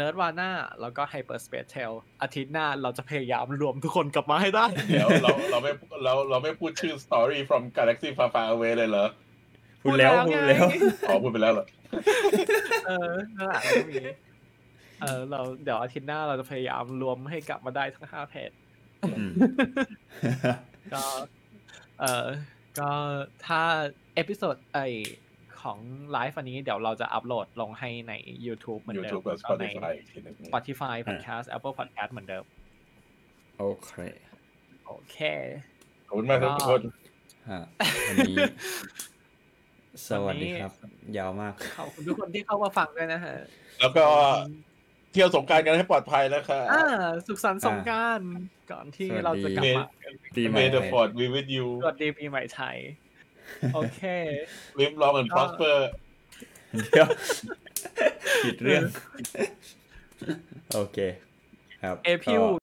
[0.00, 0.50] Nerdvana
[0.80, 5.72] แล้วก็ Hyperspace Tale อาทิตย์หน้าเราจะพยายามรวมทุกคนกลับมาให้ได้ เดี๋ยวเราเราไม่
[6.04, 9.06] เราเราไม่พูดชื่อ story from galaxy far far away เลยเหรอ
[9.82, 10.78] พูดแล้วพูพูดดแล้แล้ววไง
[11.08, 11.66] อ๋อพูดไปแล้วเหรอ
[12.86, 13.96] เออนั่นแหละเราก็มี
[15.00, 18.50] เออเราเดี๋ยวอาทิตย์หน้าเราจะพยายามรวมให้กลับมาได้ทั้งห้าเพจ
[19.02, 19.30] อืม
[20.94, 21.02] ก็
[22.00, 22.26] เออ
[22.78, 22.90] ก็
[23.46, 23.60] ถ้า
[24.14, 24.78] episode ไอ
[25.66, 25.78] ของ
[26.12, 28.12] ไลฟ์อันนี้เดี๋ยวเราจะอัปโหลดลงให้ใน
[28.46, 32.44] YouTube เหมือนเดิม YouTube กับแล้วก็ใน Spotify อีกทีหนึง Spotify Podcast Apple Podcast เหมือนเดิม
[33.58, 33.92] โอเค
[34.86, 35.16] โอเค
[36.08, 36.82] ขอบคุณมากครับทุกคน
[37.50, 37.62] ฮะ
[38.08, 38.36] วันนี้
[40.08, 40.72] สวัสดีครับ
[41.18, 43.36] ยาวมาก ขอบคุณทุกคนที่เข้ามาฟังด้วยนะฮะ
[43.80, 44.04] แล้วก็
[45.12, 46.86] เที่ยวสงกรารกันให้ปลอดภัยแล้วค่ะอ่า
[47.26, 48.20] สุขสันต์สงกราร
[48.70, 49.86] ก่อนที่สวัสดีเราจะกลับมา
[50.36, 52.76] ปีใหม่ May the ไทย Ford be with you สวัสดีปีใหม่ไทย
[53.74, 54.02] โอเค
[54.78, 55.76] live long and prosper
[56.90, 57.08] เดี๋ยว
[58.44, 58.82] ผิดเรื่อง
[60.74, 60.98] โอเค
[61.82, 62.60] ครับ เอพิวก็